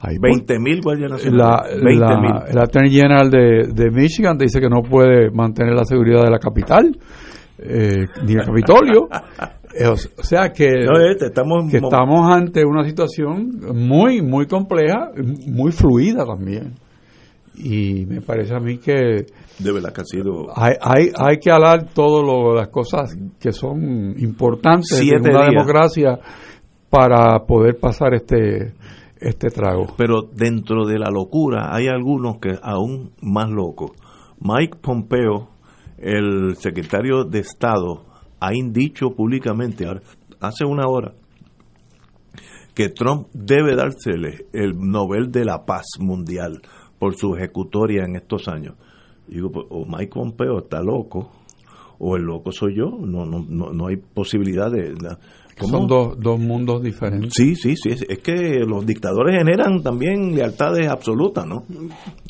Hay 0.06 0.18
20 0.20 0.58
mil 0.58 0.80
guardias 0.82 1.10
la, 1.10 1.16
nacionales. 1.16 1.82
20 1.82 2.54
la- 2.54 2.62
Attorney 2.62 2.90
General 2.92 3.30
de, 3.30 3.68
de 3.72 3.90
Michigan 3.90 4.36
dice 4.36 4.60
que 4.60 4.68
no 4.68 4.82
puede 4.82 5.30
mantener 5.30 5.74
la 5.74 5.84
seguridad 5.84 6.22
de 6.24 6.30
la 6.30 6.38
capital, 6.38 6.96
eh, 7.58 8.06
ni 8.26 8.32
el 8.34 8.44
Capitolio. 8.44 9.08
Eh, 9.76 9.88
o, 9.88 9.96
sea 9.96 10.52
que, 10.52 10.70
No, 10.84 11.00
este, 11.00 11.26
estamos- 11.26 11.68
que 11.68 11.78
estamos 11.78 12.30
ante 12.32 12.64
una 12.64 12.84
situación 12.84 13.50
muy, 13.74 14.22
muy 14.22 14.46
compleja, 14.46 15.10
muy 15.48 15.72
fluida 15.72 16.24
también. 16.24 16.74
Y 17.56 18.06
me 18.06 18.20
parece 18.20 18.54
a 18.54 18.60
mí 18.60 18.78
que 18.78 19.26
De 19.58 19.72
verdad 19.72 19.92
que 19.92 20.02
ha 20.02 20.04
sido. 20.04 20.46
hay, 20.54 20.74
hay, 20.80 21.10
hay 21.18 21.38
que 21.38 21.50
hablar 21.50 21.86
todas 21.92 22.54
las 22.56 22.68
cosas 22.68 23.16
que 23.40 23.50
son 23.50 24.14
importantes 24.18 24.92
en 25.00 25.20
una 25.22 25.40
días. 25.40 25.50
democracia 25.50 26.20
para 26.88 27.40
poder 27.40 27.76
pasar 27.76 28.14
este, 28.14 28.74
este 29.24 29.50
trago. 29.50 29.86
Pero 29.96 30.22
dentro 30.22 30.86
de 30.86 30.98
la 30.98 31.10
locura 31.10 31.74
hay 31.74 31.88
algunos 31.88 32.38
que 32.38 32.58
aún 32.62 33.12
más 33.20 33.50
locos. 33.50 33.92
Mike 34.40 34.78
Pompeo, 34.80 35.48
el 35.98 36.56
secretario 36.56 37.24
de 37.24 37.40
Estado, 37.40 38.04
ha 38.40 38.50
dicho 38.50 39.14
públicamente 39.16 39.86
hace 40.40 40.66
una 40.66 40.86
hora 40.86 41.14
que 42.74 42.88
Trump 42.90 43.28
debe 43.32 43.76
dársele 43.76 44.46
el 44.52 44.76
Nobel 44.76 45.30
de 45.30 45.44
la 45.44 45.64
Paz 45.64 45.86
Mundial 46.00 46.60
por 46.98 47.14
su 47.14 47.34
ejecutoria 47.36 48.04
en 48.04 48.16
estos 48.16 48.48
años. 48.48 48.74
Digo, 49.28 49.50
pues, 49.50 49.66
o 49.70 49.86
Mike 49.86 50.12
Pompeo 50.12 50.58
está 50.58 50.82
loco, 50.82 51.30
o 51.98 52.16
el 52.16 52.24
loco 52.24 52.52
soy 52.52 52.76
yo. 52.76 52.90
No, 52.90 53.24
no, 53.24 53.44
no, 53.48 53.72
no 53.72 53.86
hay 53.86 53.96
posibilidad 53.96 54.70
de. 54.70 54.94
¿Cómo? 55.58 55.78
Son 55.78 55.86
dos, 55.86 56.16
dos 56.18 56.38
mundos 56.40 56.82
diferentes. 56.82 57.32
Sí, 57.34 57.54
sí, 57.56 57.74
sí. 57.76 57.90
Es, 57.90 58.02
es 58.08 58.18
que 58.20 58.60
los 58.66 58.84
dictadores 58.86 59.36
generan 59.38 59.82
también 59.82 60.34
lealtades 60.34 60.88
absolutas, 60.88 61.46
¿no? 61.46 61.64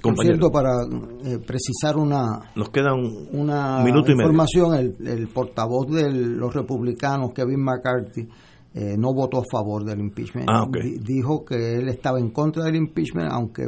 Por 0.02 0.18
cierto, 0.18 0.50
para 0.50 0.70
eh, 1.24 1.38
precisar 1.46 1.96
una, 1.96 2.50
nos 2.54 2.68
queda 2.70 2.92
un 2.94 3.28
una 3.32 3.82
minuto 3.84 4.10
y 4.10 4.14
medio. 4.14 4.30
información, 4.30 4.74
el, 4.74 5.06
el 5.06 5.28
portavoz 5.28 5.88
de 5.90 6.10
los 6.12 6.52
republicanos, 6.54 7.32
Kevin 7.32 7.62
McCarthy, 7.64 8.28
eh, 8.74 8.96
no 8.98 9.14
votó 9.14 9.38
a 9.38 9.42
favor 9.50 9.84
del 9.84 10.00
impeachment. 10.00 10.48
Ah, 10.50 10.64
ok. 10.64 10.76
Di- 10.82 10.98
dijo 10.98 11.44
que 11.44 11.74
él 11.76 11.88
estaba 11.88 12.18
en 12.18 12.30
contra 12.30 12.64
del 12.64 12.76
impeachment, 12.76 13.30
aunque 13.30 13.62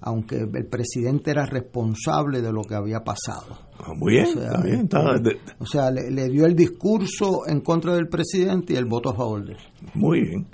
aunque 0.00 0.36
el 0.38 0.66
presidente 0.66 1.30
era 1.30 1.44
responsable 1.46 2.40
de 2.40 2.52
lo 2.52 2.62
que 2.62 2.74
había 2.74 3.00
pasado. 3.04 3.58
Ah, 3.80 3.92
Muy 3.96 4.12
bien, 4.14 4.26
O 4.26 4.32
sea, 4.32 4.44
está 4.50 4.62
bien, 4.62 4.80
está- 4.82 5.56
o 5.58 5.66
sea, 5.66 5.90
le, 5.90 6.10
le 6.10 6.28
dio 6.28 6.46
el 6.46 6.54
discurso 6.54 7.42
en 7.46 7.60
contra 7.60 7.94
del 7.94 8.08
presidente 8.08 8.72
y 8.72 8.76
el 8.76 8.84
voto 8.86 9.10
a 9.10 9.14
favor 9.16 9.44
de 9.44 9.52
él. 9.52 9.58
muy 9.94 10.20
bien. 10.22 10.46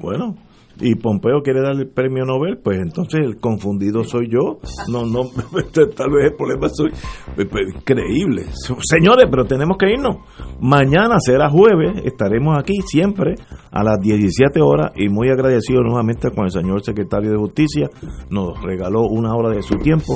Bueno, 0.00 0.36
y 0.80 0.94
Pompeo 0.96 1.42
quiere 1.42 1.60
darle 1.60 1.82
el 1.82 1.90
premio 1.90 2.24
Nobel, 2.24 2.58
pues 2.58 2.78
entonces 2.78 3.20
el 3.24 3.36
confundido 3.36 4.04
soy 4.04 4.28
yo. 4.28 4.58
No, 4.90 5.06
no, 5.06 5.22
tal 5.96 6.10
vez 6.10 6.30
el 6.30 6.34
problema 6.36 6.68
soy 6.68 6.90
pues, 7.34 7.48
pues, 7.48 7.74
increíble. 7.74 8.46
Señores, 8.82 9.26
pero 9.30 9.44
tenemos 9.44 9.76
que 9.78 9.92
irnos. 9.92 10.16
Mañana 10.60 11.16
será 11.20 11.50
jueves, 11.50 12.02
estaremos 12.04 12.58
aquí 12.58 12.80
siempre 12.86 13.34
a 13.70 13.82
las 13.82 13.98
17 14.00 14.60
horas 14.60 14.92
y 14.96 15.08
muy 15.08 15.28
agradecido 15.28 15.82
nuevamente 15.82 16.30
con 16.30 16.44
el 16.44 16.50
señor 16.50 16.82
secretario 16.82 17.30
de 17.30 17.38
Justicia. 17.38 17.88
Nos 18.30 18.60
regaló 18.62 19.02
una 19.02 19.34
hora 19.34 19.50
de 19.50 19.62
su 19.62 19.76
tiempo. 19.76 20.14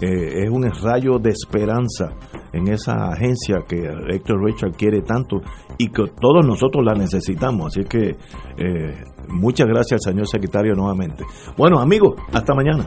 Eh, 0.00 0.44
es 0.44 0.50
un 0.50 0.70
rayo 0.82 1.18
de 1.18 1.30
esperanza 1.30 2.10
en 2.52 2.68
esa 2.68 3.08
agencia 3.08 3.62
que 3.66 3.82
Héctor 4.08 4.44
Richard 4.44 4.72
quiere 4.72 5.00
tanto 5.00 5.40
y 5.78 5.88
que 5.88 6.04
todos 6.20 6.44
nosotros 6.46 6.84
la 6.84 6.92
necesitamos. 6.92 7.68
Así 7.68 7.84
que 7.84 8.10
eh, 8.10 9.04
muchas 9.28 9.66
gracias, 9.66 10.02
señor 10.04 10.26
secretario, 10.28 10.74
nuevamente. 10.74 11.24
Bueno, 11.56 11.80
amigos, 11.80 12.14
hasta 12.32 12.54
mañana. 12.54 12.86